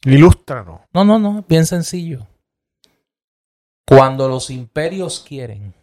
Ilústranos. 0.04 0.80
No, 0.92 1.04
no, 1.04 1.18
no, 1.18 1.44
bien 1.48 1.66
sencillo. 1.66 2.26
Cuando 3.86 4.28
los 4.28 4.50
imperios 4.50 5.20
quieren 5.20 5.74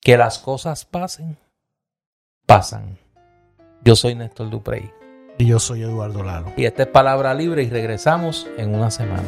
que 0.00 0.16
las 0.16 0.38
cosas 0.38 0.84
pasen, 0.84 1.36
pasan. 2.46 2.98
Yo 3.84 3.96
soy 3.96 4.14
Néstor 4.14 4.48
Duprey 4.48 4.90
Y 5.42 5.46
yo 5.46 5.58
soy 5.58 5.82
Eduardo 5.82 6.22
Lalo. 6.22 6.52
y 6.56 6.66
esta 6.66 6.84
es 6.84 6.88
Palabra 6.88 7.34
Libre 7.34 7.64
y 7.64 7.68
regresamos 7.68 8.46
en 8.58 8.76
una 8.76 8.92
semana. 8.92 9.24